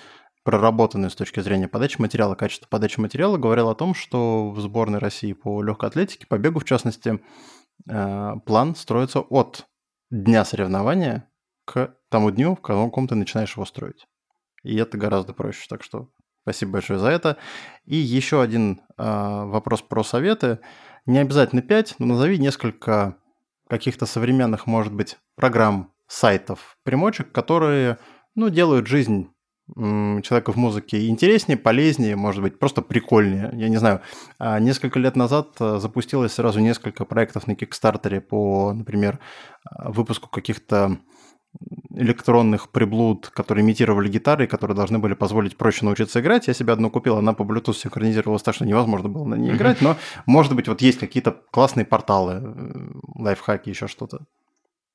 проработанный 0.42 1.10
с 1.10 1.14
точки 1.14 1.40
зрения 1.40 1.68
подачи 1.68 2.00
материала, 2.00 2.34
качества 2.34 2.66
подачи 2.68 2.98
материала, 2.98 3.36
говорил 3.36 3.68
о 3.68 3.74
том, 3.74 3.94
что 3.94 4.50
в 4.50 4.60
сборной 4.60 4.98
России 4.98 5.32
по 5.32 5.62
легкой 5.62 5.90
атлетике, 5.90 6.26
по 6.26 6.38
бегу 6.38 6.60
в 6.60 6.64
частности, 6.64 7.20
э, 7.88 8.32
план 8.44 8.74
строится 8.74 9.20
от 9.20 9.66
дня 10.10 10.44
соревнования 10.44 11.29
к 11.70 11.94
тому 12.08 12.32
дню, 12.32 12.56
в 12.56 12.60
каком 12.60 13.06
ты 13.06 13.14
начинаешь 13.14 13.54
его 13.54 13.64
строить. 13.64 14.08
И 14.64 14.76
это 14.76 14.98
гораздо 14.98 15.32
проще, 15.32 15.66
так 15.68 15.84
что 15.84 16.08
спасибо 16.42 16.72
большое 16.72 16.98
за 16.98 17.08
это. 17.08 17.36
И 17.84 17.96
еще 17.96 18.42
один 18.42 18.80
э, 18.98 19.04
вопрос 19.04 19.80
про 19.80 20.02
советы. 20.02 20.58
Не 21.06 21.18
обязательно 21.18 21.62
5, 21.62 21.96
но 22.00 22.06
назови 22.06 22.38
несколько 22.38 23.16
каких-то 23.68 24.06
современных, 24.06 24.66
может 24.66 24.92
быть, 24.92 25.16
программ, 25.36 25.92
сайтов, 26.08 26.76
примочек, 26.82 27.30
которые, 27.30 27.98
ну, 28.34 28.50
делают 28.50 28.88
жизнь 28.88 29.30
человека 29.76 30.50
в 30.50 30.56
музыке 30.56 31.06
интереснее, 31.06 31.56
полезнее, 31.56 32.16
может 32.16 32.42
быть, 32.42 32.58
просто 32.58 32.82
прикольнее. 32.82 33.50
Я 33.52 33.68
не 33.68 33.76
знаю, 33.76 34.00
а 34.36 34.58
несколько 34.58 34.98
лет 34.98 35.14
назад 35.14 35.50
э, 35.60 35.78
запустилось 35.78 36.32
сразу 36.32 36.58
несколько 36.58 37.04
проектов 37.04 37.46
на 37.46 37.54
Кикстартере 37.54 38.20
по, 38.20 38.72
например, 38.72 39.20
выпуску 39.78 40.28
каких-то 40.28 40.98
электронных 41.94 42.70
приблуд, 42.70 43.28
которые 43.28 43.62
имитировали 43.64 44.08
гитары, 44.08 44.46
которые 44.46 44.76
должны 44.76 44.98
были 44.98 45.14
позволить 45.14 45.56
проще 45.56 45.84
научиться 45.84 46.20
играть. 46.20 46.46
Я 46.48 46.54
себе 46.54 46.72
одну 46.72 46.90
купил, 46.90 47.18
она 47.18 47.32
по 47.32 47.42
Bluetooth 47.42 47.74
синхронизировалась 47.74 48.42
так, 48.42 48.54
что 48.54 48.64
невозможно 48.64 49.08
было 49.08 49.24
на 49.24 49.34
ней 49.34 49.52
играть, 49.52 49.80
но, 49.80 49.96
может 50.26 50.54
быть, 50.54 50.68
вот 50.68 50.80
есть 50.80 50.98
какие-то 50.98 51.36
классные 51.50 51.84
порталы, 51.84 52.40
э, 52.42 52.90
лайфхаки, 53.16 53.68
еще 53.68 53.88
что-то. 53.88 54.20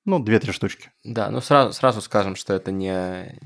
Ну, 0.06 0.20
две-три 0.20 0.52
штучки. 0.52 0.92
Да, 1.04 1.30
ну 1.30 1.42
сразу, 1.42 1.74
сразу 1.74 2.02
скажем, 2.02 2.36
что 2.36 2.54
это 2.54 2.72
не, 2.72 3.40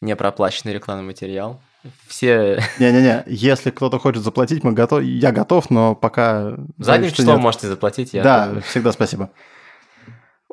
не 0.00 0.14
проплаченный 0.14 0.74
рекламный 0.74 1.04
материал. 1.04 1.60
Все... 2.06 2.62
Не-не-не, 2.78 3.24
если 3.26 3.70
кто-то 3.70 3.98
хочет 3.98 4.22
заплатить, 4.22 4.62
мы 4.62 4.72
готов... 4.72 5.02
я 5.02 5.32
готов, 5.32 5.70
но 5.70 5.94
пока... 5.94 6.54
Задним 6.78 7.10
числом 7.10 7.40
можете 7.40 7.66
заплатить. 7.66 8.12
Я 8.12 8.22
да, 8.22 8.46
думаю. 8.46 8.62
всегда 8.62 8.92
спасибо. 8.92 9.30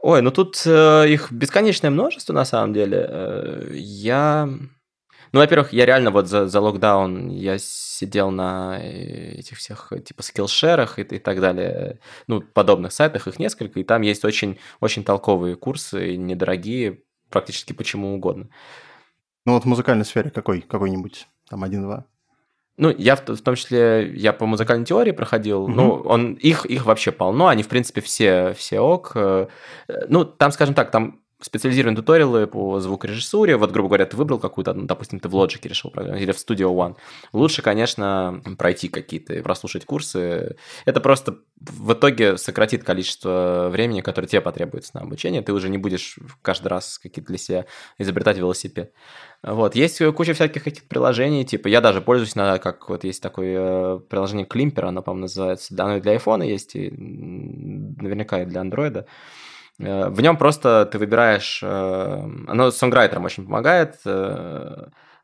Ой, 0.02 0.22
ну 0.22 0.32
тут 0.32 0.62
э, 0.66 1.10
их 1.10 1.32
бесконечное 1.32 1.90
множество 1.90 2.34
на 2.34 2.46
самом 2.46 2.74
деле. 2.74 3.06
Э, 3.10 3.70
я... 3.74 4.50
Ну, 5.32 5.40
во-первых, 5.40 5.74
я 5.74 5.86
реально 5.86 6.10
вот 6.12 6.28
за, 6.28 6.48
за 6.48 6.62
локдаун 6.62 7.30
я 7.30 7.58
сидел 7.60 8.32
на 8.32 8.80
э, 8.82 9.40
этих 9.40 9.58
всех 9.58 9.92
типа 10.06 10.24
скиллшерах 10.24 11.00
и, 11.00 11.02
и 11.02 11.20
так 11.20 11.42
далее, 11.42 12.00
ну, 12.28 12.42
подобных 12.42 12.94
сайтах, 12.94 13.28
их 13.28 13.40
несколько, 13.40 13.80
и 13.80 13.84
там 13.84 14.02
есть 14.02 14.24
очень, 14.24 14.58
очень 14.80 15.04
толковые 15.04 15.56
курсы, 15.56 16.16
недорогие, 16.16 17.02
практически 17.30 17.74
почему 17.74 18.16
угодно. 18.16 18.50
Ну 19.46 19.54
вот 19.54 19.64
в 19.64 19.68
музыкальной 19.68 20.06
сфере 20.06 20.30
какой, 20.32 20.62
какой-нибудь, 20.62 21.28
там 21.50 21.64
один-два? 21.64 22.06
Ну, 22.80 22.96
я 22.98 23.18
в, 23.18 23.28
в 23.28 23.42
том 23.42 23.56
числе, 23.56 24.10
я 24.16 24.32
по 24.32 24.46
музыкальной 24.46 24.86
теории 24.86 25.12
проходил, 25.12 25.64
угу. 25.64 25.72
ну, 25.72 25.92
он, 26.06 26.34
их, 26.34 26.66
их 26.66 26.86
вообще 26.86 27.12
полно, 27.12 27.48
они, 27.48 27.62
в 27.62 27.68
принципе, 27.68 28.00
все, 28.00 28.54
все 28.58 28.80
ок. 28.80 29.12
Э, 29.16 29.48
ну, 30.08 30.24
там, 30.24 30.52
скажем 30.52 30.74
так, 30.74 30.90
там 30.90 31.20
специализированные 31.42 31.98
туториалы 31.98 32.48
по 32.48 32.80
звукорежиссуре. 32.80 33.56
Вот, 33.56 33.72
грубо 33.72 33.90
говоря, 33.90 34.06
ты 34.06 34.18
выбрал 34.18 34.40
какую-то, 34.40 34.74
ну, 34.74 34.86
допустим, 34.86 35.20
ты 35.20 35.30
в 35.30 35.36
Logic 35.36 35.66
решил 35.68 35.90
программировать 35.90 36.24
или 36.24 36.32
в 36.32 36.38
Studio 36.38 36.74
One. 36.76 36.96
Лучше, 37.32 37.62
конечно, 37.62 38.42
пройти 38.58 38.90
какие-то 38.90 39.34
и 39.36 39.42
прослушать 39.42 39.86
курсы. 39.86 40.58
Это 40.86 41.00
просто 41.00 41.38
в 41.60 41.94
итоге 41.94 42.38
сократит 42.38 42.84
количество 42.84 43.70
времени, 43.72 44.02
которое 44.02 44.28
тебе 44.28 44.42
потребуется 44.42 44.92
на 44.96 45.02
обучение. 45.02 45.42
Ты 45.42 45.54
уже 45.54 45.70
не 45.70 45.78
будешь 45.78 46.18
каждый 46.42 46.68
раз 46.68 47.00
какие-то 47.00 47.30
для 47.30 47.38
себя 47.38 47.66
изобретать 47.98 48.38
велосипед. 48.38 48.94
Вот. 49.42 49.76
Есть 49.76 50.04
куча 50.16 50.34
всяких 50.34 50.68
этих 50.68 50.88
приложений, 50.88 51.46
типа 51.46 51.70
я 51.70 51.80
даже 51.80 52.02
пользуюсь, 52.02 52.36
на, 52.36 52.58
как 52.60 52.90
вот 52.90 53.06
есть 53.06 53.24
такое 53.24 53.98
э, 53.98 54.00
приложение 54.10 54.46
Кlimper, 54.46 54.82
оно, 54.82 55.02
по-моему, 55.02 55.22
называется. 55.22 55.74
Оно 55.78 55.98
и 55.98 56.02
для 56.02 56.16
iPhone 56.16 56.46
есть, 56.46 56.76
и 56.76 56.92
наверняка 56.92 58.42
и 58.42 58.46
для 58.46 58.62
Android. 58.62 59.06
Э, 59.80 60.10
в 60.10 60.22
нем 60.22 60.38
просто 60.38 60.88
ты 60.92 60.98
выбираешь... 60.98 61.62
Э, 61.64 62.22
оно 62.48 62.72
сонграйтерам 62.72 63.26
очень 63.26 63.46
помогает. 63.46 63.96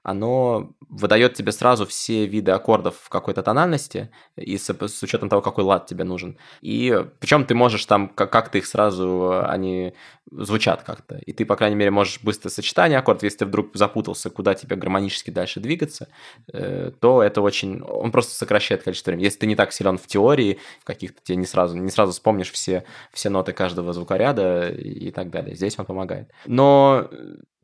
Э, 0.06 0.10
оно 0.10 0.72
выдает 0.88 1.34
тебе 1.34 1.52
сразу 1.52 1.86
все 1.86 2.26
виды 2.26 2.52
аккордов 2.52 2.96
в 3.02 3.10
какой-то 3.10 3.44
тональности 3.44 4.12
и 4.38 4.58
с, 4.58 4.70
с 4.70 5.04
учетом 5.04 5.30
того, 5.30 5.42
какой 5.42 5.64
лад 5.64 5.88
тебе 5.88 6.04
нужен. 6.04 6.38
И 6.62 7.06
причем 7.20 7.46
ты 7.46 7.56
можешь 7.56 7.86
там, 7.86 8.10
как, 8.10 8.32
как 8.32 8.50
ты 8.50 8.60
их 8.60 8.66
сразу, 8.66 9.42
они 9.44 9.94
звучат 10.32 10.84
как-то. 10.84 11.18
И 11.18 11.34
ты, 11.34 11.46
по 11.46 11.56
крайней 11.56 11.76
мере, 11.76 11.92
можешь 11.92 12.22
быстро 12.22 12.50
сочетание 12.50 13.00
аккордов. 13.00 13.24
Если 13.24 13.40
ты 13.40 13.46
вдруг 13.46 13.76
запутался, 13.76 14.30
куда 14.30 14.54
тебе 14.54 14.76
гармонически 14.76 15.32
дальше 15.32 15.60
двигаться, 15.60 16.08
э, 16.54 16.92
то 17.00 17.22
это 17.22 17.42
очень... 17.42 17.82
Он 17.82 18.12
просто 18.12 18.34
сокращает 18.34 18.84
количество 18.84 19.12
времени. 19.12 19.26
Если 19.26 19.40
ты 19.40 19.48
не 19.48 19.56
так 19.56 19.74
силен 19.74 19.98
в 19.98 20.08
теории, 20.08 20.60
в 20.82 20.86
каких-то 20.86 21.20
тебе 21.24 21.38
не 21.38 21.46
сразу, 21.46 21.78
не 21.78 21.92
сразу 21.92 22.12
вспомнишь 22.12 22.52
все, 22.52 22.86
все 23.12 23.30
ноты 23.30 23.54
каждого 23.54 23.94
звукоряда 23.94 24.70
и 24.70 25.12
так 25.12 25.30
далее. 25.30 25.56
Здесь 25.56 25.78
он 25.78 25.86
помогает. 25.86 26.32
Но 26.46 27.10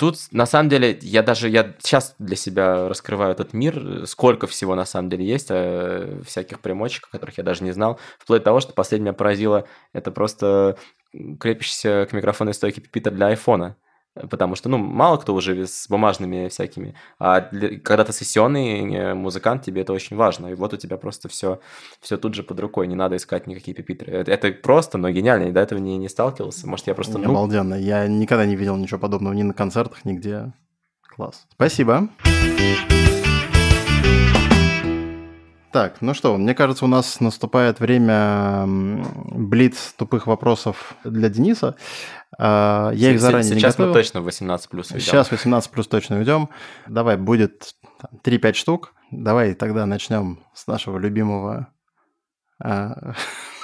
Тут, 0.02 0.18
на 0.32 0.48
самом 0.48 0.68
деле, 0.68 0.98
я 1.04 1.22
даже, 1.22 1.48
я 1.48 1.76
сейчас 1.78 2.16
для 2.18 2.36
себя 2.36 2.90
раскрываю 2.90 3.34
этот 3.34 3.54
мир, 3.54 4.08
сколько 4.08 4.48
всего 4.48 4.74
на 4.74 4.84
самом 4.84 5.10
деле 5.12 5.24
есть, 5.24 5.50
э, 5.52 6.22
всяких 6.26 6.60
примочек, 6.60 7.08
которых 7.12 7.38
я 7.38 7.44
даже 7.44 7.64
не 7.64 7.72
знал, 7.72 8.00
вплоть 8.18 8.40
до 8.42 8.46
того, 8.46 8.62
что 8.62 8.74
последнее 8.74 9.12
меня 9.12 9.14
поразило, 9.14 9.68
это 9.94 10.10
просто 10.10 10.76
крепящийся 11.40 12.08
к 12.10 12.14
микрофонной 12.14 12.56
стойке 12.56 12.82
пипитер 12.82 13.12
для 13.12 13.28
айфона. 13.28 13.78
Потому 14.14 14.56
что, 14.56 14.68
ну, 14.68 14.78
мало 14.78 15.18
кто 15.18 15.34
уже 15.34 15.66
с 15.66 15.88
бумажными 15.88 16.50
всякими. 16.50 16.96
А 17.18 17.40
для, 17.40 17.80
когда 17.80 18.04
ты 18.04 18.12
сессионный 18.12 18.94
э, 18.94 19.14
музыкант, 19.14 19.64
тебе 19.64 19.84
это 19.84 19.94
очень 19.94 20.18
важно. 20.18 20.48
И 20.48 20.54
вот 20.54 20.74
у 20.74 20.78
тебя 20.78 20.98
просто 20.98 21.30
все, 21.30 21.62
все 22.02 22.18
тут 22.18 22.34
же 22.34 22.44
под 22.44 22.60
рукой. 22.60 22.88
Не 22.88 22.96
надо 22.96 23.16
искать 23.16 23.48
никакие 23.48 23.74
пипитры. 23.74 24.12
Это, 24.12 24.32
это 24.32 24.52
просто, 24.52 24.98
но 24.98 25.10
гениально. 25.12 25.46
Я 25.46 25.52
до 25.54 25.62
этого 25.62 25.80
не, 25.80 25.98
не 25.98 26.10
сталкивался. 26.10 26.68
Может, 26.68 26.88
я 26.88 26.94
просто... 26.94 27.20
Ну... 27.20 27.32
Обалденно. 27.32 27.76
Я 27.76 28.08
никогда 28.08 28.46
не 28.46 28.58
видел 28.58 28.76
ничего 28.76 29.00
подобного 29.00 29.34
ни 29.34 29.44
на 29.44 29.54
концертах, 29.54 30.04
нигде. 30.04 30.52
Класс. 31.16 31.48
Спасибо. 31.54 32.10
Так, 35.72 36.02
ну 36.02 36.14
что, 36.14 36.36
мне 36.36 36.54
кажется, 36.54 36.84
у 36.84 36.90
нас 36.90 37.22
наступает 37.22 37.80
время 37.80 38.66
блиц 38.68 39.94
тупых 39.98 40.28
вопросов 40.28 40.96
для 41.06 41.30
Дениса. 41.30 41.78
А, 42.38 42.92
я 42.94 43.12
их 43.12 43.20
заранее 43.20 43.56
Сейчас 43.56 43.78
не 43.78 43.86
мы 43.86 43.94
точно 43.94 44.22
18 44.22 44.70
плюс 44.70 44.92
уйдем. 44.92 45.06
Сейчас 45.06 45.32
18 45.32 45.72
плюс 45.72 45.88
точно 45.88 46.18
уйдем. 46.18 46.50
Давай, 46.88 47.18
будет 47.18 47.76
3-5 48.24 48.54
штук. 48.54 48.94
Давай 49.12 49.54
тогда 49.54 49.86
начнем 49.86 50.44
с 50.54 50.68
нашего 50.68 50.98
любимого... 50.98 51.68
А, 52.64 53.14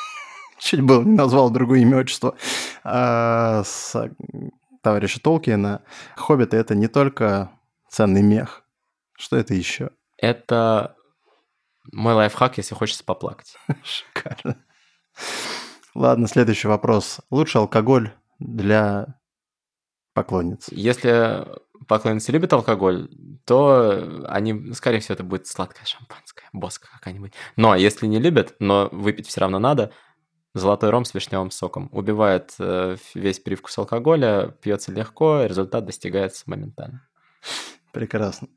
чуть 0.59 0.81
было 0.81 1.03
не 1.03 1.15
назвал 1.15 1.49
другое 1.49 1.79
имя, 1.79 1.97
отчество. 1.97 2.35
А, 2.83 3.63
с 3.63 3.95
товарища 4.81 5.21
Толкина. 5.21 5.83
Хоббиты— 6.15 6.57
это 6.57 6.75
не 6.75 6.87
только 6.87 7.51
ценный 7.89 8.21
мех. 8.21 8.63
Что 9.17 9.37
это 9.37 9.53
еще? 9.53 9.91
Это 10.17 10.95
мой 11.91 12.13
лайфхак, 12.13 12.57
если 12.57 12.75
хочется 12.75 13.03
поплакать. 13.03 13.55
Шикарно. 13.83 14.57
Ладно, 15.95 16.27
следующий 16.27 16.67
вопрос. 16.67 17.21
Лучше 17.31 17.57
алкоголь 17.57 18.13
для 18.39 19.19
поклонниц? 20.13 20.67
Если 20.71 21.45
поклонницы 21.87 22.31
любят 22.31 22.53
алкоголь, 22.53 23.09
то 23.45 24.25
они, 24.27 24.73
скорее 24.73 24.99
всего, 24.99 25.13
это 25.13 25.23
будет 25.23 25.47
сладкое 25.47 25.85
шампанское, 25.85 26.49
боска 26.53 26.87
какая-нибудь. 26.91 27.33
Но 27.55 27.75
если 27.75 28.07
не 28.07 28.19
любят, 28.19 28.55
но 28.59 28.89
выпить 28.91 29.27
все 29.27 29.41
равно 29.41 29.59
надо, 29.59 29.91
золотой 30.53 30.89
ром 30.89 31.05
с 31.05 31.13
вишневым 31.13 31.51
соком. 31.51 31.89
Убивает 31.91 32.53
э, 32.59 32.97
весь 33.13 33.39
привкус 33.39 33.77
алкоголя, 33.77 34.55
пьется 34.61 34.91
легко, 34.91 35.43
результат 35.43 35.85
достигается 35.85 36.43
моментально. 36.47 37.07
Прекрасно. 37.93 38.47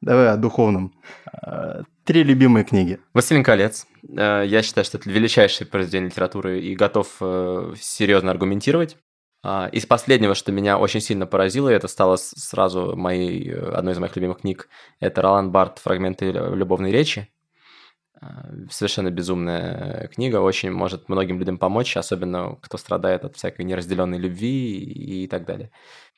Давай 0.00 0.28
о 0.28 0.36
духовном. 0.36 0.94
А, 1.32 1.82
три 2.04 2.22
любимые 2.22 2.64
книги. 2.64 3.00
«Властелин 3.12 3.42
колец». 3.42 3.86
Э, 4.16 4.44
я 4.46 4.62
считаю, 4.62 4.84
что 4.84 4.98
это 4.98 5.10
величайшее 5.10 5.66
произведение 5.66 6.10
литературы 6.10 6.60
и 6.60 6.76
готов 6.76 7.16
э, 7.20 7.74
серьезно 7.80 8.30
аргументировать. 8.30 8.96
А, 9.42 9.68
из 9.72 9.86
последнего, 9.86 10.34
что 10.34 10.52
меня 10.52 10.78
очень 10.78 11.00
сильно 11.00 11.26
поразило, 11.26 11.68
и 11.68 11.74
это 11.74 11.88
стало 11.88 12.16
сразу 12.16 12.96
моей, 12.96 13.54
одной 13.54 13.94
из 13.94 13.98
моих 13.98 14.16
любимых 14.16 14.40
книг, 14.40 14.68
это 15.00 15.22
Ролан 15.22 15.52
Барт 15.52 15.78
«Фрагменты 15.78 16.30
любовной 16.30 16.92
речи». 16.92 17.28
Совершенно 18.68 19.12
безумная 19.12 20.08
книга, 20.08 20.40
очень 20.40 20.72
может 20.72 21.08
многим 21.08 21.38
людям 21.38 21.56
помочь, 21.56 21.96
особенно 21.96 22.56
кто 22.60 22.76
страдает 22.76 23.24
от 23.24 23.36
всякой 23.36 23.64
неразделенной 23.64 24.18
любви 24.18 24.80
и 24.80 25.28
так 25.28 25.44
далее. 25.44 25.70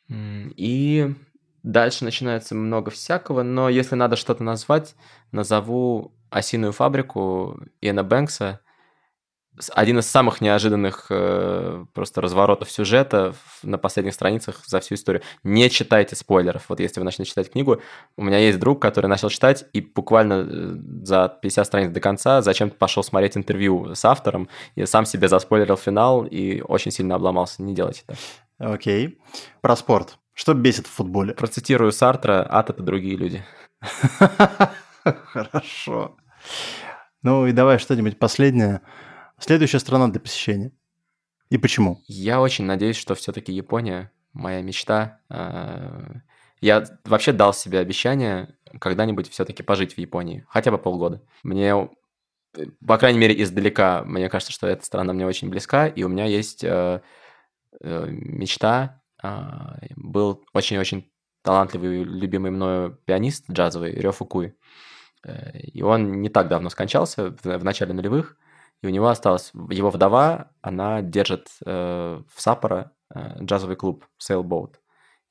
И 0.09 1.15
Дальше 1.63 2.05
начинается 2.05 2.55
много 2.55 2.91
всякого, 2.91 3.43
но 3.43 3.69
если 3.69 3.95
надо 3.95 4.17
что-то 4.17 4.43
назвать, 4.43 4.95
назову 5.31 6.15
«Осиную 6.31 6.73
фабрику» 6.73 7.61
Иэна 7.83 8.03
Бэнкса. 8.03 8.61
Один 9.75 9.99
из 9.99 10.07
самых 10.07 10.41
неожиданных 10.41 11.07
э, 11.11 11.85
просто 11.93 12.21
разворотов 12.21 12.71
сюжета 12.71 13.35
на 13.63 13.79
последних 13.79 14.15
страницах 14.15 14.63
за 14.67 14.81
всю 14.81 14.95
историю. 14.95 15.23
Не 15.43 15.69
читайте 15.69 16.17
спойлеров. 16.17 16.67
Вот 16.69 16.81
если 16.81 17.01
вы 17.01 17.05
начнете 17.05 17.31
читать 17.31 17.51
книгу, 17.51 17.83
у 18.17 18.23
меня 18.23 18.39
есть 18.39 18.59
друг, 18.59 18.81
который 18.81 19.07
начал 19.07 19.29
читать 19.29 19.67
и 19.73 19.81
буквально 19.81 20.47
э, 20.49 20.77
за 21.03 21.39
50 21.43 21.67
страниц 21.67 21.91
до 21.91 22.01
конца 22.01 22.43
зачем-то 22.43 22.77
пошел 22.77 23.03
смотреть 23.03 23.37
интервью 23.37 23.95
с 23.95 24.05
автором 24.05 24.49
и 24.77 24.87
сам 24.87 25.05
себе 25.05 25.29
заспойлерил 25.29 25.77
финал 25.77 26.25
и 26.25 26.63
очень 26.63 26.91
сильно 26.93 27.17
обломался. 27.17 27.63
Не 27.63 27.75
делайте 27.75 28.05
это. 28.07 28.19
Окей. 28.59 29.19
Про 29.61 29.77
спорт. 29.77 30.19
Что 30.33 30.55
бесит 30.55 30.87
в 30.87 30.91
футболе? 30.91 31.35
Процитирую 31.35 31.93
Сартра, 31.93 32.47
ад– 32.49 32.71
это 32.71 32.83
другие 32.83 33.17
люди. 33.17 33.45
Хорошо. 35.05 36.17
Ну 37.23 37.47
и 37.47 37.53
давай 37.53 37.79
что-нибудь 37.79 38.19
последнее. 38.19 38.81
Следующая 39.41 39.79
страна 39.79 40.09
для 40.09 40.21
посещения. 40.21 40.73
И 41.49 41.59
почему? 41.59 42.03
Я 42.07 42.41
очень 42.41 42.65
надеюсь, 42.67 42.97
что 42.97 43.15
все-таки 43.15 43.53
Япония 43.53 44.13
моя 44.33 44.63
мечта. 44.63 45.21
А, 45.29 46.21
я 46.61 46.85
вообще 47.05 47.33
дал 47.33 47.55
себе 47.55 47.79
обещание 47.79 48.55
когда-нибудь 48.79 49.31
все-таки 49.31 49.63
пожить 49.63 49.95
в 49.95 49.99
Японии, 49.99 50.45
хотя 50.49 50.71
бы 50.71 50.79
полгода. 50.79 51.23
Мне, 51.43 51.89
по 52.87 52.99
крайней 52.99 53.19
мере, 53.19 53.43
издалека, 53.43 54.05
мне 54.05 54.29
кажется, 54.29 54.53
что 54.53 54.67
эта 54.67 54.85
страна 54.85 55.13
мне 55.13 55.27
очень 55.27 55.49
близка, 55.49 55.89
и 55.89 56.03
у 56.05 56.09
меня 56.09 56.27
есть 56.27 56.63
э, 56.63 57.01
э, 57.81 58.07
мечта 58.11 59.03
а, 59.23 59.79
был 59.97 60.45
очень-очень 60.53 61.11
талантливый, 61.43 62.05
любимый 62.05 62.51
мною 62.51 62.99
пианист 63.07 63.51
джазовый 63.51 63.93
Рё 63.93 64.13
Фукуи. 64.13 64.55
Э, 65.25 65.59
и 65.59 65.83
он 65.83 66.21
не 66.21 66.29
так 66.29 66.49
давно 66.49 66.71
скончался, 66.71 67.35
в 67.43 67.65
начале 67.65 67.93
нулевых, 67.93 68.37
и 68.83 68.87
у 68.87 68.91
него 68.91 69.09
осталась 69.09 69.53
его 69.71 69.91
вдова, 69.91 70.51
она 70.63 71.03
держит 71.03 71.49
э, 71.65 72.23
в 72.27 72.41
Саппоро 72.41 72.93
э, 73.15 73.43
джазовый 73.45 73.77
клуб 73.77 74.07
Sailboat. 74.19 74.77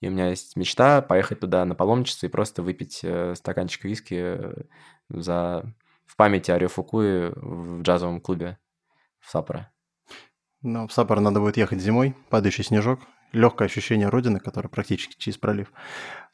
И 0.01 0.07
у 0.07 0.11
меня 0.11 0.29
есть 0.29 0.55
мечта 0.55 1.01
поехать 1.01 1.41
туда 1.41 1.65
на 1.65 1.75
паломничество 1.75 2.27
и 2.27 2.29
просто 2.29 2.61
выпить 2.61 3.01
э, 3.03 3.33
стаканчик 3.35 3.83
виски 3.83 4.15
э, 4.15 4.53
за... 5.09 5.73
в 6.05 6.15
память 6.15 6.49
о 6.49 6.57
Рё 6.57 6.69
в 6.69 7.81
джазовом 7.81 8.21
клубе 8.21 8.57
в 9.19 9.29
Саппоро. 9.29 9.71
Ну, 10.61 10.87
в 10.87 10.93
Саппоро 10.93 11.19
надо 11.19 11.39
будет 11.39 11.57
ехать 11.57 11.79
зимой, 11.79 12.15
падающий 12.29 12.63
снежок, 12.63 12.99
легкое 13.31 13.67
ощущение 13.67 14.09
родины, 14.09 14.39
которое 14.39 14.69
практически 14.69 15.15
через 15.17 15.37
пролив. 15.37 15.71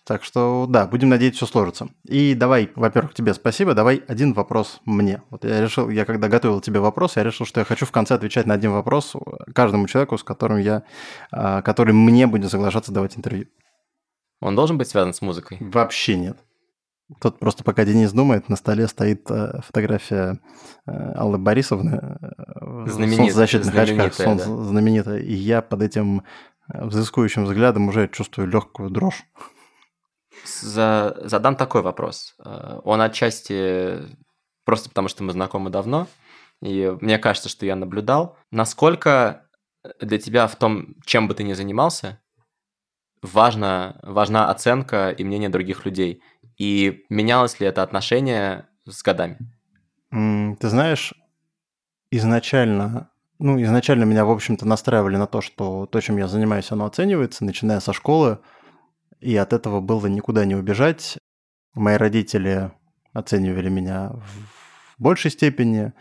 Так 0.06 0.24
что, 0.24 0.68
да, 0.70 0.86
будем 0.86 1.10
надеяться, 1.10 1.46
все 1.46 1.52
сложится. 1.52 1.90
И 2.04 2.36
давай, 2.36 2.70
во-первых, 2.76 3.16
тебе 3.16 3.34
спасибо, 3.34 3.74
давай 3.74 4.04
один 4.08 4.34
вопрос 4.34 4.80
мне. 4.86 5.24
Вот 5.32 5.44
я 5.44 5.62
решил, 5.62 5.90
я 5.90 6.06
когда 6.06 6.28
готовил 6.28 6.62
тебе 6.62 6.80
вопрос, 6.80 7.16
я 7.16 7.24
решил, 7.24 7.48
что 7.48 7.62
я 7.62 7.66
хочу 7.66 7.88
в 7.88 7.92
конце 7.92 8.14
отвечать 8.14 8.46
на 8.46 8.54
один 8.54 8.72
вопрос 8.72 9.16
каждому 9.56 9.88
человеку, 9.88 10.20
с 10.20 10.24
которым 10.24 10.60
я, 10.60 10.84
а, 11.32 11.64
который 11.64 11.96
мне 11.96 12.28
будет 12.28 12.52
соглашаться 12.52 12.92
давать 12.92 13.18
интервью. 13.18 13.48
Он 14.42 14.56
должен 14.56 14.78
быть 14.78 14.88
связан 14.88 15.14
с 15.14 15.24
музыкой? 15.24 15.58
Вообще 15.60 16.18
нет. 16.18 16.38
Тут 17.22 17.40
просто 17.40 17.64
пока 17.64 17.86
Денис 17.86 18.12
думает, 18.12 18.50
на 18.50 18.56
столе 18.56 18.88
стоит 18.88 19.30
э, 19.30 19.60
фотография 19.62 20.40
э, 20.88 21.12
Аллы 21.14 21.38
Борисовны 21.38 22.18
Знаменит, 22.88 23.14
в 23.14 23.18
солнцезащитных 23.18 23.76
очках, 23.76 24.14
солнце, 24.16 24.48
да. 24.48 24.64
знаменитая. 24.64 25.20
И 25.20 25.34
я 25.34 25.62
под 25.62 25.84
этим 25.84 26.24
взыскующим 26.68 27.46
взглядом 27.46 27.88
уже 27.90 28.08
чувствую 28.08 28.48
легкую 28.48 28.90
дрожь. 28.90 29.24
За, 30.62 31.18
задам 31.24 31.56
такой 31.56 31.82
вопрос. 31.82 32.36
Э, 32.44 32.80
он 32.84 33.02
отчасти 33.02 34.00
просто 34.66 34.90
потому, 34.90 35.08
что 35.08 35.24
мы 35.24 35.32
знакомы 35.32 35.70
давно, 35.70 36.08
и 36.62 36.96
мне 37.02 37.18
кажется, 37.18 37.50
что 37.50 37.66
я 37.66 37.76
наблюдал. 37.76 38.38
Насколько 38.52 39.48
для 40.00 40.18
тебя 40.18 40.48
в 40.48 40.56
том, 40.56 40.96
чем 41.06 41.28
бы 41.28 41.34
ты 41.34 41.44
ни 41.44 41.54
занимался, 41.54 42.20
важна, 43.22 44.00
важна 44.04 44.50
оценка 44.50 45.12
и 45.12 45.24
мнение 45.24 45.50
других 45.50 45.86
людей? 45.86 46.22
И 46.58 47.06
менялось 47.10 47.60
ли 47.60 47.68
это 47.68 47.84
отношение 47.84 48.68
с 48.86 49.04
годами? 49.04 49.38
Ты 50.12 50.70
знаешь, 50.70 51.14
изначально, 52.12 53.10
ну, 53.40 53.62
изначально 53.62 54.04
меня, 54.04 54.26
в 54.26 54.32
общем-то, 54.32 54.68
настраивали 54.68 55.18
на 55.18 55.28
то, 55.28 55.42
что 55.42 55.86
то, 55.86 56.00
чем 56.02 56.18
я 56.18 56.28
занимаюсь, 56.28 56.72
оно 56.72 56.86
оценивается, 56.86 57.46
начиная 57.46 57.80
со 57.80 57.94
школы, 57.94 58.40
и 59.20 59.36
от 59.36 59.54
этого 59.54 59.82
было 59.82 60.08
никуда 60.08 60.46
не 60.46 60.56
убежать. 60.56 61.18
Мои 61.74 61.96
родители 61.96 62.72
оценивали 63.14 63.70
меня 63.70 64.12
в 64.98 65.02
большей 65.02 65.32
степени, 65.32 65.94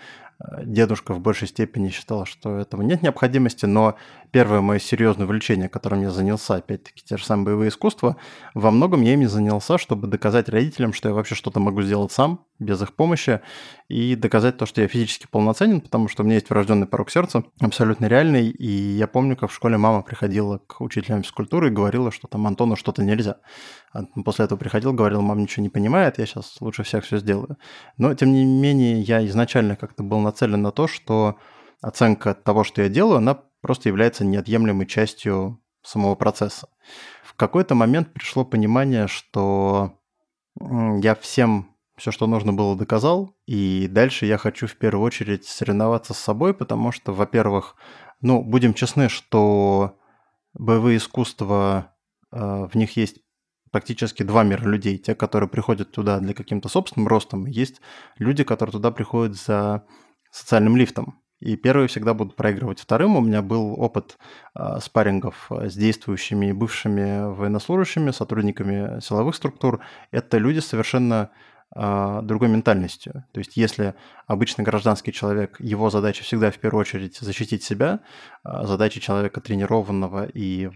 Дедушка 0.64 1.14
в 1.14 1.20
большей 1.20 1.48
степени 1.48 1.88
считал, 1.88 2.26
что 2.26 2.58
этого 2.58 2.82
нет 2.82 3.02
необходимости, 3.02 3.66
но 3.66 3.96
первое 4.34 4.62
мое 4.62 4.80
серьезное 4.80 5.26
увлечение, 5.26 5.68
которым 5.68 6.02
я 6.02 6.10
занялся, 6.10 6.56
опять-таки, 6.56 7.04
те 7.04 7.16
же 7.16 7.24
самые 7.24 7.46
боевые 7.46 7.68
искусства, 7.68 8.16
во 8.52 8.72
многом 8.72 9.02
я 9.02 9.12
ими 9.12 9.26
занялся, 9.26 9.78
чтобы 9.78 10.08
доказать 10.08 10.48
родителям, 10.48 10.92
что 10.92 11.08
я 11.08 11.14
вообще 11.14 11.36
что-то 11.36 11.60
могу 11.60 11.82
сделать 11.82 12.10
сам, 12.10 12.44
без 12.58 12.82
их 12.82 12.94
помощи, 12.94 13.42
и 13.88 14.16
доказать 14.16 14.56
то, 14.56 14.66
что 14.66 14.80
я 14.80 14.88
физически 14.88 15.28
полноценен, 15.30 15.80
потому 15.80 16.08
что 16.08 16.24
у 16.24 16.26
меня 16.26 16.34
есть 16.34 16.50
врожденный 16.50 16.88
порог 16.88 17.12
сердца, 17.12 17.44
абсолютно 17.60 18.06
реальный, 18.06 18.48
и 18.48 18.66
я 18.66 19.06
помню, 19.06 19.36
как 19.36 19.52
в 19.52 19.54
школе 19.54 19.76
мама 19.76 20.02
приходила 20.02 20.58
к 20.58 20.80
учителям 20.80 21.22
физкультуры 21.22 21.68
и 21.68 21.70
говорила, 21.70 22.10
что 22.10 22.26
там 22.26 22.44
Антону 22.48 22.74
что-то 22.74 23.04
нельзя. 23.04 23.36
А 23.92 24.02
после 24.24 24.46
этого 24.46 24.58
приходил, 24.58 24.92
говорил, 24.92 25.22
мам 25.22 25.38
ничего 25.38 25.62
не 25.62 25.70
понимает, 25.70 26.18
я 26.18 26.26
сейчас 26.26 26.56
лучше 26.60 26.82
всех 26.82 27.04
все 27.04 27.18
сделаю. 27.18 27.56
Но, 27.98 28.12
тем 28.14 28.32
не 28.32 28.44
менее, 28.44 29.00
я 29.00 29.24
изначально 29.26 29.76
как-то 29.76 30.02
был 30.02 30.18
нацелен 30.18 30.60
на 30.60 30.72
то, 30.72 30.88
что 30.88 31.36
оценка 31.80 32.34
того, 32.34 32.64
что 32.64 32.82
я 32.82 32.88
делаю, 32.88 33.18
она 33.18 33.38
просто 33.64 33.88
является 33.88 34.26
неотъемлемой 34.26 34.86
частью 34.86 35.58
самого 35.82 36.16
процесса. 36.16 36.68
В 37.24 37.32
какой-то 37.34 37.74
момент 37.74 38.12
пришло 38.12 38.44
понимание, 38.44 39.08
что 39.08 39.98
я 40.60 41.14
всем 41.14 41.74
все, 41.96 42.10
что 42.10 42.26
нужно 42.26 42.52
было, 42.52 42.76
доказал, 42.76 43.34
и 43.46 43.88
дальше 43.90 44.26
я 44.26 44.36
хочу 44.36 44.66
в 44.66 44.76
первую 44.76 45.02
очередь 45.02 45.46
соревноваться 45.46 46.12
с 46.12 46.18
собой, 46.18 46.52
потому 46.52 46.92
что, 46.92 47.14
во-первых, 47.14 47.76
ну, 48.20 48.42
будем 48.42 48.74
честны, 48.74 49.08
что 49.08 49.96
боевые 50.52 50.98
искусства, 50.98 51.94
э, 52.32 52.68
в 52.70 52.74
них 52.74 52.98
есть 52.98 53.20
практически 53.70 54.24
два 54.24 54.42
мира 54.42 54.68
людей. 54.68 54.98
Те, 54.98 55.14
которые 55.14 55.48
приходят 55.48 55.90
туда 55.90 56.18
для 56.20 56.34
каким-то 56.34 56.68
собственным 56.68 57.08
ростом, 57.08 57.46
есть 57.46 57.80
люди, 58.18 58.44
которые 58.44 58.72
туда 58.72 58.90
приходят 58.90 59.36
за 59.36 59.86
социальным 60.30 60.76
лифтом. 60.76 61.23
И 61.44 61.56
первые 61.56 61.88
всегда 61.88 62.14
будут 62.14 62.36
проигрывать 62.36 62.80
вторым. 62.80 63.16
У 63.16 63.20
меня 63.20 63.42
был 63.42 63.78
опыт 63.78 64.16
э, 64.54 64.78
спаррингов 64.80 65.50
с 65.50 65.74
действующими 65.76 66.46
и 66.46 66.52
бывшими 66.52 67.34
военнослужащими, 67.34 68.12
сотрудниками 68.12 68.98
силовых 69.00 69.34
структур. 69.34 69.80
Это 70.10 70.38
люди 70.38 70.60
совершенно 70.60 71.30
э, 71.76 72.20
другой 72.22 72.48
ментальностью. 72.48 73.26
То 73.32 73.40
есть 73.40 73.58
если 73.58 73.94
обычный 74.26 74.64
гражданский 74.64 75.12
человек, 75.12 75.60
его 75.60 75.90
задача 75.90 76.24
всегда 76.24 76.50
в 76.50 76.56
первую 76.58 76.80
очередь 76.80 77.18
защитить 77.18 77.62
себя, 77.62 78.00
э, 78.42 78.64
задача 78.64 78.98
человека 78.98 79.42
тренированного 79.42 80.24
и 80.24 80.70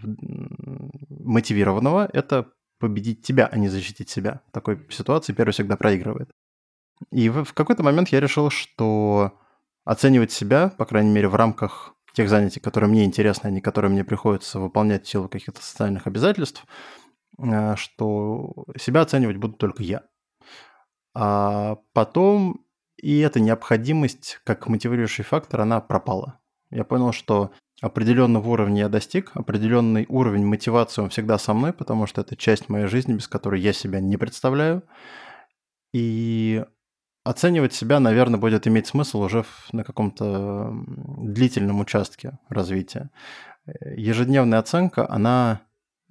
мотивированного– 1.09 2.07
это 2.13 2.45
победить 2.79 3.23
тебя, 3.23 3.47
а 3.51 3.57
не 3.57 3.69
защитить 3.69 4.11
себя. 4.11 4.41
В 4.49 4.51
такой 4.51 4.85
ситуации 4.91 5.33
первый 5.33 5.53
всегда 5.53 5.77
проигрывает. 5.77 6.29
И 7.11 7.27
в 7.29 7.53
какой-то 7.55 7.81
момент 7.81 8.09
я 8.09 8.19
решил, 8.19 8.51
что 8.51 9.33
оценивать 9.89 10.31
себя, 10.31 10.69
по 10.77 10.85
крайней 10.85 11.09
мере, 11.09 11.27
в 11.27 11.35
рамках 11.35 11.95
тех 12.13 12.29
занятий, 12.29 12.59
которые 12.59 12.91
мне 12.91 13.05
интересны, 13.05 13.47
а 13.47 13.49
не 13.49 13.59
которые 13.59 13.89
мне 13.89 14.03
приходится 14.03 14.59
выполнять 14.59 15.03
в 15.07 15.09
силу 15.09 15.27
каких-то 15.27 15.63
социальных 15.63 16.05
обязательств, 16.05 16.63
э, 17.39 17.75
что 17.75 18.53
себя 18.77 19.01
оценивать 19.01 19.37
буду 19.37 19.53
только 19.53 19.81
я. 19.81 20.03
А 21.15 21.77
потом 21.93 22.63
и 22.97 23.17
эта 23.17 23.39
необходимость 23.39 24.39
как 24.43 24.67
мотивирующий 24.67 25.23
фактор, 25.23 25.61
она 25.61 25.81
пропала. 25.81 26.39
Я 26.69 26.83
понял, 26.83 27.11
что 27.11 27.51
определенного 27.81 28.47
уровня 28.47 28.81
я 28.81 28.89
достиг, 28.89 29.31
определенный 29.33 30.05
уровень 30.07 30.45
мотивации 30.45 31.01
он 31.01 31.09
всегда 31.09 31.39
со 31.39 31.55
мной, 31.55 31.73
потому 31.73 32.05
что 32.05 32.21
это 32.21 32.35
часть 32.35 32.69
моей 32.69 32.85
жизни, 32.85 33.13
без 33.13 33.27
которой 33.27 33.59
я 33.59 33.73
себя 33.73 34.01
не 34.01 34.17
представляю. 34.17 34.83
И 35.93 36.63
оценивать 37.29 37.73
себя, 37.73 37.99
наверное, 37.99 38.39
будет 38.39 38.67
иметь 38.67 38.87
смысл 38.87 39.21
уже 39.21 39.45
на 39.71 39.83
каком-то 39.83 40.73
длительном 41.17 41.79
участке 41.79 42.39
развития. 42.49 43.11
Ежедневная 43.95 44.57
оценка, 44.57 45.07
она, 45.09 45.61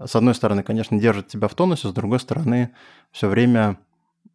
с 0.02 0.14
одной 0.14 0.34
стороны, 0.34 0.62
конечно, 0.62 0.98
держит 0.98 1.26
тебя 1.26 1.48
в 1.48 1.54
тонусе, 1.54 1.88
с 1.88 1.92
другой 1.92 2.20
стороны, 2.20 2.70
все 3.10 3.28
время 3.28 3.78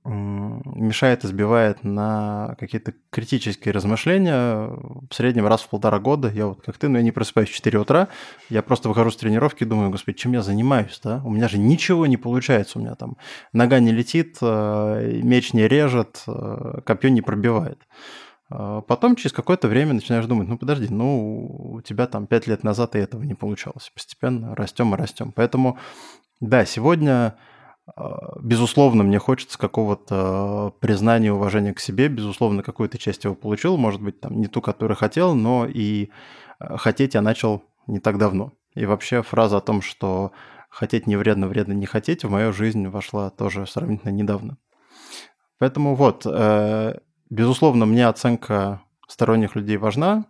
мешает 0.05 1.23
и 1.23 1.27
сбивает 1.27 1.83
на 1.83 2.55
какие-то 2.59 2.93
критические 3.09 3.73
размышления 3.73 4.67
в 4.67 5.13
среднем 5.13 5.47
раз 5.47 5.61
в 5.61 5.69
полтора 5.69 5.99
года. 5.99 6.29
Я 6.29 6.47
вот 6.47 6.61
как 6.61 6.77
ты, 6.77 6.89
но 6.89 6.97
я 6.97 7.03
не 7.03 7.11
просыпаюсь 7.11 7.49
в 7.49 7.53
4 7.53 7.79
утра, 7.79 8.09
я 8.49 8.61
просто 8.61 8.89
выхожу 8.89 9.11
с 9.11 9.15
тренировки 9.15 9.63
и 9.63 9.65
думаю, 9.65 9.91
господи, 9.91 10.17
чем 10.17 10.33
я 10.33 10.41
занимаюсь, 10.41 10.99
да? 11.03 11.21
У 11.23 11.29
меня 11.29 11.47
же 11.47 11.57
ничего 11.57 12.05
не 12.05 12.17
получается, 12.17 12.79
у 12.79 12.81
меня 12.81 12.95
там 12.95 13.17
нога 13.53 13.79
не 13.79 13.91
летит, 13.91 14.37
э, 14.41 15.21
меч 15.23 15.53
не 15.53 15.67
режет, 15.67 16.23
э, 16.27 16.81
копье 16.85 17.09
не 17.09 17.21
пробивает. 17.21 17.79
А 18.49 18.81
потом 18.81 19.15
через 19.15 19.31
какое-то 19.31 19.67
время 19.67 19.93
начинаешь 19.93 20.25
думать, 20.25 20.47
ну 20.47 20.57
подожди, 20.57 20.87
ну 20.89 21.75
у 21.75 21.81
тебя 21.81 22.07
там 22.07 22.27
5 22.27 22.47
лет 22.47 22.63
назад 22.63 22.95
и 22.95 22.99
этого 22.99 23.23
не 23.23 23.35
получалось. 23.35 23.89
Постепенно 23.93 24.53
растем 24.55 24.93
и 24.93 24.97
растем. 24.97 25.31
Поэтому, 25.31 25.77
да, 26.41 26.65
сегодня 26.65 27.35
безусловно, 28.41 29.03
мне 29.03 29.19
хочется 29.19 29.57
какого-то 29.57 30.73
признания, 30.79 31.33
уважения 31.33 31.73
к 31.73 31.79
себе. 31.79 32.07
Безусловно, 32.07 32.63
какую-то 32.63 32.97
часть 32.97 33.23
его 33.25 33.35
получил. 33.35 33.77
Может 33.77 34.01
быть, 34.01 34.19
там 34.19 34.39
не 34.39 34.47
ту, 34.47 34.61
которую 34.61 34.97
хотел, 34.97 35.35
но 35.35 35.65
и 35.67 36.09
а, 36.59 36.77
хотеть 36.77 37.13
я 37.13 37.21
начал 37.21 37.63
не 37.87 37.99
так 37.99 38.17
давно. 38.17 38.53
И 38.73 38.85
вообще 38.85 39.21
фраза 39.21 39.57
о 39.57 39.61
том, 39.61 39.81
что 39.81 40.31
хотеть 40.69 41.07
не 41.07 41.15
вредно, 41.15 41.47
вредно 41.47 41.73
не 41.73 41.85
хотеть, 41.85 42.23
в 42.23 42.29
мою 42.29 42.53
жизнь 42.53 42.87
вошла 42.87 43.29
тоже 43.29 43.67
сравнительно 43.67 44.11
недавно. 44.11 44.57
Поэтому 45.59 45.95
вот, 45.95 46.25
э, 46.25 46.99
безусловно, 47.29 47.85
мне 47.85 48.07
оценка 48.07 48.81
сторонних 49.07 49.55
людей 49.55 49.77
важна, 49.77 50.25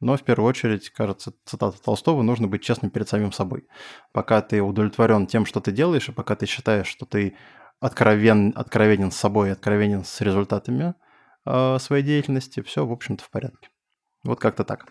но 0.00 0.16
в 0.16 0.22
первую 0.22 0.48
очередь, 0.48 0.90
кажется, 0.90 1.32
цитата 1.44 1.80
Толстого, 1.82 2.22
нужно 2.22 2.46
быть 2.46 2.62
честным 2.62 2.90
перед 2.90 3.08
самим 3.08 3.32
собой. 3.32 3.66
Пока 4.12 4.40
ты 4.42 4.62
удовлетворен 4.62 5.26
тем, 5.26 5.46
что 5.46 5.60
ты 5.60 5.72
делаешь, 5.72 6.08
и 6.08 6.12
пока 6.12 6.36
ты 6.36 6.46
считаешь, 6.46 6.86
что 6.86 7.06
ты 7.06 7.36
откровен, 7.80 8.52
откровенен 8.54 9.10
с 9.10 9.16
собой, 9.16 9.52
откровенен 9.52 10.04
с 10.04 10.20
результатами 10.20 10.94
э, 11.46 11.78
своей 11.80 12.04
деятельности, 12.04 12.62
все, 12.62 12.86
в 12.86 12.92
общем-то, 12.92 13.24
в 13.24 13.30
порядке. 13.30 13.70
Вот 14.24 14.40
как-то 14.40 14.64
так. 14.64 14.86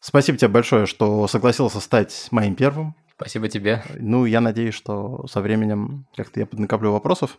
Спасибо 0.00 0.38
тебе 0.38 0.48
большое, 0.48 0.86
что 0.86 1.26
согласился 1.28 1.80
стать 1.80 2.28
моим 2.30 2.54
первым. 2.56 2.94
Спасибо 3.16 3.48
тебе. 3.48 3.82
Ну, 3.98 4.26
я 4.26 4.40
надеюсь, 4.40 4.74
что 4.74 5.26
со 5.26 5.40
временем 5.40 6.06
как-то 6.16 6.40
я 6.40 6.46
поднакоплю 6.46 6.92
вопросов 6.92 7.38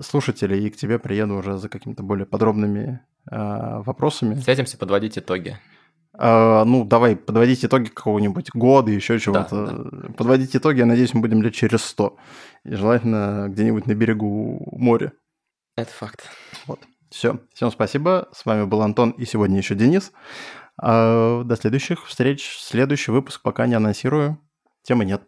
слушателей, 0.00 0.66
и 0.66 0.70
к 0.70 0.76
тебе 0.76 0.98
приеду 0.98 1.36
уже 1.36 1.58
за 1.58 1.68
какими-то 1.68 2.02
более 2.02 2.26
подробными 2.26 3.00
э, 3.30 3.36
вопросами. 3.82 4.34
Встретимся 4.34 4.78
подводить 4.78 5.18
итоги. 5.18 5.58
Э, 6.18 6.64
ну, 6.64 6.84
давай, 6.84 7.16
подводить 7.16 7.64
итоги 7.64 7.88
какого-нибудь 7.88 8.50
года, 8.52 8.90
еще 8.90 9.18
чего-то. 9.18 9.66
Да, 9.66 9.72
да. 9.72 10.12
Подводить 10.14 10.54
итоги, 10.54 10.78
я 10.78 10.86
надеюсь, 10.86 11.14
мы 11.14 11.20
будем 11.20 11.42
лет 11.42 11.54
через 11.54 11.82
сто. 11.82 12.16
И 12.64 12.74
желательно 12.74 13.46
где-нибудь 13.48 13.86
на 13.86 13.94
берегу 13.94 14.76
моря. 14.78 15.12
Это 15.76 15.90
факт. 15.90 16.28
Вот. 16.66 16.80
Все. 17.10 17.40
Всем 17.54 17.70
спасибо. 17.70 18.28
С 18.32 18.44
вами 18.44 18.64
был 18.64 18.82
Антон 18.82 19.10
и 19.10 19.24
сегодня 19.24 19.58
еще 19.58 19.74
Денис. 19.74 20.12
Э, 20.82 21.42
до 21.44 21.56
следующих 21.56 22.06
встреч. 22.06 22.58
Следующий 22.60 23.10
выпуск 23.10 23.42
пока 23.42 23.66
не 23.66 23.74
анонсирую. 23.74 24.38
Темы 24.82 25.04
нет. 25.04 25.22